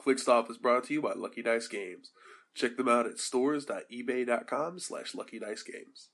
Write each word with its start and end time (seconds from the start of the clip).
ClickStop 0.00 0.50
is 0.50 0.56
brought 0.56 0.84
to 0.84 0.94
you 0.94 1.02
by 1.02 1.12
Lucky 1.12 1.42
Dice 1.42 1.68
Games. 1.68 2.10
Check 2.54 2.76
them 2.76 2.88
out 2.88 3.06
at 3.06 3.18
stores.ebay.com 3.18 4.78
slash 4.78 5.12
luckydicegames. 5.12 6.08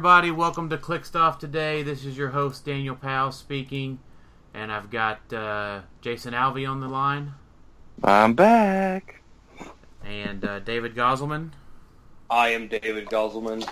Everybody, 0.00 0.30
welcome 0.30 0.70
to 0.70 0.78
Clickstuff 0.78 1.38
today. 1.38 1.82
This 1.82 2.06
is 2.06 2.16
your 2.16 2.30
host 2.30 2.64
Daniel 2.64 2.96
Powell 2.96 3.32
speaking, 3.32 3.98
and 4.54 4.72
I've 4.72 4.88
got 4.88 5.30
uh, 5.30 5.80
Jason 6.00 6.32
Alvey 6.32 6.66
on 6.66 6.80
the 6.80 6.88
line 6.88 7.34
I'm 8.02 8.32
back. 8.32 9.20
and 10.02 10.42
uh, 10.42 10.60
David 10.60 10.94
Gosselman, 10.94 11.50
I 12.30 12.48
am 12.48 12.66
David 12.66 13.08
Gosselman. 13.08 13.68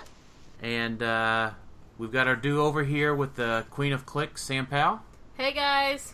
and 0.61 1.01
uh, 1.01 1.49
we've 1.97 2.11
got 2.11 2.27
our 2.27 2.35
do 2.35 2.61
over 2.61 2.83
here 2.83 3.15
with 3.15 3.33
the 3.33 3.65
Queen 3.71 3.91
of 3.91 4.05
Clicks, 4.05 4.43
Sam 4.43 4.67
Powell. 4.67 4.99
Hey 5.35 5.51
guys! 5.51 6.13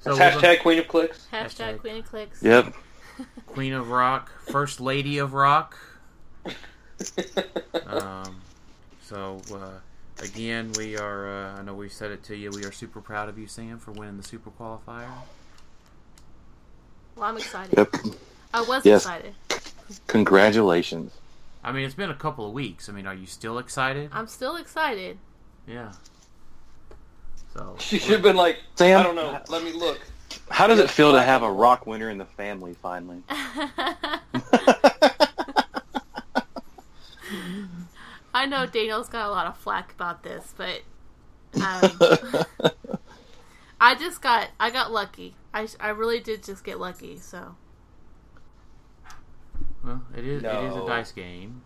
So 0.00 0.16
That's 0.16 0.34
we're 0.34 0.42
hashtag 0.42 0.62
Queen 0.62 0.80
of 0.80 0.88
Clicks. 0.88 1.28
Hashtag 1.32 1.74
Hashtag. 1.74 1.78
Queen 1.78 1.96
of 1.98 2.06
Clicks. 2.06 2.42
Yep. 2.42 2.74
Queen 3.46 3.72
of 3.72 3.90
Rock, 3.90 4.32
First 4.50 4.80
Lady 4.80 5.18
of 5.18 5.32
Rock. 5.32 5.78
Um, 7.86 8.36
so 9.02 9.40
uh, 9.52 9.70
again, 10.22 10.72
we 10.78 10.96
are. 10.96 11.28
Uh, 11.28 11.58
I 11.58 11.62
know 11.62 11.74
we 11.74 11.88
said 11.88 12.10
it 12.10 12.22
to 12.24 12.36
you. 12.36 12.50
We 12.50 12.64
are 12.64 12.72
super 12.72 13.00
proud 13.00 13.28
of 13.28 13.38
you, 13.38 13.46
Sam, 13.46 13.78
for 13.78 13.92
winning 13.92 14.16
the 14.16 14.22
Super 14.22 14.50
Qualifier. 14.50 15.08
Well, 17.16 17.28
I'm 17.28 17.36
excited. 17.36 17.76
Yep. 17.76 17.94
I 18.52 18.60
was 18.62 18.84
Yes. 18.84 19.02
excited. 19.02 19.34
Congratulations. 20.06 21.12
I 21.62 21.72
mean, 21.72 21.84
it's 21.84 21.94
been 21.94 22.10
a 22.10 22.14
couple 22.14 22.46
of 22.46 22.52
weeks. 22.52 22.88
I 22.88 22.92
mean, 22.92 23.06
are 23.06 23.14
you 23.14 23.26
still 23.26 23.58
excited? 23.58 24.10
I'm 24.12 24.26
still 24.26 24.56
excited. 24.56 25.18
Yeah. 25.66 25.92
So 27.54 27.76
She 27.80 27.98
should 27.98 28.12
have 28.12 28.22
been 28.22 28.36
like, 28.36 28.58
Sam? 28.76 29.00
I 29.00 29.02
don't 29.02 29.16
know. 29.16 29.40
Let 29.48 29.64
me 29.64 29.72
look. 29.72 30.00
How 30.50 30.66
does 30.66 30.78
it 30.78 30.90
feel 30.90 31.12
to 31.12 31.22
have 31.22 31.42
a 31.42 31.50
rock 31.50 31.86
winner 31.86 32.10
in 32.10 32.18
the 32.18 32.24
family 32.24 32.74
finally? 32.74 33.22
I 38.36 38.44
know 38.44 38.66
Daniel's 38.66 39.08
got 39.08 39.30
a 39.30 39.30
lot 39.30 39.46
of 39.46 39.56
flack 39.56 39.94
about 39.94 40.22
this, 40.22 40.52
but 40.58 40.82
um, 41.54 42.70
I 43.80 43.94
just 43.94 44.20
got 44.20 44.50
I 44.60 44.68
got 44.68 44.92
lucky. 44.92 45.36
I 45.54 45.66
I 45.80 45.88
really 45.88 46.20
did 46.20 46.44
just 46.44 46.62
get 46.62 46.78
lucky. 46.78 47.16
So 47.16 47.56
Well, 49.82 50.02
it 50.14 50.26
is 50.26 50.42
it 50.42 50.64
is 50.64 50.76
a 50.76 50.86
dice 50.86 51.12
game, 51.12 51.62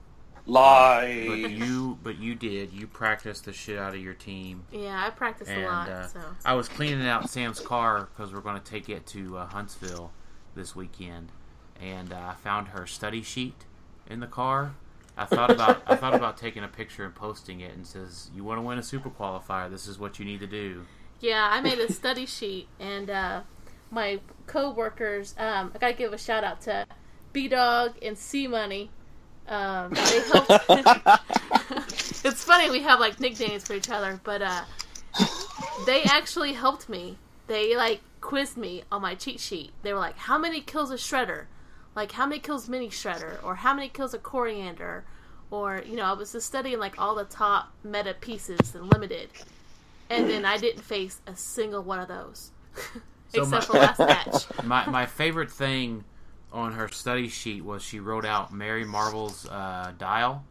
Lie 0.46 1.24
but 1.26 1.38
Lie. 1.41 1.48
you 1.48 1.98
but 2.04 2.18
you 2.18 2.36
did 2.36 2.72
you 2.72 2.86
practiced 2.86 3.46
the 3.46 3.52
shit 3.52 3.76
out 3.76 3.92
of 3.92 4.00
your 4.00 4.14
team, 4.14 4.62
yeah, 4.70 5.04
I 5.04 5.10
practiced 5.10 5.50
and 5.50 5.64
a 5.64 5.66
lot. 5.66 5.88
uh, 5.88 6.06
so 6.06 6.20
I 6.44 6.54
was 6.54 6.68
cleaning 6.68 7.04
out 7.04 7.28
Sam's 7.28 7.58
car 7.58 8.08
because 8.12 8.32
we're 8.32 8.42
going 8.42 8.60
to 8.60 8.70
take 8.70 8.88
it 8.88 9.08
to 9.08 9.38
uh, 9.38 9.46
Huntsville 9.46 10.12
this 10.54 10.76
weekend, 10.76 11.32
and 11.80 12.12
uh, 12.12 12.28
I 12.30 12.34
found 12.34 12.69
her 12.69 12.86
study 12.86 13.22
sheet 13.22 13.64
in 14.09 14.20
the 14.20 14.28
car. 14.28 14.76
I 15.20 15.26
thought 15.26 15.50
about 15.50 15.82
I 15.86 15.97
thought 15.97 16.14
about 16.14 16.38
taking 16.38 16.64
a 16.64 16.69
picture 16.69 17.04
and 17.04 17.14
posting 17.14 17.60
it 17.60 17.75
and 17.75 17.86
says, 17.86 18.31
"You 18.34 18.42
want 18.42 18.58
to 18.58 18.62
win 18.62 18.78
a 18.78 18.82
super 18.82 19.10
qualifier? 19.10 19.70
This 19.70 19.86
is 19.86 19.98
what 19.98 20.19
you 20.19 20.25
need 20.25 20.41
to 20.41 20.47
do." 20.47 20.86
yeah, 21.20 21.48
I 21.50 21.60
made 21.60 21.78
a 21.78 21.92
study 21.92 22.26
sheet, 22.26 22.66
and 22.78 23.10
uh, 23.10 23.42
my 23.91 24.20
co-workers. 24.47 25.34
Um, 25.38 25.70
I 25.75 25.78
gotta 25.78 25.94
give 25.94 26.12
a 26.12 26.19
shout 26.19 26.44
out 26.44 26.62
to 26.62 26.86
B 27.32 27.48
Dog 27.48 27.94
and 28.03 28.16
C 28.16 28.48
Money. 28.48 28.91
Um, 29.47 29.92
they 29.92 30.20
helped. 30.20 30.50
it's 32.25 32.42
funny 32.44 32.70
we 32.70 32.80
have 32.82 33.00
like 33.00 33.20
nicknames 33.20 33.66
for 33.66 33.75
each 33.75 33.91
other, 33.91 34.20
but 34.25 34.42
uh, 34.42 34.64
they 35.86 36.03
actually 36.04 36.54
helped 36.54 36.88
me. 36.88 37.19
They 37.47 37.76
like 37.76 38.00
quizzed 38.20 38.56
me 38.56 38.84
on 38.91 39.03
my 39.03 39.14
cheat 39.14 39.41
sheet. 39.41 39.72
They 39.82 39.92
were 39.92 39.98
like, 39.98 40.16
"How 40.16 40.38
many 40.38 40.60
kills 40.60 40.91
a 40.91 40.97
shredder? 40.97 41.44
Like 42.00 42.12
how 42.12 42.25
many 42.27 42.41
kills 42.41 42.66
mini 42.66 42.88
shredder? 42.88 43.34
Or 43.44 43.55
how 43.56 43.75
many 43.75 43.88
kills 43.91 44.15
a 44.15 44.19
coriander?" 44.19 45.05
Or 45.50 45.83
you 45.84 45.97
know, 45.97 46.05
I 46.05 46.12
was 46.15 46.33
just 46.33 46.47
studying 46.47 46.78
like 46.78 46.94
all 46.99 47.15
the 47.15 47.25
top 47.25 47.69
meta 47.84 48.15
pieces 48.19 48.75
and 48.75 48.91
limited, 48.91 49.28
and 50.09 50.31
then 50.31 50.44
I 50.47 50.56
didn't 50.56 50.83
face 50.83 51.21
a 51.27 51.37
single 51.37 51.83
one 51.83 51.99
of 51.99 52.09
those, 52.09 52.53
So 53.34 53.43
except 53.43 53.50
my- 53.50 53.60
for 53.60 53.72
last 53.75 53.99
match. 53.99 54.44
my 54.65 54.87
my 54.89 55.05
favorite 55.06 55.50
thing 55.50 56.05
on 56.53 56.72
her 56.72 56.89
study 56.89 57.28
sheet 57.28 57.62
was 57.65 57.83
she 57.83 58.00
wrote 58.00 58.25
out 58.25 58.53
Mary 58.53 58.84
Marvel's 58.84 59.47
uh, 59.49 59.93
dial, 59.99 60.43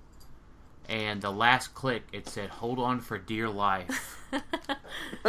and 0.87 1.19
the 1.21 1.31
last 1.31 1.73
click 1.73 2.03
it 2.13 2.27
said 2.27 2.49
"Hold 2.49 2.77
on 2.77 2.99
for 2.99 3.17
dear 3.17 3.49
life." 3.49 4.17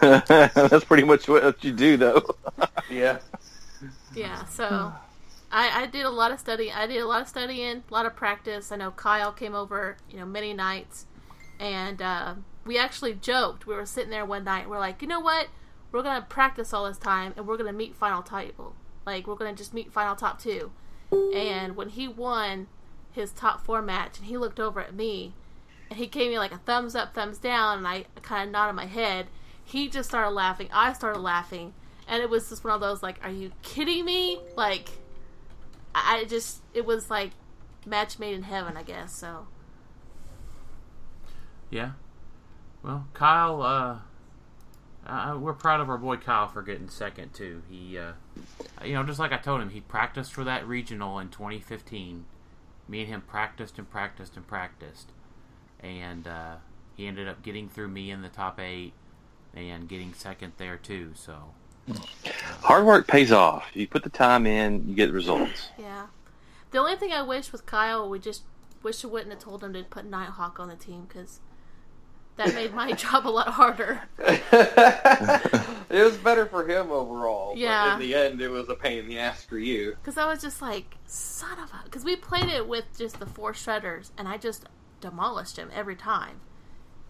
That's 0.00 0.84
pretty 0.84 1.04
much 1.04 1.28
what 1.28 1.62
you 1.62 1.72
do, 1.72 1.96
though. 1.96 2.22
yeah. 2.90 3.18
Yeah, 4.14 4.44
so 4.46 4.92
I, 5.50 5.82
I 5.82 5.86
did 5.86 6.04
a 6.04 6.10
lot 6.10 6.32
of 6.32 6.40
study. 6.40 6.70
I 6.72 6.86
did 6.86 6.98
a 6.98 7.06
lot 7.06 7.22
of 7.22 7.28
studying, 7.28 7.84
a 7.88 7.92
lot 7.92 8.06
of 8.06 8.16
practice. 8.16 8.70
I 8.72 8.76
know 8.76 8.90
Kyle 8.90 9.32
came 9.32 9.54
over, 9.54 9.96
you 10.10 10.18
know, 10.18 10.26
many 10.26 10.52
nights, 10.52 11.06
and 11.58 12.02
uh, 12.02 12.34
we 12.64 12.78
actually 12.78 13.14
joked. 13.14 13.66
We 13.66 13.74
were 13.74 13.86
sitting 13.86 14.10
there 14.10 14.24
one 14.24 14.44
night. 14.44 14.68
We're 14.68 14.78
like, 14.78 15.02
you 15.02 15.08
know 15.08 15.20
what? 15.20 15.48
We're 15.90 16.02
gonna 16.02 16.26
practice 16.28 16.72
all 16.74 16.86
this 16.86 16.98
time, 16.98 17.32
and 17.36 17.46
we're 17.46 17.56
gonna 17.56 17.72
meet 17.72 17.94
final 17.94 18.22
table. 18.22 18.74
Like 19.06 19.26
we're 19.26 19.36
gonna 19.36 19.54
just 19.54 19.72
meet 19.72 19.92
final 19.92 20.14
top 20.14 20.40
two. 20.40 20.70
And 21.10 21.74
when 21.76 21.88
he 21.88 22.06
won 22.06 22.66
his 23.12 23.32
top 23.32 23.64
four 23.64 23.80
match, 23.80 24.18
and 24.18 24.26
he 24.26 24.36
looked 24.36 24.60
over 24.60 24.80
at 24.80 24.94
me, 24.94 25.32
and 25.88 25.98
he 25.98 26.06
gave 26.06 26.30
me 26.30 26.38
like 26.38 26.52
a 26.52 26.58
thumbs 26.58 26.94
up, 26.94 27.14
thumbs 27.14 27.38
down, 27.38 27.78
and 27.78 27.88
I 27.88 28.04
kind 28.20 28.48
of 28.48 28.52
nodded 28.52 28.74
my 28.76 28.84
head. 28.84 29.28
He 29.64 29.88
just 29.88 30.10
started 30.10 30.30
laughing. 30.30 30.68
I 30.72 30.92
started 30.92 31.20
laughing, 31.20 31.72
and 32.08 32.22
it 32.22 32.30
was 32.30 32.48
just 32.48 32.64
one 32.64 32.74
of 32.74 32.80
those 32.80 33.02
like, 33.02 33.20
"Are 33.22 33.30
you 33.30 33.52
kidding 33.62 34.04
me?" 34.04 34.40
Like, 34.56 34.88
I 35.94 36.24
just 36.24 36.62
it 36.74 36.84
was 36.86 37.10
like 37.10 37.30
match 37.86 38.18
made 38.18 38.34
in 38.34 38.42
heaven, 38.42 38.76
I 38.76 38.82
guess. 38.82 39.14
So 39.14 39.46
Yeah. 41.70 41.92
Well, 42.82 43.06
Kyle, 43.12 43.62
uh, 43.62 43.98
uh, 45.06 45.36
we're 45.38 45.52
proud 45.52 45.80
of 45.80 45.90
our 45.90 45.98
boy 45.98 46.16
Kyle 46.16 46.48
for 46.48 46.62
getting 46.62 46.88
second 46.88 47.34
too. 47.34 47.62
He, 47.68 47.98
uh, 47.98 48.12
you 48.84 48.94
know, 48.94 49.02
just 49.02 49.18
like 49.18 49.32
I 49.32 49.38
told 49.38 49.60
him, 49.60 49.70
he 49.70 49.80
practiced 49.80 50.32
for 50.32 50.44
that 50.44 50.66
regional 50.66 51.18
in 51.18 51.28
2015. 51.28 52.24
Me 52.88 53.00
and 53.00 53.08
him 53.08 53.20
practiced 53.22 53.78
and 53.78 53.90
practiced 53.90 54.36
and 54.36 54.46
practiced, 54.46 55.10
and 55.80 56.26
uh, 56.26 56.56
he 56.96 57.06
ended 57.06 57.28
up 57.28 57.42
getting 57.42 57.68
through 57.68 57.88
me 57.88 58.10
in 58.10 58.22
the 58.22 58.28
top 58.28 58.58
eight 58.58 58.92
and 59.54 59.88
getting 59.88 60.14
second 60.14 60.52
there 60.56 60.76
too. 60.76 61.12
So 61.14 61.52
Hard 62.62 62.84
work 62.84 63.06
pays 63.06 63.32
off. 63.32 63.66
You 63.74 63.86
put 63.86 64.02
the 64.04 64.10
time 64.10 64.46
in, 64.46 64.88
you 64.88 64.94
get 64.94 65.12
results. 65.12 65.68
yeah, 65.78 66.06
the 66.70 66.78
only 66.78 66.96
thing 66.96 67.12
I 67.12 67.22
wish 67.22 67.52
with 67.52 67.66
Kyle, 67.66 68.08
we 68.08 68.18
just 68.18 68.42
wish 68.82 69.02
we 69.04 69.10
wouldn't 69.10 69.30
have 69.32 69.40
told 69.42 69.62
him 69.64 69.72
to 69.72 69.82
put 69.84 70.04
Nighthawk 70.04 70.60
on 70.60 70.68
the 70.68 70.76
team 70.76 71.06
because 71.08 71.40
that 72.36 72.54
made 72.54 72.72
my 72.74 72.92
job 73.04 73.26
a 73.26 73.30
lot 73.30 73.48
harder. 73.48 74.02
it 74.18 76.02
was 76.04 76.16
better 76.18 76.46
for 76.46 76.66
him 76.68 76.90
overall. 76.90 77.50
but 77.50 77.58
Yeah. 77.58 77.94
in 77.94 78.00
the 78.00 78.14
end, 78.14 78.40
it 78.40 78.48
was 78.48 78.68
a 78.68 78.74
pain 78.74 78.98
in 79.00 79.08
the 79.08 79.18
ass 79.18 79.44
for 79.44 79.58
you. 79.58 79.96
Because 80.02 80.16
I 80.18 80.26
was 80.26 80.40
just 80.42 80.60
like, 80.62 80.96
son 81.06 81.58
of 81.58 81.70
a. 81.70 81.80
Because 81.84 82.04
we 82.04 82.16
played 82.16 82.48
it 82.48 82.68
with 82.68 82.84
just 82.96 83.18
the 83.18 83.26
four 83.26 83.52
shredders, 83.52 84.10
and 84.16 84.28
I 84.28 84.36
just 84.36 84.66
demolished 85.00 85.56
him 85.56 85.70
every 85.74 85.96
time. 85.96 86.40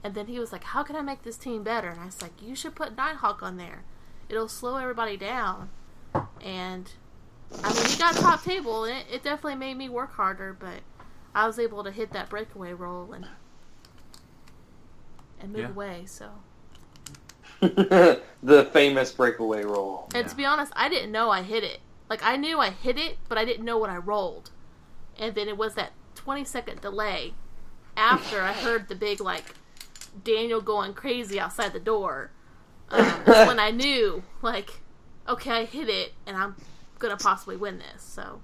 And 0.04 0.14
then 0.14 0.26
he 0.28 0.38
was 0.38 0.52
like, 0.52 0.64
how 0.64 0.82
can 0.82 0.96
I 0.96 1.02
make 1.02 1.22
this 1.22 1.36
team 1.36 1.62
better? 1.62 1.88
And 1.88 2.00
I 2.00 2.06
was 2.06 2.22
like, 2.22 2.40
you 2.40 2.54
should 2.54 2.74
put 2.74 2.96
Nighthawk 2.96 3.42
on 3.42 3.56
there. 3.56 3.82
It'll 4.28 4.48
slow 4.48 4.76
everybody 4.76 5.16
down. 5.16 5.70
And, 6.40 6.90
I 7.62 7.72
mean, 7.72 7.86
he 7.86 7.96
got 7.96 8.14
top 8.14 8.42
table, 8.44 8.84
and 8.84 8.98
it, 8.98 9.06
it 9.12 9.22
definitely 9.22 9.56
made 9.56 9.76
me 9.76 9.88
work 9.88 10.12
harder, 10.14 10.56
but 10.58 10.80
I 11.34 11.46
was 11.46 11.58
able 11.58 11.84
to 11.84 11.90
hit 11.90 12.12
that 12.12 12.28
breakaway 12.28 12.72
roll 12.72 13.12
and 13.12 13.26
and 15.40 15.52
move 15.52 15.62
Yeah. 15.62 15.68
away, 15.68 16.04
so. 16.06 16.30
the 17.60 18.70
famous 18.72 19.12
breakaway 19.12 19.64
roll. 19.64 20.08
And 20.14 20.28
to 20.28 20.36
be 20.36 20.44
honest, 20.44 20.72
I 20.76 20.88
didn't 20.88 21.12
know 21.12 21.30
I 21.30 21.42
hit 21.42 21.64
it. 21.64 21.80
Like 22.08 22.22
I 22.22 22.36
knew 22.36 22.58
I 22.58 22.70
hit 22.70 22.96
it, 22.98 23.18
but 23.28 23.38
I 23.38 23.44
didn't 23.44 23.64
know 23.64 23.78
what 23.78 23.90
I 23.90 23.96
rolled. 23.96 24.50
And 25.18 25.34
then 25.34 25.48
it 25.48 25.56
was 25.56 25.74
that 25.74 25.92
20 26.14 26.44
second 26.44 26.80
delay 26.80 27.34
after 27.96 28.40
I 28.42 28.52
heard 28.52 28.88
the 28.88 28.94
big 28.94 29.20
like 29.20 29.54
Daniel 30.24 30.60
going 30.60 30.94
crazy 30.94 31.38
outside 31.38 31.72
the 31.72 31.80
door. 31.80 32.30
Um, 32.90 33.04
when 33.24 33.58
I 33.58 33.70
knew 33.70 34.22
like, 34.42 34.80
okay, 35.28 35.50
I 35.50 35.64
hit 35.64 35.88
it, 35.88 36.12
and 36.26 36.36
I'm 36.36 36.56
gonna 36.98 37.16
possibly 37.16 37.56
win 37.56 37.78
this. 37.78 38.02
So 38.02 38.40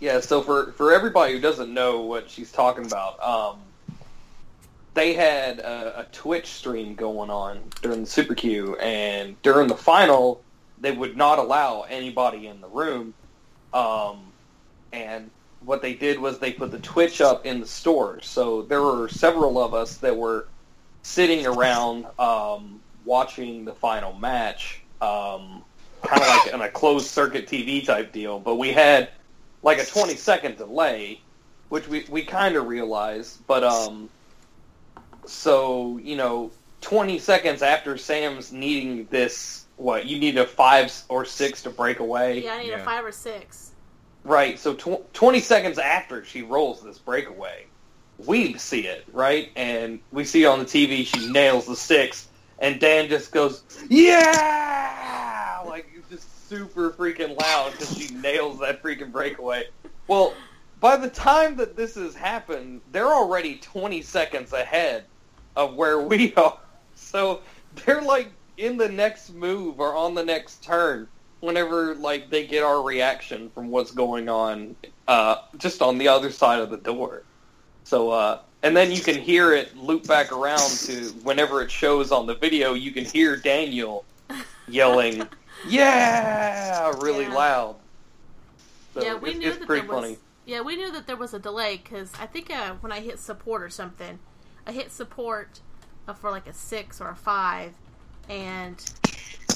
Yeah, 0.00 0.20
so 0.20 0.42
for 0.42 0.72
for 0.72 0.92
everybody 0.92 1.34
who 1.34 1.40
doesn't 1.40 1.72
know 1.72 2.00
what 2.00 2.30
she's 2.30 2.52
talking 2.52 2.86
about, 2.86 3.22
um, 3.22 3.58
they 4.94 5.12
had 5.12 5.58
a, 5.58 6.00
a 6.00 6.04
Twitch 6.12 6.46
stream 6.46 6.94
going 6.94 7.30
on 7.30 7.60
during 7.82 8.00
the 8.00 8.10
Super 8.10 8.34
Q, 8.34 8.76
and 8.76 9.40
during 9.42 9.68
the 9.68 9.76
final, 9.76 10.40
they 10.80 10.92
would 10.92 11.16
not 11.16 11.38
allow 11.38 11.82
anybody 11.82 12.46
in 12.46 12.60
the 12.60 12.68
room. 12.68 13.14
Um, 13.72 14.20
and 14.92 15.30
what 15.64 15.82
they 15.82 15.94
did 15.94 16.18
was 16.18 16.38
they 16.38 16.52
put 16.52 16.70
the 16.70 16.78
Twitch 16.78 17.20
up 17.20 17.44
in 17.44 17.60
the 17.60 17.66
store. 17.66 18.20
So 18.22 18.62
there 18.62 18.82
were 18.82 19.08
several 19.08 19.62
of 19.62 19.74
us 19.74 19.98
that 19.98 20.16
were 20.16 20.46
sitting 21.02 21.46
around 21.46 22.06
um, 22.18 22.80
watching 23.06 23.64
the 23.64 23.72
final 23.72 24.12
match, 24.12 24.82
um, 25.00 25.64
kind 26.02 26.20
of 26.20 26.28
like 26.28 26.54
on 26.54 26.60
a 26.60 26.68
closed 26.68 27.06
circuit 27.06 27.46
TV 27.46 27.84
type 27.86 28.12
deal. 28.12 28.38
But 28.38 28.56
we 28.56 28.72
had 28.72 29.08
like 29.62 29.78
a 29.78 29.86
20 29.86 30.16
second 30.16 30.58
delay, 30.58 31.20
which 31.70 31.88
we, 31.88 32.04
we 32.10 32.22
kind 32.22 32.56
of 32.56 32.66
realized. 32.66 33.46
But 33.46 33.64
um, 33.64 34.10
so 35.24 35.98
you 35.98 36.16
know, 36.16 36.50
20 36.82 37.18
seconds 37.18 37.62
after 37.62 37.96
Sam's 37.96 38.52
needing 38.52 39.06
this, 39.10 39.64
what 39.76 40.06
you 40.06 40.18
need 40.18 40.36
a 40.36 40.46
five 40.46 40.92
or 41.08 41.24
six 41.24 41.62
to 41.62 41.70
break 41.70 42.00
away. 42.00 42.42
yeah, 42.44 42.54
I 42.54 42.62
need 42.62 42.72
a 42.72 42.84
five 42.84 43.04
or 43.04 43.12
six. 43.12 43.72
Right. 44.24 44.58
So 44.58 44.74
tw- 44.74 45.14
20 45.14 45.40
seconds 45.40 45.78
after 45.78 46.24
she 46.24 46.42
rolls 46.42 46.82
this 46.82 46.98
breakaway, 46.98 47.66
we 48.18 48.58
see 48.58 48.86
it, 48.86 49.04
right? 49.12 49.50
And 49.54 50.00
we 50.10 50.24
see 50.24 50.46
on 50.46 50.58
the 50.58 50.64
TV 50.64 51.06
she 51.06 51.30
nails 51.30 51.66
the 51.66 51.76
six, 51.76 52.28
and 52.58 52.80
Dan 52.80 53.08
just 53.08 53.32
goes, 53.32 53.64
"Yeah!" 53.88 55.62
Like 55.66 55.86
just 56.08 56.48
super 56.48 56.92
freaking 56.92 57.38
loud 57.40 57.72
because 57.72 57.96
she 57.96 58.14
nails 58.14 58.60
that 58.60 58.82
freaking 58.82 59.12
breakaway. 59.12 59.64
Well, 60.08 60.34
by 60.78 60.96
the 60.96 61.10
time 61.10 61.56
that 61.56 61.76
this 61.76 61.94
has 61.96 62.14
happened, 62.14 62.82
they're 62.90 63.12
already 63.12 63.58
20 63.58 64.02
seconds 64.02 64.52
ahead 64.52 65.08
of 65.56 65.74
where 65.74 66.00
we 66.00 66.34
are. 66.36 66.58
So 66.94 67.42
they're 67.72 68.02
like 68.02 68.32
in 68.56 68.76
the 68.76 68.88
next 68.88 69.32
move 69.32 69.80
or 69.80 69.94
on 69.94 70.14
the 70.14 70.24
next 70.24 70.64
turn 70.64 71.08
whenever 71.40 71.94
like 71.94 72.30
they 72.30 72.46
get 72.46 72.62
our 72.62 72.82
reaction 72.82 73.50
from 73.50 73.68
what's 73.68 73.90
going 73.90 74.28
on 74.28 74.76
uh, 75.08 75.36
just 75.58 75.82
on 75.82 75.98
the 75.98 76.08
other 76.08 76.30
side 76.30 76.60
of 76.60 76.70
the 76.70 76.78
door. 76.78 77.24
So 77.84 78.10
uh, 78.10 78.40
and 78.66 78.76
then 78.76 78.90
you 78.90 79.00
can 79.00 79.14
hear 79.14 79.52
it 79.52 79.76
loop 79.76 80.08
back 80.08 80.32
around 80.32 80.68
to 80.70 81.10
whenever 81.22 81.62
it 81.62 81.70
shows 81.70 82.10
on 82.10 82.26
the 82.26 82.34
video, 82.34 82.74
you 82.74 82.90
can 82.90 83.04
hear 83.04 83.36
Daniel 83.36 84.04
yelling, 84.68 85.22
"Yeah!" 85.68 86.92
really 86.98 87.24
Yeah. 87.26 87.34
loud. 87.34 87.76
So 88.92 89.02
yeah, 89.02 89.14
we 89.14 89.30
it's, 89.30 89.38
knew 89.38 89.48
it's 89.50 89.58
that 89.58 89.66
pretty 89.68 89.86
there 89.86 89.94
was. 89.96 90.04
funny. 90.04 90.18
Yeah, 90.46 90.62
we 90.62 90.74
knew 90.74 90.90
that 90.90 91.06
there 91.06 91.14
was 91.16 91.32
a 91.32 91.38
delay 91.38 91.76
because 91.76 92.12
I 92.20 92.26
think 92.26 92.50
uh, 92.50 92.74
when 92.80 92.90
I 92.90 92.98
hit 93.00 93.20
support 93.20 93.62
or 93.62 93.70
something, 93.70 94.18
I 94.66 94.72
hit 94.72 94.90
support 94.90 95.60
uh, 96.08 96.12
for 96.14 96.32
like 96.32 96.48
a 96.48 96.52
six 96.52 97.00
or 97.00 97.10
a 97.10 97.16
five, 97.16 97.72
and 98.28 98.82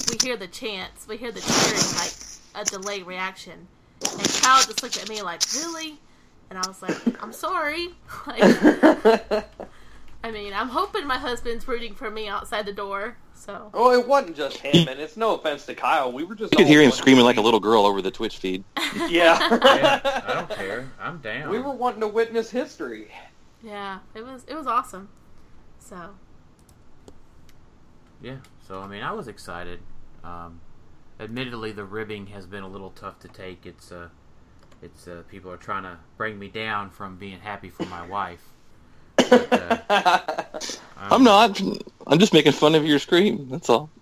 we 0.09 0.17
hear 0.23 0.37
the 0.37 0.47
chants, 0.47 1.05
we 1.05 1.17
hear 1.17 1.33
the 1.33 1.41
cheering, 1.41 1.95
like 1.97 2.13
a 2.55 2.63
delay 2.63 3.03
reaction, 3.03 3.67
and 4.01 4.41
Kyle 4.41 4.63
just 4.63 4.81
looked 4.83 5.01
at 5.01 5.09
me 5.09 5.21
like, 5.21 5.41
"Really?" 5.53 5.99
And 6.51 6.59
I 6.59 6.67
was 6.67 6.81
like, 6.81 7.23
"I'm 7.23 7.31
sorry." 7.31 7.91
like, 8.27 8.41
I 10.23 10.31
mean, 10.31 10.53
I'm 10.53 10.67
hoping 10.67 11.07
my 11.07 11.17
husband's 11.17 11.65
rooting 11.65 11.95
for 11.95 12.11
me 12.11 12.27
outside 12.27 12.65
the 12.65 12.73
door. 12.73 13.15
So 13.33 13.71
Oh, 13.73 13.97
it 13.97 14.05
wasn't 14.05 14.35
just 14.35 14.57
him, 14.57 14.89
and 14.89 14.99
it's 14.99 15.15
no 15.15 15.35
offense 15.35 15.65
to 15.67 15.75
Kyle. 15.75 16.11
We 16.11 16.25
were 16.25 16.35
just 16.35 16.51
You 16.51 16.57
could 16.57 16.67
hear 16.67 16.81
him 16.81 16.91
screaming 16.91 17.23
like 17.23 17.37
a 17.37 17.41
little 17.41 17.61
girl 17.61 17.85
over 17.85 18.01
the 18.01 18.11
Twitch 18.11 18.37
feed. 18.37 18.65
Yeah. 19.07 19.39
Yeah, 19.39 20.21
I 20.27 20.33
don't 20.33 20.49
care. 20.49 20.91
I'm 20.99 21.19
down. 21.19 21.49
We 21.49 21.59
were 21.59 21.71
wanting 21.71 22.01
to 22.01 22.07
witness 22.09 22.51
history. 22.51 23.07
yeah, 23.63 23.99
it 24.13 24.25
was 24.25 24.43
it 24.45 24.55
was 24.55 24.67
awesome. 24.67 25.07
So 25.79 26.09
Yeah. 28.21 28.39
So 28.67 28.81
I 28.81 28.87
mean, 28.87 29.03
I 29.03 29.13
was 29.13 29.29
excited. 29.29 29.79
Um, 30.25 30.59
admittedly, 31.17 31.71
the 31.71 31.85
ribbing 31.85 32.27
has 32.27 32.45
been 32.45 32.63
a 32.63 32.67
little 32.67 32.91
tough 32.91 33.19
to 33.19 33.29
take. 33.29 33.65
It's 33.65 33.89
uh, 33.93 34.09
it's 34.81 35.07
uh, 35.07 35.23
people 35.29 35.51
are 35.51 35.57
trying 35.57 35.83
to 35.83 35.97
bring 36.17 36.39
me 36.39 36.47
down 36.47 36.89
from 36.89 37.17
being 37.17 37.39
happy 37.39 37.69
for 37.69 37.85
my 37.85 38.05
wife. 38.07 38.41
But, 39.17 39.53
uh, 39.53 40.43
I'm 40.97 41.23
not. 41.23 41.61
I'm 42.07 42.19
just 42.19 42.33
making 42.33 42.51
fun 42.53 42.75
of 42.75 42.85
your 42.85 42.99
scream. 42.99 43.47
That's 43.49 43.69
all. 43.69 43.89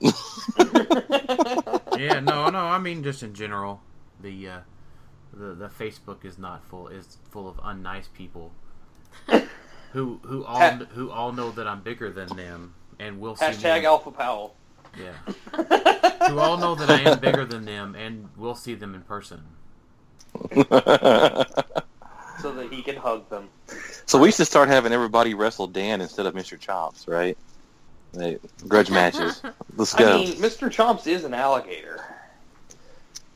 Yeah, 1.98 2.22
no, 2.22 2.50
no. 2.50 2.60
I 2.60 2.78
mean, 2.78 3.04
just 3.04 3.24
in 3.24 3.34
general, 3.34 3.82
the 4.22 4.48
uh, 4.48 4.60
the 5.34 5.54
the 5.54 5.68
Facebook 5.68 6.24
is 6.24 6.38
not 6.38 6.64
full 6.64 6.88
is 6.88 7.18
full 7.30 7.50
of 7.50 7.58
unnice 7.58 8.12
people 8.14 8.54
who 9.92 10.20
who 10.24 10.46
all 10.46 10.60
Ha- 10.60 10.86
who 10.94 11.12
all 11.12 11.34
know 11.34 11.52
that 11.52 11.68
I'm 11.68 11.82
bigger 11.82 12.10
than 12.10 12.30
them 12.38 12.74
and 13.00 13.20
will 13.20 13.36
see 13.36 13.46
Hashtag 13.46 13.82
me. 13.82 13.86
Alpha 13.86 14.12
Powell. 14.12 14.56
Yeah, 14.98 15.14
who 16.30 16.40
all 16.40 16.58
know 16.58 16.74
that 16.76 16.90
I 16.90 17.02
am 17.02 17.20
bigger 17.20 17.46
than 17.46 17.66
them 17.66 17.96
and 17.96 18.30
will 18.38 18.56
see 18.56 18.76
them 18.76 18.96
in 18.96 19.02
person. 19.02 19.44
so 22.42 22.52
that 22.54 22.68
he 22.72 22.82
can 22.82 22.96
hug 22.96 23.30
them. 23.30 23.50
so 24.06 24.20
we 24.20 24.32
should 24.32 24.48
start 24.48 24.70
having 24.70 24.92
everybody 24.92 25.34
wrestle 25.34 25.68
Dan 25.68 26.02
instead 26.02 26.26
of 26.26 26.34
Mr. 26.34 26.58
Chomps, 26.58 27.08
right? 27.08 27.38
Like, 28.14 28.42
grudge 28.68 28.90
matches. 28.90 29.42
Let's 29.76 29.94
go. 29.94 30.14
I 30.14 30.18
mean, 30.18 30.34
Mr. 30.36 30.70
Chomps 30.70 31.06
is 31.08 31.24
an 31.24 31.34
alligator. 31.34 32.04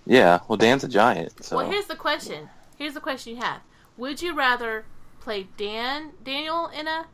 yeah. 0.05 0.39
Well, 0.47 0.57
Dan's 0.57 0.83
a 0.83 0.87
giant. 0.87 1.43
So 1.43 1.57
Well, 1.57 1.69
here's 1.69 1.85
the 1.85 1.95
question. 1.95 2.49
Here's 2.77 2.93
the 2.95 2.99
question 3.01 3.35
you 3.35 3.41
have. 3.41 3.61
Would 3.97 4.21
you 4.21 4.33
rather 4.35 4.85
play 5.19 5.47
Dan 5.57 6.11
Daniel 6.23 6.67
in 6.67 6.87
a 6.87 7.05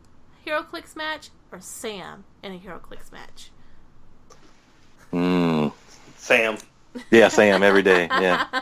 HeroClix 0.48 0.96
match 0.96 1.30
or 1.52 1.60
Sam 1.60 2.24
in 2.42 2.54
a 2.54 2.58
HeroClix 2.60 3.12
match? 3.12 3.52
Mm. 5.12 5.74
Sam. 6.18 6.58
yeah, 7.12 7.28
Sam 7.28 7.62
every 7.64 7.84
day. 7.84 8.08
Yeah. 8.10 8.46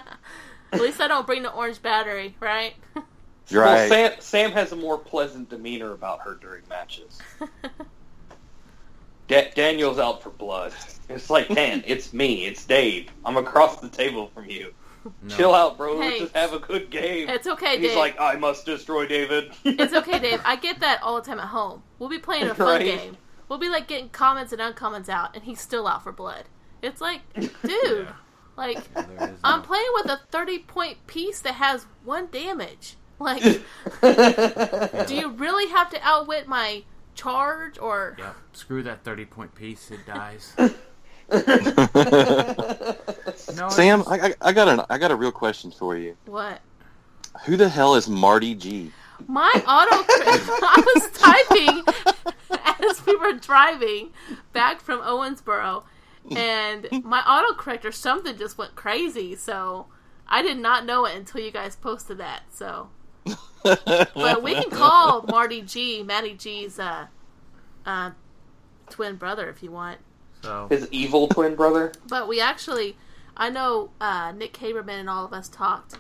At 0.72 0.82
least 0.82 1.00
I 1.02 1.08
don't 1.08 1.26
bring 1.26 1.44
the 1.44 1.52
orange 1.52 1.82
battery, 1.82 2.36
right? 2.40 2.74
You're 3.50 3.64
Well, 3.64 3.74
right. 3.76 3.90
Sam, 3.90 4.12
Sam 4.20 4.52
has 4.52 4.72
a 4.74 4.76
more 4.76 4.98
pleasant 4.98 5.50
demeanor 5.50 5.94
about 5.94 6.22
her 6.22 6.36
during 6.36 6.64
matches. 6.70 7.20
Da- 9.28 9.52
Daniel's 9.56 10.00
out 10.00 10.24
for 10.24 10.30
blood. 10.30 10.74
It's 11.10 11.30
like, 11.30 11.50
Dan, 11.50 11.84
it's 11.86 12.14
me, 12.14 12.46
it's 12.46 12.66
Dave. 12.66 13.10
I'm 13.26 13.36
across 13.38 13.80
the 13.82 13.90
table 13.90 14.30
from 14.34 14.50
you. 14.50 14.74
No. 15.22 15.36
Chill 15.36 15.54
out, 15.54 15.78
bro. 15.78 16.00
Hey. 16.02 16.08
Let's 16.10 16.20
just 16.20 16.36
have 16.36 16.54
a 16.54 16.60
good 16.60 16.90
game. 16.90 17.30
it's 17.30 17.48
okay, 17.48 17.76
and 17.76 17.82
he's 17.82 17.92
Dave. 17.92 17.98
like, 17.98 18.20
I 18.20 18.36
must 18.36 18.66
destroy 18.66 19.06
David. 19.08 19.52
it's 19.64 19.94
okay, 19.94 20.20
Dave. 20.22 20.42
I 20.46 20.56
get 20.58 20.80
that 20.82 21.02
all 21.04 21.16
the 21.16 21.22
time 21.22 21.40
at 21.40 21.48
home. 21.48 21.84
We'll 22.00 22.10
be 22.10 22.20
playing 22.20 22.48
a 22.48 22.56
fun 22.56 22.68
Right. 22.68 22.86
game. 22.86 23.18
We'll 23.50 23.60
be 23.60 23.70
like 23.70 23.88
getting 23.88 24.10
comments 24.10 24.52
and 24.52 24.62
uncomments 24.62 25.08
out, 25.10 25.34
and 25.36 25.44
he's 25.46 25.62
still 25.62 25.88
out 25.88 26.04
for 26.04 26.12
blood. 26.12 26.46
It's 26.82 27.00
like, 27.02 27.22
dude, 27.34 27.52
Yeah. 27.64 28.14
Like 28.58 28.80
Yeah, 28.96 29.32
I'm 29.44 29.62
playing 29.62 29.86
with 29.94 30.08
a 30.12 30.20
30 30.32 30.60
point 30.60 31.06
piece 31.08 31.40
that 31.42 31.54
has 31.56 31.86
one 32.04 32.28
damage. 32.32 32.96
Like, 33.20 33.42
do 34.02 35.16
you 35.16 35.32
really 35.32 35.70
have 35.72 35.90
to 35.92 36.00
outwit 36.04 36.48
my 36.48 36.84
charge 37.16 37.80
or? 37.80 38.16
Yep. 38.20 38.36
Screw 38.54 38.84
that 38.84 39.04
thirty 39.04 39.26
point 39.26 39.56
piece. 39.56 39.90
It 39.90 40.06
dies. 40.06 40.54
No, 43.56 43.70
Sam, 43.70 44.02
it's- 44.02 44.08
I, 44.08 44.28
I, 44.28 44.34
I 44.42 44.52
got 44.54 44.68
an 44.68 44.82
I 44.90 44.98
got 44.98 45.12
a 45.12 45.16
real 45.16 45.32
question 45.32 45.72
for 45.72 45.98
you. 45.98 46.16
What? 46.26 46.62
Who 47.46 47.58
the 47.58 47.68
hell 47.70 47.96
is 47.96 48.08
Marty 48.08 48.56
G? 48.56 48.92
My 49.28 49.52
auto. 49.68 50.06
I 50.08 50.84
was 50.96 51.10
typing 51.12 51.84
as 52.80 53.06
we 53.06 53.16
were 53.16 53.34
driving 53.34 54.12
back 54.54 54.80
from 54.80 55.02
Owensboro, 55.02 55.84
and 56.36 56.88
my 57.04 57.22
autocorrect 57.22 57.86
or 57.86 57.92
something 57.92 58.38
just 58.38 58.58
went 58.58 58.76
crazy. 58.76 59.36
So 59.36 59.88
I 60.28 60.42
did 60.42 60.58
not 60.58 60.86
know 60.86 61.06
it 61.06 61.16
until 61.16 61.42
you 61.42 61.52
guys 61.52 61.76
posted 61.76 62.18
that. 62.18 62.44
So, 62.54 62.90
but 63.64 64.44
we 64.44 64.54
can 64.54 64.70
call 64.70 65.24
Marty 65.24 65.62
G, 65.62 66.04
Matty 66.04 66.34
G's 66.34 66.80
uh, 66.80 67.08
uh, 67.86 68.12
twin 68.90 69.16
brother 69.16 69.50
if 69.50 69.64
you 69.64 69.72
want. 69.72 70.00
so 70.42 70.68
His 70.70 70.88
evil 70.92 71.28
twin 71.28 71.56
brother. 71.56 71.92
But 72.08 72.28
we 72.28 72.42
actually, 72.42 72.98
I 73.36 73.50
know 73.50 73.92
uh, 74.02 74.34
Nick 74.34 74.54
Haberman 74.54 75.00
and 75.00 75.10
all 75.10 75.26
of 75.26 75.34
us 75.34 75.48
talked, 75.48 75.96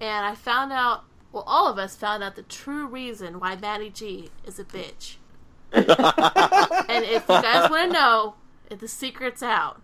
and 0.00 0.26
I 0.26 0.34
found 0.34 0.72
out, 0.72 1.04
well, 1.32 1.44
all 1.46 1.70
of 1.70 1.78
us 1.78 1.94
found 1.94 2.22
out 2.22 2.36
the 2.36 2.42
true 2.42 2.86
reason 2.86 3.38
why 3.38 3.54
Matty 3.54 3.90
G 3.90 4.30
is 4.44 4.58
a 4.58 4.64
bitch. 4.64 5.16
and 5.72 7.04
if 7.04 7.28
you 7.28 7.42
guys 7.42 7.68
want 7.70 7.90
to 7.90 7.92
know, 7.92 8.34
the 8.70 8.88
secret's 8.88 9.42
out. 9.42 9.82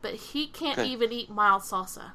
But 0.00 0.14
he 0.14 0.46
can't 0.46 0.78
Okay. 0.78 0.88
even 0.88 1.12
eat 1.12 1.28
mild 1.30 1.62
salsa. 1.62 2.12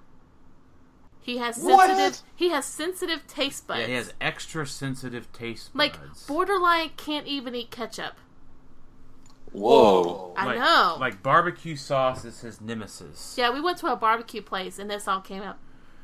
He 1.20 1.38
has 1.38 1.58
What? 1.58 1.88
sensitive. 1.90 2.28
He 2.36 2.50
has 2.50 2.66
sensitive 2.66 3.28
taste 3.28 3.68
buds. 3.68 3.82
Yeah, 3.82 3.88
he 3.88 3.94
has 3.94 4.14
extra 4.20 4.66
sensitive 4.68 5.32
taste 5.32 5.74
buds. 5.74 5.78
like 5.98 6.28
borderline 6.28 6.92
can't 6.98 7.28
even 7.28 7.56
eat 7.56 7.72
ketchup. 7.72 8.16
Whoa. 9.52 10.34
I 10.36 10.46
like, 10.48 10.60
know. 10.60 10.98
Like 11.00 11.22
barbecue 11.22 11.76
sauce 11.76 12.26
is 12.26 12.42
his 12.42 12.60
nemesis. 12.60 13.36
Yeah, 13.38 13.52
we 13.52 13.62
went 13.62 13.78
to 13.80 13.88
a 13.92 13.96
barbecue 13.96 14.42
place, 14.42 14.80
and 14.80 14.90
this 14.90 15.08
all 15.08 15.22
came 15.22 15.44
up 15.44 15.60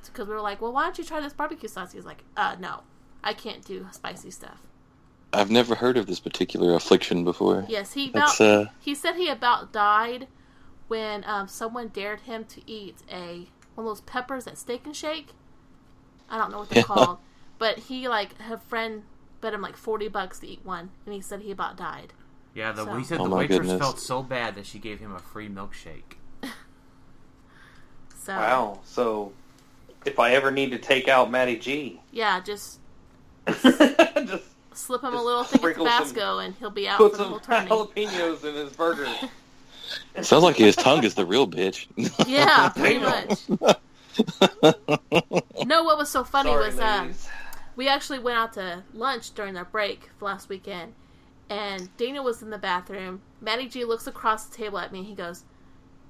because 0.05 0.27
we 0.27 0.33
were 0.33 0.41
like, 0.41 0.61
"Well, 0.61 0.71
why 0.71 0.83
don't 0.83 0.97
you 0.97 1.03
try 1.03 1.19
this 1.19 1.33
barbecue 1.33 1.67
sauce?" 1.69 1.91
He 1.91 1.97
was 1.97 2.05
like, 2.05 2.23
"Uh, 2.37 2.55
no, 2.59 2.83
I 3.23 3.33
can't 3.33 3.63
do 3.65 3.87
spicy 3.91 4.31
stuff." 4.31 4.61
I've 5.31 5.51
never 5.51 5.75
heard 5.75 5.97
of 5.97 6.07
this 6.07 6.19
particular 6.19 6.73
affliction 6.73 7.23
before. 7.23 7.65
Yes, 7.69 7.93
he 7.93 8.09
about 8.09 8.39
uh 8.41 8.65
he 8.79 8.95
said 8.95 9.15
he 9.15 9.29
about 9.29 9.71
died 9.71 10.27
when 10.87 11.23
um, 11.25 11.47
someone 11.47 11.89
dared 11.89 12.21
him 12.21 12.45
to 12.45 12.61
eat 12.69 12.97
a 13.11 13.47
one 13.75 13.85
of 13.85 13.91
those 13.91 14.01
peppers 14.01 14.47
at 14.47 14.57
Steak 14.57 14.85
and 14.85 14.95
Shake. 14.95 15.29
I 16.29 16.37
don't 16.37 16.51
know 16.51 16.59
what 16.59 16.69
they're 16.69 16.79
Yeah. 16.79 16.83
called, 16.95 17.17
but 17.59 17.77
he 17.79 18.07
like 18.07 18.31
a 18.49 18.57
friend 18.57 19.03
bet 19.41 19.53
him 19.53 19.61
like 19.61 19.77
forty 19.77 20.07
bucks 20.07 20.39
to 20.39 20.47
eat 20.47 20.61
one, 20.63 20.89
and 21.05 21.13
he 21.13 21.21
said 21.21 21.41
he 21.41 21.51
about 21.51 21.77
died. 21.77 22.13
Yeah, 22.55 22.71
the, 22.71 22.85
So- 22.85 22.95
he 22.95 23.03
said 23.03 23.19
Oh 23.19 23.27
the 23.29 23.35
waitress 23.35 23.59
goodness. 23.59 23.79
felt 23.79 23.99
so 23.99 24.23
bad 24.23 24.55
that 24.55 24.65
she 24.65 24.79
gave 24.79 24.99
him 24.99 25.13
a 25.13 25.19
free 25.19 25.47
milkshake. 25.49 26.17
So 28.15 28.33
Wow. 28.35 28.79
So, 28.83 29.31
if 30.05 30.19
I 30.19 30.33
ever 30.33 30.51
need 30.51 30.71
to 30.71 30.77
take 30.77 31.07
out 31.07 31.31
Matty 31.31 31.57
G, 31.57 31.99
yeah, 32.11 32.39
just 32.41 32.79
just 33.47 34.43
slip 34.73 35.03
him 35.03 35.13
a 35.13 35.21
little 35.21 35.43
thing 35.43 35.55
of 35.55 35.59
sprinkle 35.61 35.85
some- 35.85 35.97
Tabasco, 35.99 36.39
and 36.39 36.55
he'll 36.55 36.69
be 36.69 36.87
out 36.87 36.97
put 36.97 37.11
for 37.11 37.17
the 37.17 37.23
some 37.23 37.29
whole 37.31 37.85
tourney. 37.85 38.05
jalapenos 38.05 38.43
in 38.43 38.55
his 38.55 38.71
burger. 38.73 39.07
sounds 40.21 40.43
like 40.43 40.55
his 40.57 40.75
tongue 40.75 41.03
is 41.03 41.15
the 41.15 41.25
real 41.25 41.47
bitch. 41.47 41.87
Yeah, 42.27 42.69
pretty 42.75 42.99
much. 42.99 43.39
No, 45.65 45.83
what 45.83 45.97
was 45.97 46.09
so 46.09 46.23
funny 46.23 46.49
Sorry, 46.49 46.65
was 46.67 46.79
uh, 46.79 46.99
ladies. 47.01 47.27
we 47.75 47.87
actually 47.87 48.19
went 48.19 48.37
out 48.37 48.53
to 48.53 48.83
lunch 48.93 49.31
during 49.33 49.55
our 49.57 49.65
break 49.65 50.09
last 50.21 50.49
weekend, 50.49 50.93
and 51.49 51.95
Daniel 51.97 52.23
was 52.23 52.41
in 52.41 52.49
the 52.49 52.57
bathroom. 52.57 53.21
Matty 53.41 53.67
G 53.67 53.85
looks 53.85 54.07
across 54.07 54.45
the 54.45 54.55
table 54.55 54.77
at 54.79 54.91
me. 54.91 55.03
He 55.03 55.13
goes, 55.13 55.43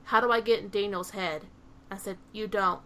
"How 0.06 0.20
do 0.22 0.32
I 0.32 0.42
get 0.42 0.60
in 0.60 0.70
Daniel's 0.70 1.12
head?" 1.12 1.46
I 1.92 1.98
said, 1.98 2.18
"You 2.34 2.48
don't. 2.48 2.82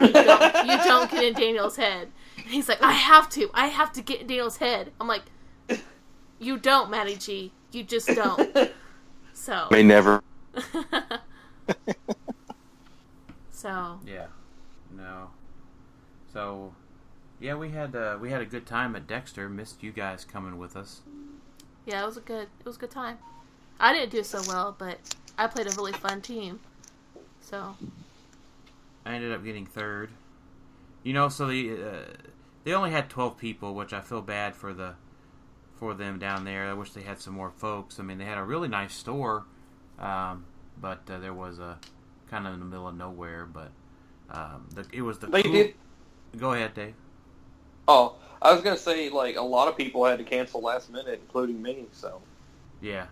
You 0.00 0.12
don't, 0.12 0.66
you 0.66 0.76
don't 0.84 1.10
get 1.10 1.24
in 1.24 1.34
Daniel's 1.34 1.76
head." 1.76 2.08
And 2.44 2.52
he's 2.52 2.68
like, 2.68 2.82
"I 2.82 2.92
have 2.92 3.28
to. 3.30 3.50
I 3.54 3.66
have 3.66 3.92
to 3.94 4.02
get 4.02 4.20
in 4.20 4.26
Daniel's 4.26 4.58
head." 4.58 4.92
I'm 5.00 5.08
like, 5.08 5.24
"You 6.38 6.58
don't, 6.58 6.90
Matty 6.90 7.16
G. 7.16 7.52
You 7.72 7.82
just 7.82 8.06
don't." 8.08 8.72
So, 9.36 9.68
May 9.70 9.82
never. 9.82 10.22
so 13.50 14.00
Yeah, 14.06 14.26
no. 14.96 15.30
So, 16.32 16.72
yeah, 17.40 17.54
we 17.54 17.70
had 17.70 17.94
uh, 17.94 18.16
we 18.20 18.30
had 18.30 18.40
a 18.40 18.46
good 18.46 18.64
time 18.64 18.96
at 18.96 19.06
Dexter. 19.06 19.48
Missed 19.48 19.82
you 19.82 19.90
guys 19.92 20.24
coming 20.24 20.56
with 20.56 20.76
us. 20.76 21.02
yeah, 21.84 22.02
it 22.02 22.06
was 22.06 22.16
a 22.16 22.20
good, 22.20 22.48
it 22.60 22.64
was 22.64 22.76
a 22.76 22.78
good 22.78 22.90
time. 22.92 23.18
I 23.78 23.92
didn't 23.92 24.10
do 24.12 24.22
so 24.22 24.40
well, 24.46 24.74
but 24.78 24.98
I 25.36 25.46
played 25.48 25.66
a 25.66 25.70
really 25.70 25.92
fun 25.92 26.22
team. 26.22 26.60
So 27.40 27.76
I 29.04 29.14
ended 29.14 29.32
up 29.32 29.44
getting 29.44 29.66
third. 29.66 30.10
You 31.02 31.12
know, 31.12 31.28
so 31.28 31.48
the 31.48 31.72
uh, 31.72 32.04
they 32.64 32.72
only 32.72 32.90
had 32.90 33.08
twelve 33.10 33.36
people, 33.38 33.74
which 33.74 33.92
I 33.92 34.00
feel 34.00 34.22
bad 34.22 34.54
for 34.56 34.72
the 34.74 34.94
for 35.76 35.94
them 35.94 36.18
down 36.18 36.44
there. 36.44 36.66
I 36.68 36.72
wish 36.74 36.92
they 36.92 37.02
had 37.02 37.20
some 37.20 37.34
more 37.34 37.50
folks. 37.50 37.98
I 38.00 38.02
mean, 38.02 38.18
they 38.18 38.24
had 38.24 38.38
a 38.38 38.44
really 38.44 38.68
nice 38.68 38.94
store, 38.94 39.44
um, 39.98 40.44
but 40.80 41.02
uh, 41.10 41.18
there 41.18 41.34
was 41.34 41.58
a 41.58 41.78
kind 42.30 42.46
of 42.46 42.54
in 42.54 42.60
the 42.60 42.66
middle 42.66 42.88
of 42.88 42.96
nowhere. 42.96 43.44
But 43.44 43.70
um, 44.30 44.68
the, 44.74 44.86
it 44.92 45.02
was 45.02 45.18
the 45.18 45.26
They 45.28 45.42
cool- 45.42 45.52
did. 45.52 45.74
Go 46.36 46.52
ahead, 46.52 46.74
Dave. 46.74 46.94
Oh, 47.86 48.16
I 48.42 48.52
was 48.52 48.62
gonna 48.62 48.76
say 48.76 49.08
like 49.10 49.36
a 49.36 49.42
lot 49.42 49.68
of 49.68 49.76
people 49.76 50.04
had 50.04 50.18
to 50.18 50.24
cancel 50.24 50.60
last 50.60 50.90
minute, 50.90 51.20
including 51.22 51.60
me. 51.62 51.84
So 51.92 52.20
Yeah, 52.80 53.06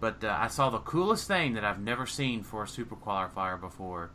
but 0.00 0.22
uh, 0.24 0.36
I 0.38 0.48
saw 0.48 0.68
the 0.70 0.78
coolest 0.80 1.26
thing 1.28 1.54
that 1.54 1.64
I've 1.64 1.80
never 1.80 2.06
seen 2.06 2.42
for 2.42 2.64
a 2.64 2.68
super 2.68 2.96
qualifier 2.96 3.58
before. 3.60 4.10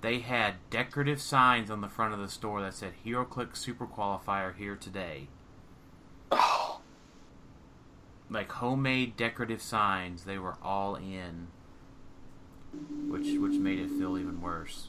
They 0.00 0.20
had 0.20 0.54
decorative 0.70 1.20
signs 1.20 1.70
on 1.70 1.80
the 1.80 1.88
front 1.88 2.14
of 2.14 2.20
the 2.20 2.28
store 2.28 2.62
that 2.62 2.74
said 2.74 2.92
HeroClix 3.04 3.56
Super 3.56 3.86
Qualifier 3.86 4.56
here 4.56 4.76
today. 4.76 5.28
oh, 6.30 6.80
Like 8.30 8.52
homemade 8.52 9.16
decorative 9.16 9.62
signs, 9.62 10.24
they 10.24 10.38
were 10.38 10.56
all 10.62 10.96
in, 10.96 11.48
which 13.08 13.38
which 13.38 13.58
made 13.58 13.78
it 13.78 13.88
feel 13.88 14.18
even 14.18 14.42
worse 14.42 14.88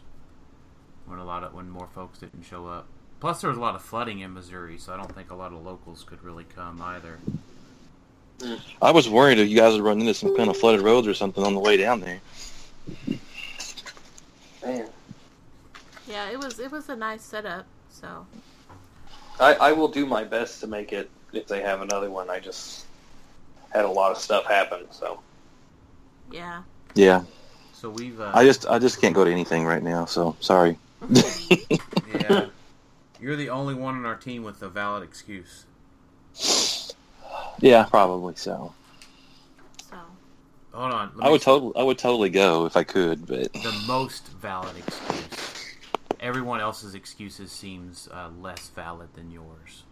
when 1.06 1.20
a 1.20 1.26
lot 1.26 1.46
of 1.46 1.54
when 1.54 1.70
more 1.70 1.88
folks 1.88 2.20
didn't 2.20 2.44
show 2.44 2.68
up. 2.68 2.88
Plus, 3.22 3.40
there 3.40 3.50
was 3.50 3.58
a 3.58 3.62
lot 3.62 3.76
of 3.76 3.82
flooding 3.82 4.20
in 4.20 4.34
Missouri, 4.34 4.78
so 4.78 4.94
I 4.94 4.98
don't 4.98 5.14
think 5.16 5.32
a 5.32 5.36
lot 5.36 5.54
of 5.54 5.66
locals 5.66 6.04
could 6.04 6.22
really 6.22 6.46
come 6.54 6.82
either. 6.82 7.18
I 8.82 8.92
was 8.92 9.10
worried 9.10 9.40
if 9.40 9.50
you 9.50 9.58
guys 9.58 9.74
would 9.74 9.82
run 9.82 10.00
into 10.00 10.14
some 10.14 10.36
kind 10.36 10.50
of 10.50 10.58
flooded 10.58 10.82
roads 10.82 11.08
or 11.08 11.14
something 11.14 11.44
on 11.44 11.54
the 11.54 11.60
way 11.60 11.78
down 11.78 12.00
there. 12.02 12.22
man. 14.64 14.90
Yeah, 16.10 16.30
it 16.30 16.40
was 16.40 16.60
it 16.60 16.72
was 16.72 16.90
a 16.90 16.96
nice 16.96 17.22
setup. 17.22 17.66
So 17.90 18.26
I, 19.40 19.54
I 19.56 19.72
will 19.72 19.88
do 19.88 20.06
my 20.06 20.24
best 20.24 20.60
to 20.62 20.68
make 20.68 20.92
it 20.92 21.10
if 21.32 21.48
they 21.48 21.62
have 21.62 21.82
another 21.82 22.10
one. 22.10 22.30
I 22.30 22.40
just 22.40 22.86
had 23.72 23.86
a 23.86 23.90
lot 23.90 24.12
of 24.12 24.18
stuff 24.18 24.46
happen, 24.46 24.86
so 24.92 25.20
yeah, 26.32 26.64
Yeah, 26.96 27.24
So 27.74 27.90
we've 27.90 28.20
uh, 28.20 28.32
I 28.34 28.44
just 28.44 28.66
I 28.68 28.80
just 28.80 29.00
can't 29.00 29.16
go 29.16 29.24
to 29.24 29.32
anything 29.32 29.66
right 29.66 29.84
now. 29.84 30.06
So 30.06 30.36
sorry. 30.40 30.78
yeah, 32.20 32.46
you're 33.22 33.36
the 33.36 33.50
only 33.50 33.74
one 33.74 33.96
on 33.96 34.06
our 34.06 34.16
team 34.16 34.44
with 34.44 34.62
a 34.62 34.70
valid 34.70 35.04
excuse. 35.04 35.66
Yeah, 37.62 37.84
probably 37.84 38.36
so. 38.36 38.74
so 39.90 39.98
Hold 40.74 40.92
on. 40.94 41.12
I 41.20 41.30
would 41.30 41.42
see. 41.42 41.46
totally 41.46 41.74
I 41.76 41.84
would 41.84 41.98
totally 41.98 42.30
go 42.30 42.66
if 42.66 42.78
I 42.78 42.84
could, 42.84 43.28
but 43.28 43.52
the 43.54 43.84
most 43.88 44.28
valid 44.30 44.78
excuse. 44.78 45.49
Everyone 46.20 46.60
else's 46.60 46.96
excuses 46.96 47.52
seems 47.52 48.08
uh, 48.12 48.30
less 48.40 48.70
valid 48.70 49.14
than 49.14 49.32
yours. 49.32 49.84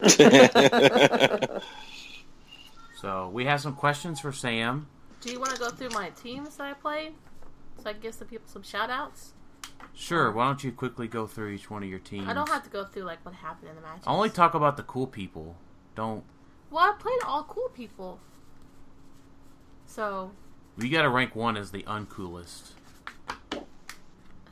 So 3.00 3.30
we 3.30 3.46
have 3.46 3.62
some 3.62 3.74
questions 3.74 4.20
for 4.20 4.30
Sam. 4.30 4.86
do 5.22 5.32
you 5.32 5.38
want 5.40 5.52
to 5.54 5.58
go 5.58 5.70
through 5.70 5.88
my 5.90 6.10
teams 6.10 6.56
that 6.58 6.64
I 6.66 6.74
played 6.74 7.14
so 7.82 7.88
I 7.88 7.92
can 7.94 8.02
give 8.02 8.14
some 8.14 8.28
people 8.28 8.46
some 8.46 8.62
shout 8.62 8.90
outs? 8.90 9.32
Sure. 9.94 10.30
Why 10.30 10.44
don't 10.44 10.62
you 10.62 10.70
quickly 10.70 11.08
go 11.08 11.26
through 11.26 11.48
each 11.48 11.70
one 11.70 11.82
of 11.82 11.88
your 11.88 11.98
teams? 11.98 12.28
I 12.28 12.34
don't 12.34 12.48
have 12.50 12.62
to 12.64 12.68
go 12.70 12.84
through 12.84 13.04
like 13.04 13.24
what 13.24 13.34
happened 13.34 13.70
in 13.70 13.76
the 13.76 13.80
match. 13.80 14.02
Only 14.06 14.28
talk 14.28 14.52
about 14.52 14.76
the 14.76 14.82
cool 14.82 15.06
people. 15.06 15.56
Don't. 15.94 16.24
Well, 16.70 16.84
I 16.84 16.92
played 16.98 17.20
all 17.26 17.44
cool 17.44 17.70
people. 17.70 18.20
So 19.86 20.32
We 20.76 20.90
got 20.90 21.02
to 21.02 21.08
rank 21.08 21.34
one 21.34 21.56
as 21.56 21.70
the 21.70 21.82
uncoolest. 21.84 22.72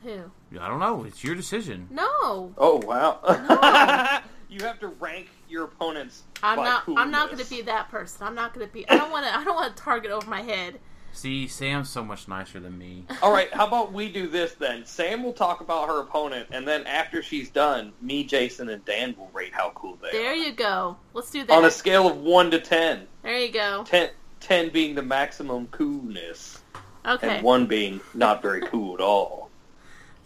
Who? 0.03 0.59
I 0.59 0.67
don't 0.67 0.79
know. 0.79 1.03
It's 1.03 1.23
your 1.23 1.35
decision. 1.35 1.87
No, 1.91 2.53
oh 2.57 2.81
wow. 2.85 4.21
you 4.49 4.63
have 4.65 4.79
to 4.79 4.87
rank 4.87 5.27
your 5.47 5.65
opponents. 5.65 6.23
I'm 6.41 6.57
by 6.57 6.65
not. 6.65 6.83
I'm 6.95 7.11
not 7.11 7.29
going 7.29 7.43
to 7.43 7.49
be 7.49 7.61
that 7.63 7.89
person. 7.89 8.25
I'm 8.25 8.35
not 8.35 8.53
going 8.53 8.65
to 8.67 8.73
be. 8.73 8.87
I 8.89 8.97
don't 8.97 9.11
want 9.11 9.25
to. 9.25 9.35
I 9.35 9.43
don't 9.43 9.55
want 9.55 9.75
to 9.75 9.81
target 9.81 10.11
over 10.11 10.29
my 10.29 10.41
head. 10.41 10.79
See, 11.11 11.47
Sam's 11.47 11.89
so 11.89 12.03
much 12.03 12.27
nicer 12.27 12.59
than 12.59 12.77
me. 12.77 13.05
All 13.23 13.31
right, 13.31 13.51
how 13.53 13.67
about 13.67 13.91
we 13.91 14.11
do 14.11 14.27
this 14.27 14.53
then? 14.53 14.85
Sam 14.85 15.23
will 15.23 15.33
talk 15.33 15.59
about 15.59 15.87
her 15.87 15.99
opponent, 16.01 16.47
and 16.51 16.67
then 16.67 16.85
after 16.85 17.23
she's 17.23 17.49
done, 17.49 17.93
me, 18.01 18.23
Jason, 18.23 18.69
and 18.69 18.83
Dan 18.85 19.15
will 19.17 19.29
rate 19.33 19.53
how 19.53 19.71
cool 19.71 19.97
they 20.01 20.11
There 20.11 20.21
are. 20.21 20.23
There 20.23 20.35
you 20.35 20.51
go. 20.53 20.97
Let's 21.13 21.31
do 21.31 21.43
that. 21.45 21.57
On 21.57 21.65
a 21.65 21.71
scale 21.71 22.07
of 22.07 22.17
one 22.17 22.51
to 22.51 22.59
ten, 22.59 23.07
there 23.23 23.39
you 23.39 23.51
go. 23.51 23.83
10, 23.85 24.11
10 24.39 24.69
being 24.69 24.95
the 24.95 25.01
maximum 25.01 25.67
coolness, 25.67 26.61
Okay. 27.05 27.37
and 27.37 27.43
one 27.43 27.65
being 27.65 27.99
not 28.13 28.41
very 28.41 28.61
cool 28.61 28.93
at 28.93 29.01
all. 29.01 29.48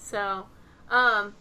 So, 0.03 0.47
um, 0.89 1.33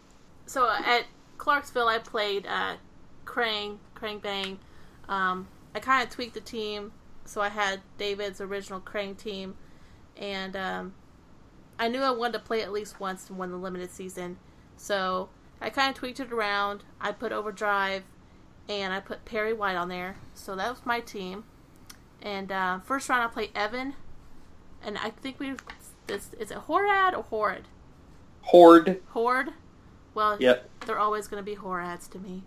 so 0.47 0.71
at 0.71 1.05
Clarksville, 1.37 1.89
I 1.89 1.99
played 1.99 2.47
uh, 2.47 2.77
Krang, 3.25 3.79
Krang 3.95 4.23
Bang. 4.23 4.61
Um, 5.09 5.49
I 5.75 5.81
kind 5.81 6.07
of 6.07 6.15
tweaked 6.15 6.35
the 6.35 6.41
team, 6.41 6.93
so 7.25 7.41
I 7.41 7.49
had 7.49 7.81
David's 7.99 8.41
original 8.41 8.81
Krang 8.81 9.17
team, 9.17 9.57
and 10.17 10.55
um, 10.55 10.95
I 11.79 11.89
knew 11.89 12.01
I 12.01 12.11
wanted 12.11 12.35
to 12.35 12.39
play 12.39 12.63
at 12.63 12.73
least 12.73 13.01
once 13.01 13.25
to 13.27 13.35
win 13.35 13.51
the 13.51 13.57
limited 13.57 13.91
season. 13.91 14.39
So 14.77 15.29
I 15.61 15.69
kind 15.69 15.91
of 15.91 15.97
tweaked 15.97 16.21
it 16.21 16.33
around. 16.33 16.85
I 17.01 17.11
put 17.11 17.33
Overdrive, 17.33 18.05
and 18.69 18.93
I 18.93 19.01
put 19.01 19.25
Perry 19.25 19.53
White 19.53 19.77
on 19.77 19.89
there. 19.89 20.17
So 20.35 20.55
that 20.55 20.71
was 20.71 20.87
my 20.87 21.01
team. 21.01 21.45
And 22.23 22.53
uh, 22.53 22.79
first 22.81 23.09
round, 23.09 23.25
I 23.25 23.27
played 23.27 23.51
Evan, 23.57 23.95
and 24.83 24.97
I 24.99 25.11
think 25.11 25.41
we. 25.41 25.57
Is, 26.09 26.31
is 26.39 26.51
it 26.51 26.59
Horad 26.69 27.17
or 27.17 27.25
Horrid? 27.25 27.67
Horde. 28.43 29.01
Horde. 29.11 29.53
Well, 30.15 30.37
Yep. 30.41 30.69
they're 30.87 30.99
always 30.99 31.27
going 31.29 31.43
to 31.43 31.45
be 31.45 31.55
Horads 31.55 32.09
to 32.09 32.19
me. 32.19 32.43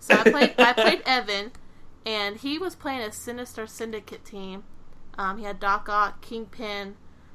So 0.00 0.14
I 0.14 0.22
played. 0.30 0.54
I 0.58 0.72
played 0.72 1.02
Evan, 1.06 1.50
and 2.06 2.36
he 2.36 2.58
was 2.58 2.74
playing 2.76 3.00
a 3.00 3.10
Sinister 3.12 3.66
Syndicate 3.66 4.24
team. 4.24 4.62
Um, 5.16 5.38
he 5.38 5.44
had 5.44 5.58
Doc 5.58 5.88
Ock, 5.88 6.20
Kingpin, 6.20 6.94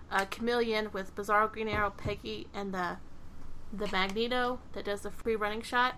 uh, 0.09 0.23
Chameleon 0.25 0.89
with 0.93 1.13
Bizarro 1.15 1.51
Green 1.51 1.67
Arrow, 1.67 1.89
Peggy, 1.89 2.47
and 2.53 2.73
the 2.73 2.97
the 3.75 3.87
Magneto 3.91 4.59
that 4.73 4.85
does 4.85 5.01
the 5.01 5.11
free 5.11 5.35
running 5.35 5.61
shot. 5.61 5.95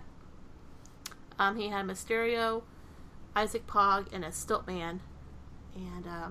Um, 1.38 1.56
he 1.56 1.68
had 1.68 1.86
Mysterio, 1.86 2.62
Isaac 3.36 3.66
Pog, 3.66 4.08
and 4.12 4.24
a 4.24 4.28
Stiltman, 4.30 5.00
and 5.76 6.06
uh, 6.08 6.30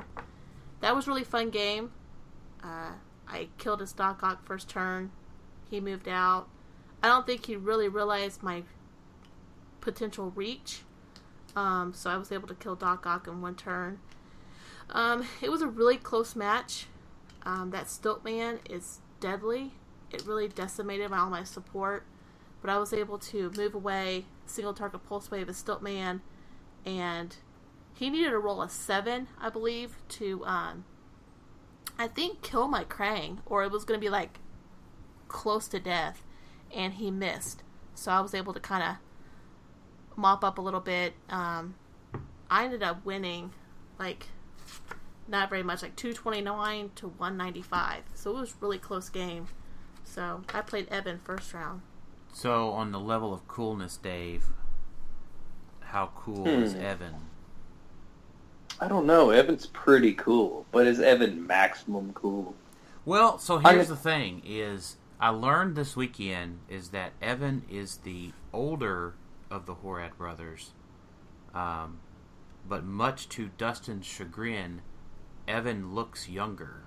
that 0.81 0.95
was 0.95 1.07
a 1.07 1.11
really 1.11 1.23
fun 1.23 1.51
game. 1.51 1.91
Uh, 2.63 2.93
I 3.27 3.49
killed 3.57 3.79
his 3.79 3.93
Doc 3.93 4.21
Ock 4.23 4.43
first 4.45 4.67
turn. 4.67 5.11
He 5.69 5.79
moved 5.79 6.07
out. 6.07 6.47
I 7.01 7.07
don't 7.07 7.25
think 7.25 7.45
he 7.45 7.55
really 7.55 7.87
realized 7.87 8.41
my 8.41 8.63
potential 9.81 10.31
reach. 10.35 10.81
Um, 11.55 11.93
so 11.93 12.09
I 12.09 12.17
was 12.17 12.31
able 12.31 12.47
to 12.47 12.55
kill 12.55 12.75
Doc 12.75 13.05
Ock 13.05 13.27
in 13.27 13.41
one 13.41 13.55
turn. 13.55 13.99
Um, 14.89 15.25
it 15.41 15.49
was 15.49 15.61
a 15.61 15.67
really 15.67 15.97
close 15.97 16.35
match. 16.35 16.87
Um, 17.43 17.69
that 17.69 17.85
Stiltman 17.85 18.59
is 18.69 18.99
deadly. 19.19 19.73
It 20.11 20.25
really 20.25 20.47
decimated 20.47 21.11
all 21.11 21.29
my 21.29 21.43
support. 21.43 22.05
But 22.61 22.71
I 22.71 22.79
was 22.79 22.91
able 22.93 23.19
to 23.19 23.51
move 23.55 23.75
away, 23.75 24.25
single 24.47 24.73
target 24.73 25.07
pulse 25.07 25.29
wave 25.29 25.47
as 25.49 25.61
Stiltman, 25.61 26.21
and 26.83 27.35
he 27.93 28.09
needed 28.09 28.31
to 28.31 28.39
roll 28.39 28.61
a 28.61 28.69
7, 28.69 29.27
I 29.39 29.49
believe, 29.49 29.97
to, 30.09 30.43
um, 30.45 30.85
I 31.97 32.07
think, 32.07 32.41
kill 32.41 32.67
my 32.67 32.83
Krang, 32.83 33.37
or 33.45 33.63
it 33.63 33.71
was 33.71 33.85
going 33.85 33.99
to 33.99 34.03
be 34.03 34.09
like 34.09 34.39
close 35.27 35.67
to 35.69 35.79
death, 35.79 36.23
and 36.73 36.93
he 36.93 37.11
missed. 37.11 37.63
So 37.93 38.11
I 38.11 38.19
was 38.21 38.33
able 38.33 38.53
to 38.53 38.59
kind 38.59 38.83
of 38.83 38.95
mop 40.17 40.43
up 40.43 40.57
a 40.57 40.61
little 40.61 40.79
bit. 40.79 41.13
Um, 41.29 41.75
I 42.49 42.65
ended 42.65 42.83
up 42.83 43.03
winning, 43.05 43.51
like, 43.99 44.27
not 45.27 45.49
very 45.49 45.63
much, 45.63 45.81
like 45.81 45.95
229 45.95 46.91
to 46.95 47.07
195. 47.07 48.03
So 48.13 48.31
it 48.31 48.39
was 48.39 48.53
really 48.61 48.77
close 48.77 49.09
game. 49.09 49.47
So 50.03 50.41
I 50.53 50.61
played 50.61 50.87
Evan 50.89 51.19
first 51.23 51.53
round. 51.53 51.81
So, 52.33 52.69
on 52.71 52.91
the 52.91 52.99
level 52.99 53.33
of 53.33 53.47
coolness, 53.47 53.95
Dave, 53.97 54.47
how 55.79 56.11
cool 56.15 56.45
is 56.47 56.73
Hmm. 56.73 56.81
Evan? 56.81 57.15
I 58.79 58.89
don't 58.89 59.05
know. 59.05 59.29
Evan's 59.29 59.67
pretty 59.67 60.13
cool, 60.13 60.65
but 60.71 60.85
is 60.85 60.99
Evan 60.99 61.47
maximum 61.47 62.11
cool? 62.13 62.53
Well, 63.05 63.39
so 63.39 63.61
I- 63.63 63.73
here's 63.73 63.87
the 63.87 63.95
thing: 63.95 64.41
is 64.45 64.97
I 65.19 65.29
learned 65.29 65.75
this 65.75 65.95
weekend 65.95 66.59
is 66.69 66.89
that 66.89 67.13
Evan 67.21 67.63
is 67.69 67.97
the 67.97 68.31
older 68.51 69.15
of 69.49 69.65
the 69.65 69.75
Horad 69.75 70.17
brothers, 70.17 70.73
um, 71.53 71.99
but 72.67 72.83
much 72.83 73.29
to 73.29 73.49
Dustin's 73.57 74.05
chagrin, 74.05 74.81
Evan 75.47 75.93
looks 75.93 76.27
younger. 76.27 76.81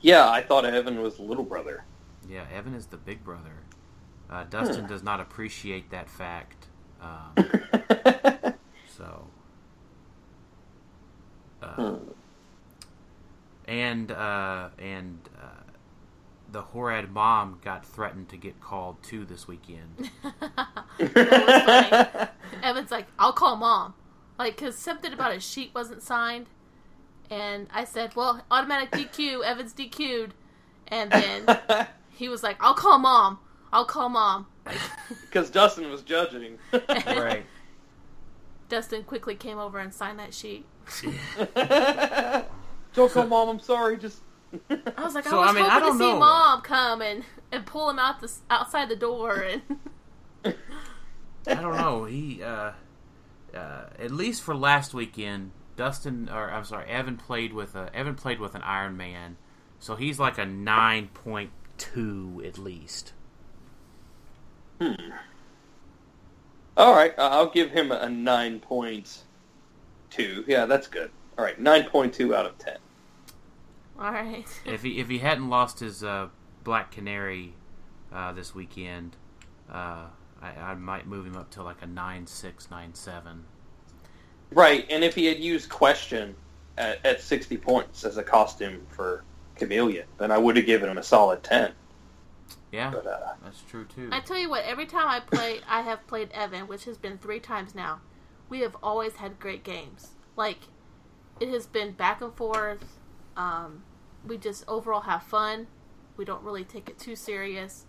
Yeah, 0.00 0.28
I 0.28 0.42
thought 0.42 0.64
Evan 0.64 1.00
was 1.02 1.16
the 1.16 1.22
little 1.22 1.44
brother. 1.44 1.84
Yeah, 2.28 2.44
Evan 2.52 2.74
is 2.74 2.86
the 2.86 2.96
big 2.96 3.24
brother. 3.24 3.62
Uh, 4.30 4.44
Dustin 4.44 4.86
does 4.86 5.02
not 5.02 5.20
appreciate 5.20 5.90
that 5.90 6.08
fact. 6.08 6.68
Um, 7.00 7.34
so, 8.96 9.26
uh, 11.62 11.96
and 13.66 14.10
uh, 14.10 14.68
and 14.78 15.18
uh, 15.38 15.61
the 16.52 16.62
Horad 16.62 17.10
mom 17.10 17.58
got 17.64 17.84
threatened 17.84 18.28
to 18.28 18.36
get 18.36 18.60
called 18.60 19.02
too 19.02 19.24
this 19.24 19.48
weekend. 19.48 20.10
Funny. 20.98 22.28
Evan's 22.62 22.90
like, 22.90 23.06
I'll 23.18 23.32
call 23.32 23.56
mom. 23.56 23.94
Like, 24.38 24.56
because 24.56 24.76
something 24.76 25.12
about 25.12 25.34
a 25.34 25.40
sheet 25.40 25.70
wasn't 25.74 26.02
signed. 26.02 26.46
And 27.30 27.68
I 27.72 27.84
said, 27.84 28.14
well, 28.14 28.44
automatic 28.50 28.90
DQ. 28.90 29.44
Evan's 29.44 29.72
DQ'd. 29.72 30.34
And 30.88 31.10
then 31.10 31.58
he 32.10 32.28
was 32.28 32.42
like, 32.42 32.56
I'll 32.60 32.74
call 32.74 32.98
mom. 32.98 33.38
I'll 33.72 33.86
call 33.86 34.08
mom. 34.08 34.46
Because 35.22 35.48
Dustin 35.48 35.90
was 35.90 36.02
judging. 36.02 36.58
right. 37.06 37.46
Dustin 38.68 39.02
quickly 39.02 39.34
came 39.34 39.58
over 39.58 39.78
and 39.78 39.92
signed 39.92 40.18
that 40.18 40.34
sheet. 40.34 40.66
Don't 42.94 43.10
call 43.10 43.26
mom. 43.26 43.48
I'm 43.48 43.58
sorry. 43.60 43.96
Just 43.96 44.20
I 44.70 45.04
was 45.04 45.14
like, 45.14 45.24
So, 45.24 45.38
I 45.38 45.46
was 45.46 45.50
I 45.50 45.52
mean, 45.52 45.64
I 45.64 45.70
hoping 45.70 45.80
don't 45.80 45.92
to 45.92 45.98
see 45.98 46.12
know. 46.12 46.18
mom 46.18 46.60
come 46.62 47.02
and, 47.02 47.24
and 47.50 47.64
pull 47.66 47.88
him 47.90 47.98
out 47.98 48.20
the 48.20 48.30
outside 48.50 48.88
the 48.88 48.96
door. 48.96 49.42
And 49.42 49.62
I 51.46 51.54
don't 51.54 51.76
know. 51.76 52.04
He, 52.04 52.42
uh, 52.42 52.72
uh, 53.54 53.84
at 53.98 54.10
least 54.10 54.42
for 54.42 54.54
last 54.54 54.94
weekend, 54.94 55.52
Dustin, 55.76 56.28
or 56.28 56.50
I'm 56.50 56.64
sorry, 56.64 56.88
Evan 56.88 57.16
played 57.16 57.52
with 57.52 57.74
a 57.74 57.90
Evan 57.94 58.14
played 58.14 58.40
with 58.40 58.54
an 58.54 58.62
Iron 58.62 58.96
Man, 58.96 59.36
so 59.78 59.96
he's 59.96 60.18
like 60.18 60.38
a 60.38 60.46
nine 60.46 61.08
point 61.08 61.50
two 61.78 62.42
at 62.46 62.58
least. 62.58 63.12
Hmm. 64.80 64.94
All 66.76 66.94
right. 66.94 67.16
uh, 67.18 67.28
I'll 67.30 67.50
give 67.50 67.70
him 67.70 67.92
a 67.92 68.08
nine 68.08 68.60
point 68.60 69.22
two. 70.10 70.44
Yeah, 70.46 70.66
that's 70.66 70.86
good. 70.86 71.10
All 71.38 71.44
right, 71.44 71.58
nine 71.60 71.84
point 71.84 72.14
two 72.14 72.34
out 72.34 72.46
of 72.46 72.58
ten. 72.58 72.78
All 73.98 74.12
right, 74.12 74.46
If 74.66 74.82
he 74.82 74.98
if 75.00 75.08
he 75.08 75.18
hadn't 75.18 75.48
lost 75.48 75.80
his 75.80 76.02
uh, 76.02 76.28
Black 76.64 76.90
Canary 76.90 77.54
uh, 78.12 78.32
this 78.32 78.54
weekend, 78.54 79.16
uh, 79.70 80.06
I, 80.40 80.50
I 80.60 80.74
might 80.74 81.06
move 81.06 81.26
him 81.26 81.36
up 81.36 81.50
to 81.52 81.62
like 81.62 81.82
a 81.82 81.86
nine 81.86 82.26
six 82.26 82.70
nine 82.70 82.94
seven. 82.94 83.44
Right, 84.50 84.86
and 84.90 85.02
if 85.02 85.14
he 85.14 85.26
had 85.26 85.38
used 85.38 85.70
question 85.70 86.34
at, 86.76 87.04
at 87.04 87.20
sixty 87.20 87.56
points 87.56 88.04
as 88.04 88.16
a 88.18 88.22
costume 88.22 88.86
for 88.90 89.24
Chameleon, 89.56 90.06
then 90.18 90.30
I 90.30 90.38
would 90.38 90.56
have 90.56 90.66
given 90.66 90.88
him 90.88 90.98
a 90.98 91.02
solid 91.02 91.42
ten. 91.42 91.72
Yeah, 92.72 92.90
But 92.90 93.06
uh, 93.06 93.34
that's 93.44 93.62
true 93.62 93.84
too. 93.84 94.08
I 94.10 94.20
tell 94.20 94.38
you 94.38 94.48
what, 94.48 94.64
every 94.64 94.86
time 94.86 95.06
I 95.06 95.20
play, 95.20 95.60
I 95.68 95.82
have 95.82 96.06
played 96.06 96.30
Evan, 96.32 96.66
which 96.66 96.86
has 96.86 96.96
been 96.96 97.18
three 97.18 97.38
times 97.38 97.74
now. 97.74 98.00
We 98.48 98.60
have 98.60 98.76
always 98.82 99.16
had 99.16 99.38
great 99.38 99.62
games. 99.62 100.12
Like, 100.36 100.58
it 101.38 101.50
has 101.50 101.66
been 101.66 101.92
back 101.92 102.22
and 102.22 102.34
forth. 102.34 102.98
Um, 103.36 103.84
we 104.26 104.38
just 104.38 104.64
overall 104.68 105.02
have 105.02 105.22
fun. 105.22 105.66
We 106.16 106.24
don't 106.24 106.42
really 106.42 106.64
take 106.64 106.88
it 106.88 106.98
too 106.98 107.16
serious. 107.16 107.86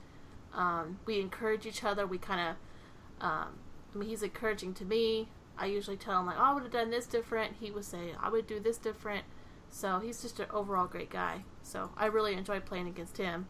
Um, 0.54 1.00
we 1.06 1.20
encourage 1.20 1.66
each 1.66 1.84
other. 1.84 2.06
We 2.06 2.18
kind 2.18 2.50
of, 2.50 3.26
um, 3.26 3.60
I 3.94 3.98
mean, 3.98 4.10
he's 4.10 4.24
encouraging 4.24 4.74
to 4.76 4.86
me. 4.86 5.30
I 5.58 5.68
usually 5.68 5.98
tell 5.98 6.20
him 6.20 6.26
like, 6.26 6.38
"Oh, 6.38 6.44
I 6.44 6.54
would 6.54 6.64
have 6.64 6.72
done 6.72 6.90
this 6.90 7.06
different." 7.06 7.58
He 7.60 7.72
would 7.72 7.86
say, 7.86 8.16
"I 8.20 8.30
would 8.30 8.48
do 8.48 8.60
this 8.60 8.78
different." 8.78 9.26
So 9.70 10.00
he's 10.00 10.22
just 10.22 10.40
an 10.40 10.48
overall 10.52 10.88
great 10.88 11.10
guy. 11.10 11.44
So 11.64 11.92
I 11.98 12.06
really 12.06 12.34
enjoy 12.34 12.60
playing 12.60 12.88
against 12.88 13.18
him. 13.18 13.48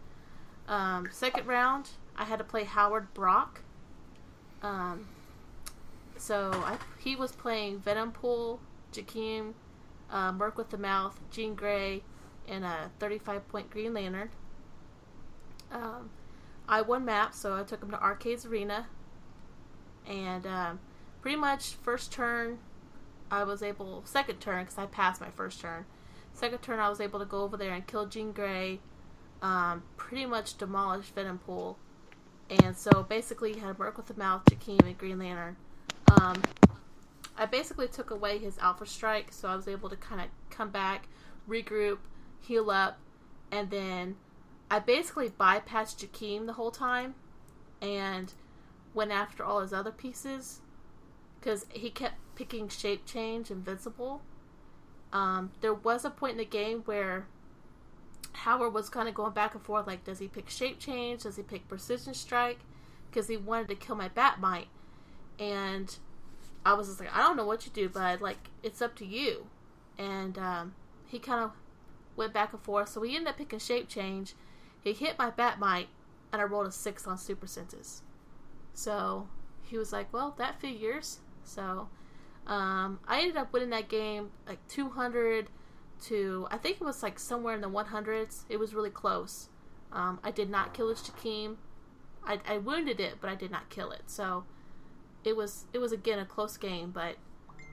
Um, 0.67 1.10
second 1.12 1.47
round, 1.47 1.89
I 2.15 2.23
had 2.23 2.39
to 2.39 2.45
play 2.45 2.63
Howard 2.63 3.13
Brock. 3.13 3.62
Um, 4.62 5.08
so 6.17 6.51
I, 6.53 6.77
he 6.97 7.15
was 7.15 7.34
playing 7.34 7.82
Venompool, 7.82 8.60
Jakeem, 8.93 9.53
Merc 10.32 10.58
with 10.58 10.69
the 10.69 10.78
Mouth, 10.78 11.19
Jean 11.32 11.56
Grey, 11.56 12.04
and 12.47 12.63
a 12.63 12.91
35 12.99 13.47
point 13.47 13.69
Green 13.69 13.93
Lantern. 13.93 14.30
Um, 15.71 16.10
I 16.67 16.82
won 16.82 17.06
maps, 17.06 17.39
so 17.39 17.56
I 17.56 17.63
took 17.63 17.82
him 17.82 17.91
to 17.91 18.02
Arcades 18.02 18.45
Arena. 18.45 18.88
And 20.08 20.45
um, 20.45 20.80
pretty 21.21 21.38
much 21.38 21.76
first 21.82 22.12
turn, 22.12 22.60
I 23.32 23.43
was 23.43 23.63
able, 23.63 24.04
second 24.06 24.39
turn, 24.39 24.63
because 24.63 24.78
I 24.78 24.86
passed 24.86 25.19
my 25.19 25.30
first 25.32 25.62
turn. 25.62 25.86
Second 26.34 26.60
turn, 26.60 26.80
I 26.80 26.89
was 26.89 26.99
able 27.02 27.19
to 27.19 27.26
go 27.26 27.41
over 27.41 27.58
there 27.58 27.73
and 27.73 27.86
kill 27.86 28.06
Jean 28.06 28.32
Grey 28.32 28.80
um, 29.41 29.84
pretty 29.97 30.26
much 30.26 30.58
demolished 30.58 31.13
Venompool. 31.13 31.76
And 32.49 32.76
so 32.76 33.04
basically, 33.04 33.58
had 33.60 33.78
Merc 33.78 33.97
with 33.97 34.08
the 34.08 34.15
Mouth, 34.15 34.43
Jakeem, 34.45 34.86
and 34.86 34.97
Green 34.97 35.19
Lantern. 35.19 35.58
Um, 36.19 36.41
I 37.37 37.45
basically 37.45 37.87
took 37.87 38.11
away 38.11 38.37
his 38.37 38.57
Alpha 38.59 38.85
Strike, 38.85 39.31
so 39.31 39.47
I 39.47 39.55
was 39.55 39.67
able 39.67 39.89
to 39.89 39.95
kind 39.95 40.21
of 40.21 40.27
come 40.49 40.69
back, 40.69 41.07
regroup, 41.49 41.99
heal 42.39 42.69
up, 42.69 42.99
and 43.51 43.69
then 43.69 44.15
I 44.69 44.79
basically 44.79 45.29
bypassed 45.29 45.97
Jakeem 45.97 46.45
the 46.45 46.53
whole 46.53 46.71
time 46.71 47.15
and 47.81 48.33
went 48.93 49.11
after 49.11 49.43
all 49.43 49.61
his 49.61 49.73
other 49.73 49.91
pieces 49.91 50.61
because 51.39 51.65
he 51.69 51.89
kept 51.89 52.15
picking 52.35 52.69
Shape 52.69 53.05
Change 53.05 53.51
Invincible. 53.51 54.21
Um, 55.11 55.51
there 55.61 55.73
was 55.73 56.05
a 56.05 56.09
point 56.09 56.33
in 56.33 56.37
the 56.37 56.45
game 56.45 56.81
where 56.85 57.27
Howard 58.33 58.73
was 58.73 58.89
kind 58.89 59.07
of 59.07 59.13
going 59.13 59.33
back 59.33 59.53
and 59.53 59.63
forth 59.63 59.85
like, 59.85 60.03
does 60.03 60.19
he 60.19 60.27
pick 60.27 60.49
Shape 60.49 60.79
Change? 60.79 61.23
Does 61.23 61.35
he 61.35 61.43
pick 61.43 61.67
Precision 61.67 62.13
Strike? 62.13 62.59
Because 63.09 63.27
he 63.27 63.37
wanted 63.37 63.67
to 63.69 63.75
kill 63.75 63.95
my 63.95 64.07
Bat-Mite. 64.07 64.67
And 65.37 65.95
I 66.65 66.73
was 66.73 66.88
just 66.88 66.99
like, 66.99 67.13
I 67.15 67.19
don't 67.19 67.36
know 67.36 67.45
what 67.45 67.65
you 67.65 67.71
do, 67.73 67.89
but 67.89 68.21
Like, 68.21 68.49
it's 68.62 68.82
up 68.82 68.95
to 68.95 69.06
you. 69.06 69.47
And 69.97 70.38
um, 70.38 70.76
he 71.06 71.19
kind 71.19 71.43
of 71.43 71.52
went 72.15 72.34
back 72.34 72.54
and 72.54 72.62
forth. 72.62 72.89
So 72.89 73.02
we 73.02 73.15
ended 73.15 73.30
up 73.30 73.38
picking 73.38 73.60
Shape 73.60 73.88
Change. 73.88 74.34
He 74.82 74.93
hit 74.93 75.17
my 75.17 75.30
Bat-Mite, 75.30 75.89
and 76.32 76.41
I 76.41 76.45
rolled 76.45 76.67
a 76.67 76.71
6 76.71 77.08
on 77.08 77.17
Super 77.17 77.47
Senses. 77.47 78.02
So 78.73 79.28
he 79.62 79.78
was 79.78 79.93
like, 79.93 80.12
well, 80.12 80.34
that 80.38 80.60
figures. 80.60 81.19
So 81.43 81.89
um, 82.47 82.99
I 83.08 83.21
ended 83.21 83.38
up 83.38 83.54
winning 83.54 83.69
that 83.69 83.89
game 83.89 84.32
like 84.47 84.65
200 84.67 85.47
to 86.02 86.47
I 86.52 86.58
think 86.58 86.78
it 86.82 86.84
was 86.84 87.02
like 87.02 87.17
somewhere 87.17 87.56
in 87.56 87.62
the 87.62 87.69
100s. 87.69 88.43
It 88.49 88.58
was 88.58 88.73
really 88.73 88.89
close. 88.89 89.49
Um, 89.91 90.19
I 90.23 90.32
did 90.32 90.49
not 90.49 90.73
kill 90.73 90.89
his 90.89 90.99
Jakeem, 90.99 91.58
I, 92.26 92.39
I 92.47 92.58
wounded 92.58 92.99
it, 92.99 93.15
but 93.21 93.30
I 93.30 93.36
did 93.36 93.52
not 93.52 93.69
kill 93.69 93.91
it. 93.91 94.04
So 94.08 94.45
it 95.23 95.36
was 95.36 95.65
it 95.73 95.79
was 95.79 95.91
again 95.91 96.19
a 96.19 96.25
close 96.25 96.57
game, 96.57 96.91
but 96.91 97.15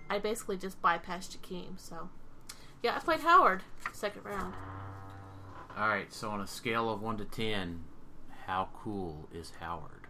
I 0.08 0.18
basically 0.18 0.56
just 0.56 0.80
bypassed 0.82 1.36
Jakeem. 1.36 1.78
So 1.78 2.08
yeah, 2.82 2.96
I 2.96 2.98
played 3.00 3.20
Howard 3.20 3.62
second 3.92 4.24
round. 4.24 4.54
All 5.78 5.88
right, 5.88 6.12
so 6.12 6.30
on 6.30 6.40
a 6.40 6.46
scale 6.46 6.90
of 6.90 7.00
1 7.00 7.18
to 7.18 7.24
10, 7.24 7.84
how 8.46 8.68
cool 8.82 9.28
is 9.32 9.52
Howard? 9.60 10.08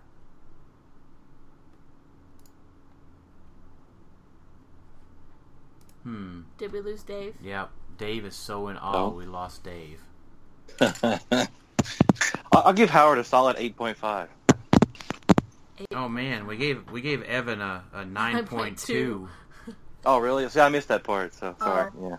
Hmm. 6.03 6.43
Did 6.59 6.73
we 6.73 6.81
lose 6.81 7.03
Dave? 7.03 7.35
Yep. 7.43 7.71
Dave 7.99 8.25
is 8.25 8.35
so 8.35 8.69
in 8.69 8.77
awe 8.79 8.93
No. 8.93 9.09
we 9.11 9.27
lost 9.27 9.63
Dave. 9.63 10.01
I'll 10.81 11.49
I'll 12.53 12.73
give 12.73 12.91
Howard 12.91 13.19
a 13.19 13.25
solid 13.25 13.57
8.5. 15.81 15.87
Oh 15.97 16.09
man, 16.09 16.47
we 16.47 16.57
gave 16.57 16.91
we 16.91 17.01
gave 17.01 17.23
Evan 17.23 17.61
a, 17.61 17.85
a 17.93 18.05
9.2. 18.05 19.29
Oh, 20.07 20.17
really? 20.17 20.49
See, 20.49 20.59
I 20.61 20.71
missed 20.71 20.89
that 20.89 21.05
part, 21.05 21.35
so 21.35 21.55
sorry. 21.59 21.91
Oh. 22.01 22.09
Yeah. 22.09 22.17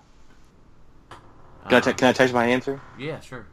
Can, 1.67 1.81
I 1.83 1.89
Um, 1.89 1.93
can 1.95 2.07
I 2.09 2.13
change 2.13 2.31
my 2.31 2.45
answer? 2.45 2.79
yeah, 2.99 3.19
sure. 3.21 3.47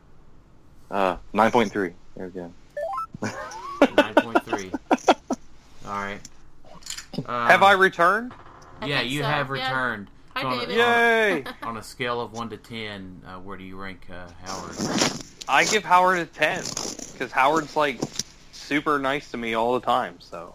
Uh, 0.91 1.17
9.3. 1.33 1.95
There 2.15 2.27
we 2.27 2.33
go. 2.33 2.53
9.3. 3.23 4.75
All 5.87 5.93
right. 5.93 6.21
Um, 7.17 7.25
Have 7.49 7.63
I 7.63 7.73
returned? 7.73 8.35
I 8.83 8.87
Yeah, 8.87 9.01
you 9.01 9.21
so, 9.23 9.27
have 9.29 9.47
yeah. 9.49 9.53
returned. 9.65 10.09
Hi, 10.37 10.43
So 10.43 10.49
on 10.49 10.53
a- 10.59 10.61
David. 10.67 10.77
Yay! 10.77 11.45
On 11.63 11.77
a 11.79 11.83
scale 11.83 12.21
of 12.21 12.33
1 12.35 12.51
to 12.51 12.59
10, 12.59 13.23
uh, 13.27 13.39
where 13.41 13.57
do 13.57 13.65
you 13.65 13.79
rank 13.81 14.07
uh, 14.13 14.29
Howard? 14.45 14.77
I 15.49 15.65
give 15.65 15.85
Howard 15.87 16.19
a 16.19 16.27
10 16.27 16.65
because 17.13 17.33
Howard's 17.33 17.75
like 17.77 17.99
super 18.69 18.99
nice 18.99 19.31
to 19.31 19.37
me 19.39 19.55
all 19.55 19.73
the 19.75 19.81
time. 19.85 20.17
So 20.21 20.55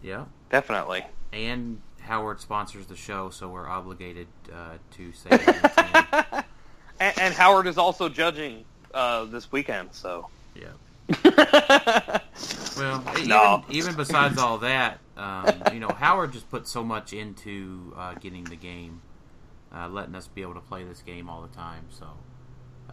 Yeah. 0.00 0.24
definitely. 0.48 1.04
And 1.32 1.80
Howard 2.00 2.40
sponsors 2.40 2.86
the 2.86 2.96
show, 2.96 3.30
so 3.30 3.48
we're 3.48 3.68
obligated 3.68 4.28
uh, 4.54 4.78
to 4.92 5.12
say 5.12 5.30
one 5.30 5.40
to 5.40 5.68
10. 6.32 6.44
And, 7.00 7.18
and 7.20 7.34
Howard 7.34 7.66
is 7.66 7.76
also 7.78 8.08
judging 8.08 8.64
uh, 8.94 9.24
this 9.24 9.50
weekend. 9.52 9.90
So 9.92 10.28
Yeah. 10.54 10.68
Well, 12.78 13.02
even, 13.16 13.28
No. 13.28 13.64
even 13.70 13.94
besides 13.96 14.38
all 14.38 14.58
that, 14.58 14.98
um, 15.16 15.62
you 15.72 15.80
know, 15.80 15.88
Howard 15.88 16.32
just 16.32 16.48
put 16.50 16.68
so 16.68 16.84
much 16.84 17.12
into 17.12 17.92
uh, 17.96 18.14
getting 18.14 18.44
the 18.44 18.56
game, 18.56 19.00
uh, 19.74 19.88
letting 19.88 20.14
us 20.14 20.28
be 20.28 20.42
able 20.42 20.54
to 20.54 20.60
play 20.60 20.84
this 20.84 21.00
game 21.02 21.28
all 21.30 21.40
the 21.42 21.54
time. 21.56 21.86
So, 21.88 22.06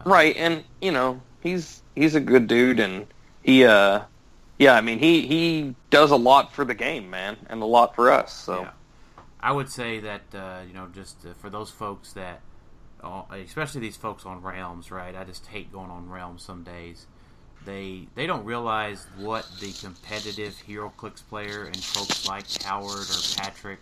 right, 0.04 0.34
and 0.36 0.64
you 0.80 0.90
know 0.90 1.20
he's 1.42 1.82
he's 1.94 2.14
a 2.14 2.20
good 2.20 2.46
dude, 2.46 2.80
and 2.80 3.06
he 3.42 3.64
uh 3.64 4.00
yeah, 4.58 4.74
I 4.74 4.80
mean 4.80 4.98
he 4.98 5.26
he 5.26 5.74
does 5.90 6.10
a 6.10 6.16
lot 6.16 6.52
for 6.52 6.64
the 6.64 6.74
game, 6.74 7.10
man, 7.10 7.36
and 7.48 7.62
a 7.62 7.66
lot 7.66 7.94
for 7.94 8.10
us. 8.10 8.32
So 8.32 8.62
yeah. 8.62 8.70
I 9.40 9.52
would 9.52 9.68
say 9.68 10.00
that 10.00 10.22
uh, 10.34 10.60
you 10.66 10.74
know, 10.74 10.88
just 10.94 11.26
uh, 11.26 11.34
for 11.34 11.50
those 11.50 11.70
folks 11.70 12.12
that, 12.12 12.40
uh, 13.02 13.22
especially 13.32 13.80
these 13.80 13.96
folks 13.96 14.24
on 14.24 14.42
Realms, 14.42 14.90
right? 14.90 15.14
I 15.14 15.24
just 15.24 15.46
hate 15.46 15.72
going 15.72 15.90
on 15.90 16.08
Realms 16.08 16.42
some 16.42 16.62
days. 16.62 17.06
They 17.64 18.08
they 18.14 18.26
don't 18.26 18.44
realize 18.44 19.06
what 19.18 19.46
the 19.60 19.72
competitive 19.72 20.54
HeroClix 20.68 21.26
player 21.28 21.64
and 21.64 21.76
folks 21.76 22.28
like 22.28 22.44
Howard 22.62 23.08
or 23.10 23.36
Patrick, 23.36 23.80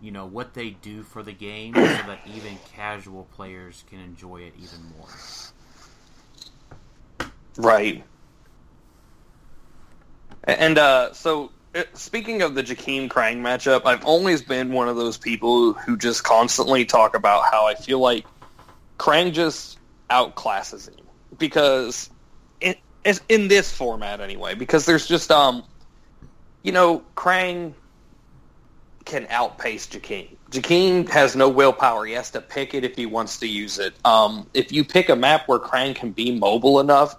you 0.00 0.10
know, 0.10 0.26
what 0.26 0.54
they 0.54 0.70
do 0.70 1.02
for 1.02 1.22
the 1.22 1.32
game, 1.32 1.74
so 1.74 1.80
that 1.80 2.20
even 2.34 2.58
casual 2.74 3.26
players 3.34 3.84
can 3.88 4.00
enjoy 4.00 4.42
it 4.42 4.52
even 4.60 4.80
more. 4.96 5.08
Right. 7.56 8.04
And 10.48 10.78
uh, 10.78 11.12
so, 11.12 11.52
uh, 11.74 11.82
speaking 11.92 12.40
of 12.40 12.54
the 12.54 12.62
Jakeem 12.62 13.08
Krang 13.08 13.40
matchup, 13.42 13.82
I've 13.84 14.04
always 14.06 14.40
been 14.40 14.72
one 14.72 14.88
of 14.88 14.96
those 14.96 15.18
people 15.18 15.74
who 15.74 15.98
just 15.98 16.24
constantly 16.24 16.86
talk 16.86 17.14
about 17.14 17.44
how 17.52 17.66
I 17.66 17.74
feel 17.74 17.98
like 17.98 18.24
Krang 18.98 19.34
just 19.34 19.78
outclasses 20.08 20.88
him 20.88 21.04
because 21.36 22.08
in, 22.62 22.74
in 23.28 23.48
this 23.48 23.70
format 23.70 24.22
anyway, 24.22 24.54
because 24.54 24.86
there's 24.86 25.06
just 25.06 25.30
um, 25.30 25.62
you 26.62 26.72
know, 26.72 27.04
Krang 27.14 27.74
can 29.04 29.26
outpace 29.28 29.86
Jakeem. 29.86 30.34
Jakeem 30.50 31.06
has 31.10 31.36
no 31.36 31.50
willpower. 31.50 32.06
He 32.06 32.14
has 32.14 32.30
to 32.30 32.40
pick 32.40 32.72
it 32.72 32.84
if 32.84 32.96
he 32.96 33.04
wants 33.04 33.38
to 33.40 33.46
use 33.46 33.78
it. 33.78 33.94
Um, 34.06 34.48
if 34.54 34.72
you 34.72 34.82
pick 34.82 35.10
a 35.10 35.16
map 35.16 35.46
where 35.46 35.58
Krang 35.58 35.94
can 35.94 36.12
be 36.12 36.38
mobile 36.38 36.80
enough, 36.80 37.16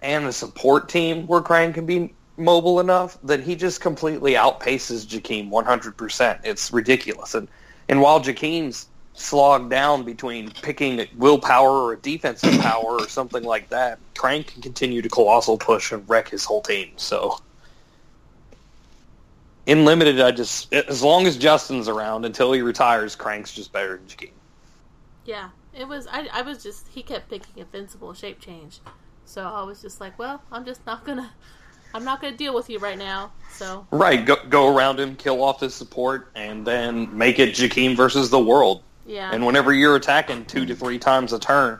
and 0.00 0.26
a 0.26 0.32
support 0.32 0.88
team 0.88 1.28
where 1.28 1.40
Krang 1.40 1.72
can 1.72 1.86
be 1.86 2.12
mobile 2.36 2.80
enough, 2.80 3.18
that 3.24 3.40
he 3.40 3.56
just 3.56 3.80
completely 3.80 4.32
outpaces 4.32 5.06
Jakeem 5.06 5.50
100%. 5.50 6.40
It's 6.44 6.72
ridiculous. 6.72 7.34
And 7.34 7.48
and 7.88 8.00
while 8.00 8.20
Jakeem's 8.20 8.88
slogged 9.14 9.70
down 9.70 10.04
between 10.04 10.50
picking 10.62 11.06
willpower 11.16 11.84
or 11.84 11.96
defensive 11.96 12.58
power 12.60 12.98
or 12.98 13.08
something 13.08 13.42
like 13.42 13.68
that, 13.68 13.98
Krang 14.14 14.46
can 14.46 14.62
continue 14.62 15.02
to 15.02 15.08
colossal 15.08 15.58
push 15.58 15.92
and 15.92 16.08
wreck 16.08 16.28
his 16.28 16.44
whole 16.44 16.62
team. 16.62 16.92
So 16.96 17.38
in 19.66 19.84
limited, 19.84 20.20
I 20.20 20.30
just 20.30 20.72
as 20.72 21.02
long 21.02 21.26
as 21.26 21.36
Justin's 21.36 21.88
around 21.88 22.24
until 22.24 22.52
he 22.52 22.62
retires, 22.62 23.14
Krang's 23.14 23.52
just 23.52 23.72
better 23.72 23.96
than 23.96 24.06
Jakeem. 24.06 24.30
Yeah, 25.24 25.50
it 25.72 25.86
was. 25.86 26.06
I, 26.08 26.28
I 26.32 26.42
was 26.42 26.62
just. 26.62 26.88
He 26.88 27.02
kept 27.02 27.30
picking 27.30 27.54
invincible 27.56 28.12
shape 28.14 28.40
change, 28.40 28.80
so 29.24 29.42
I 29.42 29.62
was 29.62 29.80
just 29.80 30.00
like, 30.00 30.18
well, 30.18 30.42
I'm 30.50 30.64
just 30.64 30.84
not 30.86 31.04
gonna. 31.04 31.30
I'm 31.94 32.04
not 32.04 32.20
gonna 32.20 32.36
deal 32.36 32.54
with 32.54 32.70
you 32.70 32.78
right 32.78 32.98
now. 32.98 33.32
So 33.52 33.86
Right, 33.90 34.24
go, 34.24 34.36
go 34.48 34.74
around 34.74 34.98
him, 34.98 35.14
kill 35.16 35.42
off 35.42 35.60
his 35.60 35.74
support, 35.74 36.30
and 36.34 36.66
then 36.66 37.16
make 37.16 37.38
it 37.38 37.50
Jakeem 37.50 37.96
versus 37.96 38.30
the 38.30 38.38
world. 38.38 38.82
yeah, 39.06 39.30
And 39.32 39.44
whenever 39.44 39.72
you're 39.72 39.96
attacking 39.96 40.46
two 40.46 40.64
to 40.66 40.74
three 40.74 40.98
times 40.98 41.32
a 41.32 41.38
turn 41.38 41.78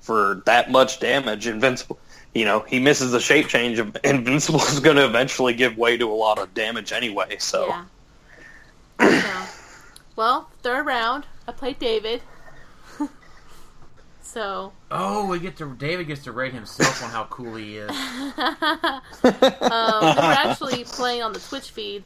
for 0.00 0.42
that 0.44 0.70
much 0.70 1.00
damage, 1.00 1.46
Invincible, 1.46 1.98
you 2.34 2.44
know, 2.44 2.60
he 2.60 2.78
misses 2.78 3.12
the 3.12 3.20
shape 3.20 3.48
change. 3.48 3.78
Invincible 4.04 4.60
is 4.60 4.80
going 4.80 4.96
to 4.96 5.04
eventually 5.06 5.54
give 5.54 5.78
way 5.78 5.96
to 5.96 6.10
a 6.10 6.14
lot 6.14 6.38
of 6.38 6.52
damage 6.52 6.92
anyway. 6.92 7.36
So 7.38 7.68
yeah. 9.00 9.46
so, 9.46 9.46
well, 10.16 10.50
third 10.62 10.84
round, 10.84 11.26
I 11.48 11.52
played 11.52 11.78
David. 11.78 12.20
So 14.24 14.72
Oh, 14.90 15.26
we 15.26 15.38
get 15.38 15.56
to 15.58 15.74
David 15.74 16.06
gets 16.06 16.24
to 16.24 16.32
rate 16.32 16.54
himself 16.54 17.02
on 17.04 17.10
how 17.10 17.24
cool 17.24 17.54
he 17.56 17.76
is. 17.76 17.90
um, 17.90 19.00
we 19.22 19.30
were 19.30 20.34
actually 20.34 20.84
playing 20.84 21.22
on 21.22 21.32
the 21.32 21.40
Twitch 21.40 21.70
feed. 21.70 22.04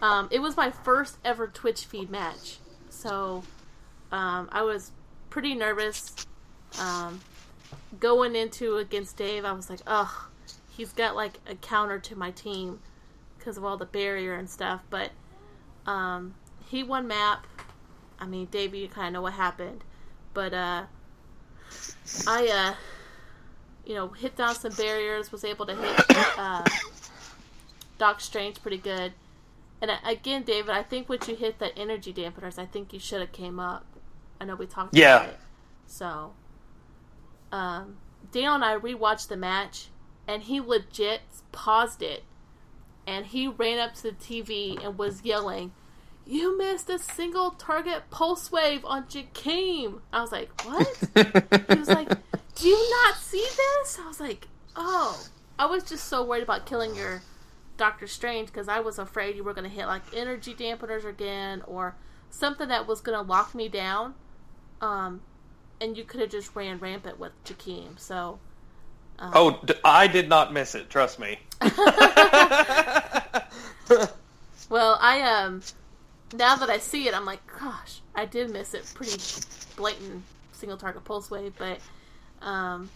Um, 0.00 0.28
it 0.30 0.40
was 0.40 0.56
my 0.56 0.70
first 0.70 1.18
ever 1.24 1.46
Twitch 1.46 1.84
feed 1.84 2.10
match, 2.10 2.58
so 2.88 3.42
um, 4.10 4.48
I 4.50 4.62
was 4.62 4.92
pretty 5.28 5.54
nervous 5.54 6.14
um, 6.80 7.20
going 8.00 8.34
into 8.34 8.78
against 8.78 9.16
Dave. 9.16 9.44
I 9.44 9.52
was 9.52 9.68
like, 9.68 9.80
"Ugh, 9.86 10.08
he's 10.70 10.92
got 10.92 11.14
like 11.16 11.34
a 11.46 11.54
counter 11.54 11.98
to 11.98 12.16
my 12.16 12.30
team 12.30 12.80
because 13.38 13.56
of 13.56 13.64
all 13.64 13.76
the 13.76 13.86
barrier 13.86 14.34
and 14.34 14.48
stuff." 14.48 14.82
But 14.88 15.10
um, 15.86 16.34
he 16.66 16.82
won 16.82 17.06
map. 17.06 17.46
I 18.18 18.26
mean, 18.26 18.46
Dave, 18.46 18.74
you 18.74 18.88
kind 18.88 19.08
of 19.08 19.12
know 19.12 19.22
what 19.22 19.34
happened, 19.34 19.84
but 20.32 20.54
uh, 20.54 20.84
I 22.26 22.46
uh, 22.48 22.74
you 23.88 23.94
know, 23.94 24.08
hit 24.08 24.36
down 24.36 24.54
some 24.54 24.72
barriers, 24.72 25.32
was 25.32 25.44
able 25.44 25.64
to 25.66 25.74
hit 25.74 25.96
uh, 26.36 26.68
Doc 27.98 28.20
Strange 28.20 28.60
pretty 28.60 28.76
good. 28.76 29.14
And 29.80 29.90
again, 30.04 30.42
David, 30.42 30.70
I 30.70 30.82
think 30.82 31.08
once 31.08 31.26
you 31.28 31.34
hit 31.36 31.58
the 31.58 31.76
energy 31.78 32.12
dampeners, 32.12 32.58
I 32.58 32.66
think 32.66 32.92
you 32.92 32.98
should 32.98 33.20
have 33.20 33.32
came 33.32 33.58
up. 33.58 33.86
I 34.40 34.44
know 34.44 34.56
we 34.56 34.66
talked 34.66 34.94
Yeah. 34.94 35.16
about 35.16 35.28
it. 35.30 35.40
So, 35.86 36.32
um, 37.50 37.96
Daniel 38.30 38.56
and 38.56 38.64
I 38.64 38.76
rewatched 38.76 39.28
the 39.28 39.36
match, 39.36 39.88
and 40.26 40.42
he 40.42 40.60
legit 40.60 41.22
paused 41.52 42.02
it, 42.02 42.24
and 43.06 43.26
he 43.26 43.48
ran 43.48 43.78
up 43.78 43.94
to 43.94 44.02
the 44.02 44.12
TV 44.12 44.84
and 44.84 44.98
was 44.98 45.22
yelling, 45.24 45.72
"You 46.28 46.56
missed 46.58 46.90
a 46.90 46.98
single 46.98 47.52
target 47.52 48.10
pulse 48.10 48.52
wave 48.52 48.84
on 48.84 49.04
Jakeem." 49.04 50.00
I 50.12 50.20
was 50.20 50.30
like, 50.30 50.50
"What?" 50.64 50.86
he 51.68 51.74
was 51.78 51.88
like, 51.88 52.08
"Do 52.54 52.68
you 52.68 52.90
not 53.02 53.16
see 53.16 53.44
this?" 53.56 53.98
I 53.98 54.06
was 54.06 54.20
like, 54.20 54.46
"Oh." 54.76 55.26
I 55.58 55.66
was 55.66 55.82
just 55.82 56.04
so 56.04 56.22
worried 56.22 56.44
about 56.44 56.66
killing 56.66 56.94
your 56.94 57.22
Doctor 57.76 58.06
Strange 58.06 58.46
because 58.46 58.68
I 58.68 58.78
was 58.78 58.98
afraid 58.98 59.34
you 59.34 59.42
were 59.42 59.52
going 59.54 59.68
to 59.68 59.74
hit 59.74 59.86
like 59.86 60.02
energy 60.14 60.54
dampeners 60.54 61.04
again 61.04 61.62
or 61.66 61.96
something 62.30 62.68
that 62.68 62.86
was 62.86 63.00
going 63.00 63.18
to 63.18 63.28
lock 63.28 63.54
me 63.56 63.68
down. 63.68 64.14
Um, 64.80 65.20
and 65.80 65.96
you 65.96 66.04
could 66.04 66.20
have 66.20 66.30
just 66.30 66.54
ran 66.54 66.78
rampant 66.78 67.18
with 67.18 67.32
Jakeem. 67.44 67.98
So, 67.98 68.38
um, 69.18 69.32
Oh, 69.34 69.60
d- 69.64 69.74
I 69.84 70.06
did 70.06 70.28
not 70.28 70.52
miss 70.52 70.76
it. 70.76 70.90
Trust 70.90 71.18
me. 71.18 71.40
well, 74.68 74.96
I 75.00 75.22
um, 75.22 75.62
now 76.32 76.56
that 76.56 76.70
I 76.70 76.78
see 76.78 77.08
it, 77.08 77.14
I'm 77.14 77.24
like, 77.24 77.40
gosh, 77.58 78.00
I 78.14 78.24
did 78.26 78.50
miss 78.50 78.74
it. 78.74 78.90
Pretty 78.94 79.22
blatant 79.76 80.22
single 80.52 80.76
target 80.76 81.04
pulse 81.04 81.30
wave, 81.30 81.54
but 81.58 81.80
um, 82.42 82.90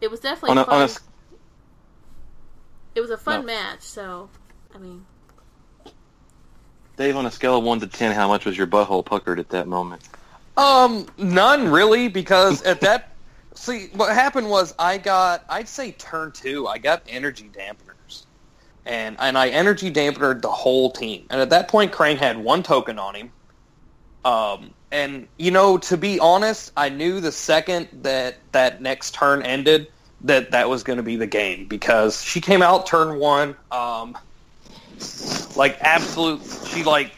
it 0.00 0.10
was 0.10 0.20
definitely 0.20 0.50
On 0.52 0.58
a, 0.58 0.64
fun. 0.64 0.74
on 0.76 0.80
a, 0.82 0.84
s- 0.84 1.00
it 2.94 2.96
it 2.96 3.00
was 3.00 3.10
a 3.10 3.16
fun 3.18 3.40
No. 3.40 3.46
match. 3.46 3.82
So, 3.82 4.28
I 4.74 4.78
mean, 4.78 5.04
Dave, 6.96 7.16
on 7.16 7.26
a 7.26 7.30
scale 7.30 7.58
of 7.58 7.64
one 7.64 7.78
to 7.80 7.86
ten, 7.86 8.12
how 8.14 8.26
much 8.28 8.44
was 8.44 8.56
your 8.56 8.66
butthole 8.66 9.04
puckered 9.04 9.38
at 9.38 9.48
that 9.50 9.68
moment? 9.68 10.02
Um, 10.56 11.06
none 11.16 11.68
really, 11.70 12.08
because 12.08 12.62
at 12.62 12.80
that, 12.80 13.16
see, 13.54 13.88
what 13.94 14.12
happened 14.12 14.50
was 14.50 14.74
I 14.78 14.98
got, 14.98 15.44
I'd 15.48 15.68
say 15.68 15.92
turn 15.92 16.32
two, 16.32 16.66
I 16.66 16.78
got 16.78 17.02
energy 17.08 17.48
dampeners, 17.52 17.94
and 18.88 19.16
and 19.20 19.38
I 19.38 19.50
energy 19.50 19.90
dampened 19.90 20.42
the 20.42 20.50
whole 20.50 20.90
team, 20.90 21.26
and 21.30 21.40
at 21.40 21.50
that 21.50 21.68
point, 21.68 21.92
Krang 21.92 22.16
had 22.16 22.38
one 22.38 22.62
token 22.62 22.98
on 22.98 23.14
him. 23.14 23.30
Um, 24.24 24.70
and 24.90 25.28
you 25.36 25.50
know, 25.50 25.78
to 25.78 25.96
be 25.96 26.18
honest, 26.18 26.72
I 26.76 26.88
knew 26.88 27.20
the 27.20 27.30
second 27.30 27.88
that 28.02 28.38
that 28.52 28.80
next 28.82 29.14
turn 29.14 29.42
ended 29.42 29.88
that 30.22 30.50
that 30.50 30.68
was 30.68 30.82
going 30.82 30.96
to 30.96 31.02
be 31.02 31.16
the 31.16 31.26
game 31.26 31.66
because 31.66 32.22
she 32.22 32.40
came 32.40 32.62
out 32.62 32.86
turn 32.86 33.18
one, 33.18 33.54
um, 33.70 34.16
like 35.54 35.78
absolute, 35.80 36.40
she 36.66 36.82
like 36.82 37.12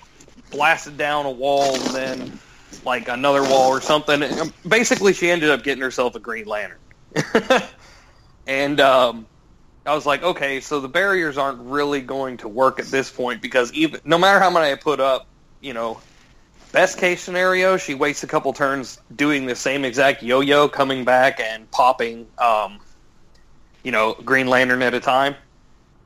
blasted 0.51 0.99
down 0.99 1.25
a 1.25 1.31
wall 1.31 1.75
and 1.77 1.95
then 1.95 2.39
like 2.85 3.09
another 3.09 3.43
wall 3.43 3.71
or 3.71 3.81
something. 3.81 4.23
Basically, 4.67 5.13
she 5.13 5.31
ended 5.31 5.51
up 5.51 5.63
getting 5.63 5.83
herself 5.83 6.15
a 6.17 6.19
Green 6.19 6.47
Lantern. 6.47 6.79
and 8.47 8.81
um, 8.81 9.27
I 9.87 9.95
was 9.95 10.05
like, 10.05 10.23
okay, 10.23 10.61
so 10.61 10.81
the 10.81 10.89
barriers 10.89 11.39
aren't 11.39 11.61
really 11.61 12.01
going 12.01 12.37
to 12.39 12.49
work 12.49 12.79
at 12.79 12.87
this 12.87 13.11
point 13.11 13.41
because 13.41 13.73
even 13.73 14.01
no 14.05 14.19
matter 14.19 14.39
how 14.39 14.51
many 14.51 14.71
I 14.71 14.75
put 14.75 15.01
up, 15.01 15.27
you 15.61 15.73
know, 15.73 16.01
best 16.73 16.99
case 16.99 17.23
scenario, 17.23 17.77
she 17.77 17.95
waits 17.95 18.23
a 18.23 18.27
couple 18.27 18.53
turns 18.53 18.99
doing 19.17 19.47
the 19.47 19.57
same 19.57 19.85
exact 19.85 20.23
yo-yo, 20.23 20.69
coming 20.69 21.05
back 21.05 21.41
and 21.41 21.71
popping, 21.71 22.27
um, 22.39 22.79
you 23.83 23.91
know, 23.91 24.15
Green 24.25 24.49
Lantern 24.49 24.83
at 24.83 24.95
a 24.95 25.01
time. 25.01 25.35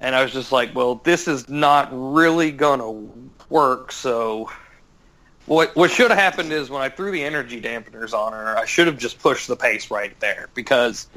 And 0.00 0.14
I 0.14 0.22
was 0.22 0.32
just 0.32 0.52
like, 0.52 0.74
well, 0.74 0.96
this 0.96 1.26
is 1.26 1.48
not 1.48 1.88
really 1.92 2.52
gonna 2.52 2.90
work. 3.48 3.90
So 3.90 4.50
what 5.46 5.74
what 5.76 5.90
should 5.90 6.10
have 6.10 6.18
happened 6.18 6.52
is 6.52 6.70
when 6.70 6.82
I 6.82 6.88
threw 6.88 7.10
the 7.10 7.22
energy 7.22 7.60
dampeners 7.60 8.12
on 8.12 8.32
her, 8.32 8.56
I 8.56 8.66
should 8.66 8.86
have 8.86 8.98
just 8.98 9.18
pushed 9.18 9.48
the 9.48 9.56
pace 9.56 9.90
right 9.90 10.18
there 10.20 10.48
because 10.54 11.08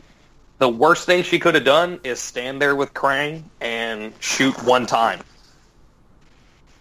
the 0.60 0.70
worst 0.70 1.06
thing 1.06 1.24
she 1.24 1.39
could 1.39 1.56
have 1.56 1.63
done 1.63 2.00
is 2.04 2.20
stand 2.20 2.62
there 2.62 2.76
with 2.76 2.93
Krang 2.93 3.43
and 3.62 4.13
shoot 4.20 4.62
one 4.63 4.86
time. 4.86 5.20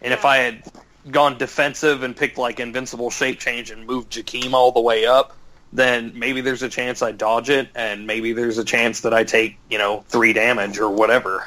And 0.00 0.12
if 0.12 0.24
I 0.24 0.38
had 0.38 0.62
gone 1.10 1.38
defensive 1.38 2.02
and 2.02 2.16
picked 2.16 2.38
like 2.38 2.60
invincible 2.60 3.10
shape 3.10 3.38
change 3.38 3.70
and 3.70 3.86
moved 3.86 4.12
Jakeem 4.12 4.52
all 4.52 4.72
the 4.72 4.80
way 4.80 5.06
up, 5.06 5.36
then 5.72 6.12
maybe 6.14 6.40
there's 6.40 6.62
a 6.62 6.68
chance 6.68 7.02
I 7.02 7.12
dodge 7.12 7.50
it, 7.50 7.68
and 7.74 8.06
maybe 8.06 8.32
there's 8.32 8.58
a 8.58 8.64
chance 8.64 9.00
that 9.00 9.12
I 9.12 9.24
take 9.24 9.58
you 9.68 9.78
know 9.78 10.04
three 10.08 10.32
damage 10.32 10.78
or 10.78 10.88
whatever. 10.90 11.46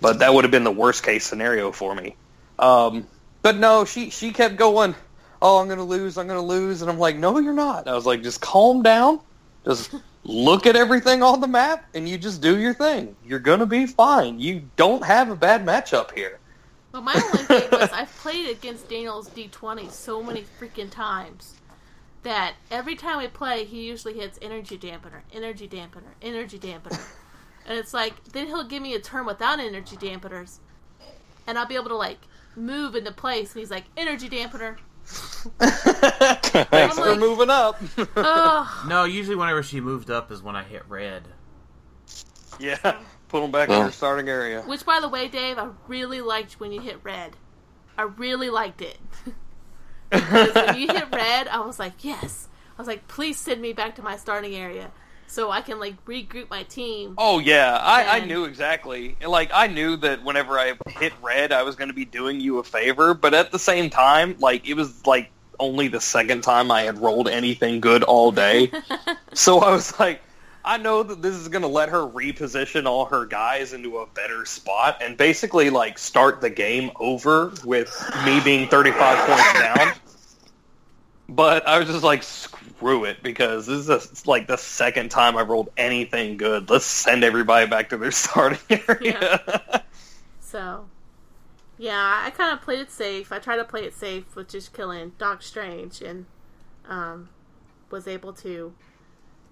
But 0.00 0.20
that 0.20 0.32
would 0.32 0.44
have 0.44 0.50
been 0.50 0.64
the 0.64 0.70
worst 0.70 1.02
case 1.02 1.26
scenario 1.26 1.72
for 1.72 1.94
me. 1.94 2.14
Um, 2.58 3.06
but 3.42 3.56
no, 3.56 3.84
she 3.84 4.10
she 4.10 4.32
kept 4.32 4.56
going. 4.56 4.94
Oh, 5.40 5.58
I'm 5.58 5.68
gonna 5.68 5.84
lose. 5.84 6.18
I'm 6.18 6.28
gonna 6.28 6.42
lose, 6.42 6.82
and 6.82 6.90
I'm 6.90 6.98
like, 6.98 7.16
no, 7.16 7.38
you're 7.38 7.52
not. 7.52 7.88
I 7.88 7.94
was 7.94 8.06
like, 8.06 8.22
just 8.22 8.40
calm 8.40 8.82
down. 8.82 9.20
Just 9.64 9.94
look 10.28 10.66
at 10.66 10.76
everything 10.76 11.22
on 11.22 11.40
the 11.40 11.48
map, 11.48 11.86
and 11.94 12.08
you 12.08 12.18
just 12.18 12.40
do 12.40 12.58
your 12.58 12.74
thing. 12.74 13.16
You're 13.24 13.38
gonna 13.38 13.66
be 13.66 13.86
fine. 13.86 14.38
You 14.38 14.62
don't 14.76 15.02
have 15.02 15.30
a 15.30 15.36
bad 15.36 15.64
matchup 15.64 16.14
here. 16.14 16.38
But 16.92 17.02
my 17.02 17.14
only 17.14 17.44
thing 17.44 17.70
was 17.72 17.90
I've 17.92 18.14
played 18.18 18.50
against 18.50 18.88
Daniel's 18.88 19.28
D20 19.30 19.90
so 19.90 20.22
many 20.22 20.44
freaking 20.60 20.90
times 20.90 21.54
that 22.22 22.54
every 22.70 22.94
time 22.94 23.18
we 23.18 23.28
play, 23.28 23.64
he 23.64 23.84
usually 23.86 24.14
hits 24.14 24.38
energy 24.42 24.76
dampener, 24.76 25.22
energy 25.32 25.66
dampener, 25.66 26.12
energy 26.20 26.58
dampener. 26.58 27.00
and 27.66 27.78
it's 27.78 27.94
like, 27.94 28.22
then 28.24 28.46
he'll 28.46 28.64
give 28.64 28.82
me 28.82 28.94
a 28.94 29.00
turn 29.00 29.24
without 29.24 29.60
energy 29.60 29.96
dampeners, 29.96 30.58
and 31.46 31.58
I'll 31.58 31.66
be 31.66 31.76
able 31.76 31.88
to, 31.88 31.96
like, 31.96 32.18
move 32.54 32.94
into 32.96 33.12
place, 33.12 33.52
and 33.52 33.60
he's 33.60 33.70
like, 33.70 33.84
energy 33.96 34.28
dampener. 34.28 34.76
Thanks 35.58 36.98
for 36.98 37.10
like- 37.10 37.18
moving 37.18 37.50
up. 37.50 37.80
Oh, 38.16 38.84
No, 38.88 39.04
usually 39.04 39.36
whenever 39.36 39.62
she 39.62 39.80
moved 39.80 40.10
up 40.10 40.30
is 40.30 40.42
when 40.42 40.56
I 40.56 40.62
hit 40.62 40.82
red. 40.88 41.28
yeah, 42.58 42.98
put 43.28 43.40
them 43.40 43.50
back 43.50 43.68
in 43.68 43.78
your 43.78 43.92
starting 43.92 44.28
area. 44.28 44.62
which, 44.62 44.84
by 44.84 45.00
the 45.00 45.08
way, 45.08 45.28
Dave, 45.28 45.58
I 45.58 45.68
really 45.86 46.20
liked 46.20 46.60
when 46.60 46.72
you 46.72 46.80
hit 46.80 46.98
red. 47.02 47.36
I 47.96 48.02
really 48.02 48.50
liked 48.50 48.82
it. 48.82 48.98
because 50.10 50.54
when 50.54 50.76
you 50.76 50.88
hit 50.88 51.10
red, 51.12 51.48
I 51.48 51.60
was 51.60 51.78
like, 51.78 52.04
yes. 52.04 52.48
I 52.76 52.80
was 52.80 52.86
like, 52.88 53.08
please 53.08 53.38
send 53.38 53.60
me 53.60 53.72
back 53.72 53.94
to 53.96 54.02
my 54.02 54.16
starting 54.16 54.54
area 54.54 54.90
so 55.28 55.50
I 55.50 55.60
can 55.60 55.78
like 55.78 56.04
regroup 56.06 56.50
my 56.50 56.64
team. 56.64 57.14
Oh 57.18 57.38
yeah, 57.38 57.78
I, 57.80 58.18
I 58.18 58.24
knew 58.24 58.44
exactly. 58.44 59.16
Like 59.24 59.50
I 59.52 59.66
knew 59.66 59.96
that 59.96 60.24
whenever 60.24 60.58
I 60.58 60.74
hit 60.88 61.12
red, 61.22 61.52
I 61.52 61.62
was 61.62 61.76
going 61.76 61.88
to 61.88 61.94
be 61.94 62.04
doing 62.04 62.40
you 62.40 62.58
a 62.58 62.64
favor. 62.64 63.14
But 63.14 63.34
at 63.34 63.52
the 63.52 63.58
same 63.58 63.90
time, 63.90 64.36
like 64.40 64.68
it 64.68 64.74
was 64.74 65.06
like 65.06 65.30
only 65.60 65.88
the 65.88 66.00
second 66.00 66.42
time 66.42 66.70
I 66.70 66.82
had 66.82 66.98
rolled 66.98 67.28
anything 67.28 67.80
good 67.80 68.02
all 68.02 68.32
day. 68.32 68.72
so 69.34 69.60
I 69.60 69.70
was 69.70 69.98
like, 69.98 70.22
I 70.64 70.76
know 70.76 71.02
that 71.02 71.22
this 71.22 71.34
is 71.34 71.48
going 71.48 71.62
to 71.62 71.68
let 71.68 71.88
her 71.90 72.00
reposition 72.00 72.86
all 72.86 73.06
her 73.06 73.26
guys 73.26 73.72
into 73.72 73.98
a 73.98 74.06
better 74.06 74.44
spot 74.44 74.98
and 75.02 75.16
basically 75.16 75.70
like 75.70 75.98
start 75.98 76.40
the 76.40 76.50
game 76.50 76.90
over 76.96 77.52
with 77.64 77.90
me 78.24 78.40
being 78.40 78.68
35 78.68 79.26
points 79.26 79.52
down. 79.54 79.92
But 81.28 81.66
I 81.68 81.78
was 81.78 81.88
just 81.88 82.04
like, 82.04 82.22
screw 82.22 83.04
it, 83.04 83.22
because 83.22 83.66
this 83.66 83.88
is 83.88 83.88
a, 83.90 84.28
like 84.28 84.46
the 84.46 84.56
second 84.56 85.10
time 85.10 85.36
I've 85.36 85.48
rolled 85.48 85.70
anything 85.76 86.38
good. 86.38 86.70
Let's 86.70 86.86
send 86.86 87.22
everybody 87.22 87.66
back 87.66 87.90
to 87.90 87.98
their 87.98 88.10
starting 88.12 88.80
area. 88.88 89.84
So, 90.40 90.86
yeah, 91.76 92.22
I 92.24 92.30
kind 92.30 92.52
of 92.52 92.62
played 92.62 92.80
it 92.80 92.90
safe. 92.90 93.30
I 93.30 93.38
tried 93.38 93.56
to 93.56 93.64
play 93.64 93.84
it 93.84 93.94
safe 93.94 94.34
with 94.34 94.48
just 94.48 94.72
killing 94.72 95.12
Doc 95.18 95.42
Strange 95.42 96.00
and 96.00 96.24
um, 96.88 97.28
was 97.90 98.08
able 98.08 98.32
to. 98.34 98.72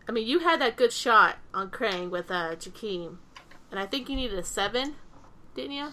I 0.09 0.13
mean, 0.13 0.27
you 0.27 0.39
had 0.39 0.61
that 0.61 0.77
good 0.77 0.93
shot 0.93 1.37
on 1.53 1.71
Krang 1.71 2.09
with 2.11 2.31
uh, 2.31 2.55
Jakeem, 2.57 3.19
and 3.71 3.79
I 3.79 3.87
think 3.87 4.09
you 4.09 4.17
needed 4.17 4.39
a 4.39 4.45
seven, 4.45 4.95
didn't 5.55 5.73
you? 5.73 5.89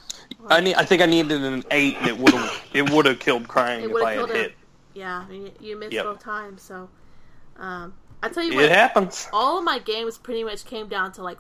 I 0.48 0.62
need. 0.62 0.76
I 0.76 0.86
think 0.86 1.02
I 1.02 1.08
needed 1.08 1.42
an 1.42 1.64
eight, 1.72 1.98
and 1.98 2.08
it 2.08 2.18
would 2.18 2.34
have 2.34 2.62
it 2.74 2.90
would 2.90 3.06
have 3.06 3.20
killed 3.20 3.48
Krang 3.48 3.90
if 3.90 3.96
I 4.04 4.14
had 4.14 4.30
hit. 4.30 4.54
Yeah, 4.94 5.26
I 5.28 5.32
mean, 5.32 5.52
you 5.60 5.78
missed 5.78 5.94
Yep. 5.94 6.06
both 6.06 6.20
times. 6.20 6.62
So, 6.62 6.90
um, 7.58 7.94
I 8.22 8.30
tell 8.30 8.44
you 8.44 8.54
It 8.54 8.56
what, 8.56 8.70
happens. 8.72 9.28
all 9.34 9.58
of 9.58 9.64
my 9.64 9.80
games 9.80 10.18
pretty 10.18 10.44
much 10.44 10.66
came 10.66 10.88
down 10.88 11.12
to 11.14 11.24
like 11.24 11.38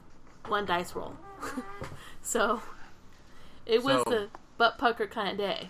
one 0.47 0.65
dice 0.65 0.95
roll. 0.95 1.15
so, 2.21 2.61
it 3.65 3.83
was 3.83 4.03
So- 4.03 4.09
the 4.09 4.29
butt 4.57 4.77
pucker 4.77 5.07
kind 5.07 5.29
of 5.29 5.37
day. 5.37 5.69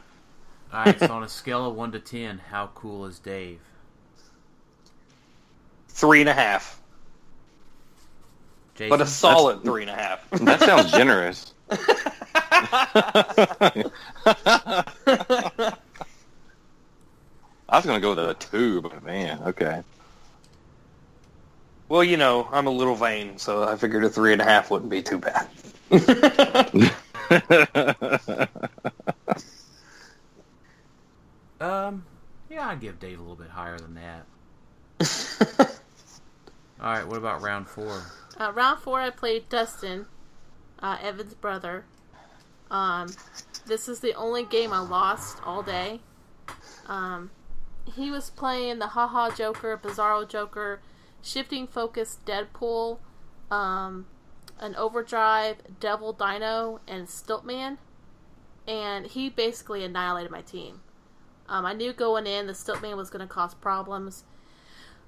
Alright, 0.73 0.99
so 0.99 1.13
on 1.13 1.23
a 1.23 1.29
scale 1.29 1.67
of 1.67 1.75
1 1.75 1.91
to 1.91 1.99
10, 1.99 2.39
how 2.49 2.67
cool 2.73 3.05
is 3.05 3.19
Dave? 3.19 3.59
Three 5.89 6.21
and 6.21 6.29
a 6.29 6.33
half, 6.33 6.81
Jason? 8.73 8.89
but 8.89 8.99
a 8.99 9.05
solid 9.05 9.63
three 9.63 9.83
and 9.83 9.91
a 9.91 9.93
half. 9.93 10.27
That 10.41 10.59
sounds 10.61 10.91
generous. 10.91 11.53
I 17.69 17.77
was 17.77 17.85
gonna 17.85 17.99
go 17.99 18.09
with 18.09 18.19
a 18.19 18.33
two, 18.33 18.81
but 18.81 19.03
man, 19.03 19.39
okay. 19.47 19.81
well, 21.89 22.03
you 22.03 22.17
know, 22.17 22.47
I'm 22.51 22.67
a 22.67 22.71
little 22.71 22.95
vain, 22.95 23.37
so 23.37 23.63
I 23.63 23.77
figured 23.77 24.03
a 24.03 24.09
three 24.09 24.33
and 24.33 24.41
a 24.41 24.45
half 24.45 24.69
wouldn't 24.69 24.91
be 24.91 25.01
too 25.01 25.19
bad. 25.19 25.47
Um, 31.63 32.05
yeah, 32.49 32.67
I'd 32.67 32.81
give 32.81 32.99
Dave 32.99 33.19
a 33.19 33.21
little 33.21 33.37
bit 33.37 33.49
higher 33.49 33.79
than 33.79 33.95
that. 33.95 34.25
Alright, 36.81 37.07
what 37.07 37.17
about 37.17 37.41
round 37.41 37.69
4? 37.69 38.03
Uh, 38.37 38.51
round 38.51 38.79
four, 38.79 38.99
I 38.99 39.11
played 39.11 39.47
Dustin, 39.47 40.07
uh, 40.79 40.97
Evan's 41.01 41.35
brother. 41.35 41.85
Um, 42.69 43.13
this 43.65 43.87
is 43.87 44.01
the 44.01 44.13
only 44.15 44.43
game 44.43 44.73
I 44.73 44.79
lost 44.79 45.37
all 45.45 45.63
day. 45.63 46.01
Um, 46.87 47.31
he 47.85 48.09
was 48.09 48.29
playing 48.29 48.79
the 48.79 48.87
Haha 48.87 49.31
Joker, 49.31 49.79
Bizarro 49.81 50.27
Joker, 50.27 50.81
Shifting 51.21 51.67
Focus 51.67 52.19
Deadpool, 52.25 52.99
um, 53.51 54.07
an 54.59 54.75
Overdrive, 54.75 55.57
Devil 55.79 56.13
Dino, 56.13 56.79
and 56.87 57.07
Stiltman. 57.07 57.77
And 58.67 59.07
he 59.07 59.29
basically 59.29 59.83
annihilated 59.83 60.31
my 60.31 60.41
team. 60.41 60.81
Um, 61.49 61.65
I 61.65 61.73
knew 61.73 61.91
going 61.91 62.25
in 62.25 62.47
the 62.47 62.53
Stiltman 62.53 62.95
was 62.95 63.09
going 63.09 63.25
to 63.25 63.31
cause 63.31 63.53
problems. 63.53 64.23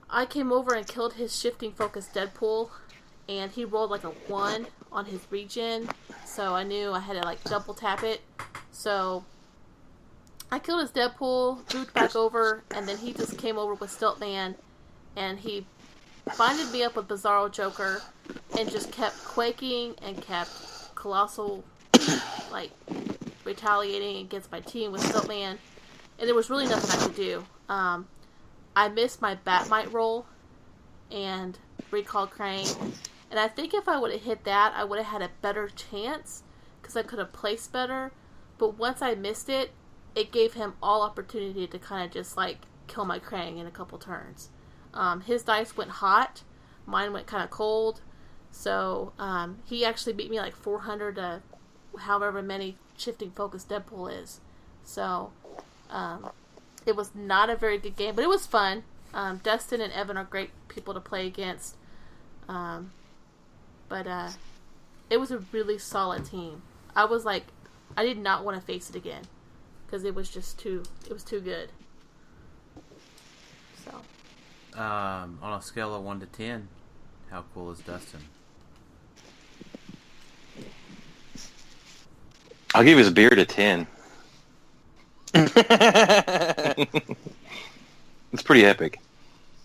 I 0.09 0.25
came 0.25 0.51
over 0.51 0.73
and 0.73 0.87
killed 0.87 1.13
his 1.13 1.37
shifting 1.37 1.71
focus 1.71 2.09
Deadpool, 2.13 2.69
and 3.27 3.51
he 3.51 3.65
rolled 3.65 3.89
like 3.89 4.03
a 4.03 4.09
one 4.09 4.67
on 4.91 5.05
his 5.05 5.25
regen, 5.31 5.89
so 6.25 6.53
I 6.53 6.63
knew 6.63 6.91
I 6.91 6.99
had 6.99 7.13
to 7.13 7.21
like 7.21 7.43
double 7.45 7.73
tap 7.73 8.03
it. 8.03 8.21
So 8.71 9.25
I 10.55 10.59
killed 10.59 10.79
his 10.79 10.91
Deadpool, 10.91 11.73
moved 11.73 11.93
back 11.93 12.15
over, 12.15 12.63
and 12.73 12.87
then 12.87 12.95
he 12.95 13.11
just 13.11 13.37
came 13.37 13.57
over 13.57 13.73
with 13.73 13.89
Stiltman, 13.89 14.55
and 15.17 15.37
he 15.37 15.65
binded 16.37 16.71
me 16.71 16.81
up 16.81 16.95
with 16.95 17.09
Bizarro 17.09 17.51
Joker, 17.51 18.01
and 18.57 18.71
just 18.71 18.89
kept 18.89 19.21
quaking 19.25 19.95
and 20.01 20.21
kept 20.21 20.95
Colossal, 20.95 21.65
like, 22.53 22.71
retaliating 23.43 24.15
against 24.21 24.49
my 24.49 24.61
team 24.61 24.93
with 24.93 25.03
Stiltman, 25.03 25.57
and 26.19 26.25
there 26.25 26.33
was 26.33 26.49
really 26.49 26.67
nothing 26.67 27.01
I 27.01 27.03
could 27.03 27.15
do. 27.17 27.43
Um, 27.67 28.07
I 28.77 28.87
missed 28.87 29.21
my 29.21 29.35
Bat-Mite 29.35 29.91
roll 29.91 30.25
and 31.11 31.59
recall 31.91 32.27
Krang, 32.27 32.93
and 33.29 33.41
I 33.41 33.49
think 33.49 33.73
if 33.73 33.89
I 33.89 33.99
would 33.99 34.13
have 34.13 34.21
hit 34.21 34.45
that, 34.45 34.71
I 34.73 34.85
would 34.85 34.99
have 34.99 35.07
had 35.07 35.21
a 35.21 35.31
better 35.41 35.67
chance 35.67 36.43
because 36.81 36.95
I 36.95 37.03
could 37.03 37.19
have 37.19 37.33
placed 37.33 37.73
better. 37.73 38.13
But 38.57 38.77
once 38.77 39.01
I 39.01 39.15
missed 39.15 39.49
it, 39.49 39.71
it 40.15 40.31
gave 40.31 40.53
him 40.53 40.73
all 40.81 41.01
opportunity 41.01 41.67
to 41.67 41.77
kind 41.77 42.05
of 42.05 42.11
just 42.11 42.37
like 42.37 42.59
kill 42.87 43.05
my 43.05 43.19
Krang 43.19 43.59
in 43.59 43.67
a 43.67 43.71
couple 43.71 43.97
turns. 43.97 44.49
Um, 44.93 45.21
his 45.21 45.43
dice 45.43 45.75
went 45.75 45.91
hot, 45.91 46.43
mine 46.85 47.11
went 47.11 47.27
kind 47.27 47.43
of 47.43 47.49
cold. 47.49 48.01
So 48.51 49.11
um, 49.19 49.59
he 49.65 49.83
actually 49.83 50.13
beat 50.13 50.31
me 50.31 50.39
like 50.39 50.55
400 50.55 51.15
to 51.15 51.41
however 51.99 52.41
many 52.41 52.77
shifting 52.97 53.31
focus 53.31 53.65
Deadpool 53.65 54.21
is. 54.21 54.39
So 54.85 55.33
um, 55.89 56.29
it 56.85 56.95
was 56.95 57.13
not 57.13 57.49
a 57.49 57.55
very 57.57 57.77
good 57.77 57.97
game, 57.97 58.15
but 58.15 58.23
it 58.23 58.29
was 58.29 58.45
fun. 58.45 58.83
Um, 59.13 59.41
Dustin 59.43 59.81
and 59.81 59.91
Evan 59.91 60.17
are 60.17 60.23
great 60.23 60.51
people 60.69 60.93
to 60.93 61.01
play 61.01 61.27
against. 61.27 61.75
Um, 62.47 62.91
but 63.89 64.07
uh, 64.07 64.29
it 65.09 65.17
was 65.17 65.31
a 65.31 65.39
really 65.51 65.77
solid 65.77 66.25
team. 66.25 66.61
I 66.95 67.03
was 67.03 67.25
like, 67.25 67.47
I 67.97 68.05
did 68.05 68.17
not 68.17 68.45
want 68.45 68.57
to 68.57 68.65
face 68.65 68.89
it 68.89 68.95
again 68.95 69.23
because 69.95 70.03
it 70.03 70.13
was 70.13 70.29
just 70.29 70.59
too, 70.59 70.83
it 71.07 71.13
was 71.13 71.23
too 71.23 71.39
good. 71.39 71.69
So 73.85 74.01
Um, 74.77 75.39
on 75.41 75.57
a 75.57 75.61
scale 75.61 75.95
of 75.95 76.03
one 76.03 76.19
to 76.19 76.25
ten, 76.25 76.67
how 77.31 77.45
cool 77.53 77.71
is 77.71 77.79
Dustin? 77.79 78.19
I'll 82.73 82.83
give 82.83 82.97
his 82.97 83.09
beard 83.09 83.39
a 83.39 83.45
ten. 83.45 83.87
It's 88.33 88.43
pretty 88.43 88.65
epic. 88.65 88.99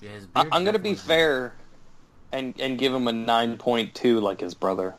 Yeah, 0.00 0.10
his 0.10 0.28
I- 0.36 0.46
I'm 0.52 0.64
gonna 0.64 0.78
be 0.78 0.94
fair 0.94 1.54
and 2.30 2.54
and 2.60 2.78
give 2.78 2.94
him 2.94 3.08
a 3.08 3.12
9.2 3.12 4.22
like 4.22 4.38
his 4.38 4.54
brother. 4.54 4.94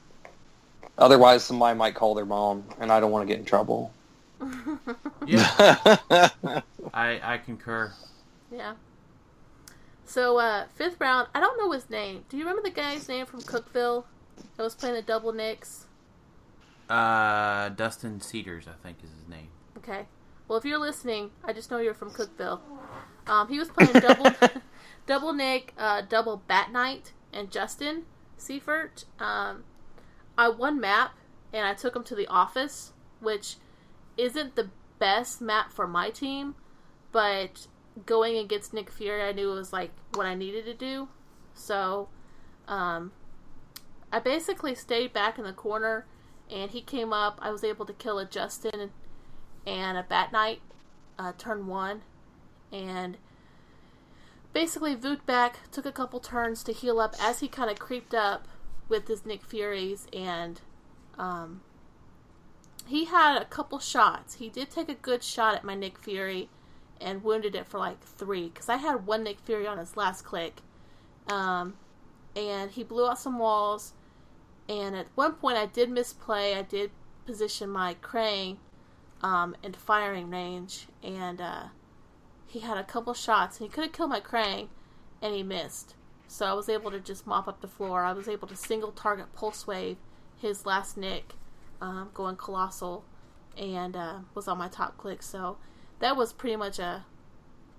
Otherwise, 0.97 1.45
somebody 1.45 1.77
might 1.77 1.95
call 1.95 2.15
their 2.15 2.25
mom, 2.25 2.65
and 2.81 2.91
I 2.91 2.99
don't 2.99 3.11
want 3.11 3.25
to 3.25 3.33
get 3.33 3.39
in 3.39 3.45
trouble. 3.45 3.93
Yeah, 5.25 5.47
I 6.93 7.19
I 7.23 7.41
concur. 7.45 7.93
yeah. 8.51 8.73
So 10.05 10.39
uh, 10.39 10.65
fifth 10.75 10.99
round, 10.99 11.29
I 11.33 11.39
don't 11.39 11.57
know 11.57 11.71
his 11.71 11.89
name. 11.89 12.25
Do 12.27 12.35
you 12.37 12.43
remember 12.43 12.61
the 12.67 12.75
guy's 12.75 13.07
name 13.07 13.25
from 13.25 13.41
Cookeville 13.41 14.03
that 14.57 14.63
was 14.63 14.75
playing 14.75 14.95
the 14.95 15.01
double 15.01 15.31
Nicks? 15.31 15.85
Uh, 16.89 17.69
Dustin 17.69 18.19
Cedars, 18.19 18.67
I 18.67 18.73
think 18.83 18.97
is 19.03 19.09
his 19.11 19.29
name. 19.29 19.47
Okay. 19.77 20.07
Well, 20.47 20.57
if 20.57 20.65
you're 20.65 20.79
listening, 20.79 21.31
I 21.45 21.53
just 21.53 21.71
know 21.71 21.77
you're 21.77 21.93
from 21.93 22.11
Cookeville. 22.11 22.59
Um, 23.25 23.47
he 23.47 23.57
was 23.57 23.69
playing 23.69 23.93
double, 23.93 24.29
double 25.07 25.31
Nick, 25.31 25.73
uh, 25.77 26.01
double 26.01 26.43
Bat-Mite, 26.45 27.13
and 27.31 27.49
Justin 27.49 28.03
Seifert. 28.35 29.05
Um, 29.17 29.63
I 30.37 30.49
won 30.49 30.81
map, 30.81 31.15
and 31.53 31.65
I 31.65 31.73
took 31.73 31.95
him 31.95 32.03
to 32.03 32.15
the 32.15 32.27
office, 32.27 32.91
which 33.21 33.55
isn't 34.17 34.55
the 34.55 34.69
best 34.99 35.41
map 35.41 35.71
for 35.71 35.87
my 35.87 36.09
team, 36.09 36.55
but 37.11 37.67
going 38.05 38.37
against 38.37 38.73
Nick 38.73 38.89
Fury, 38.89 39.21
I 39.21 39.31
knew 39.31 39.51
it 39.51 39.55
was 39.55 39.73
like 39.73 39.91
what 40.13 40.25
I 40.25 40.35
needed 40.35 40.65
to 40.65 40.73
do. 40.73 41.09
So, 41.53 42.09
um, 42.67 43.11
I 44.11 44.19
basically 44.19 44.75
stayed 44.75 45.13
back 45.13 45.37
in 45.37 45.43
the 45.43 45.53
corner, 45.53 46.05
and 46.49 46.71
he 46.71 46.81
came 46.81 47.13
up. 47.13 47.39
I 47.41 47.51
was 47.51 47.63
able 47.63 47.85
to 47.85 47.93
kill 47.93 48.19
a 48.19 48.25
Justin 48.25 48.91
and 49.65 49.97
a 49.97 50.03
Bat-Mite, 50.03 50.61
uh, 51.17 51.33
turn 51.37 51.67
one, 51.67 52.01
and 52.71 53.17
basically 54.53 54.95
Voot 54.95 55.25
back, 55.25 55.71
took 55.71 55.85
a 55.85 55.91
couple 55.91 56.19
turns 56.19 56.63
to 56.63 56.73
heal 56.73 56.99
up 56.99 57.15
as 57.19 57.39
he 57.39 57.47
kind 57.47 57.69
of 57.69 57.79
creeped 57.79 58.13
up 58.13 58.47
with 58.89 59.07
his 59.07 59.25
Nick 59.25 59.43
Furies, 59.43 60.07
and 60.11 60.61
um, 61.17 61.61
he 62.87 63.05
had 63.05 63.41
a 63.41 63.45
couple 63.45 63.79
shots. 63.79 64.35
He 64.35 64.49
did 64.49 64.69
take 64.69 64.89
a 64.89 64.95
good 64.95 65.23
shot 65.23 65.55
at 65.55 65.63
my 65.63 65.75
Nick 65.75 65.97
Fury 65.97 66.49
and 66.99 67.23
wounded 67.23 67.55
it 67.55 67.65
for 67.67 67.79
like 67.79 68.01
three, 68.01 68.49
because 68.49 68.69
I 68.69 68.77
had 68.77 69.07
one 69.07 69.23
Nick 69.23 69.39
Fury 69.39 69.65
on 69.65 69.77
his 69.77 69.97
last 69.97 70.23
click, 70.23 70.61
um, 71.27 71.75
and 72.35 72.71
he 72.71 72.83
blew 72.83 73.07
out 73.07 73.19
some 73.19 73.39
walls. 73.39 73.93
And 74.69 74.95
at 74.95 75.07
one 75.15 75.33
point, 75.33 75.57
I 75.57 75.65
did 75.65 75.89
misplay. 75.89 76.53
I 76.53 76.61
did 76.61 76.91
position 77.25 77.69
my 77.69 77.95
Krang 78.01 78.57
um, 79.21 79.55
in 79.63 79.73
firing 79.73 80.29
range, 80.29 80.87
and 81.03 81.41
uh, 81.41 81.63
he 82.47 82.59
had 82.59 82.77
a 82.77 82.83
couple 82.83 83.13
shots, 83.13 83.59
and 83.59 83.67
he 83.67 83.73
could 83.73 83.83
have 83.83 83.93
killed 83.93 84.11
my 84.11 84.21
Krang, 84.21 84.67
and 85.21 85.33
he 85.33 85.43
missed. 85.43 85.95
So 86.27 86.45
I 86.45 86.53
was 86.53 86.69
able 86.69 86.91
to 86.91 86.99
just 86.99 87.27
mop 87.27 87.47
up 87.47 87.61
the 87.61 87.67
floor. 87.67 88.03
I 88.03 88.13
was 88.13 88.27
able 88.29 88.47
to 88.47 88.55
single 88.55 88.91
target 88.91 89.33
pulse 89.33 89.67
wave 89.67 89.97
his 90.37 90.65
last 90.65 90.95
nick, 90.95 91.33
um, 91.81 92.09
going 92.13 92.35
colossal, 92.35 93.03
and 93.57 93.95
uh, 93.95 94.19
was 94.33 94.47
on 94.47 94.57
my 94.57 94.67
top 94.67 94.97
click. 94.97 95.21
So 95.23 95.57
that 95.99 96.15
was 96.15 96.33
pretty 96.33 96.55
much 96.55 96.79
a 96.79 97.05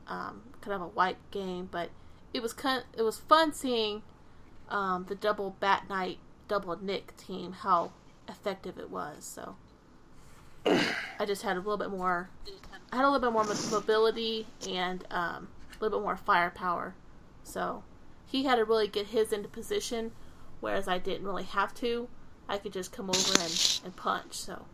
um, 0.06 0.42
kind 0.60 0.74
of 0.74 0.82
a 0.82 0.88
wipe 0.88 1.18
game, 1.30 1.68
but 1.70 1.90
it 2.34 2.42
was 2.42 2.52
kind 2.52 2.84
it 2.96 3.02
was 3.02 3.18
fun 3.18 3.52
seeing 3.52 4.02
um, 4.68 5.06
the 5.08 5.14
double 5.14 5.56
Bat-Mite, 5.60 6.18
double 6.48 6.76
Nick 6.82 7.16
team 7.16 7.52
how 7.52 7.92
effective 8.28 8.78
it 8.78 8.90
was. 8.90 9.24
So 9.24 9.56
I 10.66 11.26
just 11.26 11.42
had 11.42 11.56
a 11.56 11.60
little 11.60 11.76
bit 11.76 11.90
more. 11.90 12.30
I 12.92 12.96
had 12.96 13.04
a 13.04 13.10
little 13.10 13.30
bit 13.30 13.32
more 13.32 13.46
mobility 13.70 14.46
and 14.68 15.04
um, 15.10 15.48
a 15.70 15.82
little 15.82 15.98
bit 15.98 16.04
more 16.04 16.16
firepower. 16.16 16.94
So 17.44 17.84
he 18.26 18.44
had 18.44 18.56
to 18.56 18.64
really 18.64 18.88
get 18.88 19.08
his 19.08 19.32
into 19.32 19.48
position, 19.48 20.12
whereas 20.60 20.88
I 20.88 20.98
didn't 20.98 21.26
really 21.26 21.44
have 21.44 21.74
to. 21.76 22.08
I 22.48 22.58
could 22.58 22.72
just 22.72 22.92
come 22.92 23.08
over 23.10 23.40
and, 23.40 23.80
and 23.84 23.96
punch. 23.96 24.34
So 24.34 24.64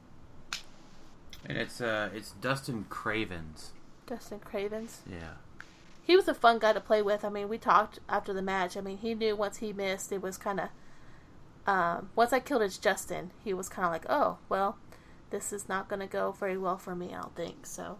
And 1.47 1.57
it's 1.59 1.81
uh, 1.81 2.11
it's 2.15 2.33
Dustin 2.33 2.87
Cravens. 2.89 3.71
Dustin 4.07 4.41
Cravens. 4.41 5.01
Yeah. 5.09 5.35
he 6.03 6.17
was 6.17 6.27
a 6.29 6.35
fun 6.35 6.59
guy 6.59 6.73
to 6.73 6.81
play 6.81 7.03
with. 7.03 7.25
I 7.25 7.29
mean, 7.29 7.49
we 7.49 7.59
talked 7.59 7.99
after 8.09 8.33
the 8.33 8.43
match. 8.43 8.77
I 8.77 8.81
mean, 8.81 8.99
he 8.99 9.15
knew 9.15 9.37
once 9.37 9.59
he 9.59 9.73
missed, 9.73 10.11
it 10.13 10.23
was 10.23 10.37
kind 10.39 10.61
of. 10.61 10.69
Um, 11.67 12.09
once 12.17 12.33
I 12.33 12.41
killed 12.41 12.63
his 12.63 12.79
Justin, 12.79 13.31
he 13.45 13.53
was 13.53 13.69
kind 13.69 13.85
of 13.85 13.93
like, 13.93 14.07
"Oh, 14.09 14.39
well, 14.49 14.79
this 15.31 15.53
is 15.53 15.69
not 15.69 15.87
going 15.89 16.01
to 16.01 16.07
go 16.07 16.33
very 16.33 16.57
well 16.57 16.79
for 16.79 16.95
me. 16.95 17.09
I 17.13 17.21
don't 17.21 17.37
think 17.37 17.67
so." 17.67 17.99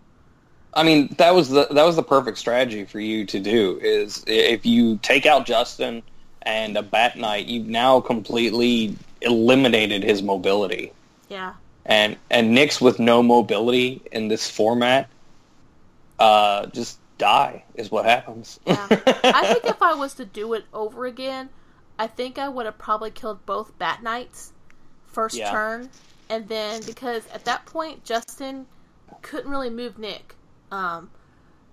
I 0.73 0.83
mean, 0.83 1.15
that 1.19 1.35
was 1.35 1.51
the 1.51 1.67
that 1.71 1.85
was 1.85 1.97
the 1.97 2.03
perfect 2.03 2.39
strategy 2.39 2.85
for 2.87 2.99
you 3.01 3.27
to 3.27 3.39
do. 3.41 3.79
Is 3.83 4.25
if 4.27 4.65
you 4.65 4.99
take 5.03 5.27
out 5.27 5.45
Justin 5.47 6.03
and 6.43 6.79
a 6.79 6.83
Bat-Mite, 6.83 7.47
you've 7.47 7.67
now 7.67 8.01
completely 8.01 8.97
eliminated 9.21 10.03
his 10.03 10.23
mobility. 10.23 10.93
Yeah, 11.29 11.55
And 11.85 12.17
and 12.31 12.53
Nicks 12.55 12.81
with 12.81 12.99
no 12.99 13.23
mobility 13.23 14.01
in 14.13 14.29
this 14.29 14.49
format, 14.51 15.09
uh, 16.19 16.67
just 16.67 16.99
die 17.19 17.65
is 17.75 17.91
what 17.91 18.05
happens. 18.05 18.59
yeah. 18.67 18.87
I 18.91 19.53
think 19.53 19.65
if 19.67 19.83
I 19.83 19.95
was 19.95 20.15
to 20.15 20.25
do 20.25 20.55
it 20.55 20.65
over 20.73 21.05
again, 21.07 21.51
I 21.99 22.07
think 22.07 22.39
I 22.39 22.49
would 22.49 22.67
have 22.67 22.79
probably 22.79 23.11
killed 23.11 23.45
both 23.45 23.77
Bat-Mites 23.79 24.53
first 25.07 25.37
Yeah. 25.37 25.51
turn, 25.51 25.91
and 26.31 26.49
then 26.49 26.83
because 26.87 27.27
at 27.33 27.45
that 27.45 27.67
point 27.67 28.05
Justin 28.05 28.67
couldn't 29.23 29.51
really 29.51 29.71
move 29.71 29.99
Nick, 29.99 30.37
um, 30.71 31.11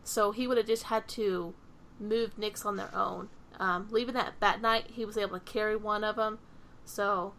so 0.03 0.31
he 0.31 0.47
would 0.47 0.57
have 0.57 0.67
just 0.67 0.83
had 0.83 1.07
to 1.09 1.53
move 1.99 2.37
Nicks 2.37 2.65
on 2.65 2.75
their 2.75 2.93
own. 2.93 3.29
Um, 3.59 3.87
leaving 3.89 4.15
that 4.15 4.37
Bat-Mite, 4.41 4.87
he 4.87 5.05
was 5.05 5.17
able 5.17 5.39
to 5.39 5.45
carry 5.45 5.77
one 5.77 6.03
of 6.03 6.17
them. 6.17 6.39
So 6.85 7.33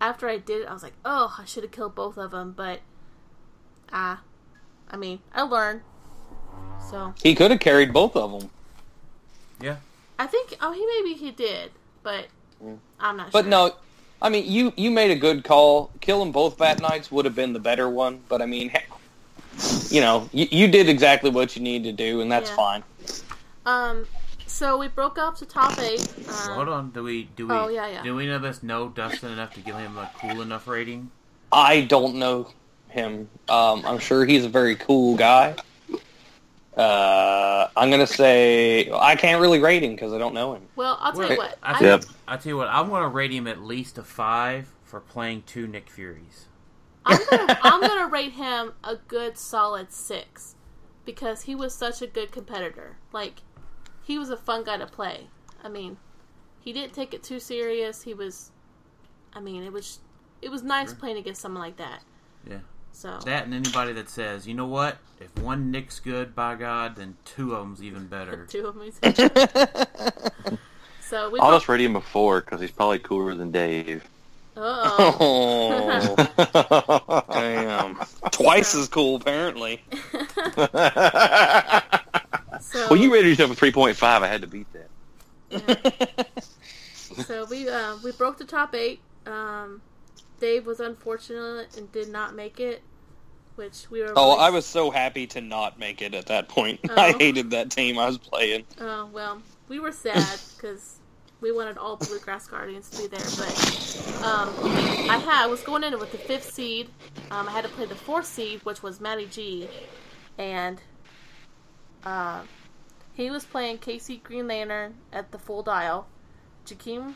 after 0.00 0.28
I 0.28 0.38
did 0.38 0.62
it, 0.62 0.68
I 0.68 0.72
was 0.72 0.82
like, 0.82 0.94
oh, 1.04 1.36
I 1.38 1.44
should 1.44 1.62
have 1.62 1.72
killed 1.72 1.94
both 1.94 2.16
of 2.16 2.30
them, 2.30 2.52
but 2.56 2.80
ah, 3.92 4.20
I 4.90 4.96
mean, 4.96 5.20
I 5.32 5.42
learned. 5.42 5.82
So 6.90 7.14
he 7.22 7.34
could 7.34 7.50
have 7.50 7.60
carried 7.60 7.92
both 7.92 8.16
of 8.16 8.40
them, 8.40 8.50
Yeah. 9.60 9.76
I 10.18 10.26
think 10.26 10.56
oh 10.60 10.72
he 10.72 10.84
maybe 11.02 11.18
he 11.18 11.30
did, 11.30 11.70
but 12.02 12.26
I'm 12.98 13.16
not 13.16 13.24
sure. 13.26 13.30
but 13.32 13.42
sure. 13.42 13.50
no. 13.50 13.74
I 14.20 14.30
mean, 14.30 14.50
you 14.50 14.72
you 14.76 14.90
made 14.90 15.10
a 15.12 15.16
good 15.16 15.44
call. 15.44 15.90
Killing 16.00 16.32
both 16.32 16.58
Bat-Mites 16.58 17.12
would 17.12 17.24
have 17.24 17.36
been 17.36 17.52
the 17.52 17.60
better 17.60 17.88
one. 17.88 18.20
But 18.28 18.42
I 18.42 18.46
mean, 18.46 18.68
heck, 18.68 18.88
you 19.90 20.00
know, 20.00 20.28
you, 20.32 20.48
you 20.50 20.66
did 20.68 20.88
exactly 20.88 21.30
what 21.30 21.54
you 21.54 21.62
needed 21.62 21.96
to 21.96 22.04
do, 22.04 22.20
and 22.20 22.30
that's 22.32 22.50
Yeah. 22.50 22.56
fine. 22.56 22.84
Um, 23.64 24.06
so 24.48 24.78
we 24.78 24.88
broke 24.88 25.18
up 25.18 25.36
to 25.36 25.46
top 25.46 25.78
eight. 25.78 26.00
Um, 26.28 26.54
Hold 26.54 26.68
on. 26.68 26.90
Do 26.90 27.02
we 27.02 27.24
do 27.36 27.46
we 27.46 27.54
Oh, 27.54 27.68
yeah, 27.68 27.86
yeah. 27.86 28.02
do 28.02 28.14
we 28.16 28.28
of 28.30 28.44
us 28.44 28.62
know 28.62 28.88
Dustin 28.88 29.32
enough 29.32 29.54
to 29.54 29.60
give 29.60 29.76
him 29.76 29.96
a 29.98 30.10
cool 30.20 30.42
enough 30.42 30.66
rating? 30.66 31.10
I 31.52 31.82
don't 31.82 32.16
know 32.16 32.50
him. 32.88 33.28
Um, 33.48 33.84
I'm 33.86 33.98
sure 33.98 34.24
he's 34.24 34.44
a 34.44 34.48
very 34.48 34.76
cool 34.76 35.16
guy. 35.16 35.54
Uh, 36.76 37.68
I'm 37.76 37.90
gonna 37.90 38.06
say 38.06 38.88
I 38.92 39.16
can't 39.16 39.40
really 39.40 39.58
rate 39.58 39.82
him 39.82 39.92
because 39.96 40.12
I 40.12 40.18
don't 40.18 40.34
know 40.34 40.54
him. 40.54 40.62
Well, 40.76 40.96
I'll 41.00 41.12
tell 41.12 41.30
you 41.30 41.36
what. 41.36 41.58
I 41.62 41.72
I, 41.72 41.78
think, 41.78 42.02
Yep. 42.02 42.04
I 42.28 42.36
tell 42.36 42.50
you 42.50 42.56
what. 42.56 42.68
I'm 42.68 42.88
going 42.88 43.02
to 43.02 43.08
rate 43.08 43.32
him 43.32 43.46
at 43.48 43.60
least 43.60 43.98
a 43.98 44.02
five 44.04 44.68
for 44.84 45.00
playing 45.00 45.42
two 45.44 45.66
Nick 45.66 45.90
Furies. 45.90 46.46
I'm 47.04 47.18
gonna, 47.30 47.58
I'm 47.62 47.80
gonna 47.80 48.06
rate 48.08 48.32
him 48.32 48.74
a 48.84 48.94
good 48.96 49.36
solid 49.36 49.92
six 49.92 50.54
because 51.04 51.42
he 51.42 51.54
was 51.56 51.74
such 51.74 52.00
a 52.00 52.06
good 52.06 52.30
competitor. 52.30 52.96
Like 53.12 53.42
he 54.08 54.18
was 54.18 54.30
a 54.30 54.36
fun 54.36 54.64
guy 54.64 54.78
to 54.78 54.86
play. 54.86 55.26
I 55.62 55.68
mean, 55.68 55.98
he 56.58 56.72
didn't 56.72 56.94
take 56.94 57.12
it 57.12 57.22
too 57.22 57.38
serious. 57.38 58.02
He 58.02 58.14
was, 58.14 58.50
I 59.34 59.40
mean, 59.40 59.62
it 59.62 59.72
was 59.72 60.00
it 60.40 60.50
was 60.50 60.62
nice 60.62 60.94
playing 60.94 61.18
against 61.18 61.42
someone 61.42 61.62
like 61.62 61.76
that. 61.76 62.02
Yeah. 62.48 62.60
So 62.92 63.18
That 63.26 63.44
and 63.44 63.52
anybody 63.54 63.92
that 63.92 64.08
says, 64.08 64.48
you 64.48 64.54
know 64.54 64.66
what, 64.66 64.96
if 65.20 65.36
one 65.42 65.70
Nick's 65.70 66.00
good, 66.00 66.34
by 66.34 66.54
God, 66.54 66.96
then 66.96 67.16
two 67.26 67.54
of 67.54 67.60
them's 67.60 67.82
even 67.82 68.06
better. 68.06 68.46
two 68.50 68.66
of 68.66 68.76
them. 68.76 68.90
so 71.02 71.28
we 71.30 71.38
I'll 71.38 71.52
just 71.52 71.68
rate 71.68 71.82
him 71.82 71.96
a 71.96 72.00
four 72.00 72.40
because 72.40 72.62
he's 72.62 72.70
probably 72.70 72.98
cooler 73.00 73.34
than 73.34 73.50
Dave. 73.50 74.08
oh 74.56 76.16
Oh, 76.18 77.24
damn. 77.30 77.98
Twice 78.30 78.74
as 78.74 78.88
cool, 78.88 79.16
apparently. 79.16 79.82
So 82.60 82.86
well, 82.90 82.98
you 82.98 83.12
rated 83.12 83.30
yourself 83.30 83.50
a 83.50 83.54
three 83.54 83.72
point 83.72 83.96
five. 83.96 84.22
I 84.22 84.26
had 84.28 84.40
to 84.42 84.46
beat 84.46 84.66
that. 84.72 86.26
so 87.24 87.46
we 87.46 87.68
uh, 87.68 87.96
we 88.04 88.12
broke 88.12 88.38
the 88.38 88.44
top 88.44 88.74
eight. 88.74 89.00
Um, 89.26 89.80
Dave 90.40 90.66
was 90.66 90.80
unfortunate 90.80 91.76
and 91.76 91.90
did 91.92 92.08
not 92.08 92.34
make 92.34 92.60
it, 92.60 92.82
which 93.56 93.90
we 93.90 94.00
were. 94.02 94.12
Oh, 94.16 94.30
really- 94.34 94.46
I 94.46 94.50
was 94.50 94.66
so 94.66 94.90
happy 94.90 95.26
to 95.28 95.40
not 95.40 95.78
make 95.78 96.02
it 96.02 96.14
at 96.14 96.26
that 96.26 96.48
point. 96.48 96.80
I 96.90 97.12
Oh. 97.14 97.18
hated 97.18 97.50
that 97.50 97.70
team 97.70 97.98
I 97.98 98.06
was 98.06 98.18
playing. 98.18 98.64
Oh 98.80 99.06
well, 99.12 99.42
we 99.68 99.80
were 99.80 99.92
sad 99.92 100.38
because 100.56 100.96
we 101.40 101.52
wanted 101.52 101.78
all 101.78 101.96
Bluegrass 101.96 102.46
Guardians 102.48 102.90
to 102.90 103.02
be 103.02 103.06
there, 103.08 103.20
but 103.20 104.22
um, 104.24 104.48
I 105.10 105.18
had 105.24 105.44
I 105.44 105.46
was 105.46 105.62
going 105.62 105.84
in 105.84 105.98
with 105.98 106.12
the 106.12 106.18
fifth 106.18 106.50
seed. 106.52 106.88
Um, 107.30 107.48
I 107.48 107.52
had 107.52 107.64
to 107.64 107.70
play 107.70 107.86
the 107.86 107.94
fourth 107.94 108.26
seed, 108.26 108.60
which 108.64 108.82
was 108.82 109.00
Matty 109.00 109.26
G, 109.26 109.68
and 110.36 110.80
uh, 112.04 112.42
he 113.14 113.30
was 113.30 113.44
playing 113.44 113.78
Casey 113.78 114.18
Green 114.18 114.46
Lantern 114.48 114.94
at 115.12 115.30
the 115.32 115.38
full 115.38 115.62
dial. 115.62 116.06
Jakeem, 116.66 117.14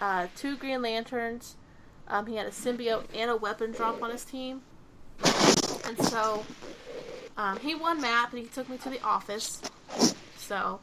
uh, 0.00 0.26
two 0.36 0.56
Green 0.56 0.82
Lanterns. 0.82 1.56
Um, 2.08 2.26
he 2.26 2.36
had 2.36 2.46
a 2.46 2.50
symbiote 2.50 3.04
and 3.14 3.30
a 3.30 3.36
weapon 3.36 3.72
drop 3.72 4.02
on 4.02 4.10
his 4.10 4.24
team, 4.24 4.62
and 5.86 5.98
so 6.04 6.44
um, 7.36 7.58
he 7.60 7.74
won 7.74 8.00
map 8.00 8.32
and 8.32 8.42
he 8.42 8.46
took 8.48 8.68
me 8.68 8.76
to 8.78 8.90
the 8.90 9.02
office. 9.02 9.62
So. 10.36 10.80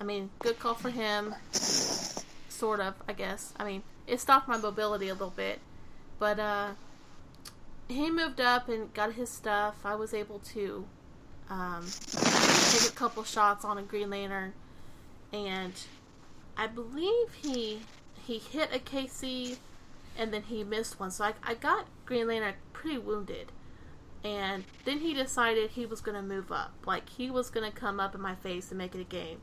I 0.00 0.04
mean, 0.04 0.30
good 0.40 0.58
call 0.58 0.74
for 0.74 0.90
him. 0.90 1.36
Sort 2.48 2.80
of, 2.80 2.94
I 3.08 3.12
guess. 3.12 3.54
I 3.56 3.64
mean, 3.64 3.84
it 4.06 4.20
stopped 4.20 4.48
my 4.48 4.56
mobility 4.56 5.08
a 5.08 5.12
little 5.12 5.30
bit. 5.30 5.60
But, 6.18 6.40
uh, 6.40 6.70
he 7.88 8.10
moved 8.10 8.40
up 8.40 8.68
and 8.68 8.92
got 8.92 9.12
his 9.12 9.30
stuff. 9.30 9.76
I 9.84 9.94
was 9.94 10.12
able 10.12 10.40
to, 10.52 10.86
um, 11.50 11.86
take 12.70 12.88
a 12.90 12.94
couple 12.94 13.24
shots 13.24 13.64
on 13.64 13.78
a 13.78 13.82
Green 13.82 14.10
Lantern. 14.10 14.52
And 15.32 15.72
I 16.56 16.66
believe 16.66 17.34
he, 17.42 17.80
he 18.26 18.38
hit 18.38 18.70
a 18.72 18.78
KC 18.78 19.56
and 20.16 20.32
then 20.32 20.42
he 20.42 20.64
missed 20.64 21.00
one. 21.00 21.10
So 21.10 21.24
I, 21.24 21.34
I 21.42 21.54
got 21.54 21.86
Green 22.06 22.28
Lantern 22.28 22.54
pretty 22.72 22.98
wounded. 22.98 23.52
And 24.22 24.64
then 24.84 25.00
he 25.00 25.12
decided 25.12 25.70
he 25.70 25.84
was 25.84 26.00
to 26.16 26.22
move 26.22 26.50
up. 26.50 26.72
Like, 26.86 27.10
he 27.10 27.30
was 27.30 27.50
to 27.70 27.76
come 27.76 28.00
up 28.00 28.14
in 28.14 28.20
my 28.22 28.34
face 28.34 28.70
and 28.70 28.78
make 28.78 28.94
it 28.94 29.00
a 29.00 29.04
game. 29.04 29.38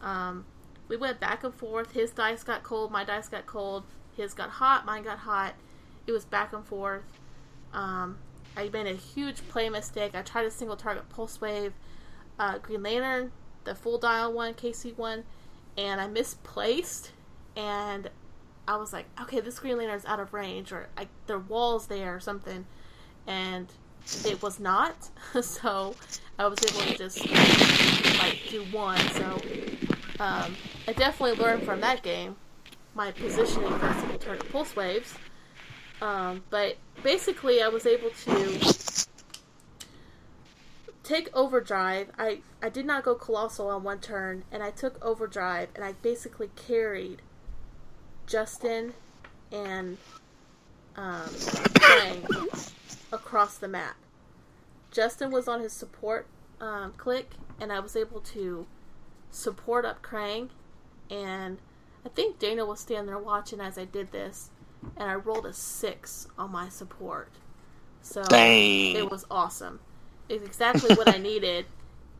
Um, 0.00 0.46
we 0.88 0.96
went 0.96 1.20
back 1.20 1.44
and 1.44 1.52
forth. 1.52 1.92
His 1.92 2.12
dice 2.12 2.42
got 2.42 2.62
cold, 2.62 2.90
my 2.90 3.04
dice 3.04 3.28
got 3.28 3.46
cold. 3.46 3.84
His 4.16 4.32
got 4.32 4.48
hot, 4.48 4.86
mine 4.86 5.02
got 5.02 5.18
hot. 5.18 5.54
It 6.06 6.12
was 6.12 6.24
back 6.24 6.54
and 6.54 6.64
forth. 6.64 7.02
Um, 7.74 8.18
I 8.56 8.68
made 8.68 8.86
a 8.86 8.94
huge 8.94 9.46
play 9.48 9.68
mistake. 9.68 10.14
I 10.14 10.22
tried 10.22 10.46
a 10.46 10.50
single 10.50 10.76
target 10.76 11.08
pulse 11.08 11.40
wave, 11.40 11.72
uh, 12.38 12.58
Green 12.58 12.82
Lantern, 12.82 13.32
the 13.64 13.74
full 13.74 13.98
dial 13.98 14.32
one, 14.32 14.54
KC 14.54 14.96
one, 14.96 15.24
and 15.76 16.00
I 16.00 16.06
misplaced. 16.06 17.12
And 17.56 18.10
I 18.66 18.76
was 18.76 18.92
like, 18.92 19.06
okay, 19.22 19.40
this 19.40 19.58
Green 19.58 19.78
Lantern 19.78 19.96
is 19.96 20.04
out 20.06 20.20
of 20.20 20.32
range, 20.32 20.72
or 20.72 20.88
I, 20.96 21.08
there 21.26 21.36
are 21.36 21.40
walls 21.40 21.86
there, 21.86 22.14
or 22.14 22.20
something. 22.20 22.66
And 23.26 23.66
it 24.24 24.40
was 24.42 24.58
not. 24.60 25.10
so 25.42 25.94
I 26.38 26.46
was 26.46 26.58
able 26.64 26.92
to 26.92 26.96
just 26.96 27.28
like 28.18 28.40
do 28.48 28.64
one. 28.72 28.98
So 29.10 29.40
um, 30.20 30.56
I 30.88 30.92
definitely 30.92 31.42
learned 31.42 31.64
from 31.64 31.80
that 31.80 32.02
game 32.02 32.36
my 32.96 33.12
positioning 33.12 33.78
for 33.78 33.92
single 33.92 34.18
target 34.18 34.50
pulse 34.50 34.74
waves. 34.74 35.14
Um, 36.00 36.42
but 36.50 36.76
basically, 37.02 37.62
I 37.62 37.68
was 37.68 37.86
able 37.86 38.10
to 38.10 39.06
take 41.02 41.34
overdrive. 41.34 42.10
I 42.18 42.40
I 42.62 42.68
did 42.68 42.84
not 42.84 43.04
go 43.04 43.14
colossal 43.14 43.68
on 43.68 43.82
one 43.82 44.00
turn, 44.00 44.44
and 44.52 44.62
I 44.62 44.70
took 44.70 45.02
overdrive, 45.04 45.68
and 45.74 45.84
I 45.84 45.92
basically 45.92 46.50
carried 46.56 47.22
Justin 48.26 48.94
and 49.52 49.98
um, 50.96 51.30
across 53.12 53.56
the 53.58 53.68
map. 53.68 53.96
Justin 54.90 55.30
was 55.30 55.46
on 55.46 55.60
his 55.60 55.72
support 55.72 56.26
um, 56.60 56.92
click, 56.96 57.30
and 57.60 57.72
I 57.72 57.80
was 57.80 57.96
able 57.96 58.20
to 58.20 58.66
support 59.30 59.84
up 59.84 60.02
Krang, 60.02 60.48
and 61.10 61.58
I 62.04 62.08
think 62.08 62.38
Dana 62.38 62.64
was 62.64 62.80
standing 62.80 63.06
there 63.06 63.18
watching 63.18 63.60
as 63.60 63.78
I 63.78 63.84
did 63.84 64.12
this, 64.12 64.50
and 64.96 65.10
I 65.10 65.14
rolled 65.14 65.46
a 65.46 65.52
six 65.52 66.28
on 66.38 66.52
my 66.52 66.68
support. 66.68 67.30
So 68.02 68.22
Dang. 68.22 68.96
it 68.96 69.10
was 69.10 69.24
awesome. 69.30 69.80
It's 70.28 70.44
exactly 70.44 70.94
what 70.94 71.12
I 71.12 71.18
needed, 71.32 71.66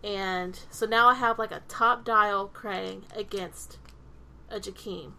and 0.03 0.59
so 0.71 0.87
now 0.87 1.09
I 1.09 1.15
have 1.15 1.39
like 1.39 1.53
a 1.53 1.63
top 1.69 2.05
dial 2.05 2.51
Krang 2.53 3.03
against 3.15 3.79
a 4.51 4.59
Jakeem 4.59 5.13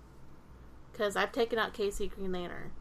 because 0.91 1.15
I've 1.15 1.31
taken 1.31 1.59
out 1.59 1.73
Casey 1.73 2.07
Green 2.07 2.31
Lantern, 2.31 2.71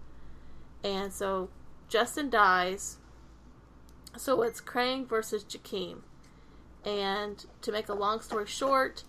and 0.83 1.13
so 1.13 1.51
Justin 1.89 2.31
dies. 2.31 2.99
So 4.17 4.43
it's 4.43 4.61
Krang 4.61 5.07
versus 5.07 5.45
Jakeem. 5.45 5.99
And 6.85 7.45
to 7.63 7.73
make 7.73 7.89
a 7.89 7.95
long 7.95 8.21
story 8.21 8.47
short, 8.47 9.05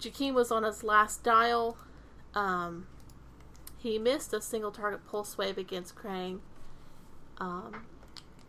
Jakeem 0.00 0.32
was 0.32 0.50
on 0.50 0.62
his 0.62 0.82
last 0.82 1.22
dial. 1.22 1.76
Um, 2.34 2.86
he 3.82 3.98
missed 3.98 4.34
a 4.34 4.40
single 4.42 4.70
target 4.70 5.06
pulse 5.06 5.38
wave 5.38 5.56
against 5.56 5.94
Krang. 5.94 6.40
Um, 7.38 7.86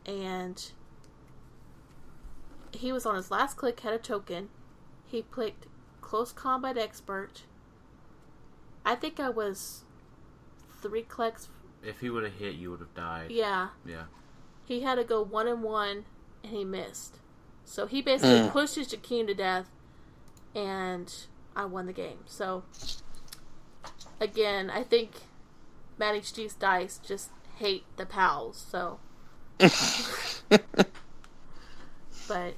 and 0.06 0.72
he 2.74 2.92
was 2.92 3.06
on 3.06 3.16
his 3.16 3.32
last 3.32 3.56
click, 3.56 3.80
had 3.80 3.94
a 3.94 3.98
token. 3.98 4.50
He 5.06 5.22
clicked 5.22 5.68
close 6.02 6.34
combat 6.34 6.78
expert. 6.78 7.44
I 8.86 8.96
think 8.96 9.20
I 9.22 9.30
was 9.30 9.84
three 10.82 11.04
clicks. 11.04 11.48
If 11.82 12.02
he 12.02 12.10
would 12.10 12.24
have 12.24 12.34
hit, 12.34 12.56
you 12.56 12.72
would 12.72 12.82
have 12.82 12.94
died. 12.94 13.32
Yeah, 13.32 13.70
Yeah. 13.86 14.06
he 14.66 14.82
had 14.82 14.96
to 14.96 15.04
go 15.06 15.22
one 15.24 15.48
and 15.48 15.64
one, 15.64 16.04
and 16.44 16.52
he 16.52 16.66
missed. 16.66 17.20
So 17.64 17.88
he 17.88 18.02
basically 18.02 18.48
Mm. 18.50 18.52
pushed 18.52 18.76
his 18.76 18.90
Jakeem 18.90 19.28
to 19.28 19.34
death, 19.34 19.70
and 20.54 21.14
I 21.56 21.66
won 21.66 21.86
the 21.86 21.94
game. 21.94 22.20
So 22.26 22.64
again, 24.22 24.70
I 24.70 24.84
think 24.84 25.12
Matty 25.98 26.22
G's 26.22 26.54
dice 26.54 27.00
just 27.04 27.32
hate 27.58 27.84
the 27.98 28.06
pals. 28.06 28.64
So, 28.70 29.00
but 32.28 32.54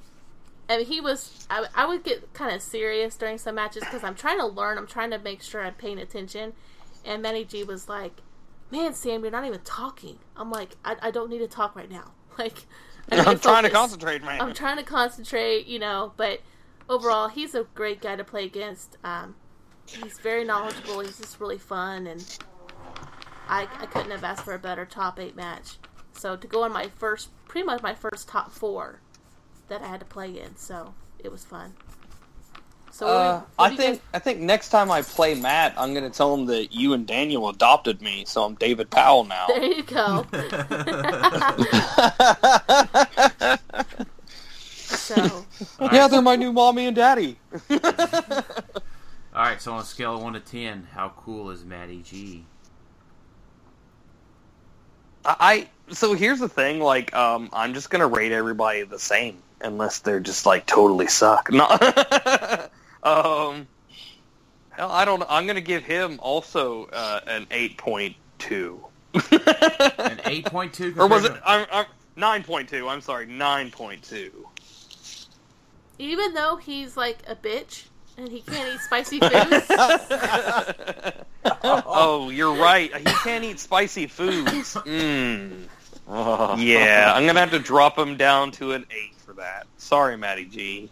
I 0.68 0.76
mean, 0.78 0.86
he 0.86 1.00
was. 1.00 1.46
I, 1.50 1.66
I 1.74 1.86
would 1.86 2.04
get 2.04 2.32
kind 2.34 2.54
of 2.54 2.62
serious 2.62 3.16
during 3.16 3.38
some 3.38 3.56
matches 3.56 3.82
because 3.82 4.04
I'm 4.04 4.14
trying 4.14 4.38
to 4.38 4.46
learn. 4.46 4.78
I'm 4.78 4.86
trying 4.86 5.10
to 5.10 5.18
make 5.18 5.42
sure 5.42 5.62
I'm 5.62 5.74
paying 5.74 5.98
attention. 5.98 6.52
And 7.04 7.22
Matty 7.22 7.44
G 7.44 7.64
was 7.64 7.88
like, 7.88 8.20
"Man, 8.70 8.94
Sam, 8.94 9.22
you're 9.22 9.32
not 9.32 9.44
even 9.44 9.60
talking." 9.60 10.18
I'm 10.36 10.50
like, 10.50 10.76
"I, 10.84 10.96
I 11.02 11.10
don't 11.10 11.30
need 11.30 11.38
to 11.38 11.48
talk 11.48 11.74
right 11.74 11.90
now." 11.90 12.12
Like, 12.36 12.66
I 13.12 13.20
I'm 13.30 13.38
trying 13.38 13.62
to 13.62 13.70
concentrate, 13.70 14.24
man. 14.24 14.40
I'm 14.40 14.54
trying 14.54 14.76
to 14.78 14.82
concentrate, 14.82 15.68
you 15.68 15.78
know. 15.78 16.14
But 16.16 16.40
overall, 16.88 17.28
he's 17.28 17.54
a 17.54 17.62
great 17.76 18.00
guy 18.00 18.16
to 18.16 18.24
play 18.24 18.44
against. 18.44 18.96
Um, 19.04 19.36
he's 19.86 20.18
very 20.18 20.44
knowledgeable. 20.44 21.00
He's 21.00 21.18
just 21.18 21.40
really 21.40 21.58
fun, 21.58 22.06
and 22.06 22.24
I, 23.48 23.68
I 23.80 23.86
couldn't 23.86 24.10
have 24.10 24.24
asked 24.24 24.44
for 24.44 24.54
a 24.54 24.58
better 24.58 24.84
top 24.84 25.18
eight 25.20 25.36
match. 25.36 25.76
So 26.12 26.36
to 26.36 26.46
go 26.46 26.62
on 26.62 26.72
my 26.72 26.88
first, 26.96 27.28
pretty 27.48 27.66
much 27.66 27.82
my 27.82 27.94
first 27.94 28.28
top 28.28 28.52
four 28.52 29.00
that 29.68 29.82
I 29.82 29.86
had 29.86 30.00
to 30.00 30.06
play 30.06 30.38
in, 30.38 30.56
so 30.56 30.94
it 31.18 31.30
was 31.32 31.44
fun. 31.44 31.74
So 32.90 33.06
what 33.06 33.14
Uh, 33.14 33.18
do 33.18 33.26
you- 33.26 33.42
what 33.56 33.58
I 33.58 33.68
do 33.68 33.74
you 33.74 33.78
think 33.80 34.02
I 34.14 34.18
think 34.20 34.40
next 34.40 34.68
time 34.68 34.90
I 34.92 35.02
play 35.02 35.34
Matt, 35.34 35.74
I'm 35.76 35.92
gonna 35.94 36.10
tell 36.10 36.32
him 36.32 36.46
that 36.46 36.72
you 36.72 36.92
and 36.92 37.04
Daniel 37.06 37.48
adopted 37.48 38.00
me, 38.00 38.24
so 38.24 38.44
I'm 38.44 38.54
David 38.54 38.88
Powell 38.90 39.24
now. 39.24 39.46
there 39.48 39.64
you 39.64 39.82
go. 39.82 40.24
so 44.76 45.44
yeah, 45.92 46.08
they're 46.08 46.22
my 46.22 46.36
new 46.36 46.52
mommy 46.52 46.86
and 46.86 46.96
daddy. 46.96 47.38
All 49.54 49.56
right, 49.56 49.62
so 49.62 49.72
on 49.74 49.82
a 49.82 49.84
scale 49.84 50.16
of 50.16 50.22
one 50.24 50.32
to 50.32 50.40
ten, 50.40 50.88
how 50.92 51.12
cool 51.16 51.50
is 51.50 51.64
Matty 51.64 52.02
G? 52.02 52.44
I 55.24 55.68
so 55.90 56.14
here's 56.14 56.40
the 56.40 56.48
thing. 56.48 56.80
Like, 56.80 57.14
um, 57.14 57.50
I'm 57.52 57.72
just 57.72 57.88
gonna 57.88 58.08
rate 58.08 58.32
everybody 58.32 58.82
the 58.82 58.98
same 58.98 59.40
unless 59.60 60.00
they're 60.00 60.18
just 60.18 60.44
like 60.44 60.66
totally 60.66 61.06
suck. 61.06 61.52
No. 61.52 61.66
um. 63.04 63.68
Hell, 64.70 64.90
I 64.90 65.04
don't. 65.04 65.22
I'm 65.28 65.46
gonna 65.46 65.60
give 65.60 65.84
him 65.84 66.18
also 66.20 66.86
uh, 66.86 67.20
an 67.28 67.46
eight 67.52 67.78
point 67.78 68.16
two. 68.38 68.84
An 69.30 70.20
eight 70.24 70.46
point 70.46 70.72
two. 70.72 70.96
or 70.98 71.06
was 71.06 71.26
it? 71.26 71.32
I'm, 71.46 71.64
I'm 71.70 71.86
nine 72.16 72.42
point 72.42 72.68
two. 72.68 72.88
I'm 72.88 73.00
sorry, 73.00 73.26
nine 73.26 73.70
point 73.70 74.02
two. 74.02 74.48
Even 76.00 76.34
though 76.34 76.56
he's 76.56 76.96
like 76.96 77.18
a 77.28 77.36
bitch 77.36 77.84
and 78.16 78.28
he 78.28 78.40
can't 78.42 78.74
eat 78.74 78.80
spicy 78.80 79.20
foods. 79.20 79.66
oh, 81.64 82.30
you're 82.32 82.54
right. 82.54 82.94
He 82.96 83.04
can't 83.04 83.44
eat 83.44 83.58
spicy 83.60 84.06
foods. 84.06 84.74
Mm. 84.74 85.64
Yeah, 86.58 87.12
I'm 87.14 87.26
gonna 87.26 87.40
have 87.40 87.50
to 87.52 87.58
drop 87.58 87.98
him 87.98 88.16
down 88.16 88.50
to 88.52 88.72
an 88.72 88.84
eight 88.90 89.14
for 89.16 89.32
that. 89.34 89.66
Sorry, 89.78 90.16
Matty 90.16 90.44
G. 90.44 90.90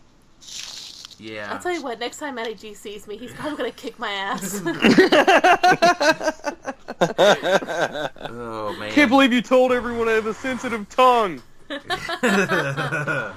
Yeah. 1.19 1.53
I'll 1.53 1.59
tell 1.61 1.73
you 1.73 1.83
what, 1.83 2.01
next 2.01 2.17
time 2.19 2.35
Matty 2.35 2.55
G 2.55 2.75
sees 2.75 3.07
me, 3.07 3.17
he's 3.17 3.33
probably 3.35 3.57
gonna 3.59 3.71
kick 3.73 3.99
my 3.99 4.11
ass. 4.11 4.61
Oh 8.35 8.75
man. 8.79 8.93
Can't 8.93 9.11
believe 9.11 9.33
you 9.33 9.43
told 9.43 9.73
everyone 9.73 10.09
I 10.09 10.13
have 10.13 10.27
a 10.27 10.35
sensitive 10.35 10.89
tongue. 10.89 11.43
oh 11.71 13.35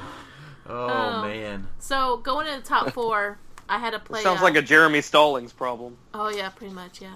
Oh. 0.68 1.22
man. 1.24 1.68
so 1.80 2.18
going 2.18 2.48
in 2.48 2.60
the 2.60 2.66
top 2.66 2.92
four, 2.92 3.38
I 3.68 3.80
had 3.80 3.92
to 3.92 4.00
play. 4.00 4.22
Sounds 4.22 4.42
uh, 4.42 4.44
like 4.44 4.56
a 4.56 4.62
Jeremy 4.62 5.02
Stallings 5.02 5.54
problem. 5.54 5.98
Oh 6.14 6.30
yeah, 6.30 6.50
pretty 6.50 6.74
much, 6.74 7.02
yeah. 7.02 7.16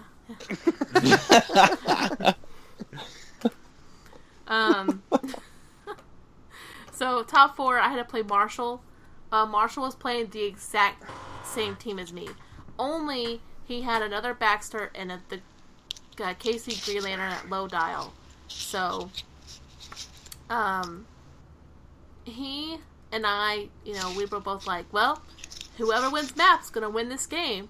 um. 4.47 5.03
so 6.91 7.23
top 7.23 7.55
four, 7.55 7.79
I 7.79 7.89
had 7.89 7.97
to 7.97 8.05
play 8.05 8.21
Marshall. 8.21 8.81
Uh, 9.31 9.45
Marshall 9.45 9.83
was 9.83 9.95
playing 9.95 10.27
the 10.27 10.43
exact 10.43 11.03
same 11.43 11.75
team 11.75 11.99
as 11.99 12.11
me, 12.13 12.29
only 12.77 13.41
he 13.65 13.81
had 13.81 14.01
another 14.01 14.33
Baxter 14.33 14.91
and 14.95 15.11
a, 15.11 15.21
the 15.29 15.39
uh, 16.23 16.33
Casey 16.35 16.77
Green 16.85 17.03
Lantern 17.03 17.31
at 17.31 17.49
low 17.49 17.67
dial. 17.67 18.13
So, 18.47 19.11
um, 20.49 21.05
he 22.25 22.77
and 23.11 23.25
I, 23.25 23.67
you 23.85 23.93
know, 23.93 24.13
we 24.17 24.25
were 24.25 24.39
both 24.39 24.65
like, 24.65 24.91
well, 24.91 25.21
whoever 25.79 26.09
wins 26.09 26.35
map's 26.35 26.69
gonna 26.69 26.89
win 26.89 27.09
this 27.09 27.25
game. 27.25 27.69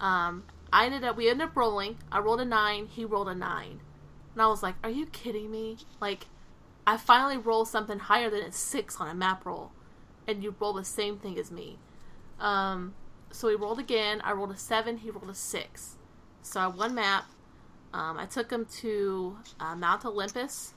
Um, 0.00 0.44
I 0.72 0.86
ended 0.86 1.04
up, 1.04 1.16
we 1.16 1.28
ended 1.28 1.48
up 1.48 1.56
rolling. 1.56 1.98
I 2.10 2.18
rolled 2.18 2.40
a 2.40 2.44
nine. 2.44 2.86
He 2.86 3.04
rolled 3.04 3.28
a 3.28 3.34
nine, 3.34 3.80
and 4.32 4.42
I 4.42 4.46
was 4.48 4.62
like, 4.62 4.74
"Are 4.82 4.90
you 4.90 5.06
kidding 5.06 5.50
me?" 5.50 5.78
Like, 6.00 6.26
I 6.86 6.96
finally 6.96 7.36
rolled 7.36 7.68
something 7.68 7.98
higher 7.98 8.30
than 8.30 8.42
a 8.42 8.52
six 8.52 8.96
on 9.00 9.08
a 9.08 9.14
map 9.14 9.46
roll, 9.46 9.72
and 10.26 10.42
you 10.42 10.54
roll 10.58 10.72
the 10.72 10.84
same 10.84 11.18
thing 11.18 11.38
as 11.38 11.50
me. 11.50 11.78
Um, 12.40 12.94
so 13.30 13.48
we 13.48 13.54
rolled 13.54 13.78
again. 13.78 14.20
I 14.22 14.32
rolled 14.32 14.50
a 14.50 14.56
seven. 14.56 14.98
He 14.98 15.10
rolled 15.10 15.30
a 15.30 15.34
six. 15.34 15.96
So 16.42 16.60
I 16.60 16.66
won 16.66 16.94
map. 16.94 17.24
Um, 17.94 18.18
I 18.18 18.26
took 18.26 18.50
him 18.50 18.66
to 18.80 19.36
uh, 19.60 19.76
Mount 19.76 20.04
Olympus, 20.06 20.72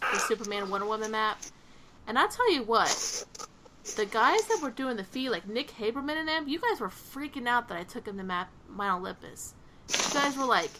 the 0.00 0.18
Superman 0.20 0.70
Wonder 0.70 0.86
Woman 0.86 1.10
map, 1.10 1.38
and 2.06 2.16
I 2.16 2.28
tell 2.28 2.52
you 2.52 2.62
what, 2.62 3.24
the 3.96 4.06
guys 4.06 4.44
that 4.46 4.60
were 4.62 4.70
doing 4.70 4.96
the 4.96 5.04
feed, 5.04 5.30
like 5.30 5.48
Nick 5.48 5.72
Haberman 5.72 6.16
and 6.16 6.28
them, 6.28 6.48
you 6.48 6.60
guys 6.60 6.80
were 6.80 6.88
freaking 6.88 7.46
out 7.46 7.68
that 7.68 7.78
I 7.78 7.82
took 7.82 8.06
him 8.06 8.16
to 8.18 8.22
map 8.24 8.50
Mount 8.68 9.02
Olympus. 9.02 9.54
You 9.88 10.14
guys 10.14 10.36
were 10.36 10.44
like, 10.44 10.70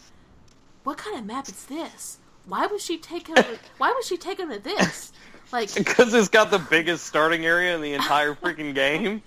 "What 0.83 0.97
kind 0.97 1.17
of 1.17 1.25
map 1.25 1.47
is 1.47 1.65
this? 1.65 2.19
Why 2.45 2.65
would 2.65 2.81
she 2.81 2.97
take 2.97 3.27
him? 3.27 3.35
To, 3.35 3.59
why 3.77 3.91
would 3.93 4.05
she 4.05 4.17
take 4.17 4.39
him 4.39 4.49
to 4.51 4.59
this?" 4.59 5.11
Like, 5.51 5.73
Because 5.75 6.13
it's 6.13 6.29
got 6.29 6.49
the 6.49 6.59
biggest 6.59 7.05
starting 7.05 7.45
area 7.45 7.75
in 7.75 7.81
the 7.81 7.93
entire 7.93 8.33
freaking 8.41 8.73
game. 8.73 9.21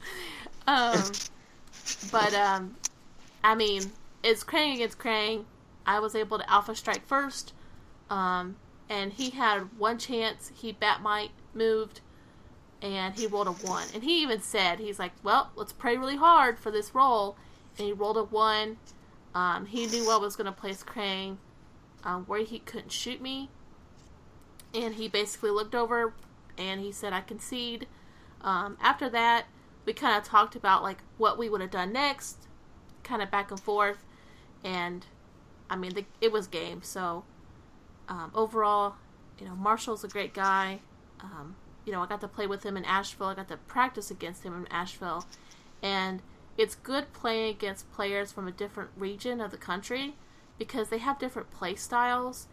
um, 0.67 1.01
but 2.11 2.35
um, 2.35 2.75
I 3.45 3.55
mean, 3.55 3.83
it's 4.23 4.43
Krang 4.43 4.75
against 4.75 4.99
Krang. 4.99 5.45
I 5.87 6.01
was 6.01 6.17
able 6.17 6.39
to 6.39 6.51
Alpha 6.51 6.75
Strike 6.75 7.07
first, 7.07 7.53
um, 8.11 8.57
and 8.89 9.13
he 9.13 9.31
had 9.31 9.69
one 9.79 9.99
chance. 9.99 10.51
He 10.53 10.73
Bat-Mite 10.73 11.31
moved, 11.55 12.01
and 12.83 13.15
he 13.15 13.27
rolled 13.27 13.49
a 13.49 13.53
one. 13.53 13.87
And 13.95 14.03
he 14.03 14.23
even 14.23 14.41
said, 14.41 14.79
"He's 14.79 14.99
like, 14.99 15.13
well, 15.23 15.51
let's 15.57 15.73
pray 15.73 15.97
really 15.97 16.17
hard 16.17 16.59
for 16.59 16.71
this 16.71 16.95
roll." 16.95 17.37
And 17.79 17.87
he 17.87 17.93
rolled 17.93 18.17
a 18.17 18.25
one. 18.25 18.79
Um, 19.35 19.67
he 19.67 19.87
knew 19.87 20.11
I 20.11 20.17
was 20.17 20.37
going 20.37 20.47
to 20.47 20.53
place 20.53 20.83
Krang 20.83 21.37
um, 22.05 22.25
where 22.25 22.45
he 22.45 22.61
couldn't 22.61 22.93
shoot 22.93 23.21
me, 23.21 23.51
and 24.73 24.95
he 24.95 25.09
basically 25.09 25.51
looked 25.51 25.75
over 25.75 26.15
and 26.57 26.81
he 26.81 26.93
said, 26.93 27.13
"I 27.13 27.21
concede." 27.21 27.87
Um, 28.43 28.77
after 28.81 29.09
that, 29.11 29.47
we 29.85 29.93
kind 29.93 30.17
of 30.17 30.25
talked 30.25 30.55
about 30.55 30.83
like 30.83 30.99
what 31.19 31.39
we 31.39 31.49
would 31.49 31.61
have 31.61 31.71
done 31.71 31.93
next, 31.93 32.47
kind 33.03 33.23
of 33.23 33.31
back 33.31 33.51
and 33.51 33.61
forth, 33.61 34.05
and 34.63 35.05
I 35.69 35.77
mean, 35.77 35.95
the, 35.95 36.05
it 36.21 36.33
was 36.33 36.47
game. 36.47 36.83
So 36.83 37.25
um, 38.09 38.31
overall, 38.35 38.95
you 39.39 39.47
know, 39.47 39.55
Marshall's 39.55 40.05
a 40.05 40.09
great 40.09 40.33
guy. 40.33 40.81
Um, 41.21 41.57
you 41.87 41.93
know, 41.93 42.03
I 42.03 42.07
got 42.07 42.21
to 42.21 42.29
play 42.29 42.47
with 42.47 42.65
him 42.65 42.77
in 42.77 42.85
Asheville. 42.85 43.29
I 43.29 43.35
got 43.35 43.49
to 43.49 43.57
practice 43.57 44.11
against 44.11 44.43
him 44.43 44.55
in 44.55 44.67
Asheville, 44.73 45.25
and 45.83 46.21
it's 46.59 46.75
good 46.75 47.13
playing 47.13 47.51
against 47.51 47.91
players 47.93 48.33
from 48.33 48.49
a 48.49 48.53
different 48.53 48.91
region 48.97 49.41
of 49.41 49.53
the 49.53 49.57
country 49.57 50.17
because 50.59 50.89
they 50.89 50.99
have 50.99 51.19
different 51.19 51.51
play 51.51 51.77
styles, 51.77 52.49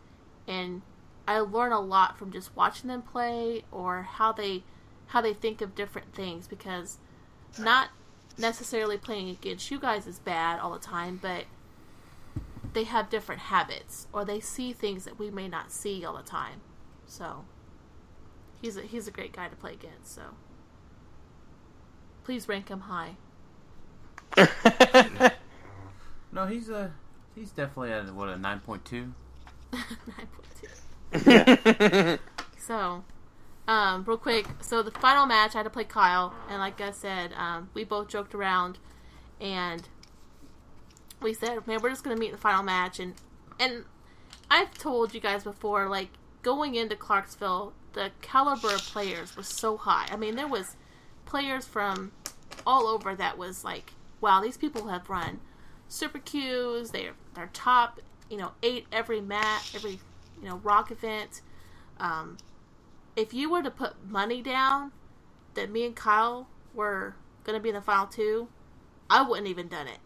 and 0.48 0.84
I 1.28 1.40
learn 1.40 1.72
a 1.72 1.80
lot 1.80 2.18
from 2.18 2.32
just 2.32 2.56
watching 2.56 2.90
them 2.90 3.02
play 3.02 3.64
or 3.72 4.04
how 4.04 4.32
they 4.32 4.64
how 5.08 5.22
they 5.22 5.34
think 5.34 5.62
of 5.62 5.76
different 5.76 6.14
things 6.14 6.48
because 6.48 6.98
not 7.60 7.90
necessarily 8.38 8.98
playing 8.98 9.30
against 9.30 9.70
you 9.70 9.80
guys 9.80 10.08
is 10.08 10.20
bad 10.20 10.60
all 10.60 10.74
the 10.74 10.80
time, 10.80 11.20
but 11.22 11.46
they 12.74 12.84
have 12.84 13.10
different 13.10 13.42
habits 13.42 14.08
or 14.12 14.26
they 14.26 14.40
see 14.40 14.74
things 14.74 15.06
that 15.06 15.20
we 15.20 15.30
may 15.30 15.48
not 15.48 15.72
see 15.72 16.04
all 16.04 16.18
the 16.18 16.24
time. 16.24 16.62
So 17.06 17.46
he's 18.64 18.78
a, 18.78 18.82
he's 18.82 19.07
a 19.07 19.11
great 19.11 19.34
guy 19.34 19.47
to 19.47 19.55
play 19.55 19.74
against. 19.74 20.16
So 20.16 20.24
please 22.24 22.47
rank 22.47 22.70
him 22.70 22.82
high. 22.82 23.18
No, 26.34 26.47
he's 26.47 26.68
a 26.70 26.91
he's 27.36 27.51
definitely 27.51 27.91
at 27.91 28.14
what 28.14 28.28
a 28.30 28.38
nine 28.38 28.59
point 28.59 28.84
two. 28.86 29.14
9.2. 31.14 32.20
So, 32.57 33.03
um, 33.68 34.05
real 34.05 34.16
quick, 34.16 34.47
so 34.61 34.82
the 34.82 34.91
final 34.91 35.26
match, 35.26 35.53
I 35.53 35.57
had 35.59 35.64
to 35.64 35.70
play 35.70 35.84
Kyle, 35.84 36.34
and 36.49 36.59
like 36.59 36.80
I 36.80 36.91
said, 36.91 37.34
um, 37.34 37.70
we 37.74 37.84
both 37.84 38.07
joked 38.07 38.34
around, 38.34 38.80
and 39.41 39.89
we 41.22 41.34
said, 41.34 41.68
man, 41.68 41.82
we're 41.82 41.89
just 41.89 42.05
gonna 42.05 42.16
meet 42.16 42.28
in 42.28 42.32
the 42.32 42.38
final 42.38 42.64
match, 42.64 43.01
and 43.01 43.16
and 43.59 43.84
I've 44.49 44.74
told 44.78 45.14
you 45.14 45.20
guys 45.20 45.43
before, 45.43 45.89
like 45.89 46.07
going 46.41 46.76
into 46.76 46.95
Clarksville, 46.95 47.74
the 47.94 48.12
caliber 48.22 48.74
of 48.74 48.82
players 48.82 49.36
was 49.36 49.48
so 49.48 49.78
high. 49.78 50.08
I 50.12 50.18
mean, 50.18 50.36
there 50.36 50.48
was 50.48 50.76
players 51.26 51.66
from 51.66 52.12
all 52.66 52.88
over 52.88 53.16
that 53.16 53.38
was 53.38 53.64
like, 53.64 53.94
wow, 54.22 54.41
these 54.41 54.58
people 54.58 54.88
have 54.88 55.10
run 55.10 55.39
super 55.88 56.20
Qs. 56.20 56.91
They're 56.91 57.14
they're 57.36 57.50
top, 57.54 58.00
you 58.30 58.38
know, 58.38 58.52
eight 58.62 58.88
every 58.91 59.22
mat, 59.22 59.72
every 59.76 60.00
you 60.41 60.50
know 60.50 60.58
rock 60.58 60.91
event. 60.91 61.41
Um, 62.00 62.38
if 63.16 63.34
you 63.34 63.50
were 63.50 63.62
to 63.62 63.72
put 63.72 64.06
money 64.08 64.41
down 64.41 64.91
that 65.54 65.72
me 65.72 65.86
and 65.86 65.96
Kyle 65.96 66.48
were 66.74 67.16
going 67.44 67.58
to 67.58 67.62
be 67.62 67.70
in 67.70 67.76
the 67.76 67.82
final 67.82 68.08
two, 68.08 68.48
I 69.10 69.22
wouldn't 69.22 69.48
even 69.48 69.68
done 69.68 69.88
it 69.88 70.00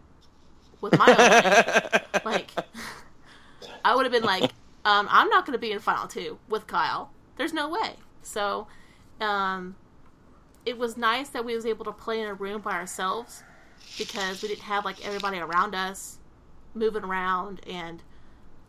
with 0.82 0.98
my 0.98 1.08
own 1.08 1.44
money. 1.44 2.04
Like, 2.26 2.52
I 3.86 3.96
would 3.96 4.06
have 4.06 4.12
been 4.12 4.24
like, 4.24 4.52
um, 4.84 5.08
I'm 5.10 5.30
not 5.30 5.46
going 5.46 5.54
to 5.54 5.60
be 5.60 5.72
in 5.72 5.80
final 5.80 6.08
two 6.08 6.40
with 6.50 6.68
Kyle. 6.68 7.12
There's 7.38 7.54
no 7.54 7.70
way. 7.70 7.96
So, 8.22 8.68
um, 9.22 9.76
it 10.66 10.78
was 10.78 10.98
nice 10.98 11.30
that 11.30 11.46
we 11.46 11.56
was 11.56 11.66
able 11.66 11.86
to 11.86 11.94
play 11.94 12.20
in 12.20 12.28
a 12.28 12.34
room 12.34 12.62
by 12.62 12.74
ourselves 12.74 13.44
because 13.98 14.42
we 14.42 14.50
didn't 14.50 14.64
have 14.64 14.84
like 14.84 15.06
everybody 15.06 15.38
around 15.40 15.74
us 15.74 16.18
moving 16.74 17.04
around 17.04 17.62
and 17.68 18.04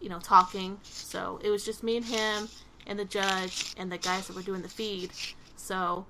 you 0.00 0.08
know 0.08 0.20
talking. 0.20 0.78
So 0.84 1.40
it 1.42 1.50
was 1.50 1.64
just 1.64 1.82
me 1.82 1.96
and 1.96 2.06
him 2.06 2.48
and 2.86 2.98
the 2.98 3.04
judge 3.04 3.74
and 3.76 3.90
the 3.90 3.98
guys 3.98 4.28
that 4.28 4.36
were 4.36 4.42
doing 4.42 4.62
the 4.62 4.68
feed. 4.68 5.10
So 5.56 6.06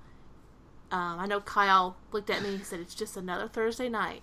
um, 0.91 1.19
I 1.19 1.25
know 1.25 1.41
Kyle 1.41 1.97
looked 2.11 2.29
at 2.29 2.41
me 2.41 2.57
He 2.57 2.63
said, 2.63 2.79
"It's 2.79 2.95
just 2.95 3.17
another 3.17 3.47
Thursday 3.47 3.89
night," 3.89 4.21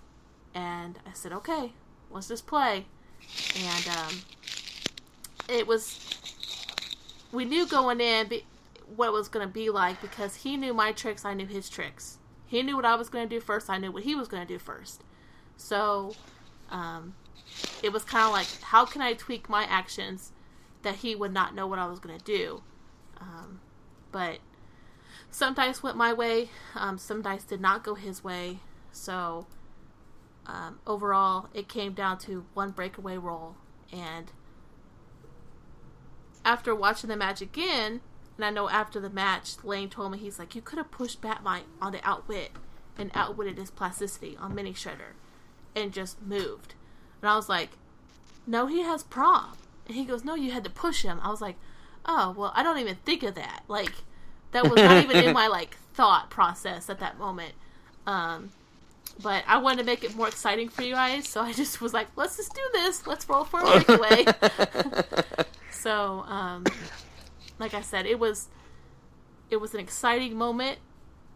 and 0.55 0.99
I 1.07 1.13
said, 1.15 1.33
"Okay, 1.33 1.73
let's 2.11 2.29
just 2.29 2.47
play." 2.47 2.87
And 3.57 3.89
um, 3.97 4.15
it 5.49 5.67
was 5.67 6.26
we 7.33 7.45
knew 7.45 7.67
going 7.67 8.01
in 8.01 8.29
be- 8.29 8.47
what 8.95 9.09
it 9.09 9.13
was 9.13 9.29
going 9.29 9.47
to 9.47 9.53
be 9.53 9.71
like 9.71 10.01
because 10.01 10.37
he 10.37 10.57
knew 10.57 10.73
my 10.73 10.93
tricks, 10.93 11.25
I 11.25 11.35
knew 11.35 11.47
his 11.47 11.69
tricks. 11.69 12.19
He 12.47 12.63
knew 12.63 12.77
what 12.77 12.85
I 12.85 12.95
was 12.95 13.09
going 13.09 13.29
to 13.29 13.35
do 13.35 13.41
first, 13.41 13.69
I 13.69 13.79
knew 13.79 13.93
what 13.93 14.05
he 14.05 14.15
was 14.15 14.29
going 14.29 14.47
to 14.47 14.53
do 14.53 14.59
first. 14.59 15.03
So 15.57 16.15
um, 16.71 17.15
it 17.83 17.93
was 17.93 18.05
kind 18.05 18.25
of 18.25 18.33
like, 18.33 18.47
how 18.63 18.85
can 18.85 19.03
I 19.03 19.15
tweak 19.15 19.49
my 19.49 19.65
actions 19.65 20.33
that 20.87 20.97
he 20.97 21.17
would 21.17 21.33
not 21.33 21.53
know 21.53 21.67
what 21.67 21.81
I 21.81 21.87
was 21.87 21.99
going 21.99 22.17
to 22.17 22.25
do. 22.25 22.63
Um, 23.21 23.61
but 24.13 24.39
some 25.33 25.53
dice 25.53 25.83
went 25.83 25.97
my 25.97 26.13
way, 26.13 26.51
um, 26.77 26.97
some 26.97 27.23
dice 27.23 27.43
did 27.43 27.61
not 27.61 27.83
go 27.83 27.97
his 27.97 28.23
way. 28.23 28.61
So 28.93 29.49
um, 30.47 30.79
overall, 30.87 31.49
it 31.53 31.69
came 31.69 31.93
down 31.93 32.19
to 32.19 32.47
one 32.55 32.71
breakaway 32.71 33.17
roll. 33.17 33.57
And 33.93 34.31
after 36.47 36.75
watching 36.75 37.11
the 37.11 37.17
match 37.17 37.43
again, 37.43 38.01
and 38.37 38.45
I 38.45 38.51
know 38.51 38.69
after 38.69 39.01
the 39.01 39.11
match, 39.11 39.57
Lane 39.65 39.91
told 39.91 40.13
me 40.13 40.19
he's 40.19 40.39
like, 40.39 40.55
you 40.55 40.63
could 40.63 40.79
have 40.79 40.93
pushed 40.93 41.21
Bat-Mite 41.21 41.65
on 41.83 41.93
the 41.93 42.09
outwit 42.09 42.53
and 42.97 43.11
outwitted 43.15 43.59
his 43.59 43.71
plasticity 43.71 44.37
on 44.41 44.55
Mini 44.55 44.73
Shredder 44.73 45.15
and 45.75 45.93
just 45.93 46.23
moved. 46.23 46.75
And 47.21 47.29
I 47.29 47.35
was 47.35 47.49
like, 47.49 47.71
no, 48.47 48.67
he 48.67 48.83
has 48.83 49.03
prop. 49.03 49.59
And 49.87 49.97
he 49.97 50.05
goes, 50.05 50.25
no, 50.25 50.37
you 50.37 50.53
had 50.53 50.65
to 50.65 50.71
push 50.71 51.03
him. 51.03 51.19
I 51.23 51.31
was 51.31 51.41
like, 51.41 51.57
oh, 52.05 52.35
well, 52.37 52.53
I 52.55 52.63
don't 52.63 52.79
even 52.79 52.97
think 52.97 53.25
of 53.25 53.35
that. 53.35 53.65
Like, 53.67 53.93
that 54.53 54.71
was 54.71 54.77
not 54.77 55.03
even 55.03 55.17
in 55.17 55.35
my, 55.35 55.49
like, 55.49 55.77
thought 55.95 56.31
process 56.31 56.89
at 56.89 57.01
that 57.01 57.19
moment. 57.19 57.55
Um, 58.07 58.51
but 59.21 59.43
I 59.49 59.59
wanted 59.59 59.79
to 59.79 59.85
make 59.85 60.05
it 60.05 60.15
more 60.15 60.29
exciting 60.29 60.69
for 60.69 60.83
you 60.83 60.95
guys, 60.95 61.29
so 61.29 61.41
I 61.41 61.53
just 61.53 61.81
was 61.81 61.93
like, 61.93 62.07
let's 62.15 62.37
just 62.37 62.55
do 62.55 62.63
this. 62.73 63.07
Let's 63.07 63.29
roll 63.29 63.45
for 63.45 63.61
a 63.61 63.83
breakaway. 63.83 64.27
so, 65.77 66.25
um, 66.27 66.65
like 67.59 67.75
I 67.75 67.83
said, 67.83 68.07
it 68.07 68.19
was 68.19 68.49
it 69.51 69.57
was 69.57 69.75
an 69.75 69.81
exciting 69.81 70.37
moment. 70.37 70.79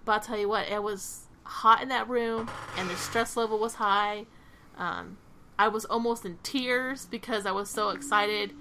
But 0.04 0.12
I'll 0.12 0.20
tell 0.20 0.38
you 0.38 0.48
what, 0.48 0.68
it 0.68 0.82
was 0.82 1.26
hot 1.44 1.82
in 1.82 1.88
that 1.90 2.08
room, 2.08 2.50
and 2.76 2.88
the 2.88 2.96
stress 2.96 3.36
level 3.36 3.58
was 3.58 3.74
high. 3.74 4.26
Um, 4.76 5.18
I 5.58 5.68
was 5.68 5.84
almost 5.84 6.24
in 6.24 6.38
tears 6.42 7.06
because 7.06 7.44
I 7.44 7.52
was 7.52 7.68
so 7.68 7.90
excited. 7.90 8.54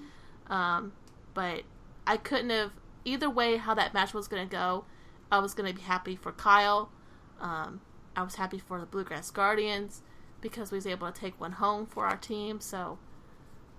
Um, 0.48 0.92
but 1.32 1.62
I 2.06 2.16
couldn't 2.16 2.50
have 2.50 2.72
either 3.04 3.30
way 3.30 3.56
how 3.56 3.74
that 3.74 3.94
match 3.94 4.12
was 4.12 4.28
going 4.28 4.46
to 4.46 4.50
go. 4.50 4.84
I 5.32 5.38
was 5.38 5.54
going 5.54 5.70
to 5.70 5.74
be 5.74 5.82
happy 5.82 6.16
for 6.16 6.32
Kyle. 6.32 6.90
Um, 7.40 7.80
I 8.16 8.22
was 8.22 8.34
happy 8.34 8.58
for 8.58 8.80
the 8.80 8.86
Bluegrass 8.86 9.30
Guardians 9.30 10.02
because 10.40 10.70
we 10.72 10.76
was 10.76 10.86
able 10.86 11.10
to 11.10 11.18
take 11.18 11.40
one 11.40 11.52
home 11.52 11.86
for 11.86 12.04
our 12.06 12.16
team. 12.16 12.60
So, 12.60 12.98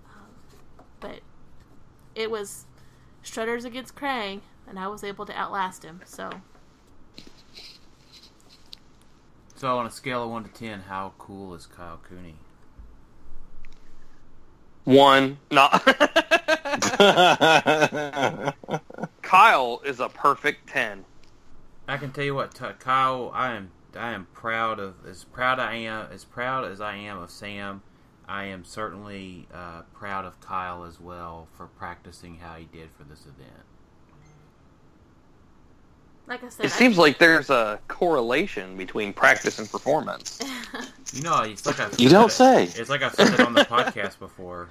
um, 0.06 0.30
but 0.98 1.20
it 2.14 2.30
was 2.30 2.66
Shredders 3.24 3.64
against 3.64 3.94
Krang, 3.94 4.40
and 4.68 4.78
I 4.78 4.88
was 4.88 5.04
able 5.04 5.26
to 5.26 5.36
outlast 5.36 5.84
him. 5.84 6.00
So, 6.04 6.30
So 9.62 9.78
on 9.78 9.86
a 9.86 9.90
scale 9.90 10.24
of 10.24 10.30
one 10.30 10.42
to 10.42 10.50
ten, 10.50 10.80
how 10.80 11.12
cool 11.18 11.54
is 11.54 11.66
Kyle 11.66 12.00
Cooney? 12.08 12.34
One. 14.82 15.38
No. 15.52 15.68
Kyle 19.22 19.80
is 19.84 20.00
a 20.00 20.08
perfect 20.08 20.68
ten. 20.68 21.04
I 21.86 21.96
can 21.96 22.10
tell 22.10 22.24
you 22.24 22.34
what, 22.34 22.54
T- 22.54 22.64
Kyle, 22.80 23.30
I 23.32 23.52
am 23.52 23.70
I 23.96 24.10
am 24.10 24.26
proud 24.32 24.80
of 24.80 24.94
as 25.06 25.24
proud 25.24 25.60
I 25.60 25.74
am 25.74 26.08
as 26.10 26.24
proud 26.24 26.64
as 26.64 26.80
I 26.80 26.96
am 26.96 27.18
of 27.18 27.30
Sam. 27.30 27.82
I 28.32 28.44
am 28.44 28.64
certainly 28.64 29.46
uh, 29.52 29.82
proud 29.92 30.24
of 30.24 30.40
Kyle 30.40 30.84
as 30.84 30.98
well 30.98 31.48
for 31.54 31.66
practicing 31.66 32.38
how 32.38 32.54
he 32.54 32.64
did 32.64 32.88
for 32.96 33.04
this 33.04 33.22
event. 33.26 33.50
like 36.26 36.42
I 36.42 36.48
said, 36.48 36.64
It 36.64 36.72
I- 36.72 36.76
seems 36.76 36.96
like 36.96 37.18
there's 37.18 37.50
a 37.50 37.78
correlation 37.88 38.76
between 38.78 39.12
practice 39.12 39.58
and 39.58 39.70
performance. 39.70 40.40
You 41.14 41.20
know, 41.20 41.42
it's 41.42 41.66
like 41.66 41.78
I've 41.78 42.00
You 42.00 42.08
don't 42.08 42.30
it- 42.30 42.32
say. 42.32 42.64
It's 42.64 42.88
like 42.88 43.02
I've 43.02 43.12
said 43.14 43.34
it 43.34 43.40
on 43.40 43.52
the 43.52 43.64
podcast 43.76 44.18
before. 44.18 44.70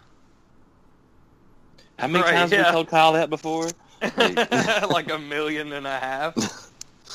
How 1.99 2.07
many 2.07 2.24
Right, 2.24 2.32
times 2.34 2.51
have 2.51 2.59
yeah. 2.62 2.66
we 2.66 2.72
told 2.72 2.88
Kyle 2.88 3.14
that 3.14 3.30
before? 3.30 3.70
like 4.01 5.12
a 5.12 5.20
million 5.20 5.72
and 5.74 5.86
a 5.86 5.99
half. 5.99 6.34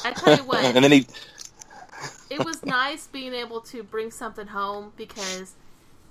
I 0.05 0.13
tell 0.13 0.37
you 0.37 0.45
what, 0.45 0.65
and 0.65 0.85
then 0.85 0.93
he, 0.93 1.09
it 2.31 2.45
was 2.45 2.65
nice 2.65 3.09
being 3.09 3.35
able 3.35 3.61
to 3.63 3.83
bring 3.83 4.13
something 4.13 4.47
home 4.47 4.93
because 4.97 5.55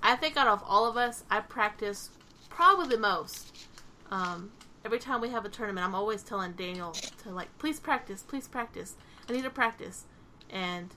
I 0.06 0.14
think 0.14 0.36
out 0.36 0.46
of 0.46 0.62
all 0.64 0.86
of 0.86 0.96
us, 0.96 1.24
I 1.28 1.40
practice 1.40 2.10
probably 2.48 2.94
the 2.94 3.00
most. 3.00 3.66
Um, 4.08 4.52
every 4.84 5.00
time 5.00 5.20
we 5.20 5.30
have 5.30 5.44
a 5.44 5.48
tournament, 5.48 5.84
I'm 5.84 5.96
always 5.96 6.22
telling 6.22 6.52
Daniel 6.52 6.92
to 6.92 7.30
like, 7.30 7.48
please 7.58 7.80
practice, 7.80 8.22
please 8.22 8.46
practice. 8.46 8.94
I 9.28 9.32
need 9.32 9.42
to 9.42 9.50
practice, 9.50 10.04
and 10.48 10.94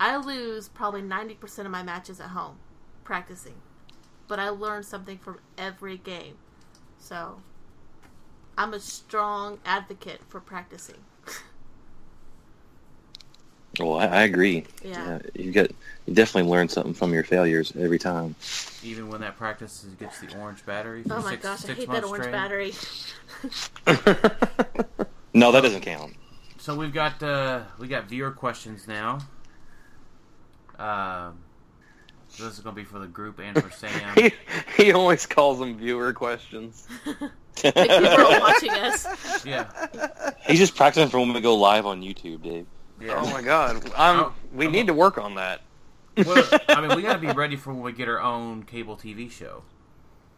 I 0.00 0.16
lose 0.16 0.68
probably 0.68 1.02
ninety 1.02 1.34
percent 1.34 1.66
of 1.66 1.72
my 1.72 1.84
matches 1.84 2.18
at 2.18 2.30
home 2.30 2.58
practicing, 3.04 3.54
but 4.26 4.40
I 4.40 4.48
learn 4.48 4.82
something 4.82 5.18
from 5.18 5.38
every 5.56 5.96
game. 5.96 6.34
So 6.98 7.40
I'm 8.58 8.74
a 8.74 8.80
strong 8.80 9.60
advocate 9.64 10.22
for 10.28 10.40
practicing. 10.40 11.04
Well, 13.78 13.98
I, 13.98 14.06
I 14.06 14.22
agree. 14.22 14.64
Yeah. 14.84 15.18
you 15.34 15.52
get 15.52 15.72
you 16.06 16.14
definitely 16.14 16.50
learn 16.50 16.68
something 16.68 16.94
from 16.94 17.12
your 17.12 17.24
failures 17.24 17.72
every 17.78 17.98
time. 17.98 18.34
Even 18.82 19.08
when 19.08 19.20
that 19.20 19.36
practice 19.36 19.84
gets 19.98 20.20
the 20.20 20.36
orange 20.38 20.64
battery. 20.64 21.02
For 21.02 21.14
Oh 21.14 21.22
my 21.22 21.30
six, 21.32 21.42
gosh, 21.42 21.64
I 21.68 21.74
hate 21.74 21.88
that 21.90 22.04
orange 22.04 22.24
straight. 22.24 22.32
battery. 22.32 22.72
No, 25.34 25.52
that 25.52 25.60
doesn't 25.60 25.82
count. 25.82 26.14
So 26.58 26.74
we've 26.74 26.92
got 26.92 27.22
uh, 27.22 27.60
we 27.78 27.86
got 27.86 28.08
viewer 28.08 28.30
questions 28.30 28.88
now. 28.88 29.18
Um, 30.78 31.38
so 32.28 32.44
this 32.44 32.54
is 32.54 32.60
gonna 32.60 32.74
be 32.74 32.84
for 32.84 32.98
the 32.98 33.06
group 33.06 33.38
and 33.38 33.60
for 33.62 33.70
Sam. 33.70 34.14
he, 34.16 34.32
he 34.76 34.92
always 34.92 35.26
calls 35.26 35.58
them 35.58 35.76
viewer 35.76 36.12
questions. 36.12 36.88
People 37.56 37.82
are 37.84 38.40
watching 38.40 38.70
us. 38.70 39.44
yeah, 39.44 39.66
He's 40.46 40.58
just 40.58 40.74
practicing 40.76 41.08
for 41.10 41.18
when 41.20 41.32
we 41.32 41.40
go 41.40 41.56
live 41.56 41.86
on 41.86 42.02
YouTube, 42.02 42.42
Dave. 42.42 42.66
Yeah. 43.00 43.14
Oh 43.22 43.30
my 43.30 43.42
god, 43.42 43.82
I'm, 43.96 44.20
Oh, 44.20 44.32
we 44.52 44.66
I'm- 44.66 44.72
need 44.72 44.86
to 44.88 44.94
work 44.94 45.18
on 45.18 45.34
that. 45.36 45.62
well, 46.16 46.44
I 46.68 46.80
mean, 46.80 46.96
we 46.96 47.02
gotta 47.02 47.18
be 47.20 47.28
ready 47.28 47.56
for 47.56 47.72
when 47.72 47.82
we 47.82 47.92
get 47.92 48.08
our 48.08 48.20
own 48.20 48.64
cable 48.64 48.96
TV 48.96 49.30
show. 49.30 49.62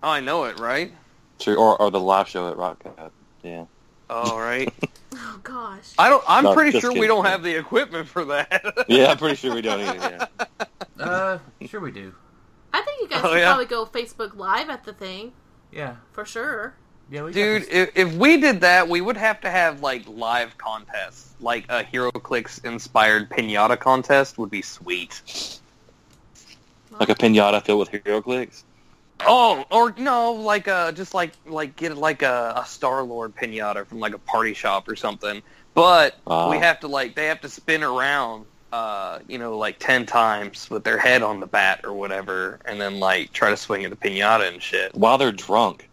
Oh, 0.03 0.11
I 0.11 0.21
know 0.21 0.45
it, 0.45 0.59
right? 0.61 0.93
Sure, 1.39 1.57
or, 1.57 1.81
or 1.81 1.91
the 1.91 2.01
live 2.01 2.29
show 2.29 2.49
at 2.51 2.57
Rock 2.57 2.83
Cut. 2.85 3.13
Yeah. 3.43 3.65
All 4.09 4.39
right. 4.39 4.73
Oh 5.13 5.41
gosh. 5.43 5.93
I 5.99 6.09
don't. 6.09 6.23
I'm 6.29 6.45
No, 6.45 6.55
pretty 6.55 6.71
just 6.71 6.83
sure 6.83 6.91
we 6.93 7.01
kidding. 7.01 7.09
don't 7.09 7.25
have 7.25 7.43
the 7.43 7.57
equipment 7.57 8.07
for 8.07 8.25
that. 8.27 8.63
Yeah, 8.89 9.11
I'm 9.11 9.17
pretty 9.19 9.35
sure 9.35 9.53
we 9.53 9.61
don't 9.61 9.81
either. 9.81 10.29
Yeah. 10.39 11.05
Uh, 11.05 11.39
sure 11.67 11.81
we 11.81 11.91
do. 11.91 12.15
I 12.73 12.81
think 12.83 13.01
you 13.03 13.09
guys 13.09 13.21
Oh, 13.25 13.31
should 13.33 13.39
yeah? 13.41 13.49
probably 13.49 13.67
go 13.67 13.87
Facebook 13.87 14.37
Live 14.37 14.71
at 14.71 14.85
the 14.85 14.93
thing 14.93 15.33
Yeah, 15.73 15.97
for 16.13 16.25
sure. 16.25 16.75
Yeah, 17.11 17.25
we 17.25 17.33
Dude, 17.33 17.67
if, 17.71 17.91
if 17.97 18.15
we 18.15 18.41
did 18.41 18.61
that, 18.61 18.89
we 18.89 19.01
would 19.01 19.17
have 19.17 19.41
to 19.41 19.51
have 19.51 19.83
like 19.83 20.07
live 20.07 20.57
contests, 20.59 21.35
like 21.41 21.65
a 21.69 21.83
HeroClix 21.83 22.65
inspired 22.65 23.29
pinata 23.29 23.79
contest 23.79 24.39
would 24.39 24.51
be 24.51 24.63
sweet. 24.63 25.21
Like 26.99 27.09
a 27.09 27.15
pinata 27.15 27.65
filled 27.65 27.81
with 27.81 28.05
HeroClix. 28.05 28.63
Oh, 29.27 29.65
or 29.71 29.93
no, 29.99 30.33
like 30.33 30.69
uh, 30.69 30.93
just 30.93 31.13
like 31.13 31.33
like 31.47 31.75
get 31.77 31.97
like 31.97 32.23
a, 32.23 32.55
a 32.57 32.65
Star 32.65 33.03
Lord 33.03 33.35
pinata 33.35 33.87
from 33.87 33.99
like 33.99 34.15
a 34.15 34.19
party 34.19 34.55
shop 34.55 34.89
or 34.89 34.95
something. 34.95 35.43
But 35.75 36.17
Ah. 36.27 36.49
we 36.49 36.59
have 36.59 36.81
to 36.81 36.89
like 36.89 37.17
they 37.17 37.27
have 37.27 37.41
to 37.43 37.49
spin 37.49 37.83
around, 37.83 38.47
uh, 38.73 39.19
you 39.29 39.39
know, 39.39 39.59
like 39.59 39.79
ten 39.81 40.07
times 40.07 40.71
with 40.71 40.85
their 40.85 40.97
head 40.99 41.23
on 41.23 41.41
the 41.41 41.47
bat 41.47 41.81
or 41.85 41.93
whatever, 41.93 42.61
and 42.65 42.81
then 42.81 43.01
like 43.01 43.33
try 43.33 43.51
to 43.51 43.57
swing 43.57 43.85
at 43.85 43.91
the 43.91 43.97
pinata 43.97 44.49
and 44.49 44.63
shit. 44.63 44.95
While 44.95 45.19
they're 45.19 45.33
drunk. 45.33 45.89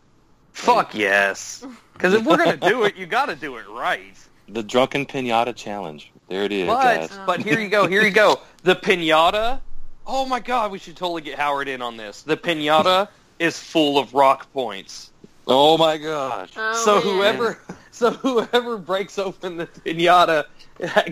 Fuck 0.58 0.96
yes, 0.96 1.64
because 1.94 2.16
if 2.16 2.26
we're 2.26 2.38
gonna 2.38 2.58
do 2.58 2.84
it, 2.86 2.96
you 2.96 3.06
got 3.06 3.28
to 3.28 3.36
do 3.36 3.58
it 3.58 3.66
right. 3.70 4.16
The 4.50 4.64
drunken 4.64 5.06
pinata 5.06 5.56
challenge. 5.56 6.12
There 6.30 6.44
it 6.44 6.52
is, 6.52 6.66
But 6.68 6.82
guys. 6.82 7.20
but 7.28 7.42
here 7.42 7.60
you 7.60 7.70
go, 7.70 7.88
here 7.88 8.02
you 8.04 8.10
go. 8.12 8.42
The 8.64 8.76
pinata. 8.76 9.62
Oh 10.08 10.26
my 10.26 10.40
god, 10.40 10.72
we 10.72 10.80
should 10.80 10.98
totally 10.98 11.22
get 11.22 11.38
Howard 11.38 11.68
in 11.68 11.82
on 11.82 11.96
this. 11.96 12.24
The 12.24 12.36
pinata 12.36 13.08
is 13.40 13.58
full 13.60 14.00
of 14.00 14.14
rock 14.16 14.52
points. 14.52 15.12
Oh 15.46 15.78
my 15.78 15.98
gosh. 15.98 16.50
Oh, 16.58 16.74
so 16.74 16.96
man. 16.96 17.04
whoever 17.04 17.60
so 17.92 18.12
whoever 18.12 18.78
breaks 18.78 19.20
open 19.20 19.58
the 19.58 19.68
pinata 19.68 20.46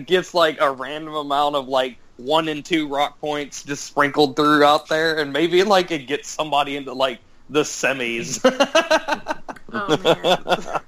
gets 0.06 0.34
like 0.34 0.60
a 0.60 0.70
random 0.72 1.14
amount 1.14 1.54
of 1.54 1.68
like 1.68 1.98
one 2.16 2.48
and 2.48 2.64
two 2.64 2.88
rock 2.88 3.18
points 3.20 3.62
just 3.62 3.84
sprinkled 3.84 4.34
throughout 4.34 4.88
there 4.88 5.18
and 5.18 5.32
maybe 5.32 5.62
like 5.62 5.90
it 5.92 6.06
gets 6.06 6.28
somebody 6.28 6.76
into 6.76 6.92
like 6.92 7.20
the 7.48 7.62
semis. 7.62 8.40
Oh 9.72 9.88
man. 9.88 10.16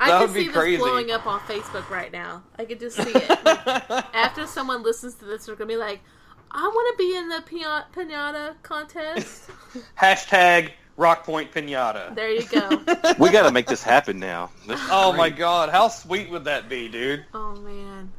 I 0.00 0.08
That 0.10 0.18
can 0.18 0.20
would 0.20 0.34
be 0.34 0.46
see 0.46 0.52
crazy. 0.52 0.76
this 0.78 0.84
blowing 0.86 1.10
up 1.10 1.26
on 1.26 1.38
Facebook 1.40 1.88
right 1.90 2.10
now. 2.10 2.42
I 2.58 2.64
could 2.64 2.80
just 2.80 2.96
see 2.96 3.10
it. 3.14 3.28
Like, 3.44 3.90
after 4.14 4.46
someone 4.46 4.82
listens 4.82 5.14
to 5.16 5.24
this, 5.26 5.46
they're 5.46 5.54
gonna 5.54 5.68
be 5.68 5.76
like, 5.76 6.00
"I 6.50 6.62
want 6.66 6.96
to 6.98 7.04
be 7.04 7.16
in 7.16 7.28
the 7.28 7.42
pina- 7.42 7.86
pinata 7.94 8.54
contest." 8.62 9.48
Hashtag 9.98 10.72
rock 10.96 11.24
point 11.24 11.52
pinata. 11.52 12.14
There 12.14 12.30
you 12.30 12.44
go. 12.46 12.68
we 13.18 13.30
got 13.30 13.44
to 13.44 13.52
make 13.52 13.66
this 13.66 13.82
happen 13.82 14.18
now. 14.18 14.50
This 14.66 14.80
is 14.80 14.88
Oh 14.90 15.12
my 15.12 15.30
god, 15.30 15.68
how 15.68 15.88
sweet 15.88 16.30
would 16.30 16.44
that 16.44 16.68
be, 16.68 16.88
dude? 16.88 17.24
Oh 17.32 17.54
man. 17.56 18.10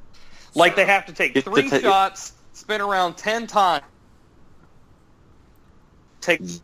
Like 0.55 0.75
they 0.75 0.85
have 0.85 1.05
to 1.07 1.13
take 1.13 1.35
It's 1.35 1.45
the 1.45 1.51
three 1.51 1.69
ta- 1.69 1.79
shots, 1.79 2.33
spin 2.53 2.81
around 2.81 3.17
ten 3.17 3.45
times, 3.47 3.83
take 6.21 6.41
mm. 6.41 6.61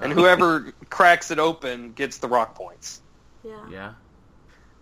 And 0.00 0.12
whoever 0.12 0.72
cracks 0.90 1.30
it 1.30 1.38
open 1.38 1.92
gets 1.92 2.18
the 2.18 2.28
rock 2.28 2.54
points. 2.54 3.00
Yeah. 3.44 3.68
Yeah, 3.70 3.92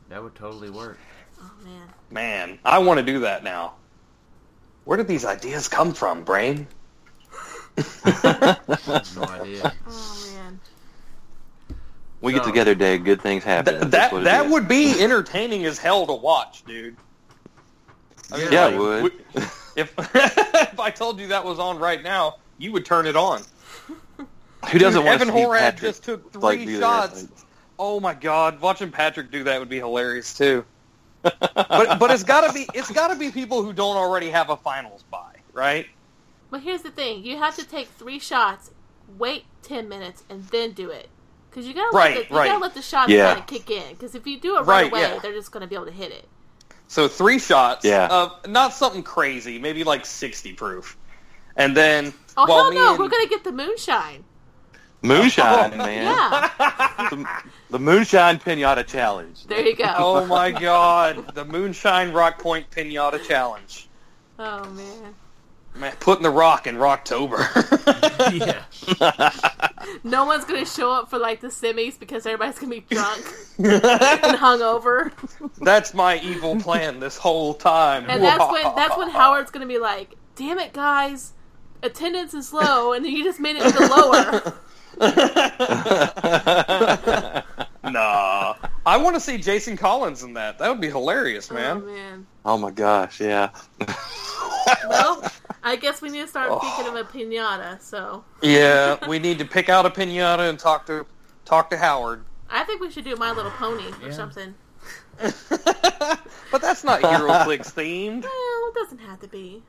that 0.09 0.23
would 0.23 0.35
totally 0.35 0.71
work. 0.71 0.99
Oh 1.41 1.51
man. 1.65 1.89
Man, 2.11 2.59
I 2.65 2.79
want 2.79 2.99
to 2.99 3.05
do 3.07 3.21
that 3.21 3.45
now. 3.45 3.75
Where 4.85 4.97
did 4.97 5.07
these 5.09 5.25
ideas 5.25 5.69
come 5.69 5.93
from, 5.95 6.25
brain? 6.25 6.67
No 8.05 9.25
idea. 9.25 9.73
Oh 9.89 10.33
man. 10.35 10.61
We 12.21 12.33
get 12.35 12.45
together, 12.45 12.75
Dave. 12.75 13.05
Good 13.05 13.23
things 13.23 13.45
happen. 13.45 13.75
Th- 13.75 13.81
That's 13.87 13.93
that 13.93 14.13
what 14.13 14.25
that 14.25 14.47
is. 14.47 14.53
would 14.53 14.69
be 14.69 15.01
entertaining 15.03 15.65
as 15.65 15.79
hell 15.79 16.07
to 16.07 16.13
watch, 16.13 16.65
dude. 16.67 16.97
I 18.33 18.37
mean, 18.39 18.53
Yeah, 18.53 18.67
like, 18.67 18.75
it 18.75 18.79
would. 18.79 19.13
If 19.77 19.95
if 20.15 20.81
I 20.81 20.91
told 20.91 21.21
you 21.21 21.29
that 21.29 21.45
was 21.45 21.59
on 21.61 21.79
right 21.79 22.03
now, 22.03 22.39
you 22.59 22.73
would 22.73 22.85
turn 22.85 23.07
it 23.07 23.15
on. 23.17 23.41
Who 24.71 24.79
doesn't 24.79 25.01
Dude, 25.01 25.07
want 25.07 25.21
Evan 25.23 25.35
to 25.35 25.41
see 25.41 25.47
Horad 25.47 25.59
Patrick 25.59 25.81
just 25.93 26.05
took 26.05 26.33
three 26.33 26.43
like, 26.43 26.59
do 26.61 26.79
that? 26.79 27.11
shots. 27.11 27.27
Oh 27.79 27.99
my 28.01 28.13
god, 28.15 28.61
watching 28.61 28.91
Patrick 28.91 29.31
do 29.31 29.45
that 29.45 29.59
would 29.59 29.69
be 29.71 29.79
hilarious 29.79 30.37
too. 30.37 30.65
but 31.23 31.39
but 31.99 32.11
it's 32.11 32.23
gotta 32.25 32.53
be 32.53 32.67
it's 32.75 32.91
gotta 32.91 33.17
be 33.17 33.31
people 33.31 33.63
who 33.63 33.73
don't 33.73 33.97
already 33.97 34.31
have 34.31 34.51
a 34.51 34.57
finals 34.57 35.05
buy, 35.11 35.35
right? 35.53 35.87
But 36.51 36.61
here's 36.63 36.83
the 36.83 36.91
thing: 36.91 37.25
you 37.25 37.39
have 37.39 37.57
to 37.57 37.67
take 37.67 37.89
three 37.89 38.19
shots, 38.19 38.71
wait 39.19 39.45
ten 39.63 39.89
minutes, 39.89 40.25
and 40.31 40.45
then 40.49 40.73
do 40.73 40.91
it. 40.91 41.09
Because 41.51 41.67
you 41.67 41.75
gotta 41.75 41.97
Right, 41.97 42.17
let 42.17 42.29
the, 42.29 42.35
you 42.35 42.39
right. 42.41 42.49
gotta 42.49 42.63
let 42.63 42.75
the 42.75 42.83
shots 42.83 43.11
Yeah. 43.11 43.29
kind 43.29 43.41
of 43.41 43.47
kick 43.47 43.71
in. 43.71 43.91
Because 43.95 44.15
if 44.15 44.27
you 44.27 44.39
do 44.39 44.57
it 44.57 44.61
right, 44.61 44.67
Right, 44.85 44.93
away, 44.93 45.01
yeah. 45.01 45.19
they're 45.21 45.33
just 45.33 45.51
gonna 45.53 45.67
be 45.67 45.75
able 45.75 45.87
to 45.87 45.91
hit 45.93 46.13
it. 46.13 46.29
So 46.89 47.09
three 47.09 47.39
shots 47.39 47.85
Yeah. 47.85 48.07
of 48.11 48.47
not 48.49 48.73
something 48.73 49.03
crazy, 49.03 49.59
maybe 49.59 49.85
like 49.85 50.07
sixty 50.07 50.53
proof. 50.53 50.97
And 51.57 51.77
then 51.77 52.13
Oh 52.37 52.47
hell 52.47 52.73
no! 52.73 52.91
and- 52.91 52.99
We're 52.99 53.09
gonna 53.09 53.27
get 53.27 53.43
the 53.45 53.53
moonshine. 53.53 54.25
Moonshine, 55.03 55.73
Oh, 55.75 55.77
man. 55.77 56.05
Yeah. 56.05 57.09
The, 57.11 57.27
the 57.71 57.79
Moonshine 57.79 58.39
Pinata 58.39 58.87
Challenge. 58.87 59.45
there 59.47 59.67
you 59.67 59.75
go. 59.77 59.93
Oh 59.97 60.27
my 60.27 60.51
god, 60.51 61.35
the 61.35 61.45
Moonshine 61.45 62.13
Rock 62.13 62.39
Point 62.39 62.71
Pinata 62.71 63.23
Challenge. 63.27 63.89
Oh 64.39 64.65
man. 64.71 65.15
Man, 65.75 65.95
putting 66.01 66.25
the 66.25 66.31
rock 66.31 66.67
in 66.67 66.77
Rocktober. 66.77 67.39
yeah. 69.01 69.31
No 70.03 70.25
one's 70.25 70.45
gonna 70.45 70.67
show 70.67 70.91
up 70.93 71.09
for 71.09 71.19
like 71.19 71.41
the 71.41 71.47
semis 71.49 71.99
because 71.99 72.27
everybody's 72.27 72.59
gonna 72.59 72.75
be 72.75 72.81
drunk 72.81 73.25
and 73.59 74.37
hungover. 74.39 75.13
That's 75.59 75.95
my 75.95 76.19
evil 76.19 76.59
plan 76.61 76.99
this 77.01 77.17
whole 77.17 77.55
time. 77.55 78.07
And 78.09 78.23
that's 78.23 78.45
when 78.51 78.63
that's 78.75 78.97
when 78.97 79.11
Howard's 79.11 79.51
gonna 79.53 79.67
be 79.67 79.79
like, 79.79 80.17
"Damn 80.35 80.59
it, 80.59 80.73
guys, 80.73 81.35
attendance 81.83 82.35
is 82.35 82.53
low," 82.53 82.93
and 82.93 83.05
then 83.05 83.13
you 83.13 83.23
just 83.23 83.39
made 83.41 83.57
it 83.57 83.65
even 83.65 83.89
lower. 83.89 84.53
Nah. 87.83 88.55
I 88.87 88.97
want 88.99 89.15
to 89.17 89.21
see 89.21 89.39
Jason 89.39 89.77
Collins 89.77 90.23
in 90.23 90.35
that. 90.35 90.59
That 90.59 90.69
would 90.69 90.81
be 90.81 90.89
hilarious, 90.89 91.51
Oh 91.51 91.55
man. 91.55 91.87
man. 91.87 92.27
oh 92.45 92.59
my 92.59 92.71
gosh, 92.71 93.21
yeah. 93.21 93.51
Well, 94.89 95.25
I 95.63 95.77
guess 95.77 96.03
we 96.03 96.11
need 96.11 96.21
to 96.21 96.29
start 96.29 96.49
oh. 96.51 96.59
thinking 96.59 96.95
of 96.95 96.95
a 96.95 97.05
pinata. 97.09 97.81
So 97.81 98.25
Yeah, 98.43 98.97
we 99.09 99.19
need 99.19 99.39
to 99.39 99.45
pick 99.45 99.69
out 99.69 99.87
a 99.87 99.91
pinata 99.91 100.49
and 100.49 100.59
talk 100.59 100.87
to 100.87 101.07
talk 101.45 101.71
to 101.71 101.77
Howard. 101.79 102.25
I 102.51 102.65
think 102.65 102.81
we 102.81 102.91
should 102.91 103.05
do 103.05 103.17
My 103.17 103.33
Little 103.33 103.51
Pony 103.53 103.85
or 104.03 104.09
Yeah. 104.09 104.13
something. 104.13 104.55
but 105.19 106.61
that's 106.61 106.85
not 106.85 107.01
HeroClix 107.03 107.73
themed. 107.75 108.25
Well, 108.61 108.69
it 108.69 108.75
doesn't 108.75 108.99
have 108.99 109.21
to 109.21 109.29
be. 109.29 109.63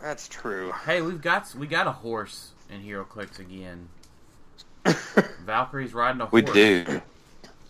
That's 0.00 0.28
true. 0.28 0.72
Hey, 0.84 1.00
we've 1.02 1.20
got 1.20 1.52
we 1.54 1.66
got 1.66 1.86
a 1.86 1.92
horse 1.92 2.50
in 2.70 2.80
HeroClix 2.82 3.38
again. 3.40 3.88
Valkyrie's 5.44 5.94
riding 5.94 6.20
a 6.20 6.26
horse. 6.26 6.32
We 6.32 6.42
do. 6.42 7.02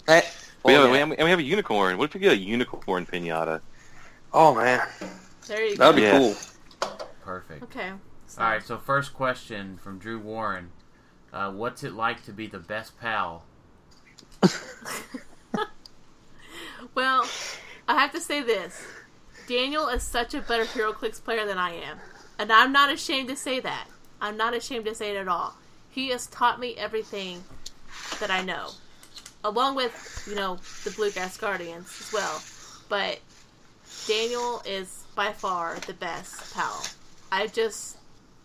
Hey, 0.06 0.22
We, 0.64 0.74
oh, 0.76 0.82
have, 0.82 0.90
we, 0.90 0.98
yeah. 0.98 1.04
have, 1.06 1.10
and 1.12 1.24
we 1.24 1.30
have 1.30 1.38
a 1.38 1.42
unicorn. 1.42 1.98
What 1.98 2.04
if 2.10 2.14
we 2.14 2.20
get 2.20 2.32
a 2.32 2.36
unicorn 2.36 3.06
pinata? 3.06 3.60
Oh, 4.32 4.54
man, 4.54 4.80
There 5.46 5.64
you 5.64 5.76
that 5.76 5.78
go. 5.78 5.86
would 5.88 5.96
be 5.96 6.02
Yeah. 6.02 6.18
cool. 6.18 6.34
Perfect. 7.24 7.62
Okay. 7.64 7.92
So, 8.26 8.42
All 8.42 8.48
right. 8.48 8.62
So 8.62 8.78
first 8.78 9.12
question 9.14 9.76
from 9.76 9.98
Drew 9.98 10.18
Warren: 10.18 10.70
uh, 11.32 11.50
What's 11.50 11.82
it 11.82 11.92
like 11.94 12.24
to 12.26 12.32
be 12.32 12.46
the 12.46 12.58
best 12.58 12.98
pal? 13.00 13.44
Well, 16.94 17.28
I 17.86 17.94
have 18.00 18.12
to 18.12 18.20
say 18.20 18.42
this: 18.42 18.82
Daniel 19.46 19.88
is 19.88 20.02
such 20.02 20.34
a 20.34 20.40
better 20.40 20.64
HeroClix 20.64 21.22
player 21.22 21.46
than 21.46 21.58
I 21.58 21.70
am, 21.74 21.98
and 22.38 22.50
I'm 22.52 22.72
not 22.72 22.92
ashamed 22.92 23.28
to 23.28 23.36
say 23.36 23.60
that. 23.60 23.86
I'm 24.20 24.36
not 24.36 24.54
ashamed 24.54 24.86
to 24.86 24.94
say 24.94 25.14
it 25.14 25.18
at 25.18 25.28
all. 25.28 25.54
He 25.90 26.08
has 26.08 26.26
taught 26.28 26.60
me 26.60 26.76
everything 26.76 27.42
that 28.20 28.30
I 28.30 28.42
know, 28.42 28.70
along 29.44 29.74
with 29.76 30.24
you 30.28 30.34
know 30.34 30.58
the 30.84 30.90
Bluegrass 30.90 31.36
Guardians 31.36 31.96
as 32.00 32.12
well. 32.12 32.42
But 32.88 33.20
Daniel 34.06 34.62
is 34.64 35.04
by 35.14 35.32
far 35.32 35.76
the 35.86 35.94
best 35.94 36.54
pal. 36.54 36.84
I 37.32 37.46
just 37.46 37.98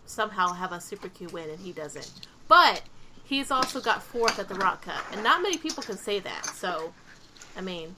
somehow 0.06 0.52
have 0.52 0.72
a 0.72 0.80
super 0.80 1.08
Q 1.08 1.28
win 1.28 1.50
and 1.50 1.58
he 1.60 1.72
doesn't. 1.72 2.26
But 2.48 2.82
he's 3.24 3.50
also 3.50 3.80
got 3.80 4.02
fourth 4.02 4.38
at 4.38 4.48
the 4.48 4.54
Rock 4.54 4.82
Cup, 4.82 5.04
and 5.12 5.22
not 5.22 5.42
many 5.42 5.56
people 5.56 5.82
can 5.82 5.96
say 5.96 6.20
that. 6.20 6.46
So, 6.46 6.92
I 7.56 7.60
mean, 7.60 7.94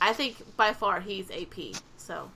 I 0.00 0.12
think 0.12 0.56
by 0.56 0.72
far 0.72 1.00
he's 1.00 1.30
AP. 1.30 1.76
So 1.96 2.30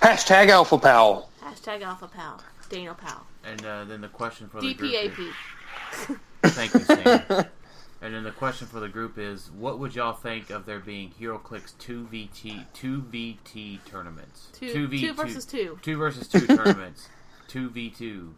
Hashtag 0.00 0.48
Alpha 0.48 0.78
Pal. 0.78 1.28
hashtag 1.42 1.82
Alpha 1.82 2.08
Pal, 2.08 2.40
Daniel 2.68 2.94
Pal, 2.94 3.26
And 3.46 3.64
uh, 3.64 3.84
then 3.84 4.00
the 4.00 4.08
question 4.08 4.48
for 4.48 4.60
the 4.60 4.74
group. 4.74 4.92
DPAP. 4.92 5.18
Is, 5.18 6.18
thank 6.52 6.74
you, 6.74 6.80
Sam. 6.80 7.22
and 8.02 8.14
then 8.14 8.24
the 8.24 8.30
question 8.30 8.66
for 8.66 8.80
the 8.80 8.88
group 8.88 9.18
is: 9.18 9.50
What 9.50 9.78
would 9.78 9.94
y'all 9.94 10.14
think 10.14 10.50
of 10.50 10.66
there 10.66 10.80
being 10.80 11.12
HeroClix 11.20 11.76
two 11.78 12.08
VT 12.10 12.64
two 12.72 13.02
VT 13.02 13.84
tournaments? 13.84 14.48
Two, 14.52 14.88
V 14.88 15.00
two 15.00 15.12
versus 15.14 15.44
two. 15.44 15.78
Two 15.82 15.96
versus 15.96 16.28
two 16.28 16.46
tournaments. 16.46 17.08
Two 17.46 17.68
v 17.68 17.90
two. 17.90 18.34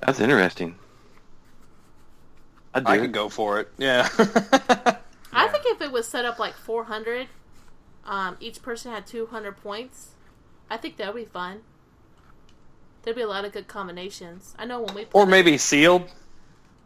That's 0.00 0.20
interesting. 0.20 0.76
I'd 2.72 2.84
do 2.86 2.92
I 2.92 2.96
it. 2.96 3.00
could 3.00 3.12
go 3.12 3.28
for 3.28 3.60
it. 3.60 3.68
Yeah. 3.76 4.08
I 5.32 5.48
think 5.48 5.64
if 5.66 5.80
it 5.80 5.92
was 5.92 6.06
set 6.08 6.24
up 6.24 6.38
like 6.38 6.54
400, 6.54 7.28
um, 8.04 8.36
each 8.40 8.62
person 8.62 8.92
had 8.92 9.06
200 9.06 9.56
points, 9.56 10.10
I 10.68 10.76
think 10.76 10.96
that 10.96 11.12
would 11.12 11.20
be 11.20 11.30
fun. 11.30 11.62
There'd 13.02 13.16
be 13.16 13.22
a 13.22 13.28
lot 13.28 13.44
of 13.44 13.52
good 13.52 13.68
combinations. 13.68 14.54
I 14.58 14.66
know 14.66 14.82
when 14.82 14.94
we 14.94 15.06
or 15.12 15.26
maybe 15.26 15.56
sealed. 15.58 16.10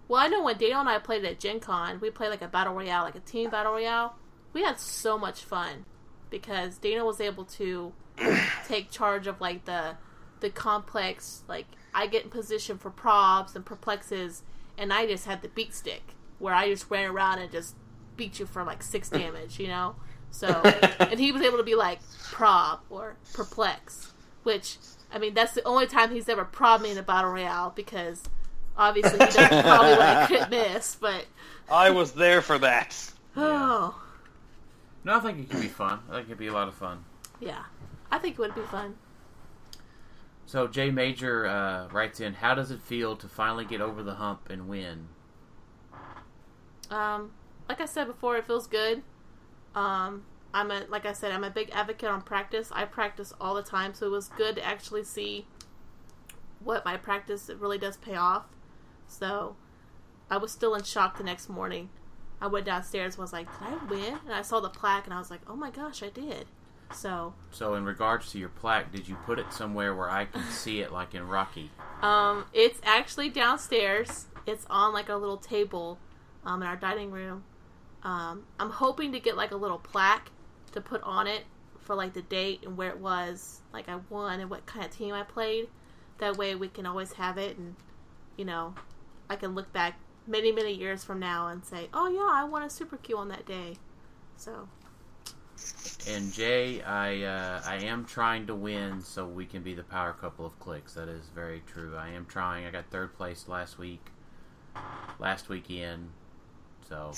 well, 0.09 0.21
I 0.21 0.29
know 0.29 0.43
when 0.43 0.57
Daniel 0.59 0.81
and 0.81 0.89
I 0.89 0.99
played 0.99 1.25
at 1.25 1.41
Gen 1.41 1.61
Con, 1.61 1.99
we 2.01 2.11
played 2.11 2.29
like 2.29 2.43
a 2.43 2.49
battle 2.49 2.75
royale, 2.75 3.03
like 3.03 3.17
a 3.17 3.21
team 3.21 3.51
battle 3.51 3.73
royale. 3.73 4.17
We 4.53 4.63
had 4.63 4.79
so 4.79 5.19
much 5.19 5.43
fun 5.43 5.85
because 6.31 6.79
Daniel 6.79 7.07
was 7.07 7.21
able 7.21 7.45
to 7.45 7.93
take 8.69 8.91
charge 8.91 9.27
of 9.27 9.41
like 9.41 9.65
the 9.65 9.97
the 10.41 10.51
complex. 10.51 11.43
Like 11.49 11.67
I 11.93 12.07
get 12.07 12.25
in 12.25 12.31
position 12.31 12.79
for 12.79 12.91
probs 12.91 13.57
and 13.57 13.65
perplexes, 13.67 14.43
and 14.79 14.93
I 14.93 15.07
just 15.07 15.27
had 15.27 15.43
the 15.43 15.49
beat 15.49 15.75
stick 15.75 16.15
where 16.39 16.55
I 16.55 16.69
just 16.69 16.91
ran 16.91 17.11
around 17.11 17.39
and 17.39 17.51
just 17.51 17.75
beat 18.17 18.39
you 18.39 18.47
for 18.47 18.63
like 18.65 18.83
six 18.83 19.09
damage, 19.11 19.59
you 19.59 19.69
know. 19.69 19.97
So 20.31 20.49
and 21.01 21.19
he 21.19 21.33
was 21.33 21.43
able 21.43 21.59
to 21.59 21.65
be 21.65 21.75
like 21.75 21.99
prob 22.31 22.81
or 22.91 23.17
perplex, 23.33 24.13
which 24.43 24.79
I 25.15 25.19
mean 25.19 25.33
that's 25.33 25.53
the 25.55 25.63
only 25.65 25.87
time 25.87 26.11
he's 26.11 26.29
ever 26.29 26.45
prob 26.45 26.83
me 26.83 26.91
in 26.91 26.99
a 26.99 27.03
battle 27.03 27.31
royale 27.31 27.73
because 27.75 28.23
obviously 28.77 29.13
he 29.13 29.19
doesn't 29.19 29.63
probably 29.63 29.93
when 29.93 30.01
I 30.03 30.27
crit 30.27 30.51
miss, 30.51 30.97
but 30.97 31.27
I 31.71 31.91
was 31.91 32.13
there 32.13 32.43
for 32.43 32.59
that. 32.59 33.13
oh 33.37 33.99
No, 35.05 35.17
I 35.17 35.21
think 35.21 35.39
it 35.39 35.49
could 35.49 35.61
be 35.63 35.69
fun. 35.69 36.01
I 36.11 36.15
think 36.17 36.27
it'd 36.27 36.39
be 36.39 36.49
a 36.49 36.53
lot 36.53 36.69
of 36.69 36.75
fun. 36.75 37.05
yeah, 37.41 37.63
I 38.11 38.19
think 38.19 38.35
it 38.35 38.41
would 38.41 38.55
be 38.55 38.63
fun. 38.63 38.97
So 40.47 40.67
Jay 40.67 40.91
Major 40.91 41.47
uh, 41.47 41.89
writes 41.89 42.21
in: 42.21 42.35
How 42.35 42.55
does 42.55 42.71
it 42.71 42.83
feel 42.83 43.17
to 43.17 43.29
finally 43.29 43.65
get 43.65 43.81
over 43.81 44.03
the 44.03 44.15
hump 44.17 44.51
and 44.51 44.69
win? 44.69 45.09
Um, 46.91 47.31
like 47.69 47.81
I 47.81 47.87
said 47.87 48.07
before, 48.07 48.37
it 48.37 48.47
feels 48.47 48.67
good. 48.67 49.03
Um, 49.75 50.25
I'm 50.55 50.71
a 50.71 50.85
like 50.89 51.05
I 51.05 51.13
said, 51.13 51.33
I'm 51.33 51.45
a 51.45 51.51
big 51.51 51.71
advocate 51.73 52.09
on 52.09 52.23
practice. 52.23 52.71
I 52.73 52.85
practice 52.85 53.33
all 53.41 53.55
the 53.55 53.63
time, 53.63 53.93
so 53.93 54.07
it 54.07 54.11
was 54.11 54.29
good 54.29 54.55
to 54.57 54.65
actually 54.65 55.03
see 55.03 55.47
what 56.61 56.85
my 56.85 56.97
practice 56.97 57.51
really 57.59 57.77
does 57.77 57.97
pay 57.97 58.15
off. 58.15 58.45
So 59.09 59.57
I 60.31 60.39
was 60.39 60.53
still 60.53 60.75
in 60.77 60.85
shock 60.85 61.19
the 61.19 61.25
next 61.25 61.49
morning. 61.49 61.91
I 62.41 62.47
went 62.47 62.67
downstairs 62.67 63.15
and 63.15 63.23
was 63.23 63.33
like, 63.33 63.49
Did 63.59 63.69
I 63.69 63.85
win? 63.91 64.19
And 64.25 64.33
I 64.33 64.43
saw 64.43 64.61
the 64.61 64.71
plaque 64.71 65.07
and 65.07 65.13
I 65.13 65.19
was 65.19 65.31
like, 65.31 65.41
Oh 65.49 65.57
my 65.57 65.71
gosh, 65.71 66.03
I 66.03 66.09
did. 66.09 66.47
So 66.93 67.35
So, 67.51 67.75
in 67.75 67.85
regards 67.85 68.31
to 68.33 68.39
your 68.39 68.49
plaque, 68.49 68.93
did 68.93 69.09
you 69.09 69.17
put 69.27 69.41
it 69.41 69.53
somewhere 69.53 69.95
where 69.95 70.11
I 70.11 70.27
can 70.27 70.45
see 70.51 70.81
it, 70.81 70.93
like 70.93 71.15
in 71.15 71.27
Rocky? 71.27 71.71
Um, 72.01 72.45
it's 72.53 72.81
actually 72.85 73.29
downstairs. 73.29 74.27
It's 74.47 74.67
on 74.71 74.93
like 74.93 75.09
a 75.09 75.17
little 75.17 75.39
table, 75.39 75.99
um, 76.45 76.63
in 76.63 76.69
our 76.69 76.77
dining 76.77 77.11
room. 77.11 77.43
Um, 78.05 78.45
I'm 78.61 78.71
hoping 78.71 79.13
to 79.13 79.19
get 79.19 79.37
like 79.37 79.51
a 79.51 79.57
little 79.57 79.79
plaque 79.79 80.31
to 80.75 80.81
put 80.81 81.03
on 81.03 81.27
it 81.27 81.45
for 81.79 81.95
like 81.95 82.13
the 82.13 82.23
date 82.23 82.65
and 82.65 82.77
where 82.77 82.91
it 82.91 82.99
was, 82.99 83.61
like 83.73 83.89
I 83.89 83.99
won 84.11 84.41
and 84.41 84.51
what 84.51 84.67
kind 84.67 84.85
of 84.85 84.91
team 84.91 85.15
I 85.15 85.23
played. 85.23 85.69
That 86.19 86.37
way 86.37 86.55
we 86.55 86.69
can 86.69 86.87
always 86.87 87.15
have 87.15 87.39
it 87.39 87.57
and 87.57 87.75
you 88.37 88.45
know, 88.45 88.75
I 89.31 89.37
can 89.37 89.55
look 89.55 89.73
back 89.73 89.99
many 90.27 90.53
many 90.53 90.73
years 90.73 91.05
from 91.05 91.21
now 91.21 91.49
and 91.49 91.65
say, 91.65 91.89
oh 91.95 92.09
yeah, 92.09 92.41
I 92.41 92.45
won 92.45 92.63
a 92.63 92.71
super 92.71 92.97
Q 92.97 93.19
on 93.19 93.29
that 93.29 93.47
day. 93.47 93.77
So 94.37 94.69
And 96.09 96.33
Jay, 96.33 96.83
I 96.83 97.23
uh, 97.23 97.63
I 97.65 97.77
am 97.77 98.05
trying 98.05 98.47
to 98.49 98.55
win 98.55 99.01
so 99.03 99.27
we 99.27 99.47
can 99.47 99.63
be 99.63 99.75
the 99.75 99.85
power 99.85 100.13
couple 100.13 100.45
of 100.45 100.59
clicks. 100.61 100.95
That 100.95 101.09
is 101.09 101.27
very 101.35 101.63
true. 101.67 101.97
I 101.97 102.11
am 102.11 102.27
trying. 102.27 102.67
I 102.67 102.71
got 102.71 102.87
third 102.91 103.15
place 103.15 103.47
last 103.49 103.79
week, 103.79 104.05
last 105.19 105.49
weekend. 105.49 106.11
So 106.89 107.13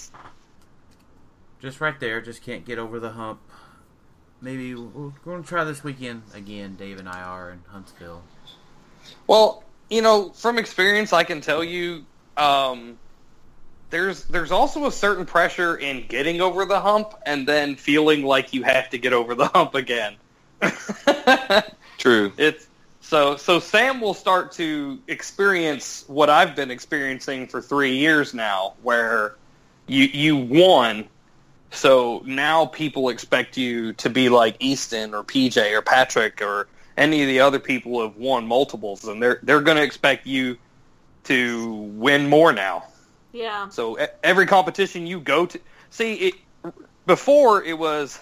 just 1.60 1.80
right 1.80 1.98
there, 1.98 2.20
just 2.20 2.42
can't 2.42 2.64
get 2.64 2.78
over 2.78 3.00
the 3.00 3.10
hump. 3.10 3.40
Maybe 4.40 4.74
we're 4.74 5.12
going 5.24 5.42
to 5.42 5.48
try 5.48 5.64
this 5.64 5.82
weekend 5.82 6.22
again. 6.34 6.76
Dave 6.76 6.98
and 6.98 7.08
I 7.08 7.22
are 7.22 7.50
in 7.50 7.62
Huntsville. 7.68 8.22
Well, 9.26 9.64
you 9.88 10.02
know, 10.02 10.30
from 10.30 10.58
experience, 10.58 11.12
I 11.12 11.24
can 11.24 11.40
tell 11.40 11.64
you, 11.64 12.04
um, 12.36 12.98
there's 13.90 14.24
there's 14.24 14.50
also 14.50 14.86
a 14.86 14.92
certain 14.92 15.24
pressure 15.24 15.76
in 15.76 16.06
getting 16.08 16.40
over 16.40 16.64
the 16.64 16.80
hump 16.80 17.14
and 17.24 17.46
then 17.46 17.76
feeling 17.76 18.24
like 18.24 18.52
you 18.52 18.62
have 18.64 18.90
to 18.90 18.98
get 18.98 19.12
over 19.12 19.34
the 19.34 19.46
hump 19.46 19.74
again. 19.74 20.16
True. 21.98 22.32
it's 22.36 22.66
so 23.00 23.36
so 23.36 23.60
Sam 23.60 24.00
will 24.00 24.14
start 24.14 24.52
to 24.52 24.98
experience 25.06 26.04
what 26.08 26.28
I've 26.28 26.56
been 26.56 26.70
experiencing 26.70 27.46
for 27.46 27.62
three 27.62 27.96
years 27.96 28.34
now, 28.34 28.74
where 28.82 29.36
you 29.86 30.04
you 30.04 30.36
won. 30.36 31.08
So 31.70 32.22
now 32.24 32.66
people 32.66 33.08
expect 33.08 33.56
you 33.56 33.92
to 33.94 34.08
be 34.08 34.28
like 34.28 34.56
Easton 34.60 35.14
or 35.14 35.22
PJ 35.22 35.72
or 35.72 35.82
Patrick 35.82 36.40
or 36.40 36.68
any 36.96 37.22
of 37.22 37.28
the 37.28 37.40
other 37.40 37.58
people 37.58 37.92
who 37.92 38.02
have 38.02 38.16
won 38.16 38.46
multiples, 38.46 39.04
and 39.04 39.22
they're 39.22 39.40
they're 39.42 39.60
going 39.60 39.76
to 39.76 39.82
expect 39.82 40.26
you 40.26 40.56
to 41.24 41.72
win 41.72 42.28
more 42.28 42.52
now. 42.52 42.84
yeah, 43.32 43.68
So 43.68 43.98
every 44.22 44.46
competition 44.46 45.06
you 45.06 45.20
go 45.20 45.46
to, 45.46 45.60
see 45.90 46.14
it 46.14 46.34
before 47.06 47.62
it 47.62 47.76
was, 47.76 48.18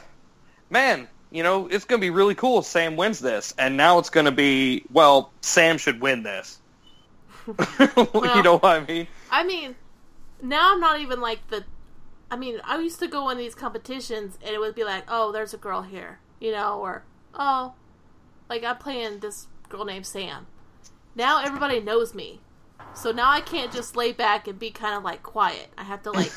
man, 0.71 1.07
you 1.31 1.43
know, 1.43 1.67
it's 1.67 1.85
going 1.85 2.01
to 2.01 2.05
be 2.05 2.11
really 2.11 2.35
cool 2.35 2.61
if 2.61 2.65
Sam 2.65 2.97
wins 2.97 3.21
this, 3.21 3.55
and 3.59 3.77
now 3.77 3.99
it's 3.99 4.11
going 4.11 4.27
to 4.27 4.33
be, 4.33 4.85
well, 4.91 5.33
Sam 5.41 5.79
should 5.79 6.01
win 6.01 6.23
this. 6.23 6.59
you 7.47 8.43
know 8.43 8.59
what 8.59 8.65
I 8.65 8.85
mean? 8.87 9.07
I 9.31 9.45
mean, 9.45 9.75
now 10.43 10.73
I'm 10.73 10.81
not 10.81 11.01
even 11.01 11.21
like 11.21 11.47
the. 11.49 11.65
I 12.31 12.37
mean, 12.37 12.61
I 12.65 12.79
used 12.79 12.99
to 13.01 13.07
go 13.07 13.29
in 13.31 13.39
these 13.39 13.55
competitions 13.55 14.39
and 14.45 14.55
it 14.55 14.59
would 14.59 14.75
be 14.75 14.85
like, 14.85 15.05
oh, 15.09 15.33
there's 15.33 15.55
a 15.55 15.59
girl 15.59 15.83
here, 15.83 16.19
you 16.41 16.53
know, 16.53 16.79
or 16.81 17.05
oh, 17.35 17.75
like 18.49 18.65
I'm 18.65 18.77
playing 18.79 19.21
this 19.21 19.47
girl 19.69 19.85
named 19.85 20.07
Sam. 20.07 20.47
Now 21.15 21.43
everybody 21.45 21.81
knows 21.81 22.15
me, 22.15 22.41
so 22.93 23.13
now 23.13 23.31
I 23.31 23.41
can't 23.41 23.73
just 23.73 23.95
lay 23.97 24.13
back 24.13 24.49
and 24.49 24.59
be 24.59 24.71
kind 24.71 24.97
of 24.97 25.05
like 25.05 25.23
quiet. 25.23 25.69
I 25.79 25.85
have 25.85 26.03
to 26.05 26.11
like, 26.11 26.33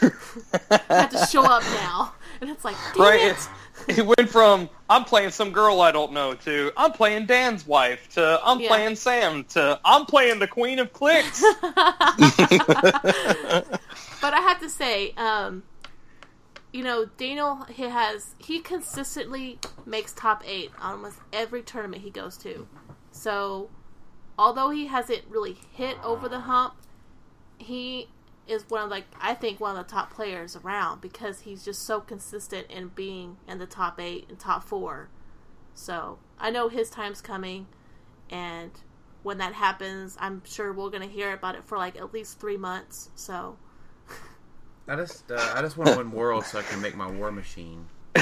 I 0.70 0.80
have 1.02 1.10
to 1.12 1.26
show 1.26 1.44
up 1.44 1.64
now, 1.74 2.14
and 2.42 2.50
it's 2.50 2.64
like, 2.64 2.76
Right? 2.96 3.20
it. 3.22 3.38
It, 3.88 4.00
it 4.00 4.06
went 4.06 4.30
from 4.30 4.70
I'm 4.90 5.04
playing 5.04 5.30
some 5.32 5.52
girl 5.52 5.82
I 5.82 5.92
don't 5.92 6.12
know 6.14 6.34
to 6.34 6.72
I'm 6.76 6.92
playing 6.92 7.26
Dan's 7.28 7.66
wife 7.66 8.10
to 8.16 8.40
I'm 8.44 8.60
Yeah. 8.60 8.70
playing 8.70 8.96
Sam 8.96 9.44
to 9.50 9.80
I'm 9.86 10.06
playing 10.06 10.40
the 10.40 10.48
Queen 10.48 10.80
of 10.80 10.92
Clicks. 10.94 11.44
But 14.20 14.34
I 14.34 14.40
have 14.42 14.60
to 14.62 14.70
say, 14.70 15.14
um, 15.16 15.64
you 16.78 16.84
know, 16.84 17.06
Daniel 17.18 17.66
he 17.72 17.90
has 17.90 18.36
he 18.38 18.60
consistently 18.60 19.58
makes 19.88 20.14
top 20.14 20.44
eight 20.46 20.70
on 20.80 20.92
almost 20.92 21.18
every 21.34 21.64
tournament 21.64 22.04
he 22.04 22.12
goes 22.12 22.38
to. 22.38 22.68
So, 23.10 23.72
although 24.38 24.70
he 24.70 24.86
hasn't 24.86 25.24
really 25.28 25.58
hit 25.72 25.98
over 26.04 26.30
the 26.30 26.42
hump, 26.42 26.76
he 27.58 28.10
is 28.46 28.64
one 28.70 28.84
of 28.84 28.92
like 28.92 29.06
I 29.20 29.34
think 29.34 29.60
one 29.60 29.76
of 29.76 29.88
the 29.88 29.92
top 29.92 30.14
players 30.14 30.56
around 30.56 31.02
because 31.02 31.40
he's 31.40 31.66
just 31.66 31.82
so 31.82 32.00
consistent 32.00 32.70
in 32.70 32.90
being 32.90 33.38
in 33.48 33.58
the 33.58 33.66
top 33.66 34.00
eight 34.00 34.28
and 34.30 34.38
top 34.38 34.64
four. 34.64 35.10
So 35.74 36.20
I 36.38 36.52
know 36.52 36.70
his 36.70 36.92
time's 36.92 37.22
coming, 37.22 37.66
and 38.30 38.70
when 39.24 39.40
that 39.40 39.54
happens, 39.54 40.16
I'm 40.20 40.44
sure 40.46 40.72
we're 40.72 40.92
gonna 40.92 41.08
hear 41.08 41.34
about 41.34 41.56
it 41.56 41.64
for 41.64 41.80
like 41.80 41.98
at 41.98 42.14
least 42.14 42.40
three 42.40 42.58
months. 42.58 43.10
So. 43.16 43.58
I 44.88 44.96
just 44.96 45.30
uh, 45.32 45.54
I 45.56 45.62
just 45.62 45.78
want 45.78 45.90
to 45.90 45.98
win 45.98 46.12
worlds 46.12 46.48
so 46.48 46.60
I 46.60 46.64
can 46.64 46.82
make 46.82 46.96
my 46.96 47.10
war 47.10 47.32
machine. 47.32 47.86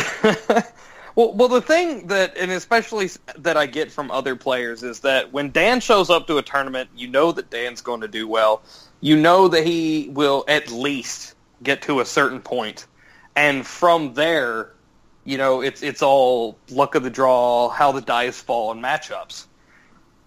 well, 1.16 1.34
well, 1.34 1.48
the 1.48 1.62
thing 1.62 2.08
that, 2.08 2.36
and 2.38 2.52
especially 2.52 3.10
that 3.38 3.56
I 3.56 3.68
get 3.68 3.92
from 3.92 4.10
other 4.10 4.36
players 4.36 4.82
is 4.82 5.02
that 5.02 5.32
when 5.32 5.52
Dan 5.52 5.80
shows 5.80 6.10
up 6.10 6.26
to 6.28 6.38
a 6.38 6.42
tournament, 6.42 6.90
you 6.96 7.08
know 7.08 7.32
that 7.32 7.52
Dan's 7.52 7.82
going 7.82 8.02
to 8.02 8.08
do 8.08 8.28
well. 8.28 8.64
You 9.00 9.16
know 9.16 9.48
that 9.48 9.66
he 9.66 10.10
will 10.12 10.44
at 10.48 10.72
least 10.72 11.36
get 11.62 11.84
to 11.84 12.00
a 12.00 12.06
certain 12.06 12.42
point, 12.42 12.88
and 13.36 13.66
from 13.66 14.16
there, 14.16 14.72
you 15.24 15.38
know 15.38 15.62
it's 15.62 15.84
it's 15.84 16.02
all 16.02 16.58
luck 16.72 16.96
of 16.96 17.04
the 17.04 17.12
draw, 17.12 17.70
how 17.70 17.92
the 17.92 18.02
dice 18.02 18.42
fall, 18.42 18.72
and 18.72 18.84
matchups. 18.84 19.46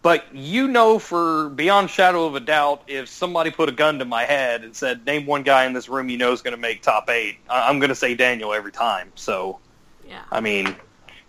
But 0.00 0.34
you 0.34 0.68
know 0.68 0.98
for 0.98 1.48
beyond 1.50 1.90
shadow 1.90 2.24
of 2.26 2.34
a 2.34 2.40
doubt, 2.40 2.82
if 2.86 3.08
somebody 3.08 3.50
put 3.50 3.68
a 3.68 3.72
gun 3.72 3.98
to 3.98 4.04
my 4.04 4.24
head 4.24 4.62
and 4.64 4.74
said, 4.74 5.04
"Name 5.04 5.26
one 5.26 5.42
guy 5.42 5.64
in 5.64 5.72
this 5.72 5.88
room 5.88 6.08
you 6.08 6.16
know 6.16 6.32
is 6.32 6.40
going 6.40 6.54
to 6.54 6.60
make 6.60 6.82
top 6.82 7.10
eight, 7.10 7.38
I- 7.50 7.68
I'm 7.68 7.78
going 7.80 7.88
to 7.88 7.94
say 7.96 8.14
Daniel 8.14 8.54
every 8.54 8.72
time. 8.72 9.12
So. 9.16 9.58
Yeah. 10.06 10.22
I 10.30 10.40
mean, 10.40 10.68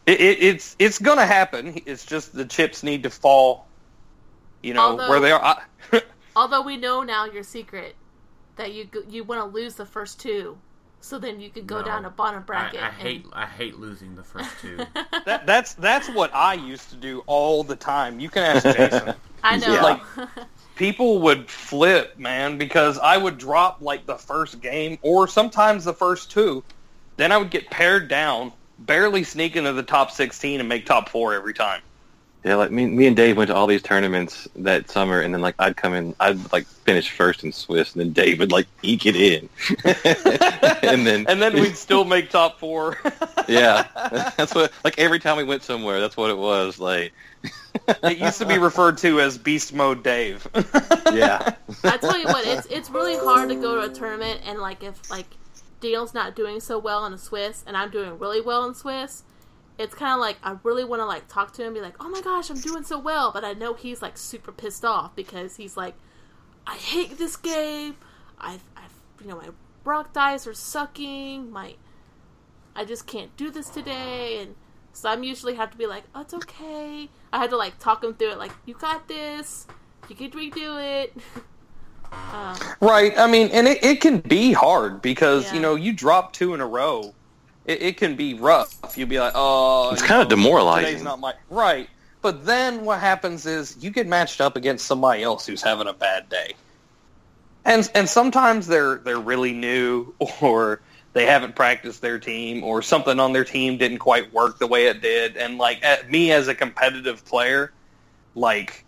it, 0.06 0.22
it, 0.22 0.42
it's 0.42 0.76
it's 0.80 1.00
gonna 1.00 1.26
happen. 1.26 1.82
It's 1.86 2.06
just 2.06 2.34
the 2.34 2.46
chips 2.46 2.82
need 2.82 3.04
to 3.04 3.10
fall, 3.10 3.68
you 4.64 4.74
know, 4.74 4.82
Although- 4.82 5.10
where 5.10 5.20
they 5.20 5.32
are. 5.32 5.62
Although 6.36 6.62
we 6.62 6.78
know 6.78 7.04
now 7.04 7.26
your 7.26 7.44
secret 7.44 7.96
that 8.56 8.72
you 8.72 8.88
you 9.10 9.24
want 9.26 9.42
to 9.42 9.46
lose 9.54 9.76
the 9.76 9.86
first 9.86 10.20
two, 10.20 10.58
so 11.02 11.18
then 11.20 11.40
you 11.40 11.50
could 11.50 11.68
go 11.68 11.80
No. 11.80 11.86
down 11.86 12.06
a 12.06 12.10
bottom 12.10 12.42
I, 12.42 12.44
bracket. 12.44 12.82
I 12.82 12.88
and- 12.88 12.96
hate 12.96 13.26
I 13.34 13.46
hate 13.46 13.80
losing 13.80 14.16
the 14.16 14.24
first 14.24 14.50
two. 14.62 14.78
that, 15.26 15.46
that's 15.46 15.74
that's 15.74 16.10
what 16.10 16.34
I 16.34 16.54
used 16.56 16.90
to 16.90 16.96
do 16.96 17.24
all 17.28 17.64
the 17.64 17.76
time. 17.76 18.20
You 18.20 18.30
can 18.30 18.44
ask 18.44 18.64
Jason. 18.78 19.14
I 19.44 19.58
know. 19.58 19.74
Yeah. 19.74 19.82
Like- 19.82 20.02
People 20.76 21.20
would 21.20 21.50
flip, 21.50 22.18
man, 22.18 22.58
because 22.58 22.98
I 22.98 23.18
would 23.18 23.38
drop 23.38 23.82
like 23.82 24.06
the 24.06 24.16
first 24.16 24.62
game 24.62 24.98
or 25.02 25.28
sometimes 25.28 25.84
the 25.84 25.94
first 25.94 26.32
two. 26.32 26.64
Then 27.18 27.34
I 27.34 27.38
would 27.38 27.50
get 27.50 27.70
pared 27.70 28.08
down, 28.08 28.54
barely 28.80 29.26
sneak 29.26 29.58
into 29.58 29.74
the 29.74 29.84
top 29.84 30.10
16 30.10 30.62
and 30.62 30.70
make 30.70 30.86
top 30.86 31.10
four 31.10 31.34
every 31.34 31.54
time. 31.54 31.82
Yeah, 32.44 32.56
like 32.56 32.72
me, 32.72 32.86
me 32.86 33.06
and 33.06 33.18
Dave 33.18 33.36
went 33.36 33.50
to 33.50 33.56
all 33.56 33.68
these 33.68 33.82
tournaments 33.82 34.48
that 34.56 34.90
summer, 34.90 35.20
and 35.20 35.34
then 35.34 35.42
like 35.42 35.56
I'd 35.60 35.76
come 35.76 35.94
in, 35.94 36.16
I'd 36.22 36.54
like 36.54 36.66
finish 36.66 37.10
first 37.10 37.44
in 37.44 37.52
Swiss, 37.52 37.94
and 37.94 38.00
then 38.00 38.14
Dave 38.14 38.40
would 38.40 38.52
like 38.52 38.68
eke 38.82 39.06
it 39.08 39.18
in, 39.18 39.50
and 39.84 41.06
then 41.06 41.26
And 41.28 41.42
then 41.42 41.54
we'd 41.56 41.76
still 41.76 42.06
make 42.06 42.30
top 42.30 42.58
four. 42.58 42.98
yeah, 43.50 43.88
that's 44.38 44.56
what 44.56 44.72
like 44.86 44.98
every 44.98 45.20
time 45.20 45.36
we 45.36 45.44
went 45.44 45.64
somewhere, 45.64 46.00
that's 46.00 46.16
what 46.16 46.30
it 46.30 46.38
was 46.38 46.80
like. 46.80 47.12
it 48.04 48.18
used 48.18 48.38
to 48.38 48.46
be 48.46 48.58
referred 48.58 48.98
to 49.00 49.20
as 49.20 49.38
Beast 49.38 49.74
Mode 49.74 50.02
Dave. 50.02 50.48
Yeah, 51.12 51.56
I 51.84 51.98
tell 51.98 52.18
you 52.18 52.26
what, 52.26 52.48
it's 52.48 52.68
it's 52.68 52.90
really 52.90 53.18
hard 53.18 53.50
to 53.50 53.56
go 53.56 53.76
to 53.76 53.92
a 53.92 53.94
tournament 53.94 54.42
and 54.46 54.60
like 54.60 54.82
if 54.82 55.12
like 55.12 55.28
Daniel's 55.82 56.14
not 56.14 56.38
doing 56.38 56.62
so 56.62 56.80
well 56.80 57.06
in 57.06 57.12
the 57.12 57.18
Swiss 57.18 57.66
and 57.68 57.76
I'm 57.76 57.90
doing 57.92 58.18
really 58.18 58.40
well 58.42 58.66
in 58.66 58.74
Swiss, 58.76 59.24
it's 59.80 59.96
kind 59.96 60.14
of 60.14 60.20
like 60.20 60.38
I 60.44 60.58
really 60.64 60.84
want 60.84 61.00
to 61.02 61.06
like 61.06 61.28
talk 61.30 61.54
to 61.54 61.64
him, 61.64 61.74
be 61.74 61.82
like, 61.82 61.96
oh 62.04 62.10
my 62.10 62.22
gosh, 62.22 62.50
I'm 62.50 62.60
doing 62.60 62.84
so 62.84 63.00
well, 63.00 63.32
but 63.32 63.46
I 63.46 63.54
know 63.54 63.74
he's 63.74 64.02
like 64.02 64.18
super 64.18 64.52
pissed 64.52 64.84
off 64.86 65.16
because 65.16 65.56
he's 65.56 65.78
like, 65.78 65.96
I 66.68 66.76
hate 66.76 67.18
this 67.18 67.38
game. 67.38 67.96
I, 68.38 68.60
I 68.76 68.84
you 69.22 69.28
know 69.28 69.38
my 69.38 69.50
rock 69.86 70.14
dice 70.14 70.46
are 70.46 70.54
sucking. 70.54 71.50
My 71.50 71.76
I 72.76 72.84
just 72.86 73.08
can't 73.08 73.36
do 73.38 73.50
this 73.50 73.70
today, 73.70 74.40
and 74.42 74.56
so 74.92 75.10
I'm 75.10 75.24
usually 75.24 75.56
have 75.56 75.72
to 75.72 75.78
be 75.78 75.88
like, 75.88 76.04
oh, 76.14 76.22
it's 76.22 76.34
okay. 76.34 77.10
I 77.32 77.38
had 77.38 77.50
to 77.52 77.58
like 77.58 77.80
talk 77.80 78.04
him 78.04 78.14
through 78.14 78.32
it, 78.34 78.38
like 78.38 78.52
you 78.66 78.74
got 78.74 79.08
this. 79.08 79.66
You 80.10 80.16
can 80.16 80.32
redo 80.32 81.04
it. 81.04 81.16
um, 82.12 82.58
Right. 82.82 83.18
I 83.18 83.28
mean, 83.28 83.50
and 83.54 83.68
it, 83.68 83.84
it 83.84 84.02
can 84.02 84.20
be 84.20 84.54
hard 84.54 85.02
because, 85.02 85.46
Yeah. 85.46 85.54
you 85.56 85.60
know, 85.60 85.76
you 85.76 85.94
drop 85.94 86.34
two 86.34 86.54
in 86.54 86.62
a 86.62 86.66
row. 86.68 87.14
It, 87.66 87.82
it 87.82 87.98
can 87.98 88.16
be 88.16 88.34
rough. 88.34 88.98
You'll 88.98 89.08
be 89.08 89.20
like, 89.20 89.34
oh. 89.36 89.92
It's 89.92 90.02
you 90.02 90.08
kinda 90.08 90.26
demoralizing. 90.26 90.86
Today's 90.86 91.04
not 91.04 91.20
my... 91.20 91.34
Right. 91.50 91.90
But 92.22 92.46
then 92.46 92.84
what 92.84 93.00
happens 93.00 93.46
is 93.46 93.78
you 93.80 93.92
get 93.92 94.08
matched 94.08 94.42
up 94.42 94.56
against 94.56 94.86
somebody 94.86 95.24
else 95.24 95.46
who's 95.46 95.62
having 95.62 95.88
a 95.88 95.94
bad 95.94 96.30
day. 96.30 96.54
And 97.66 97.90
and 97.94 98.10
sometimes 98.10 98.68
they're 98.68 98.98
they're 98.98 99.20
really 99.20 99.54
new 99.54 100.14
or 100.42 100.82
they 101.14 101.26
haven't 101.26 101.56
practiced 101.56 102.02
their 102.02 102.20
team 102.20 102.64
or 102.64 102.82
something 102.82 103.20
on 103.20 103.34
their 103.34 103.46
team 103.46 103.78
didn't 103.78 104.00
quite 104.00 104.34
work 104.34 104.60
the 104.60 104.68
way 104.68 104.88
it 104.88 105.02
did 105.02 105.38
and 105.38 105.58
like 105.58 105.84
at 105.84 106.10
me 106.10 106.32
as 106.32 106.48
a 106.48 106.56
competitive 106.56 107.26
player 107.26 107.74
like 108.36 108.86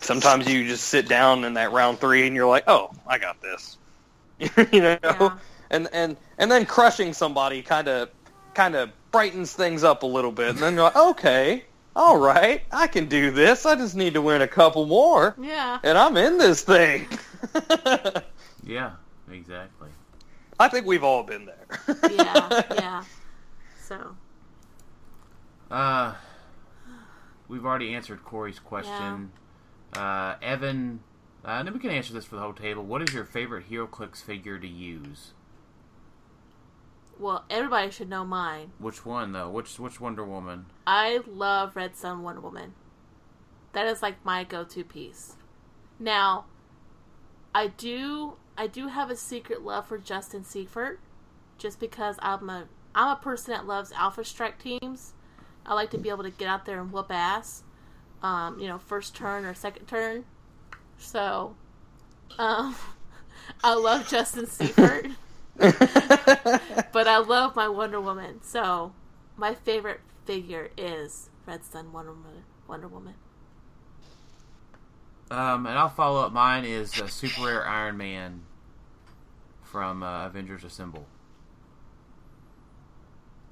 sometimes 0.00 0.48
you 0.48 0.66
just 0.66 0.84
sit 0.84 1.08
down 1.08 1.44
in 1.44 1.54
that 1.54 1.72
round 1.72 1.98
3 1.98 2.26
and 2.26 2.36
you're 2.36 2.46
like, 2.46 2.64
"Oh, 2.66 2.90
I 3.06 3.18
got 3.18 3.40
this." 3.40 3.76
you 4.38 4.80
know? 4.80 4.98
Yeah. 5.02 5.38
And 5.70 5.88
and 5.92 6.16
and 6.38 6.50
then 6.50 6.66
crushing 6.66 7.12
somebody 7.12 7.62
kind 7.62 7.88
of 7.88 8.10
kind 8.54 8.74
of 8.74 8.90
brightens 9.12 9.52
things 9.52 9.84
up 9.84 10.02
a 10.02 10.06
little 10.06 10.32
bit 10.32 10.50
and 10.50 10.58
then 10.58 10.74
you're 10.74 10.84
like, 10.84 10.96
"Okay, 10.96 11.64
all 11.96 12.16
right, 12.18 12.62
I 12.72 12.86
can 12.86 13.06
do 13.06 13.30
this. 13.30 13.66
I 13.66 13.74
just 13.74 13.94
need 13.96 14.14
to 14.14 14.22
win 14.22 14.42
a 14.42 14.48
couple 14.48 14.86
more, 14.86 15.34
Yeah. 15.40 15.78
and 15.82 15.96
I'm 15.98 16.16
in 16.16 16.38
this 16.38 16.62
thing. 16.62 17.06
Yeah, 18.64 18.92
exactly. 19.32 19.88
I 20.60 20.68
think 20.68 20.84
we've 20.84 21.02
all 21.04 21.22
been 21.22 21.46
there. 21.46 21.66
Yeah. 22.10 22.62
Yeah. 22.74 23.04
So. 23.82 24.14
Uh, 25.70 26.12
we've 27.48 27.64
already 27.64 27.94
answered 27.94 28.22
Corey's 28.24 28.58
question. 28.58 29.32
Uh, 29.96 30.34
Evan, 30.42 31.00
uh, 31.44 31.48
and 31.52 31.66
then 31.68 31.72
we 31.74 31.80
can 31.80 31.90
answer 31.90 32.12
this 32.12 32.26
for 32.26 32.34
the 32.36 32.42
whole 32.42 32.52
table. 32.52 32.84
What 32.84 33.00
is 33.00 33.14
your 33.14 33.24
favorite 33.24 33.70
HeroClix 33.70 34.22
figure 34.22 34.58
to 34.58 34.68
use? 34.68 35.32
Well, 37.18 37.44
everybody 37.50 37.90
should 37.90 38.08
know 38.08 38.24
mine. 38.24 38.72
Which 38.78 39.04
one 39.04 39.32
though? 39.32 39.50
Which 39.50 39.78
which 39.78 40.00
Wonder 40.00 40.24
Woman? 40.24 40.66
I 40.86 41.20
love 41.26 41.74
Red 41.74 41.96
Sun 41.96 42.22
Wonder 42.22 42.40
Woman. 42.40 42.74
That 43.72 43.86
is 43.86 44.02
like 44.02 44.24
my 44.24 44.44
go-to 44.44 44.84
piece. 44.84 45.36
Now, 45.98 46.46
I 47.54 47.68
do 47.68 48.36
I 48.56 48.66
do 48.66 48.88
have 48.88 49.10
a 49.10 49.16
secret 49.16 49.62
love 49.62 49.86
for 49.86 49.98
Justin 49.98 50.44
Seifert, 50.44 51.00
just 51.58 51.80
because 51.80 52.16
I'm 52.20 52.48
a 52.48 52.68
I'm 52.94 53.16
a 53.16 53.20
person 53.20 53.52
that 53.52 53.66
loves 53.66 53.92
Alpha 53.92 54.24
Strike 54.24 54.58
teams. 54.58 55.14
I 55.66 55.74
like 55.74 55.90
to 55.90 55.98
be 55.98 56.08
able 56.08 56.24
to 56.24 56.30
get 56.30 56.48
out 56.48 56.64
there 56.64 56.80
and 56.80 56.92
whoop 56.92 57.10
ass. 57.10 57.62
Um, 58.22 58.58
you 58.58 58.66
know, 58.66 58.78
first 58.78 59.14
turn 59.14 59.44
or 59.44 59.54
second 59.54 59.86
turn. 59.86 60.24
So, 60.98 61.54
um, 62.38 62.74
I 63.64 63.74
love 63.74 64.08
Justin 64.08 64.46
Seifert, 64.46 65.06
but 66.92 67.08
I 67.08 67.18
love 67.18 67.56
my 67.56 67.68
Wonder 67.68 68.00
Woman. 68.00 68.40
So, 68.42 68.92
my 69.36 69.54
favorite 69.54 70.00
figure 70.24 70.70
is 70.76 71.30
Red 71.46 71.64
Sun 71.64 71.92
Wonder 71.92 72.12
Woman. 72.12 72.44
Wonder 72.68 72.86
Woman. 72.86 73.14
Um, 75.32 75.66
and 75.66 75.76
I'll 75.76 75.88
follow 75.88 76.24
up. 76.24 76.32
Mine 76.32 76.64
is 76.64 77.00
uh, 77.00 77.08
Super 77.08 77.46
Rare 77.46 77.66
Iron 77.66 77.96
Man 77.96 78.42
from 79.64 80.04
uh, 80.04 80.26
Avengers 80.26 80.62
Assemble. 80.62 81.06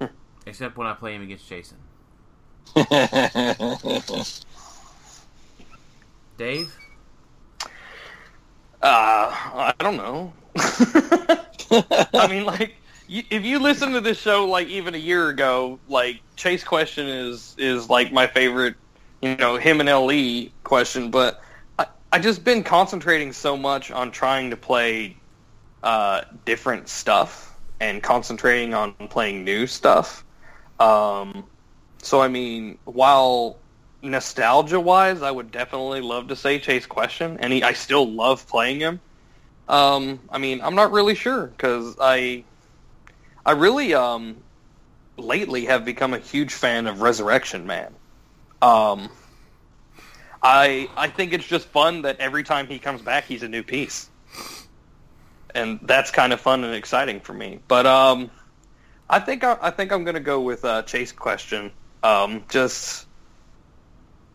Except 0.47 0.77
when 0.77 0.87
I 0.87 0.95
play 0.95 1.15
him 1.15 1.23
against 1.23 1.49
Jason. 1.49 1.79
Dave? 6.39 6.73
Uh, 8.81 9.33
I 9.33 9.75
don't 9.79 9.97
know. 9.97 10.33
I 12.15 12.27
mean, 12.29 12.45
like, 12.45 12.75
you, 13.09 13.23
if 13.31 13.45
you 13.45 13.59
listen 13.59 13.93
to 13.93 14.01
this 14.01 14.19
show, 14.19 14.47
like 14.47 14.69
even 14.69 14.95
a 14.95 14.99
year 14.99 15.29
ago, 15.29 15.79
like 15.89 16.21
Chase 16.37 16.65
question 16.65 17.07
is 17.07 17.55
is 17.59 17.89
like 17.89 18.13
my 18.13 18.27
favorite, 18.27 18.75
you 19.23 19.37
know, 19.37 19.57
him 19.57 19.81
and 19.81 19.89
Le 19.89 20.47
question. 20.65 21.11
But 21.11 21.41
I 21.79 21.87
I 22.13 22.19
just 22.19 22.45
been 22.45 22.63
concentrating 22.63 23.33
so 23.33 23.57
much 23.57 23.91
on 23.91 24.11
trying 24.11 24.51
to 24.51 24.57
play 24.57 25.17
uh, 25.83 26.23
different 26.45 26.89
stuff 26.89 27.55
and 27.81 28.03
concentrating 28.03 28.75
on 28.75 28.95
playing 29.09 29.45
new 29.45 29.67
stuff. 29.67 30.25
Um, 30.81 31.45
so 32.03 32.21
I 32.21 32.29
mean, 32.29 32.79
while 32.85 33.57
nostalgia 34.03 34.81
wise, 34.81 35.23
I 35.23 35.31
would 35.31 35.51
definitely 35.51 36.01
love 36.01 36.29
to 36.29 36.37
say 36.37 36.59
Chase 36.59 36.87
Question, 36.87 37.39
and 37.41 37.53
he, 37.53 37.63
I 37.63 37.73
still 37.73 38.11
love 38.11 38.47
playing 38.47 38.81
him. 38.81 39.01
Um, 39.69 40.21
I 40.31 40.39
mean, 40.39 40.61
I'm 40.61 40.75
not 40.75 40.93
really 40.93 41.15
sure 41.15 41.47
because 41.47 41.97
I, 42.01 42.45
I 43.45 43.53
really 43.53 43.95
um, 43.95 44.37
lately 45.17 45.65
have 45.65 45.85
become 45.85 46.15
a 46.15 46.19
huge 46.19 46.53
fan 46.53 46.87
of 46.87 47.01
Resurrection 47.01 47.67
Man. 47.67 47.93
Um, 48.63 49.09
I 50.43 50.89
I 50.97 51.09
think 51.09 51.33
it's 51.33 51.47
just 51.47 51.67
fun 51.69 52.03
that 52.03 52.21
every 52.21 52.45
time 52.45 52.67
he 52.67 52.79
comes 52.79 53.03
back, 53.03 53.25
he's 53.25 53.43
a 53.43 53.49
new 53.49 53.63
piece, 53.63 54.09
and 55.55 55.81
that's 55.83 56.11
kind 56.11 56.33
of 56.33 56.41
fun 56.41 56.65
and 56.65 56.75
exciting 56.75 57.21
for 57.21 57.33
me. 57.33 57.61
But 57.67 57.87
um, 57.87 58.31
I 59.11 59.19
think 59.21 59.45
I, 59.45 59.57
I 59.61 59.71
think 59.71 59.93
I'm 59.93 60.05
gonna 60.05 60.21
go 60.21 60.41
with 60.41 60.65
uh, 60.65 60.83
Chase 60.83 61.13
Question. 61.13 61.73
Um, 62.03 62.45
just 62.49 63.06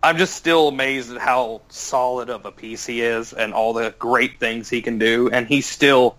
I'm 0.04 0.18
just 0.18 0.36
still 0.36 0.68
amazed 0.68 1.12
at 1.12 1.20
how 1.20 1.62
solid 1.70 2.30
of 2.30 2.46
a 2.46 2.52
piece 2.52 2.86
he 2.86 3.02
is 3.02 3.34
and 3.34 3.54
all 3.54 3.74
the 3.74 3.94
great 4.00 4.40
things 4.40 4.70
he 4.70 4.82
can 4.82 4.98
do. 4.98 5.30
And 5.30 5.48
he 5.48 5.62
still, 5.62 6.18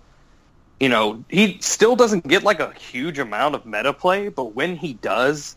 you 0.78 0.88
know, 0.88 1.24
he 1.28 1.58
still 1.60 1.96
doesn't 1.96 2.26
get 2.28 2.44
like 2.44 2.60
a 2.60 2.72
huge 2.74 3.18
amount 3.18 3.54
of 3.56 3.66
meta 3.66 3.92
play, 3.92 4.28
but 4.28 4.54
when 4.54 4.76
he 4.76 4.94
does, 4.94 5.56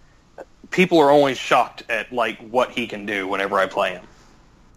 people 0.72 1.00
are 1.00 1.12
always 1.12 1.38
shocked 1.38 1.84
at 1.90 2.12
like 2.12 2.40
what 2.50 2.72
he 2.72 2.88
can 2.88 3.06
do 3.06 3.28
whenever 3.28 3.60
I 3.60 3.68
play 3.68 3.92
him. 3.92 4.06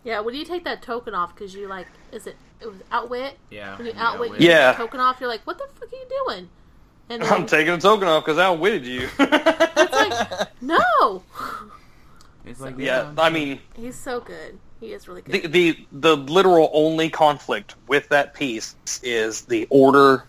Yeah, 0.04 0.20
when 0.20 0.34
you 0.34 0.44
take 0.44 0.64
that 0.64 0.82
token 0.82 1.14
off, 1.14 1.34
because 1.34 1.54
you 1.54 1.68
like, 1.68 1.86
is 2.12 2.26
it 2.26 2.36
it 2.60 2.66
was 2.66 2.78
outwit? 2.90 3.38
Yeah. 3.50 3.76
When 3.76 3.86
you 3.86 3.92
yeah, 3.94 4.08
outwit, 4.08 4.30
with- 4.32 4.40
you 4.40 4.48
Yeah. 4.48 4.68
take 4.72 4.78
token 4.78 5.00
off. 5.00 5.20
You're 5.20 5.28
like, 5.28 5.46
what 5.46 5.58
the 5.58 5.66
fuck 5.78 5.92
are 5.92 5.96
you 5.96 6.06
doing? 6.26 6.48
And 7.10 7.22
then, 7.22 7.32
I'm 7.32 7.46
taking 7.46 7.72
a 7.72 7.78
token 7.80 8.08
off 8.08 8.24
because 8.24 8.38
I 8.38 8.44
outwitted 8.44 8.84
you. 8.86 9.08
It's 9.18 9.92
like 9.92 10.48
no, 10.60 11.22
It's 12.48 12.60
like, 12.60 12.78
yeah, 12.78 13.12
I 13.18 13.30
mean, 13.30 13.60
he's 13.74 13.96
so 13.96 14.20
good. 14.20 14.58
He 14.80 14.92
is 14.92 15.08
really 15.08 15.22
the, 15.22 15.40
good. 15.40 15.52
the 15.52 15.86
the 15.92 16.16
literal 16.16 16.70
only 16.72 17.10
conflict 17.10 17.74
with 17.86 18.08
that 18.10 18.34
piece 18.34 18.76
is 19.02 19.42
the 19.42 19.66
order 19.70 20.24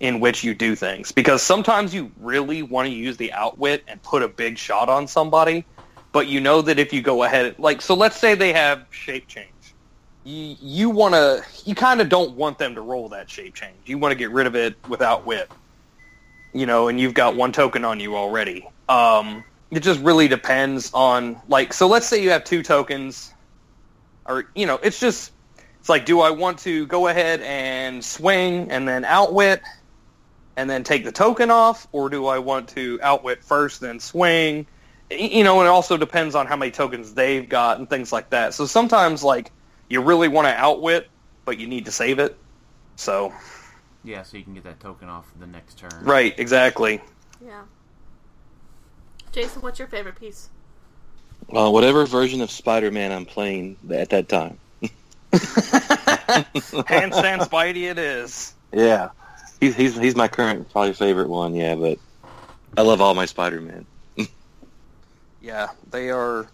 in 0.00 0.20
which 0.20 0.42
you 0.42 0.54
do 0.54 0.74
things. 0.74 1.12
Because 1.12 1.42
sometimes 1.42 1.94
you 1.94 2.10
really 2.18 2.62
want 2.62 2.88
to 2.88 2.94
use 2.94 3.16
the 3.16 3.32
outwit 3.32 3.84
and 3.86 4.02
put 4.02 4.22
a 4.22 4.28
big 4.28 4.58
shot 4.58 4.88
on 4.88 5.06
somebody 5.06 5.64
but 6.14 6.28
you 6.28 6.40
know 6.40 6.62
that 6.62 6.78
if 6.78 6.92
you 6.92 7.02
go 7.02 7.24
ahead 7.24 7.58
like 7.58 7.82
so 7.82 7.94
let's 7.94 8.16
say 8.16 8.34
they 8.34 8.54
have 8.54 8.86
shape 8.90 9.26
change. 9.26 9.50
You 10.22 10.56
you 10.62 10.88
want 10.88 11.12
to 11.14 11.44
you 11.66 11.74
kind 11.74 12.00
of 12.00 12.08
don't 12.08 12.36
want 12.36 12.56
them 12.56 12.76
to 12.76 12.80
roll 12.80 13.10
that 13.10 13.28
shape 13.28 13.54
change. 13.54 13.76
You 13.84 13.98
want 13.98 14.12
to 14.12 14.16
get 14.16 14.30
rid 14.30 14.46
of 14.46 14.54
it 14.54 14.76
without 14.88 15.26
wit 15.26 15.50
you 16.54 16.64
know 16.64 16.86
and 16.88 16.98
you've 16.98 17.14
got 17.14 17.34
one 17.36 17.52
token 17.52 17.84
on 17.84 18.00
you 18.00 18.16
already. 18.16 18.66
Um 18.88 19.44
it 19.76 19.82
just 19.82 20.00
really 20.00 20.28
depends 20.28 20.90
on 20.94 21.40
like 21.48 21.72
so 21.72 21.88
let's 21.88 22.06
say 22.06 22.22
you 22.22 22.30
have 22.30 22.44
two 22.44 22.62
tokens 22.62 23.32
or 24.26 24.46
you 24.54 24.66
know, 24.66 24.78
it's 24.82 25.00
just 25.00 25.32
it's 25.80 25.88
like, 25.88 26.06
do 26.06 26.20
I 26.20 26.30
want 26.30 26.60
to 26.60 26.86
go 26.86 27.08
ahead 27.08 27.40
and 27.42 28.02
swing 28.02 28.70
and 28.70 28.88
then 28.88 29.04
outwit 29.04 29.62
and 30.56 30.70
then 30.70 30.84
take 30.84 31.04
the 31.04 31.12
token 31.12 31.50
off, 31.50 31.86
or 31.92 32.08
do 32.08 32.26
I 32.26 32.38
want 32.38 32.70
to 32.70 32.98
outwit 33.02 33.44
first 33.44 33.80
then 33.80 34.00
swing? 34.00 34.66
You 35.10 35.44
know, 35.44 35.60
and 35.60 35.66
it 35.66 35.70
also 35.70 35.96
depends 35.96 36.34
on 36.34 36.46
how 36.46 36.56
many 36.56 36.70
tokens 36.70 37.12
they've 37.12 37.46
got 37.46 37.78
and 37.78 37.90
things 37.90 38.12
like 38.12 38.30
that. 38.30 38.54
So 38.54 38.64
sometimes 38.66 39.22
like 39.22 39.52
you 39.90 40.00
really 40.00 40.28
want 40.28 40.46
to 40.46 40.54
outwit, 40.54 41.10
but 41.44 41.58
you 41.58 41.66
need 41.66 41.84
to 41.84 41.92
save 41.92 42.18
it. 42.18 42.38
So 42.96 43.34
Yeah, 44.04 44.22
so 44.22 44.38
you 44.38 44.44
can 44.44 44.54
get 44.54 44.64
that 44.64 44.80
token 44.80 45.08
off 45.08 45.30
the 45.38 45.46
next 45.46 45.78
turn. 45.78 45.90
right, 46.02 46.34
exactly. 46.38 47.02
yeah. 47.44 47.62
Jason, 49.34 49.62
what's 49.62 49.80
your 49.80 49.88
favorite 49.88 50.18
piece? 50.18 50.48
Well, 51.48 51.72
whatever 51.72 52.06
version 52.06 52.40
of 52.40 52.50
Spider-Man 52.50 53.10
I'm 53.10 53.26
playing 53.26 53.76
at 53.90 54.10
that 54.10 54.28
time. 54.28 54.58
Handstand 55.32 57.40
Spidey, 57.48 57.90
it 57.90 57.98
is. 57.98 58.54
Yeah, 58.72 59.10
he's 59.60 59.74
he's 59.76 59.96
he's 59.98 60.14
my 60.14 60.28
current 60.28 60.70
probably 60.70 60.92
favorite 60.94 61.28
one. 61.28 61.54
Yeah, 61.54 61.74
but 61.74 61.98
I 62.76 62.82
love 62.82 63.00
all 63.00 63.14
my 63.14 63.26
Spider-Man. 63.26 63.84
Yeah, 65.42 65.68
they 65.90 66.08
are. 66.10 66.46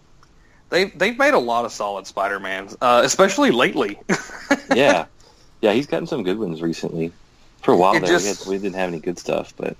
They 0.69 0.85
they've 0.85 1.17
made 1.17 1.33
a 1.33 1.39
lot 1.39 1.63
of 1.63 1.71
solid 1.71 2.07
Spider-Mans, 2.07 2.75
uh, 2.81 3.01
especially 3.05 3.51
lately. 3.51 3.97
Yeah, 4.75 5.05
yeah, 5.61 5.71
he's 5.71 5.87
gotten 5.87 6.07
some 6.07 6.23
good 6.23 6.37
ones 6.37 6.61
recently. 6.61 7.13
For 7.61 7.73
a 7.73 7.77
while 7.77 7.95
It 7.95 8.01
there, 8.01 8.09
just- 8.09 8.47
we, 8.47 8.55
had, 8.55 8.61
we 8.61 8.67
didn't 8.67 8.77
have 8.79 8.89
any 8.89 8.99
good 8.99 9.17
stuff, 9.17 9.53
but 9.55 9.77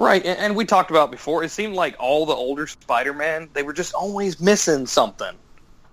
Right, 0.00 0.24
and, 0.24 0.38
and 0.38 0.56
we 0.56 0.64
talked 0.64 0.90
about 0.90 1.10
before. 1.10 1.44
It 1.44 1.50
seemed 1.50 1.74
like 1.74 1.94
all 1.98 2.24
the 2.24 2.32
older 2.32 2.66
Spider-Man, 2.66 3.50
they 3.52 3.62
were 3.62 3.74
just 3.74 3.92
always 3.92 4.40
missing 4.40 4.86
something. 4.86 5.36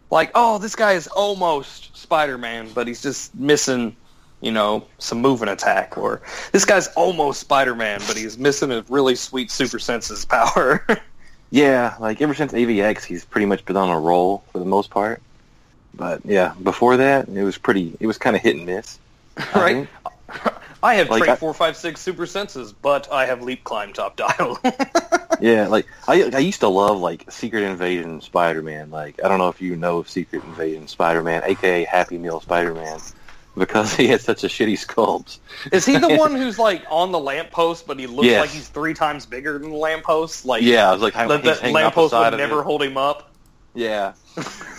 Like, 0.10 0.32
oh, 0.34 0.60
this 0.60 0.78
guy 0.78 0.94
is 0.94 1.08
almost 1.08 1.98
Spider-Man, 1.98 2.70
but 2.74 2.88
he's 2.88 3.02
just 3.02 3.36
missing, 3.36 3.98
you 4.40 4.54
know, 4.54 4.88
some 4.98 5.20
moving 5.20 5.50
attack. 5.50 5.98
Or 5.98 6.22
this 6.54 6.64
guy's 6.64 6.88
almost 6.96 7.42
Spider-Man, 7.42 8.00
but 8.08 8.16
he's 8.16 8.38
missing 8.38 8.72
a 8.72 8.86
really 8.88 9.16
sweet 9.16 9.52
super 9.52 9.78
senses 9.78 10.24
power. 10.24 10.88
yeah, 11.50 11.98
like 12.00 12.22
ever 12.22 12.34
since 12.34 12.54
AVX, 12.54 13.04
he's 13.04 13.26
pretty 13.26 13.46
much 13.46 13.66
been 13.66 13.76
on 13.76 13.90
a 13.90 14.00
roll 14.00 14.42
for 14.54 14.60
the 14.60 14.66
most 14.66 14.90
part. 14.90 15.22
But 15.94 16.22
yeah, 16.24 16.54
before 16.64 16.96
that, 16.96 17.28
it 17.28 17.44
was 17.44 17.58
pretty. 17.58 17.98
It 18.00 18.08
was 18.08 18.18
kind 18.18 18.38
of 18.38 18.42
hit 18.42 18.56
and 18.56 18.66
miss. 18.66 19.00
Right? 19.54 19.90
I 20.88 20.96
have 20.96 21.10
Like, 21.10 21.24
trait 21.24 21.38
four, 21.38 21.54
five, 21.54 21.76
six 21.76 22.00
super 22.02 22.26
senses, 22.26 22.72
but 22.74 23.12
I 23.12 23.26
have 23.26 23.42
leap, 23.42 23.64
climb, 23.64 23.94
top 23.94 24.16
dial. 24.24 24.58
Yeah, 25.42 25.68
like 25.68 25.86
I 26.08 26.24
I 26.34 26.40
used 26.40 26.62
to 26.62 26.68
love 26.70 27.00
like 27.00 27.30
Secret 27.32 27.64
Invasion 27.64 28.22
Spider-Man. 28.22 28.90
Like 28.90 29.24
I 29.24 29.28
don't 29.28 29.38
know 29.38 29.50
if 29.50 29.62
you 29.62 29.76
know 29.76 29.98
of 30.00 30.10
Secret 30.10 30.44
Invasion 30.44 30.88
Spider-Man, 30.88 31.44
aka 31.46 31.84
Happy 31.84 32.18
Meal 32.18 32.40
Spider-Man, 32.40 33.00
because 33.58 33.94
he 34.00 34.08
had 34.08 34.22
such 34.22 34.44
a 34.44 34.48
shitty 34.48 34.74
sculpt. 34.84 35.40
Is 35.72 35.86
he 35.86 35.98
the 35.98 36.16
one 36.16 36.36
who's 36.36 36.58
like 36.58 36.84
on 36.90 37.12
the 37.12 37.20
lamppost, 37.20 37.86
but 37.86 38.00
he 38.00 38.08
looks 38.08 38.28
Yes. 38.28 38.42
like 38.42 38.50
he's 38.50 38.68
three 38.70 38.94
times 38.94 39.26
bigger 39.26 39.60
than 39.60 39.70
the 39.72 39.76
lamppost? 39.78 40.46
Like, 40.46 40.64
Yeah, 40.64 40.90
I 40.90 40.94
was 40.94 41.02
like, 41.02 41.14
the, 41.14 41.38
the 41.38 41.60
the 41.62 41.72
lamppost 41.72 42.14
would 42.14 42.38
never 42.38 42.62
it. 42.62 42.64
hold 42.64 42.82
him 42.82 42.98
up. 42.98 43.32
Yeah, 43.76 44.14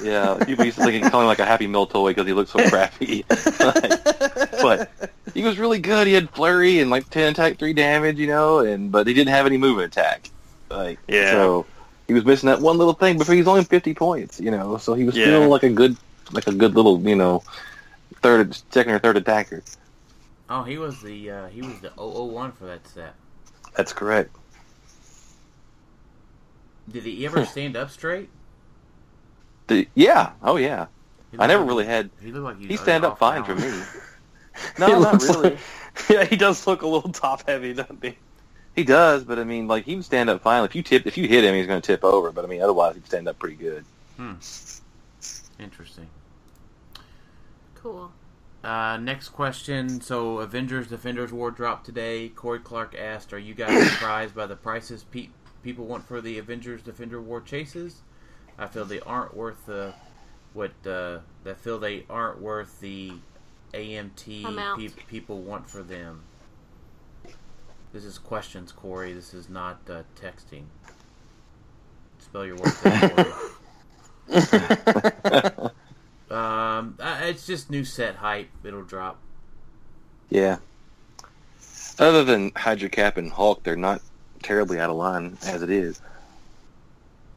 yeah. 0.03 0.43
People 0.45 0.65
used 0.65 0.77
to 0.79 0.83
think 0.85 1.05
he 1.05 1.09
call 1.09 1.21
him 1.21 1.29
like 1.29 1.39
a 1.39 1.45
Happy 1.47 1.69
Meal 1.69 1.87
toy 1.87 2.11
because 2.11 2.27
he 2.27 2.33
looked 2.33 2.51
so 2.51 2.59
crappy. 2.69 3.25
but 3.29 4.91
he 5.35 5.43
was 5.45 5.59
really 5.59 5.79
good. 5.81 6.07
He 6.07 6.13
had 6.13 6.31
flurry 6.31 6.81
and 6.81 6.91
like 6.91 7.09
ten 7.11 7.33
attack, 7.33 7.59
three 7.59 7.73
damage, 7.73 8.19
you 8.19 8.27
know, 8.27 8.59
and 8.61 8.91
but 8.93 9.07
he 9.07 9.15
didn't 9.15 9.31
have 9.33 9.47
any 9.47 9.57
movement 9.59 9.93
attack. 9.93 10.31
Like 10.71 10.99
Yeah. 11.09 11.33
so 11.33 11.67
he 12.07 12.15
was 12.15 12.25
missing 12.25 12.49
that 12.49 12.61
one 12.61 12.79
little 12.79 12.95
thing, 12.95 13.19
but 13.19 13.27
he 13.27 13.39
was 13.39 13.49
only 13.49 13.65
fifty 13.65 13.95
points, 13.95 14.41
you 14.41 14.51
know. 14.51 14.77
So 14.79 14.95
he 14.95 15.05
was 15.05 15.15
still 15.15 15.49
like 15.49 15.63
a 15.63 15.71
good, 15.71 15.97
like 16.33 16.47
a 16.47 16.53
good 16.53 16.75
little, 16.75 17.01
you 17.01 17.17
know, 17.17 17.43
third, 18.23 18.55
second 18.73 18.93
or 18.93 18.99
third 18.99 19.17
attacker. 19.17 19.63
Oh, 20.51 20.63
he 20.63 20.79
was 20.79 21.03
the 21.03 21.31
uh, 21.31 21.47
he 21.49 21.61
was 21.63 21.79
the 21.81 21.91
001 21.91 22.53
for 22.53 22.65
that 22.65 22.87
set. 22.89 23.15
That's 23.77 23.93
correct. 23.93 24.35
Did 26.91 27.05
he 27.05 27.27
ever 27.27 27.45
stand 27.45 27.77
up 27.77 27.91
straight? 27.91 28.31
The, 29.67 29.87
yeah. 29.95 30.31
Oh 30.43 30.57
yeah. 30.57 30.87
I 31.39 31.47
never 31.47 31.63
like- 31.63 31.69
really 31.69 31.85
had. 31.87 32.11
He 32.23 32.33
looked 32.33 32.45
like 32.45 32.59
He 32.59 32.69
was 32.69 32.81
stand 32.81 33.05
up 33.05 33.13
off 33.13 33.19
fine 33.19 33.45
for 33.45 33.55
me. 33.55 33.83
He 34.77 34.83
No, 34.83 35.01
not 35.01 35.23
really. 35.23 35.51
like- 35.51 35.59
yeah, 36.09 36.25
he 36.25 36.37
does 36.37 36.67
look 36.67 36.83
a 36.83 36.87
little 36.87 37.11
top 37.13 37.47
heavy, 37.49 37.73
doesn't 37.75 38.03
he? 38.05 38.17
He 38.77 38.85
does, 38.85 39.25
but 39.25 39.39
I 39.39 39.45
mean, 39.45 39.67
like 39.67 39.85
he 39.85 39.97
would 39.97 40.05
stand 40.05 40.31
up 40.31 40.43
fine. 40.43 40.65
If 40.65 40.75
you 40.77 40.83
tip, 40.83 41.07
if 41.07 41.19
you 41.19 41.27
hit 41.27 41.43
him, 41.45 41.55
he's 41.55 41.67
going 41.67 41.81
to 41.81 41.87
tip 41.87 42.05
over. 42.05 42.31
But 42.31 42.45
I 42.45 42.49
mean, 42.49 42.63
otherwise, 42.63 42.95
he'd 42.95 43.07
stand 43.07 43.27
up 43.27 43.39
pretty 43.39 43.57
good. 43.57 43.85
Hmm. 44.17 44.35
Interesting. 45.59 46.07
Cool. 47.75 48.13
Uh, 48.63 48.97
next 48.99 49.29
question. 49.31 50.01
So, 50.01 50.39
Avengers 50.39 50.89
Defenders 50.89 51.33
War 51.33 51.51
dropped 51.51 51.87
today. 51.87 52.29
Corey 52.29 52.59
Clark 52.59 52.95
asked, 52.99 53.33
"Are 53.33 53.39
you 53.39 53.55
guys 53.55 53.91
surprised 53.93 54.35
by 54.35 54.47
the 54.47 54.57
prices 54.57 55.05
pe- 55.11 55.29
people 55.63 55.87
want 55.87 56.07
for 56.07 56.21
the 56.21 56.39
Avengers 56.39 56.83
Defender 56.83 57.21
War 57.21 57.41
chases? 57.41 57.97
I 58.59 58.67
feel 58.67 58.85
they 58.85 59.01
aren't 59.01 59.37
worth 59.37 59.67
the 59.67 59.95
what. 60.55 60.73
Uh, 60.87 61.19
I 61.47 61.55
feel 61.55 61.79
they 61.79 62.05
aren't 62.11 62.41
worth 62.41 62.81
the 62.81 63.13
AMT 63.75 64.77
pe- 64.77 65.03
people 65.07 65.41
want 65.41 65.69
for 65.69 65.83
them." 65.83 66.23
This 67.93 68.05
is 68.05 68.19
questions, 68.19 68.71
Corey. 68.73 69.13
This 69.13 69.33
is 69.33 69.49
not 69.49 69.81
uh, 69.89 70.03
texting. 70.21 70.65
Spell 72.19 72.45
your 72.45 72.57
words, 72.57 72.77
Corey. 72.83 73.33
Um, 76.31 76.99
it's 77.01 77.47
just 77.47 77.71
new 77.71 77.85
set 77.85 78.17
hype. 78.17 78.51
It'll 78.63 78.83
drop. 78.83 79.19
Yeah. 80.29 80.59
Other 81.99 82.23
than 82.23 82.53
Hydra 82.55 82.89
Cap 82.91 83.17
and 83.17 83.33
Hulk, 83.33 83.63
they're 83.63 83.77
not 83.77 84.03
terribly 84.43 84.79
out 84.79 84.91
of 84.91 84.97
line 84.97 85.39
as 85.45 85.63
it 85.63 85.71
is. 85.71 86.01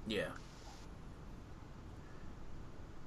Yeah. 0.08 0.26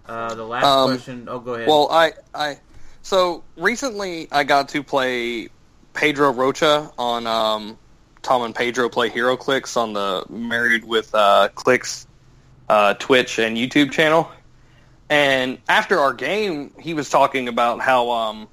Uh, 0.07 0.35
the 0.35 0.45
last 0.45 0.65
Um, 0.65 0.91
question. 0.91 1.29
Oh, 1.31 1.39
go 1.39 1.55
ahead. 1.55 1.69
Well, 1.69 1.89
I, 1.91 2.13
I, 2.35 2.59
so 3.05 3.45
recently 3.57 4.27
I 4.33 4.43
got 4.43 4.71
to 4.71 4.83
play 4.83 5.49
Pedro 5.93 6.33
Rocha 6.33 6.91
on 6.99 7.27
um, 7.29 7.79
Tom 8.23 8.43
and 8.43 8.55
Pedro 8.55 8.89
play 8.89 9.11
HeroClix 9.11 9.77
on 9.77 9.93
the 9.93 10.25
Married 10.29 10.85
with 10.85 11.15
uh, 11.15 11.51
Clicks 11.55 12.07
uh, 12.69 12.95
Twitch 12.95 13.39
and 13.39 13.57
YouTube 13.57 13.93
channel. 13.93 14.29
And 15.11 15.59
after 15.69 16.01
our 16.01 16.15
game, 16.15 16.73
he 16.81 16.95
was 16.95 17.11
talking 17.11 17.47
about 17.47 17.81
how 17.81 18.11
um, 18.11 18.49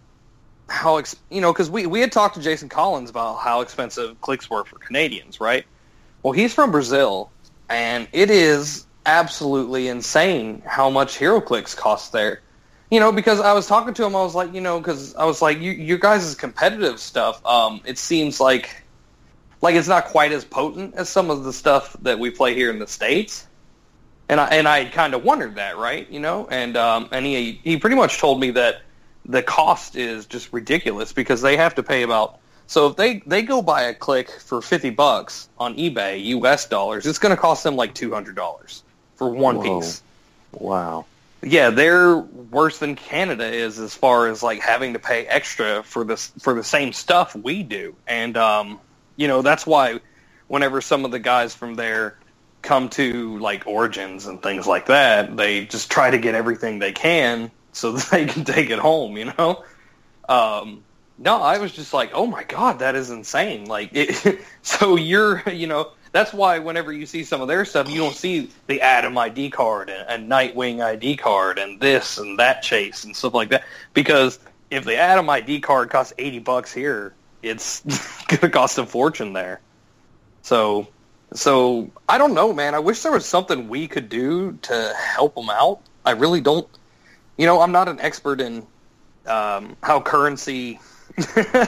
how 0.68 0.97
ex- 0.97 1.16
you 1.30 1.41
know 1.41 1.54
because 1.54 1.70
we 1.70 1.86
we 1.86 2.02
had 2.02 2.12
talked 2.12 2.36
to 2.36 2.41
Jason 2.41 2.70
Collins 2.70 3.10
about 3.10 3.38
how 3.38 3.62
expensive 3.62 4.20
clicks 4.22 4.49
were 4.49 4.66
for 4.66 4.78
Canadians, 4.78 5.39
right? 5.39 5.66
Well, 6.24 6.34
he's 6.34 6.54
from 6.54 6.72
Brazil, 6.72 7.32
and 7.70 8.08
it 8.12 8.30
is 8.30 8.86
absolutely 9.06 9.88
insane 9.88 10.62
how 10.66 10.89
much 10.89 11.18
HeroClix 11.18 11.76
cost 11.76 12.12
there 12.12 12.41
you 12.92 13.00
know, 13.00 13.12
because 13.12 13.39
I 13.39 13.54
was 13.54 13.68
talking 13.68 13.94
to 13.94 14.06
him, 14.06 14.16
I 14.16 14.22
was 14.22 14.36
like, 14.36 14.54
you 14.54 14.60
know, 14.60 14.78
because 14.78 15.16
I 15.16 15.24
was 15.24 15.42
like, 15.42 15.60
you, 15.60 15.72
your 15.72 15.98
guys' 15.98 16.36
competitive 16.36 17.00
stuff, 17.00 17.44
um, 17.46 17.82
it 17.86 17.98
seems 17.98 18.42
like, 18.42 18.84
like 19.62 19.76
it's 19.76 19.88
not 19.88 20.06
quite 20.06 20.34
as 20.34 20.44
potent 20.44 20.94
as 20.96 21.08
some 21.08 21.30
of 21.30 21.46
the 21.46 21.54
stuff 21.54 21.96
that 22.02 22.20
we 22.20 22.30
play 22.30 22.54
here 22.54 22.70
in 22.70 22.80
the 22.80 22.88
states, 22.88 23.48
and 24.28 24.42
I 24.42 24.48
and 24.48 24.68
I 24.68 24.86
kind 24.86 25.14
of 25.14 25.24
wondered 25.24 25.56
that, 25.56 25.78
right? 25.78 26.10
You 26.12 26.20
know, 26.20 26.48
and 26.52 26.76
um, 26.76 27.08
and 27.12 27.26
he 27.26 27.62
he 27.64 27.78
pretty 27.78 27.96
much 27.96 28.20
told 28.20 28.39
me 28.42 28.52
that 28.52 28.82
the 29.26 29.42
cost 29.42 29.96
is 29.96 30.26
just 30.26 30.52
ridiculous 30.52 31.14
because 31.14 31.42
they 31.42 31.56
have 31.58 31.76
to 31.76 31.84
pay 31.84 32.04
about. 32.04 32.39
So 32.68 32.88
if 32.88 32.96
they, 32.96 33.22
they 33.26 33.42
go 33.42 33.62
buy 33.62 33.84
a 33.84 33.94
click 33.94 34.30
for 34.30 34.62
fifty 34.62 34.89
bucks 34.89 35.48
on 35.58 35.76
eBay, 35.76 36.24
U.S. 36.26 36.68
dollars, 36.68 37.06
it's 37.06 37.20
going 37.20 37.36
to 37.36 37.42
cost 37.42 37.64
them 37.64 37.76
like 37.76 37.94
two 37.94 38.12
hundred 38.12 38.36
dollars 38.36 38.84
for 39.16 39.30
one 39.30 39.58
Whoa. 39.58 39.80
piece 39.80 40.02
Wow. 40.54 41.06
Yeah, 41.44 41.72
they're 41.72 42.18
worse 42.18 42.80
than 42.80 42.96
Canada 42.96 43.46
is 43.46 43.80
as 43.80 43.96
far 43.96 44.28
as 44.28 44.44
like 44.44 44.62
having 44.62 44.94
to 44.94 45.00
pay 45.00 45.26
extra 45.28 45.84
for 45.84 46.04
this 46.06 46.34
for 46.42 46.54
the 46.56 46.64
same 46.64 46.94
stuff 46.94 47.36
we 47.36 47.64
do, 47.64 47.96
and 48.08 48.38
um, 48.38 48.82
you 49.18 49.28
know 49.28 49.42
that's 49.42 49.66
why 49.66 50.00
whenever 50.48 50.82
some 50.82 51.06
of 51.06 51.12
the 51.12 51.20
guys 51.20 51.56
from 51.56 51.76
there 51.76 52.20
come 52.64 52.89
to 52.89 53.39
like 53.39 53.68
Origins 53.68 54.28
and 54.28 54.44
things 54.44 54.68
like 54.68 54.88
that, 54.88 55.38
they 55.38 55.66
just 55.66 55.92
try 55.92 56.12
to 56.12 56.20
get 56.20 56.36
everything 56.36 56.80
they 56.80 56.94
can 56.94 57.52
so 57.74 57.94
that 57.94 58.10
they 58.12 58.26
can 58.26 58.46
take 58.46 58.70
it 58.72 58.80
home. 58.80 59.18
You 59.18 59.34
know. 59.38 59.58
Um, 60.30 60.86
no, 61.18 61.42
I 61.42 61.60
was 61.60 61.74
just 61.74 61.94
like, 61.94 62.12
oh 62.14 62.28
my 62.28 62.44
god, 62.44 62.80
that 62.80 62.96
is 62.96 63.10
insane. 63.10 63.66
Like, 63.66 63.92
it, 63.94 64.42
so 64.62 64.96
you're, 64.98 65.44
you 65.50 65.68
know, 65.68 65.92
that's 66.12 66.34
why 66.34 66.59
whenever 66.59 66.91
you 66.91 67.05
see 67.05 67.24
some 67.24 67.41
of 67.41 67.47
their 67.47 67.64
stuff, 67.64 67.89
you 67.89 67.97
don't 67.97 68.16
see 68.16 68.49
the 68.68 68.82
Atom 68.82 69.18
ID 69.18 69.49
card 69.49 69.89
and, 69.89 70.05
and 70.09 70.32
Nightwing 70.32 70.84
ID 70.84 71.18
card 71.18 71.57
and 71.57 71.80
this 71.80 72.18
and 72.18 72.38
that 72.39 72.62
chase 72.62 73.03
and 73.03 73.16
stuff 73.16 73.34
like 73.34 73.49
that. 73.49 73.64
Because 73.93 74.39
if 74.70 74.84
the 74.84 74.97
Atom 74.97 75.30
ID 75.30 75.62
card 75.62 75.89
costs 75.89 76.14
eighty 76.18 76.39
bucks 76.39 76.74
here, 76.74 77.14
it's 77.41 77.82
gonna 78.28 78.51
cost 78.51 78.78
a 78.78 78.86
fortune 78.86 79.34
there. 79.34 79.62
So, 80.41 80.88
so 81.34 81.89
I 82.09 82.18
don't 82.18 82.34
know, 82.34 82.51
man. 82.51 82.76
I 82.76 82.80
wish 82.80 83.03
there 83.03 83.12
was 83.12 83.26
something 83.26 83.70
we 83.70 83.88
could 83.88 84.09
do 84.09 84.57
to 84.64 84.93
help 84.97 85.36
them 85.36 85.49
out. 85.49 85.80
I 86.05 86.12
really 86.12 86.41
don't. 86.41 86.68
You 87.38 87.45
know, 87.45 87.62
I'm 87.62 87.72
not 87.72 87.88
an 87.88 87.99
expert 88.01 88.41
in 88.41 88.68
um, 89.26 89.78
how 89.82 90.01
currency 90.01 90.80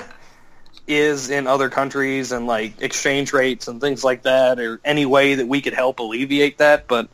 is 0.88 1.30
in 1.30 1.48
other 1.48 1.70
countries 1.70 2.32
and 2.32 2.46
like 2.46 2.82
exchange 2.82 3.34
rates 3.34 3.68
and 3.68 3.80
things 3.80 4.04
like 4.04 4.24
that, 4.24 4.60
or 4.60 4.80
any 4.84 5.06
way 5.06 5.36
that 5.36 5.48
we 5.48 5.62
could 5.62 5.74
help 5.74 6.00
alleviate 6.00 6.58
that. 6.58 6.88
But 6.88 7.10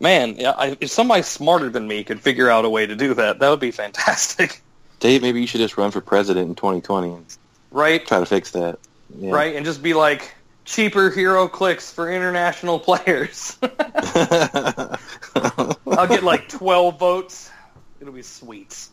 man, 0.00 0.36
I, 0.44 0.76
if 0.80 0.90
somebody 0.90 1.22
smarter 1.22 1.70
than 1.70 1.86
me 1.86 2.04
could 2.04 2.20
figure 2.20 2.50
out 2.50 2.64
a 2.64 2.70
way 2.70 2.86
to 2.86 2.96
do 2.96 3.14
that, 3.14 3.38
that 3.38 3.48
would 3.48 3.60
be 3.60 3.70
fantastic, 3.82 4.62
Dave, 5.02 5.20
maybe 5.20 5.40
you 5.40 5.48
should 5.48 5.60
just 5.60 5.76
run 5.76 5.90
for 5.90 6.00
president 6.00 6.48
in 6.48 6.54
2020 6.54 7.08
and 7.12 7.26
right? 7.72 8.06
try 8.06 8.20
to 8.20 8.26
fix 8.26 8.52
that. 8.52 8.78
Yeah. 9.18 9.32
Right, 9.32 9.56
and 9.56 9.66
just 9.66 9.82
be 9.82 9.94
like 9.94 10.32
cheaper 10.64 11.10
HeroClix 11.10 11.92
for 11.92 12.08
international 12.08 12.78
players. 12.86 13.58
I'll 15.86 16.06
get 16.06 16.22
like 16.22 16.48
twelve 16.48 17.00
votes. 17.00 17.50
It'll 18.00 18.12
be 18.12 18.22
sweet. 18.22 18.86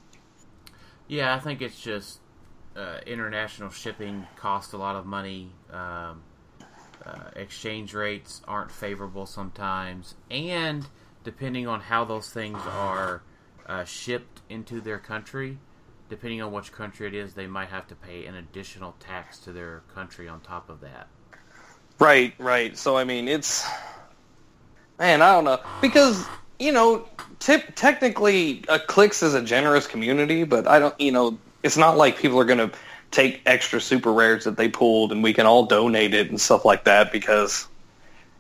Yeah, 1.08 1.36
I 1.36 1.40
think 1.40 1.62
it's 1.62 1.80
just 1.80 2.18
uh, 2.76 3.00
international 3.06 3.70
shipping 3.70 4.28
costs 4.36 4.74
a 4.74 4.78
lot 4.78 4.96
of 4.96 5.06
money. 5.06 5.52
Um, 5.72 6.22
uh, 7.06 7.30
exchange 7.36 7.94
rates 7.94 8.42
aren't 8.48 8.72
favorable 8.72 9.26
sometimes, 9.26 10.16
and 10.30 10.86
depending 11.24 11.68
on 11.68 11.80
how 11.80 12.04
those 12.06 12.30
things 12.30 12.60
are 12.72 13.22
uh, 13.66 13.84
shipped 13.86 14.42
into 14.50 14.82
their 14.82 15.00
country, 15.00 15.58
depending 16.10 16.42
on 16.42 16.52
which 16.52 16.72
country 16.72 17.08
it 17.08 17.14
is, 17.14 17.34
they 17.34 17.48
might 17.48 17.70
have 17.70 17.88
to 17.88 17.96
pay 17.96 18.26
an 18.26 18.36
additional 18.36 18.96
tax 19.00 19.40
to 19.40 19.54
their 19.54 19.82
country 19.94 20.28
on 20.28 20.42
top 20.42 20.70
of 20.70 20.82
that. 20.82 21.08
Right, 22.00 22.34
right. 22.38 22.78
So 22.78 22.98
I 22.98 23.04
mean, 23.06 23.28
it's 23.28 23.68
man, 25.00 25.22
I 25.22 25.34
don't 25.34 25.46
know 25.46 25.60
because 25.82 26.26
you 26.60 26.74
know, 26.74 27.08
tip, 27.40 27.74
technically, 27.76 28.64
clicks 28.88 29.24
is 29.24 29.34
a 29.34 29.42
generous 29.42 29.88
community, 29.88 30.44
but 30.44 30.68
I 30.68 30.80
don't, 30.80 31.00
you 31.00 31.12
know, 31.12 31.38
it's 31.64 31.78
not 31.78 31.98
like 31.98 32.18
people 32.18 32.40
are 32.40 32.46
going 32.46 32.70
to 32.72 32.78
take 33.12 33.42
extra 33.46 33.82
super 33.82 34.14
rares 34.14 34.44
that 34.46 34.58
they 34.58 34.70
pulled 34.70 35.12
and 35.12 35.24
we 35.24 35.34
can 35.34 35.46
all 35.46 35.66
donate 35.66 36.14
it 36.14 36.30
and 36.30 36.40
stuff 36.40 36.64
like 36.66 36.86
that 36.86 37.12
because 37.12 37.68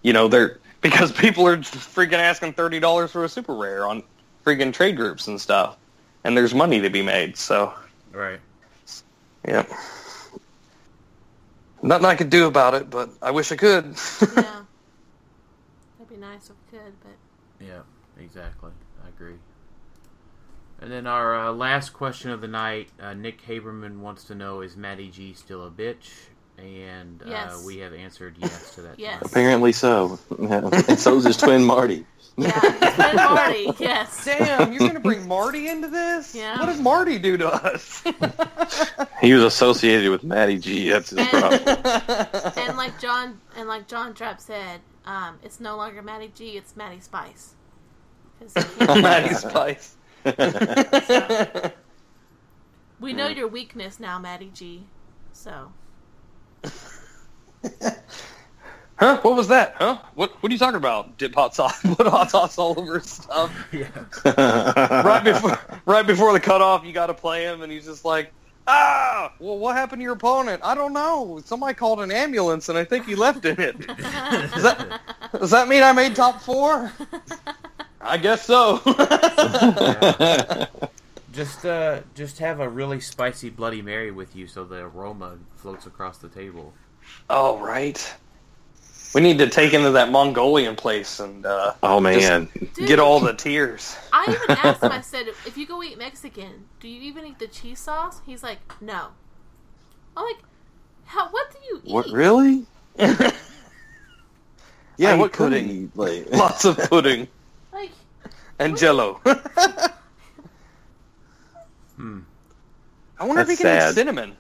you 0.04 0.14
know 0.14 0.28
they're 0.28 0.60
because 0.82 1.12
people 1.12 1.46
are 1.48 1.58
just 1.58 1.76
freaking 1.76 2.14
asking 2.14 2.54
thirty 2.54 2.80
dollars 2.80 3.12
for 3.12 3.24
a 3.24 3.30
super 3.30 3.56
rare 3.56 3.88
on 3.88 4.04
freaking 4.46 4.74
trade 4.74 4.96
groups 4.96 5.28
and 5.28 5.40
stuff, 5.42 5.78
and 6.24 6.38
there's 6.38 6.54
money 6.54 6.82
to 6.82 6.90
be 6.90 7.02
made. 7.02 7.38
So 7.38 7.74
Right. 8.14 8.40
yeah. 9.48 9.66
Nothing 11.82 12.06
I 12.06 12.16
could 12.16 12.30
do 12.30 12.48
about 12.48 12.74
it, 12.76 12.90
but 12.90 13.10
I 13.22 13.32
wish 13.32 13.52
I 13.52 13.56
could. 13.56 13.96
Yeah. 14.36 14.64
That'd 15.98 16.14
be 16.14 16.18
nice 16.18 16.50
if 16.50 16.56
we 16.72 16.78
could, 16.78 16.94
but 17.02 17.66
Yeah, 17.66 17.82
exactly. 18.18 18.72
I 19.04 19.10
agree. 19.10 19.36
And 20.82 20.92
then 20.92 21.08
our 21.08 21.36
uh, 21.48 21.52
last 21.52 21.90
question 21.94 22.32
of 22.32 22.42
the 22.42 22.48
night, 22.48 22.90
uh, 23.02 23.14
Nick 23.14 23.46
Haberman 23.46 24.00
wants 24.00 24.24
to 24.26 24.36
know: 24.36 24.62
Is 24.62 24.78
Matty 24.78 25.10
G 25.10 25.34
still 25.34 25.66
a 25.68 25.70
bitch? 25.70 26.12
and 26.58 27.24
Yes. 27.26 27.54
uh, 27.54 27.62
we 27.66 27.78
have 27.78 27.94
answered 27.94 28.36
yes 28.38 28.76
to 28.76 28.82
that. 28.82 29.00
Yes. 29.00 29.22
Apparently 29.22 29.72
so. 29.72 30.20
and 30.40 31.00
so 31.00 31.16
is 31.16 31.24
his 31.24 31.38
twin 31.38 31.64
Marty. 31.64 32.06
Yeah, 32.38 32.52
it's 32.64 33.16
Marty. 33.16 33.72
Yes. 33.80 34.26
Damn, 34.26 34.74
you're 34.74 34.80
gonna 34.88 35.00
bring 35.00 35.26
Marty 35.26 35.70
into 35.70 35.88
this? 35.88 36.36
Yeah. 36.36 36.60
What 36.60 36.66
did 36.68 36.82
Marty 36.82 37.18
do 37.18 37.38
to 37.38 37.48
us? 37.50 38.04
He 39.22 39.34
was 39.34 39.44
associated 39.44 40.12
with 40.12 40.24
Matty 40.24 40.58
G. 40.60 40.90
That's 40.90 41.10
his 41.10 41.20
And- 41.20 41.30
problem. 41.30 42.54
And 42.58 42.78
like 42.78 43.00
John 43.02 43.40
and 43.58 43.68
like 43.68 43.86
John 43.88 44.14
Trapp 44.14 44.40
said, 44.40 44.80
um, 45.06 45.40
it's 45.44 45.60
no 45.60 45.76
longer 45.76 46.02
Matty 46.02 46.32
G, 46.34 46.52
it's 46.58 46.76
Matty 46.78 47.00
Spice. 47.02 47.54
'Cause 48.40 48.54
he 48.78 48.86
can't- 48.86 49.02
Matty 49.02 49.34
Spice. 49.36 49.96
we 53.00 53.14
know 53.14 53.28
your 53.28 53.48
weakness 53.48 54.00
now, 54.00 54.20
Matty 54.20 54.52
G. 54.54 54.90
So 55.32 55.74
Huh? 59.00 59.18
What 59.22 59.38
was 59.38 59.48
that? 59.48 59.76
Huh? 59.78 60.00
What 60.16 60.32
What 60.44 60.52
are 60.52 60.54
you 60.54 60.60
talking 60.60 60.76
about? 60.76 61.18
Dip 61.18 61.34
hot 61.34 61.56
sauce. 61.56 61.82
Put 61.96 62.06
hot 62.06 62.32
sauce 62.32 62.58
all 62.58 62.78
over 62.78 63.00
his 63.00 63.10
stuff. 63.10 63.50
right 63.74 65.24
before 65.24 65.58
right 65.86 66.06
before 66.06 66.34
the 66.34 66.40
cutoff, 66.40 66.84
you 66.84 66.92
got 66.92 67.08
to 67.08 67.14
play 67.14 67.44
him, 67.46 67.62
and 67.62 67.72
he's 67.72 67.86
just 67.86 68.04
like, 68.04 68.34
ah. 68.68 69.32
Well, 69.40 69.58
what 69.58 69.78
happened 69.78 70.02
to 70.02 70.04
your 70.04 70.14
opponent? 70.14 70.62
I 70.66 70.76
don't 70.76 70.92
know. 70.92 71.42
Somebody 71.46 71.76
called 71.76 72.02
an 72.02 72.12
ambulance, 72.12 72.68
and 72.68 72.78
I 72.78 72.84
think 72.84 73.06
he 73.06 73.16
left 73.16 73.46
in 73.46 73.58
it. 73.62 73.88
Does 73.88 74.64
that 74.64 75.02
Does 75.32 75.52
that 75.52 75.70
mean 75.70 75.82
I 75.82 75.94
made 75.94 76.14
top 76.14 76.42
four? 76.42 76.92
I 78.02 78.18
guess 78.18 78.46
so. 78.46 78.82
Just 81.32 81.64
uh, 81.66 82.02
just 82.16 82.40
have 82.40 82.60
a 82.60 82.68
really 82.68 83.00
spicy 83.00 83.50
Bloody 83.50 83.82
Mary 83.84 84.10
with 84.12 84.36
you, 84.36 84.48
so 84.48 84.64
the 84.64 84.78
aroma 84.78 85.38
floats 85.58 85.86
across 85.86 86.18
the 86.18 86.28
table. 86.30 86.74
oh 87.30 87.60
right. 87.60 88.16
We 89.14 89.22
need 89.22 89.40
to 89.40 89.48
take 89.50 89.72
him 89.72 89.84
to 89.84 89.92
that 89.92 90.12
Mongolian 90.12 90.76
place 90.76 91.20
and 91.20 91.46
uh, 91.46 91.74
oh 91.84 92.00
man. 92.00 92.50
Dude, 92.74 92.88
get 92.88 93.00
all 93.00 93.20
the 93.20 93.34
tears. 93.34 93.96
I 94.12 94.24
even 94.28 94.58
asked 94.58 94.84
him. 94.84 94.92
I 94.92 95.02
said, 95.14 95.28
if 95.28 95.58
you 95.58 95.66
go 95.68 95.82
eat 95.84 95.98
Mexican, 95.98 96.66
do 96.80 96.88
you 96.88 97.02
even 97.02 97.26
eat 97.26 97.40
the 97.40 97.48
cheese 97.48 97.80
sauce? 97.80 98.22
He's 98.26 98.44
like, 98.44 98.60
no. 98.82 99.08
I'm 100.18 100.26
like, 100.26 100.44
how? 101.06 101.30
What 101.30 101.52
do 101.52 101.58
you 101.68 101.82
eat? 101.84 101.94
What 101.94 102.08
really? 102.12 102.66
Yeah, 104.98 105.12
I 105.12 105.16
what 105.16 105.28
eat 105.28 105.34
could 105.34 105.52
pudding. 105.52 105.68
he 105.68 105.90
like? 105.96 106.30
Lots 106.32 106.66
of 106.66 106.78
pudding 106.78 107.22
Like, 107.22 107.30
and 108.60 108.78
Jello. 108.78 109.22
Hmm. 111.96 112.20
I 113.20 113.26
wonder 113.26 113.42
That's 113.44 113.52
if 113.52 113.58
he 113.58 113.64
can 113.66 113.80
sad. 113.82 113.90
eat 113.92 113.96
cinnamon. 113.96 114.38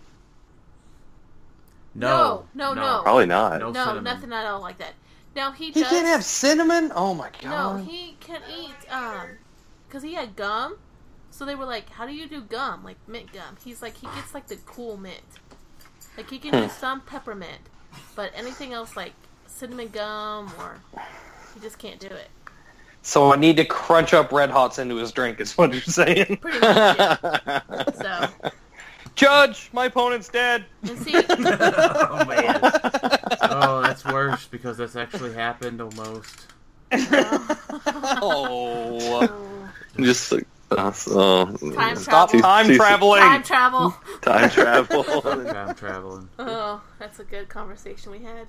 No, 1.93 2.45
No, 2.53 2.73
no, 2.73 2.81
no. 2.81 3.01
Probably 3.03 3.25
not. 3.25 3.59
No 3.59 3.71
no, 3.71 3.99
nothing 3.99 4.31
at 4.31 4.45
all 4.45 4.61
like 4.61 4.77
that. 4.77 4.93
Now 5.35 5.51
he, 5.51 5.71
He 5.71 5.81
does. 5.81 5.89
can't 5.89 6.07
have 6.07 6.23
cinnamon. 6.23 6.91
Oh 6.95 7.13
my 7.13 7.29
god. 7.41 7.43
No, 7.77 7.83
he 7.83 8.15
can 8.21 8.41
eat 8.49 8.75
um, 8.89 9.27
because 9.87 10.03
he 10.03 10.13
had 10.13 10.35
gum. 10.37 10.77
So 11.31 11.45
they 11.45 11.55
were 11.55 11.65
like, 11.65 11.89
"How 11.89 12.07
do 12.07 12.13
you 12.13 12.27
do 12.27 12.41
gum? 12.41 12.83
Like 12.85 12.95
mint 13.07 13.33
gum?" 13.33 13.57
He's 13.63 13.81
like, 13.81 13.97
he 13.97 14.07
gets 14.07 14.33
like 14.33 14.47
the 14.47 14.55
cool 14.65 14.95
mint. 14.95 15.19
Like 16.15 16.29
he 16.29 16.39
can 16.39 16.51
do 16.51 16.69
some 16.69 17.01
peppermint, 17.01 17.61
but 18.15 18.31
anything 18.35 18.73
else 18.73 18.95
like 18.95 19.13
cinnamon 19.47 19.89
gum 19.89 20.51
or 20.59 20.79
he 21.53 21.59
just 21.59 21.77
can't 21.77 21.99
do 21.99 22.07
it. 22.07 22.29
So 23.01 23.31
I 23.33 23.37
need 23.37 23.57
to 23.57 23.65
crunch 23.65 24.13
up 24.13 24.31
red 24.31 24.49
hots 24.49 24.77
into 24.79 24.95
his 24.97 25.11
drink. 25.11 25.39
Is 25.39 25.57
what 25.57 25.71
you're 25.73 25.81
saying? 25.81 26.37
Pretty 26.37 26.59
much. 26.59 26.97
Yeah. 26.97 27.61
So 28.01 28.29
Judge, 29.15 29.69
my 29.73 29.85
opponent's 29.85 30.29
dead. 30.29 30.65
and 30.83 30.97
see, 30.97 31.13
oh 31.29 32.25
man. 32.25 32.59
oh, 33.41 33.81
that's 33.81 34.05
worse 34.05 34.45
because 34.45 34.77
that's 34.77 34.95
actually 34.95 35.33
happened 35.33 35.81
almost. 35.81 36.47
Oh, 38.21 39.69
Just 39.99 40.31
like, 40.31 40.47
uh, 40.71 40.93
oh, 41.09 41.45
Time 41.73 41.95
stop 41.97 42.29
travel. 42.29 42.41
time 42.41 42.75
traveling. 42.75 43.21
time 43.21 43.43
travel. 43.43 43.91
time 44.21 44.49
travel. 44.49 45.03
Time 45.03 45.75
traveling. 45.75 46.29
Oh, 46.39 46.81
that's 46.99 47.19
a 47.19 47.23
good 47.25 47.49
conversation 47.49 48.11
we 48.13 48.19
had. 48.19 48.47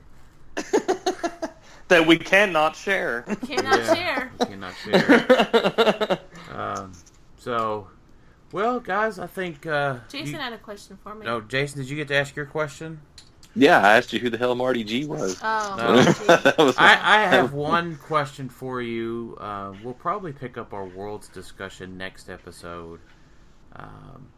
That 1.91 2.07
we 2.07 2.17
cannot 2.19 2.75
share. 2.75 3.23
Cannot 3.47 3.79
Yeah. 3.79 3.95
share. 3.95 4.33
Cannot 4.41 4.75
share. 4.85 6.19
Um, 6.53 6.93
so, 7.39 7.87
well, 8.53 8.81
guys, 8.81 9.19
I 9.21 9.27
think. 9.29 9.67
Uh, 9.67 9.99
Jason 10.09 10.35
you- 10.35 10.39
had 10.41 10.53
a 10.53 10.59
question 10.59 10.99
for 11.03 11.15
me. 11.15 11.25
no, 11.25 11.41
Jason, 11.41 11.79
did 11.81 11.89
you 11.89 11.97
get 11.97 12.09
to 12.09 12.17
ask 12.17 12.35
your 12.35 12.47
question? 12.47 13.01
yeah, 13.55 13.79
I 13.79 13.97
asked 13.97 14.13
you 14.13 14.19
who 14.21 14.31
the 14.31 14.39
hell 14.39 14.55
Marty 14.57 14.83
G 14.85 15.05
was. 15.07 15.39
Oh, 15.43 15.75
No. 15.79 16.03
gee. 16.03 16.11
That 16.27 16.59
was 16.59 16.77
I, 16.79 16.93
I 16.95 17.23
have 17.27 17.53
one 17.53 17.97
question 17.97 18.49
for 18.49 18.81
you. 18.83 19.37
Uh, 19.41 19.73
we'll 19.85 19.95
probably 19.95 20.33
pick 20.33 20.57
up 20.59 20.73
our 20.73 20.87
worlds 20.87 21.29
discussion 21.29 21.97
next 21.97 22.29
episode. 22.29 23.01
Um, 23.77 24.29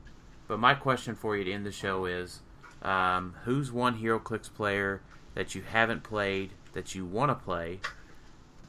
but 0.48 0.58
my 0.58 0.74
question 0.74 1.14
for 1.14 1.36
you 1.36 1.44
to 1.44 1.52
end 1.52 1.64
the 1.66 1.72
show 1.72 2.04
is 2.06 2.40
um, 2.82 3.34
who's 3.44 3.70
one 3.72 3.98
HeroClix 4.00 4.52
player 4.52 5.00
that 5.34 5.54
you 5.54 5.62
haven't 5.62 6.02
played 6.02 6.52
that 6.72 6.94
you 6.94 7.04
want 7.04 7.30
to 7.30 7.34
play? 7.34 7.80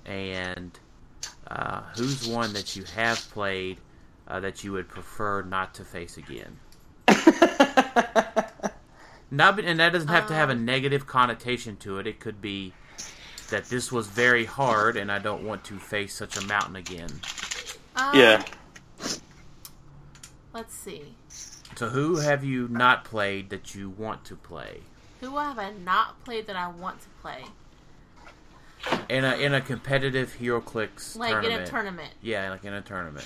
And 0.06 0.78
uh, 1.48 1.82
who's 1.96 2.28
one 2.28 2.54
that 2.54 2.76
you 2.76 2.84
have 2.96 3.18
played 3.32 3.78
uh, 4.28 4.40
that 4.42 4.64
you 4.64 4.72
would 4.74 4.88
prefer 4.90 5.42
not 5.44 5.74
to 5.76 5.84
face 5.86 6.18
again? 6.18 6.60
Not, 9.32 9.60
and 9.60 9.80
that 9.80 9.92
doesn't 9.94 10.10
have 10.10 10.28
to 10.28 10.34
have 10.36 10.50
a 10.50 10.54
Um. 10.54 10.66
negative 10.66 11.08
connotation 11.08 11.76
to 11.78 11.98
it. 11.98 12.06
It 12.06 12.20
could 12.20 12.40
be 12.40 12.74
that 13.50 13.66
this 13.66 13.92
was 13.92 14.08
very 14.08 14.46
hard 14.46 14.96
and 14.96 15.12
I 15.12 15.18
don't 15.20 15.44
want 15.44 15.64
to 15.66 15.80
face 15.80 16.14
such 16.16 16.38
a 16.38 16.42
mountain 16.42 16.76
again. 16.76 17.10
Um, 17.96 18.16
yeah. 18.20 18.44
Let's 20.54 20.74
see. 20.76 21.16
So 21.76 21.90
who 21.90 22.18
have 22.18 22.44
you 22.44 22.68
not 22.68 23.04
played 23.06 23.50
that 23.50 23.74
you 23.74 23.90
want 23.90 24.24
to 24.26 24.36
play? 24.36 24.82
Who 25.22 25.38
have 25.38 25.58
I 25.58 25.72
not 25.72 26.24
played 26.24 26.46
that 26.48 26.56
I 26.56 26.68
want 26.68 27.02
to 27.02 27.08
play? 27.22 27.44
In 29.10 29.24
a 29.24 29.36
in 29.36 29.54
a 29.54 29.62
competitive 29.62 30.36
HeroClix 30.40 31.16
Like 31.16 31.32
tournament. 31.32 31.62
in 31.62 31.62
a 31.62 31.68
tournament. 31.68 32.14
Yeah, 32.22 32.50
like 32.50 32.66
in 32.66 32.74
a 32.74 32.82
tournament. 32.82 33.26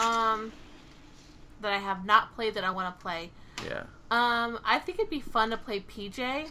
Um, 0.00 0.52
that 1.60 1.72
I 1.72 1.78
have 1.78 2.04
not 2.04 2.34
played 2.34 2.54
that 2.54 2.64
I 2.64 2.70
want 2.70 2.96
to 2.96 3.02
play. 3.02 3.30
Yeah. 3.64 3.84
Um, 4.10 4.58
I 4.64 4.78
think 4.78 4.98
it'd 4.98 5.10
be 5.10 5.20
fun 5.20 5.50
to 5.50 5.56
play 5.56 5.80
PJ. 5.80 6.50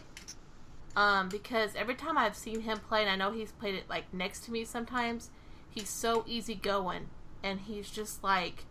Um, 0.96 1.28
because 1.28 1.74
every 1.74 1.96
time 1.96 2.16
I've 2.16 2.36
seen 2.36 2.60
him 2.60 2.78
play, 2.78 3.00
and 3.02 3.10
I 3.10 3.16
know 3.16 3.32
he's 3.32 3.50
played 3.52 3.74
it 3.74 3.84
like 3.88 4.12
next 4.14 4.44
to 4.44 4.52
me 4.52 4.64
sometimes, 4.64 5.30
he's 5.68 5.88
so 5.88 6.24
easygoing, 6.26 7.08
and 7.42 7.60
he's 7.60 7.90
just 7.90 8.22
like, 8.22 8.64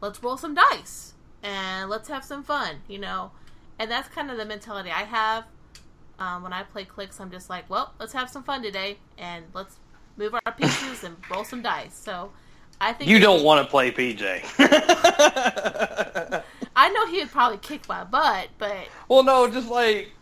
let's 0.00 0.22
roll 0.22 0.36
some 0.36 0.54
dice 0.54 1.14
and 1.42 1.88
let's 1.88 2.08
have 2.08 2.24
some 2.24 2.42
fun, 2.42 2.80
you 2.88 2.98
know. 2.98 3.30
And 3.78 3.90
that's 3.90 4.08
kind 4.08 4.30
of 4.30 4.36
the 4.36 4.44
mentality 4.44 4.90
I 4.90 5.04
have. 5.04 5.44
Um, 6.18 6.42
when 6.42 6.52
I 6.52 6.64
play 6.64 6.84
clicks, 6.84 7.20
I'm 7.20 7.30
just 7.30 7.48
like, 7.48 7.68
well, 7.70 7.92
let's 8.00 8.12
have 8.12 8.28
some 8.28 8.42
fun 8.42 8.62
today, 8.62 8.98
and 9.18 9.44
let's 9.54 9.76
move 10.16 10.34
our 10.34 10.52
pieces 10.52 11.04
and 11.04 11.16
roll 11.30 11.44
some 11.44 11.62
dice. 11.62 11.94
So, 11.94 12.30
I 12.80 12.92
think 12.92 13.08
You 13.10 13.18
don't 13.18 13.44
want 13.44 13.64
to 13.64 13.70
play 13.70 13.90
PJ. 13.92 14.42
I 16.76 16.88
know 16.90 17.06
he 17.06 17.18
would 17.18 17.30
probably 17.30 17.58
kick 17.58 17.88
my 17.88 18.04
butt, 18.04 18.48
but 18.58 18.76
well, 19.08 19.22
no, 19.22 19.48
just 19.50 19.68
like 19.68 20.12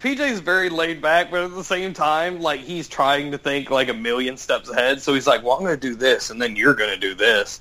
PJ's 0.00 0.40
very 0.40 0.68
laid 0.68 1.00
back, 1.00 1.30
but 1.30 1.44
at 1.44 1.54
the 1.54 1.64
same 1.64 1.94
time, 1.94 2.40
like 2.40 2.60
he's 2.60 2.88
trying 2.88 3.30
to 3.32 3.38
think 3.38 3.70
like 3.70 3.88
a 3.88 3.94
million 3.94 4.36
steps 4.36 4.68
ahead. 4.68 5.00
So 5.00 5.14
he's 5.14 5.26
like, 5.26 5.42
"Well, 5.42 5.52
I'm 5.52 5.62
going 5.64 5.78
to 5.78 5.80
do 5.80 5.94
this, 5.94 6.30
and 6.30 6.40
then 6.42 6.56
you're 6.56 6.74
going 6.74 6.90
to 6.90 6.98
do 6.98 7.14
this," 7.14 7.60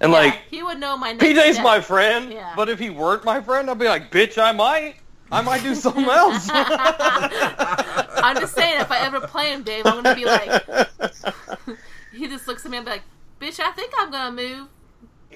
and 0.00 0.12
yeah, 0.12 0.18
like 0.18 0.38
he 0.50 0.62
would 0.62 0.78
know 0.78 0.96
my 0.96 1.12
next 1.12 1.24
PJ's 1.24 1.54
step. 1.54 1.64
my 1.64 1.80
friend. 1.80 2.32
Yeah. 2.32 2.52
But 2.54 2.68
if 2.68 2.78
he 2.78 2.90
weren't 2.90 3.24
my 3.24 3.40
friend, 3.40 3.68
I'd 3.70 3.78
be 3.78 3.88
like, 3.88 4.12
"Bitch, 4.12 4.36
I 4.40 4.52
might, 4.52 4.96
I 5.32 5.40
might 5.42 5.62
do 5.62 5.74
something 5.74 6.04
else." 6.04 6.48
I'm 8.22 8.36
just 8.36 8.54
saying, 8.54 8.80
if 8.80 8.90
I 8.90 8.98
ever 9.00 9.20
play 9.20 9.52
him, 9.52 9.62
Dave, 9.62 9.86
I'm 9.86 10.02
gonna 10.02 10.14
be 10.14 10.24
like, 10.24 10.64
he 12.12 12.28
just 12.28 12.46
looks 12.46 12.64
at 12.64 12.70
me 12.70 12.78
and 12.78 12.86
be 12.86 12.92
like, 12.92 13.02
"Bitch, 13.40 13.60
I 13.60 13.70
think 13.72 13.92
I'm 13.98 14.10
gonna 14.10 14.32
move." 14.36 14.68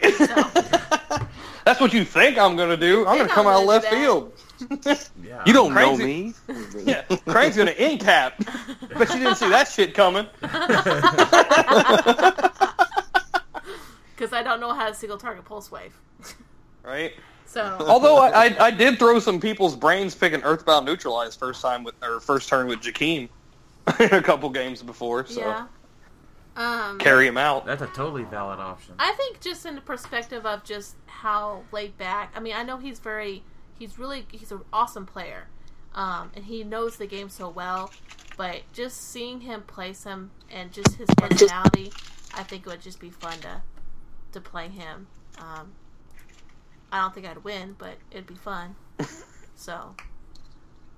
So, 0.02 0.26
That's 1.64 1.80
what 1.80 1.92
you 1.94 2.04
think 2.04 2.36
I'm 2.38 2.56
going 2.56 2.68
to 2.68 2.76
do. 2.76 3.06
I'm 3.06 3.16
going 3.16 3.28
to 3.28 3.34
come 3.34 3.46
I'm 3.46 3.54
out 3.54 3.62
of 3.62 3.68
left 3.68 3.90
do 3.90 3.96
field. 3.96 4.32
Yeah. 5.22 5.42
you 5.46 5.52
don't 5.52 5.74
know 5.74 5.96
me. 5.96 6.34
Yeah, 6.84 7.02
Craig's 7.26 7.56
going 7.56 7.68
to 7.68 7.80
end 7.80 8.00
cap. 8.00 8.34
But 8.96 9.08
you 9.10 9.20
didn't 9.20 9.36
see 9.36 9.48
that 9.48 9.68
shit 9.68 9.94
coming. 9.94 10.26
because 14.14 14.32
I 14.32 14.42
don't 14.42 14.60
know 14.60 14.74
how 14.74 14.88
to 14.88 14.94
single 14.94 15.18
target 15.18 15.44
pulse 15.44 15.70
wave. 15.70 15.98
Right? 16.82 17.14
So, 17.46 17.76
Although 17.86 18.16
I, 18.18 18.46
I, 18.46 18.56
I 18.66 18.70
did 18.70 18.98
throw 18.98 19.18
some 19.20 19.40
people's 19.40 19.76
brains 19.76 20.14
picking 20.14 20.42
Earthbound 20.42 20.86
Neutralize 20.86 21.36
first 21.36 21.62
time 21.62 21.84
with 21.84 21.94
or 22.02 22.20
first 22.20 22.48
turn 22.48 22.66
with 22.66 22.80
Jakeem 22.80 23.28
in 24.00 24.08
a 24.12 24.22
couple 24.22 24.48
games 24.50 24.82
before, 24.82 25.26
so 25.26 25.40
yeah. 25.40 25.66
Um, 26.56 26.98
carry 26.98 27.26
him 27.26 27.36
out. 27.36 27.66
That's 27.66 27.82
a 27.82 27.88
totally 27.88 28.22
valid 28.24 28.60
option. 28.60 28.94
I 28.98 29.12
think 29.12 29.40
just 29.40 29.66
in 29.66 29.74
the 29.74 29.80
perspective 29.80 30.46
of 30.46 30.62
just 30.64 30.94
how 31.06 31.62
laid 31.72 31.98
back. 31.98 32.32
I 32.36 32.40
mean, 32.40 32.54
I 32.54 32.62
know 32.62 32.76
he's 32.78 33.00
very, 33.00 33.42
he's 33.76 33.98
really, 33.98 34.24
he's 34.30 34.52
an 34.52 34.60
awesome 34.72 35.04
player. 35.04 35.48
um, 35.94 36.30
and 36.34 36.44
he 36.44 36.62
knows 36.64 36.96
the 36.96 37.06
game 37.06 37.28
so 37.28 37.48
well. 37.48 37.90
But 38.36 38.62
just 38.72 39.10
seeing 39.10 39.40
him 39.40 39.62
play 39.62 39.92
some 39.92 40.30
and 40.50 40.72
just 40.72 40.94
his 40.94 41.08
personality, 41.16 41.92
I 42.34 42.42
think 42.42 42.66
it 42.66 42.70
would 42.70 42.80
just 42.82 42.98
be 43.00 43.10
fun 43.10 43.38
to 43.40 43.62
to 44.32 44.40
play 44.40 44.68
him. 44.68 45.06
Um, 45.38 45.72
I 46.94 47.00
don't 47.00 47.12
think 47.12 47.26
I'd 47.26 47.42
win, 47.42 47.74
but 47.76 47.96
it'd 48.12 48.28
be 48.28 48.36
fun. 48.36 48.76
so, 49.56 49.96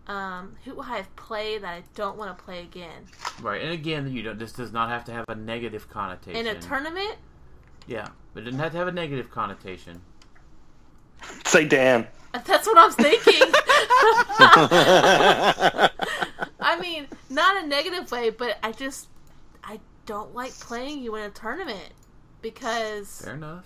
um, 0.06 0.54
who 0.66 0.78
I've 0.78 1.16
played 1.16 1.62
that 1.62 1.72
I 1.72 1.84
don't 1.94 2.18
want 2.18 2.36
to 2.36 2.44
play 2.44 2.60
again 2.60 3.06
Right, 3.40 3.62
and 3.62 3.72
again, 3.72 4.12
you 4.12 4.22
don't. 4.22 4.38
This 4.38 4.52
does 4.52 4.72
not 4.72 4.90
have 4.90 5.06
to 5.06 5.12
have 5.12 5.24
a 5.28 5.34
negative 5.34 5.88
connotation. 5.88 6.38
in 6.38 6.54
a 6.54 6.60
tournament. 6.60 7.16
Yeah, 7.86 8.08
but 8.34 8.42
it 8.42 8.44
doesn't 8.44 8.60
have 8.60 8.72
to 8.72 8.78
have 8.78 8.88
a 8.88 8.92
negative 8.92 9.30
connotation. 9.30 10.02
Say 11.46 11.66
Dan. 11.66 12.06
That's 12.44 12.66
what 12.66 12.76
I'm 12.76 12.92
thinking. 12.92 13.42
I 16.60 16.78
mean, 16.78 17.06
not 17.30 17.64
a 17.64 17.66
negative 17.66 18.10
way, 18.10 18.28
but 18.28 18.58
I 18.62 18.72
just 18.72 19.08
I 19.64 19.80
don't 20.04 20.34
like 20.34 20.52
playing 20.60 21.02
you 21.02 21.14
in 21.16 21.22
a 21.22 21.30
tournament 21.30 21.92
because 22.42 23.22
Fair 23.24 23.34
enough. 23.34 23.64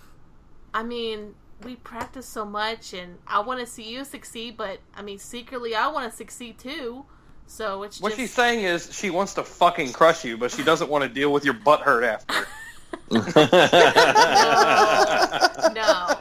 I 0.73 0.83
mean 0.83 1.35
we 1.63 1.75
practice 1.75 2.25
so 2.25 2.45
much, 2.45 2.93
and 2.93 3.17
I 3.27 3.39
want 3.39 3.59
to 3.59 3.65
see 3.65 3.89
you 3.89 4.03
succeed, 4.05 4.57
but 4.57 4.79
I 4.95 5.01
mean 5.01 5.19
secretly 5.19 5.75
I 5.75 5.87
want 5.87 6.09
to 6.09 6.15
succeed 6.15 6.57
too. 6.59 7.05
So 7.47 7.83
it's 7.83 7.99
What 7.99 8.09
just 8.09 8.19
she's 8.19 8.33
saying 8.33 8.63
is 8.63 8.93
she 8.93 9.09
wants 9.09 9.33
to 9.35 9.43
fucking 9.43 9.93
crush 9.93 10.23
you, 10.23 10.37
but 10.37 10.51
she 10.51 10.63
doesn't 10.63 10.89
want 10.89 11.03
to 11.03 11.09
deal 11.09 11.33
with 11.33 11.43
your 11.45 11.53
butt 11.53 11.81
hurt 11.81 12.03
after. 12.03 12.47
no. 13.11 13.27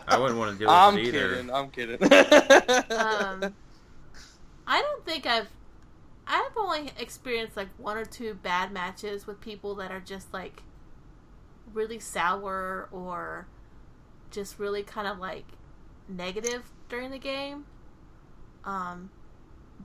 I 0.09 0.19
wouldn't 0.19 0.39
want 0.39 0.53
to 0.53 0.59
deal 0.59 0.69
with 0.69 0.77
I'm 0.77 0.99
it 0.99 1.07
either. 1.07 1.35
kidding. 1.37 1.55
I'm 1.55 1.71
kidding. 1.71 2.03
um, 2.93 3.55
I 4.67 4.81
don't 4.83 5.05
think 5.05 5.27
I've 5.27 5.49
I've 6.27 6.57
only 6.57 6.93
experienced 6.99 7.57
like 7.57 7.69
one 7.77 7.97
or 7.97 8.05
two 8.05 8.35
bad 8.35 8.73
matches 8.73 9.27
with 9.27 9.41
people 9.41 9.75
that 9.77 9.91
are 9.91 10.01
just 10.01 10.33
like 10.33 10.63
really 11.73 11.99
sour 11.99 12.89
or 12.93 13.47
just 14.31 14.59
really 14.59 14.83
kind 14.83 15.07
of 15.07 15.19
like 15.19 15.45
negative 16.09 16.71
during 16.89 17.11
the 17.11 17.19
game. 17.19 17.67
Um, 18.65 19.11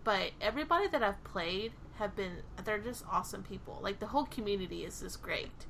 but 0.04 0.32
everybody 0.42 0.88
that 0.88 1.02
I've 1.02 1.24
played 1.24 1.72
have 1.98 2.16
been 2.16 2.38
they're 2.64 2.80
just 2.80 3.06
awesome 3.10 3.44
people. 3.44 3.80
Like 3.82 4.00
the 4.00 4.08
whole 4.08 4.26
community 4.26 4.84
is 4.84 5.02
just 5.02 5.22
great. 5.22 5.66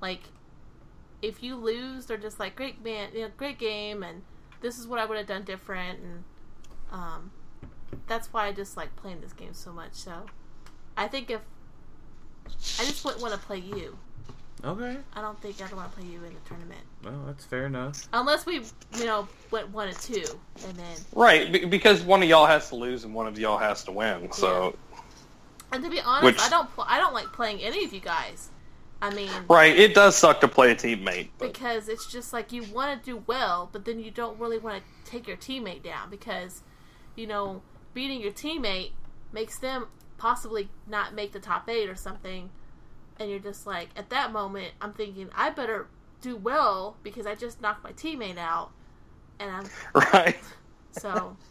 Like 0.00 0.20
if 1.22 1.42
you 1.42 1.56
lose, 1.56 2.06
they're 2.06 2.16
just 2.16 2.38
like 2.38 2.56
great 2.56 2.84
man, 2.84 3.10
you 3.14 3.22
know, 3.22 3.30
great 3.36 3.58
game, 3.58 4.02
and 4.02 4.22
this 4.60 4.78
is 4.78 4.86
what 4.86 4.98
I 4.98 5.04
would 5.04 5.18
have 5.18 5.26
done 5.26 5.44
different, 5.44 6.00
and 6.00 6.24
um, 6.92 7.30
that's 8.06 8.32
why 8.32 8.46
I 8.46 8.52
just 8.52 8.76
like 8.76 8.94
playing 8.96 9.20
this 9.20 9.32
game 9.32 9.54
so 9.54 9.72
much. 9.72 9.94
So 9.94 10.26
I 10.96 11.08
think 11.08 11.30
if 11.30 11.40
I 12.78 12.84
just 12.84 13.04
wouldn't 13.04 13.22
want 13.22 13.34
to 13.34 13.40
play 13.40 13.58
you, 13.58 13.98
Okay, 14.64 14.96
I 15.14 15.20
don't 15.20 15.40
think 15.40 15.60
I'd 15.62 15.72
want 15.72 15.92
to 15.92 15.98
play 15.98 16.08
you 16.08 16.24
in 16.24 16.32
the 16.32 16.40
tournament 16.48 16.80
well, 17.04 17.22
that's 17.26 17.44
fair 17.44 17.66
enough. 17.66 18.08
unless 18.12 18.46
we, 18.46 18.62
you 18.96 19.04
know, 19.04 19.28
went 19.50 19.70
one 19.70 19.88
and 19.88 19.98
two, 19.98 20.24
and 20.66 20.76
then 20.76 20.96
right, 21.12 21.52
be- 21.52 21.64
because 21.66 22.02
one 22.02 22.22
of 22.22 22.28
y'all 22.28 22.46
has 22.46 22.68
to 22.70 22.76
lose 22.76 23.04
and 23.04 23.14
one 23.14 23.26
of 23.26 23.38
y'all 23.38 23.58
has 23.58 23.84
to 23.84 23.92
win. 23.92 24.32
So, 24.32 24.74
and 25.72 25.84
to 25.84 25.90
be 25.90 26.00
honest, 26.00 26.24
Which- 26.24 26.40
I 26.40 26.48
don't, 26.48 26.72
pl- 26.74 26.86
I 26.88 26.98
don't 26.98 27.14
like 27.14 27.32
playing 27.32 27.60
any 27.60 27.84
of 27.84 27.92
you 27.92 28.00
guys. 28.00 28.50
I 29.02 29.10
mean, 29.14 29.30
right, 29.50 29.76
it 29.76 29.94
does 29.94 30.16
suck 30.16 30.40
to 30.40 30.48
play 30.48 30.70
a 30.70 30.74
teammate. 30.74 31.28
But 31.38 31.52
because 31.52 31.88
it's 31.90 32.10
just 32.10 32.32
like 32.32 32.50
you 32.50 32.62
want 32.62 32.98
to 32.98 33.10
do 33.10 33.22
well, 33.26 33.68
but 33.70 33.84
then 33.84 34.00
you 34.00 34.10
don't 34.10 34.40
really 34.40 34.58
want 34.58 34.82
to 34.82 35.10
take 35.10 35.28
your 35.28 35.36
teammate 35.36 35.82
down 35.82 36.08
because, 36.08 36.62
you 37.14 37.26
know, 37.26 37.60
beating 37.92 38.22
your 38.22 38.32
teammate 38.32 38.92
makes 39.32 39.58
them 39.58 39.88
possibly 40.16 40.70
not 40.86 41.14
make 41.14 41.32
the 41.32 41.40
top 41.40 41.68
eight 41.68 41.90
or 41.90 41.94
something. 41.94 42.48
And 43.18 43.30
you're 43.30 43.38
just 43.38 43.66
like, 43.66 43.88
at 43.96 44.10
that 44.10 44.32
moment, 44.32 44.72
I'm 44.80 44.92
thinking, 44.92 45.30
I 45.34 45.50
better 45.50 45.86
do 46.20 46.36
well 46.36 46.96
because 47.02 47.26
I 47.26 47.34
just 47.34 47.60
knocked 47.60 47.82
my 47.82 47.92
teammate 47.92 48.38
out. 48.38 48.70
And 49.38 49.50
I'm, 49.50 49.66
right. 50.12 50.38
so, 50.92 51.36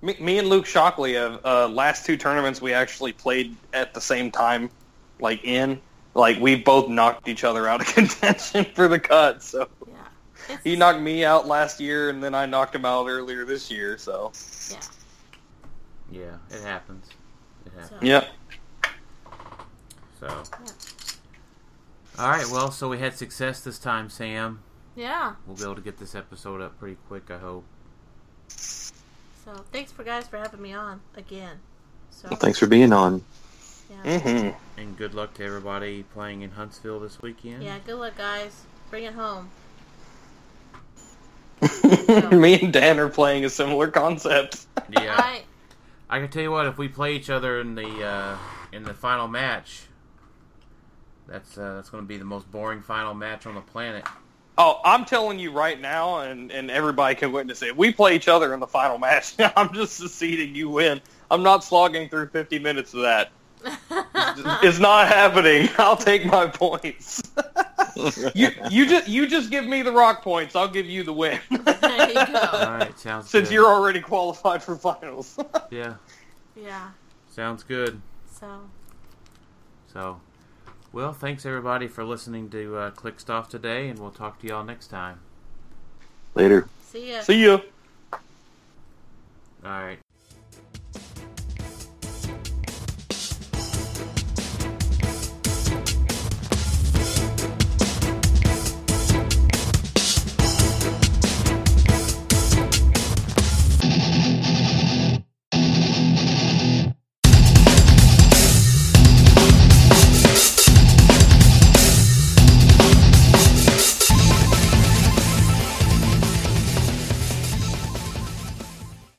Me, 0.00 0.14
me 0.20 0.38
and 0.38 0.48
Luke 0.48 0.64
Shockley 0.64 1.14
have 1.14 1.44
uh, 1.44 1.66
last 1.66 2.06
two 2.06 2.16
tournaments 2.16 2.62
we 2.62 2.72
actually 2.72 3.12
played 3.12 3.56
at 3.72 3.94
the 3.94 4.00
same 4.00 4.30
time, 4.30 4.70
like 5.18 5.42
in 5.44 5.80
like 6.14 6.38
we 6.38 6.56
both 6.56 6.88
knocked 6.88 7.28
each 7.28 7.44
other 7.44 7.68
out 7.68 7.80
of 7.80 7.86
contention 7.94 8.64
for 8.74 8.88
the 8.88 8.98
cut. 8.98 9.42
So 9.42 9.68
yeah. 9.86 9.94
It's, 10.48 10.62
he 10.64 10.76
knocked 10.76 11.00
me 11.00 11.24
out 11.24 11.46
last 11.46 11.80
year, 11.80 12.10
and 12.10 12.22
then 12.22 12.34
I 12.34 12.46
knocked 12.46 12.74
him 12.74 12.84
out 12.84 13.08
earlier 13.08 13.44
this 13.44 13.70
year. 13.70 13.98
So 13.98 14.32
yeah. 14.70 14.78
Yeah, 16.10 16.56
it 16.56 16.62
happens. 16.62 17.06
It 17.66 17.72
happens. 17.72 18.00
So, 18.00 18.06
yep. 18.06 18.28
So, 20.20 20.42
all 22.18 22.28
right. 22.30 22.46
Well, 22.50 22.70
so 22.70 22.88
we 22.88 22.98
had 22.98 23.14
success 23.16 23.60
this 23.60 23.78
time, 23.78 24.08
Sam. 24.10 24.60
Yeah. 24.96 25.34
We'll 25.46 25.56
be 25.56 25.62
able 25.62 25.76
to 25.76 25.80
get 25.80 25.98
this 25.98 26.14
episode 26.14 26.60
up 26.60 26.78
pretty 26.78 26.96
quick. 27.08 27.30
I 27.30 27.38
hope. 27.38 27.64
So, 28.48 29.64
thanks 29.72 29.92
for 29.92 30.02
guys 30.04 30.26
for 30.28 30.38
having 30.38 30.60
me 30.60 30.72
on 30.72 31.00
again. 31.16 31.58
So, 32.10 32.28
Thanks 32.28 32.58
for 32.58 32.66
being 32.66 32.92
on. 32.92 33.22
yeah. 34.04 34.18
hmm 34.18 34.80
And 34.80 34.96
good 34.96 35.14
luck 35.14 35.34
to 35.34 35.44
everybody 35.44 36.02
playing 36.02 36.42
in 36.42 36.50
Huntsville 36.50 36.98
this 37.00 37.22
weekend. 37.22 37.62
Yeah, 37.62 37.78
good 37.86 37.94
luck, 37.96 38.16
guys. 38.16 38.64
Bring 38.90 39.04
it 39.04 39.14
home. 39.14 39.50
me 42.32 42.60
and 42.60 42.72
Dan 42.72 42.98
are 42.98 43.08
playing 43.08 43.44
a 43.44 43.50
similar 43.50 43.88
concept. 43.88 44.66
Yeah. 44.90 45.14
I 45.16 45.42
I 46.08 46.20
can 46.20 46.28
tell 46.28 46.42
you 46.42 46.50
what. 46.50 46.66
If 46.66 46.78
we 46.78 46.88
play 46.88 47.14
each 47.14 47.30
other 47.30 47.60
in 47.60 47.74
the 47.74 48.04
uh, 48.04 48.36
in 48.72 48.84
the 48.84 48.94
final 48.94 49.28
match, 49.28 49.82
that's 51.28 51.56
uh, 51.58 51.74
that's 51.76 51.90
going 51.90 52.02
to 52.02 52.08
be 52.08 52.16
the 52.16 52.24
most 52.24 52.50
boring 52.50 52.80
final 52.82 53.14
match 53.14 53.46
on 53.46 53.54
the 53.54 53.60
planet. 53.60 54.04
Oh, 54.60 54.80
I'm 54.84 55.04
telling 55.04 55.38
you 55.38 55.52
right 55.52 55.80
now, 55.80 56.18
and, 56.20 56.50
and 56.50 56.68
everybody 56.68 57.14
can 57.14 57.30
witness 57.30 57.62
it. 57.62 57.76
We 57.76 57.92
play 57.92 58.16
each 58.16 58.26
other 58.26 58.52
in 58.54 58.58
the 58.60 58.66
final 58.66 58.98
match. 58.98 59.34
I'm 59.56 59.72
just 59.72 59.96
seceding. 59.96 60.54
You 60.56 60.68
win. 60.68 61.00
I'm 61.30 61.44
not 61.44 61.62
slogging 61.62 62.08
through 62.08 62.30
50 62.30 62.58
minutes 62.58 62.92
of 62.94 63.02
that. 63.02 63.30
It's 64.62 64.78
not 64.78 65.08
happening. 65.08 65.68
I'll 65.78 65.96
take 65.96 66.24
my 66.26 66.46
points. 66.46 67.20
you 68.34 68.48
you 68.70 68.86
just 68.86 69.08
you 69.08 69.26
just 69.26 69.50
give 69.50 69.66
me 69.66 69.82
the 69.82 69.90
rock 69.92 70.22
points. 70.22 70.54
I'll 70.54 70.68
give 70.68 70.86
you 70.86 71.02
the 71.02 71.12
win. 71.12 71.40
there 71.50 72.10
you 72.10 72.18
All 72.18 72.26
go. 72.26 72.76
right, 72.78 72.98
sounds 72.98 73.28
Since 73.28 73.48
good. 73.48 73.54
you're 73.54 73.66
already 73.66 74.00
qualified 74.00 74.62
for 74.62 74.76
finals. 74.76 75.36
yeah, 75.70 75.94
Yeah. 76.56 76.90
sounds 77.30 77.62
good. 77.64 78.00
So 78.32 78.60
So, 79.92 80.20
well, 80.92 81.12
thanks 81.12 81.44
everybody 81.44 81.88
for 81.88 82.04
listening 82.04 82.48
to 82.50 82.76
uh, 82.76 82.90
Clickstuff 82.92 83.48
today, 83.48 83.88
and 83.88 83.98
we'll 83.98 84.10
talk 84.10 84.40
to 84.40 84.46
y'all 84.46 84.64
next 84.64 84.88
time. 84.88 85.20
Later. 86.34 86.68
see 86.82 87.12
ya. 87.12 87.20
See 87.22 87.44
ya. 87.44 87.58
All 88.12 88.20
right. 89.64 89.98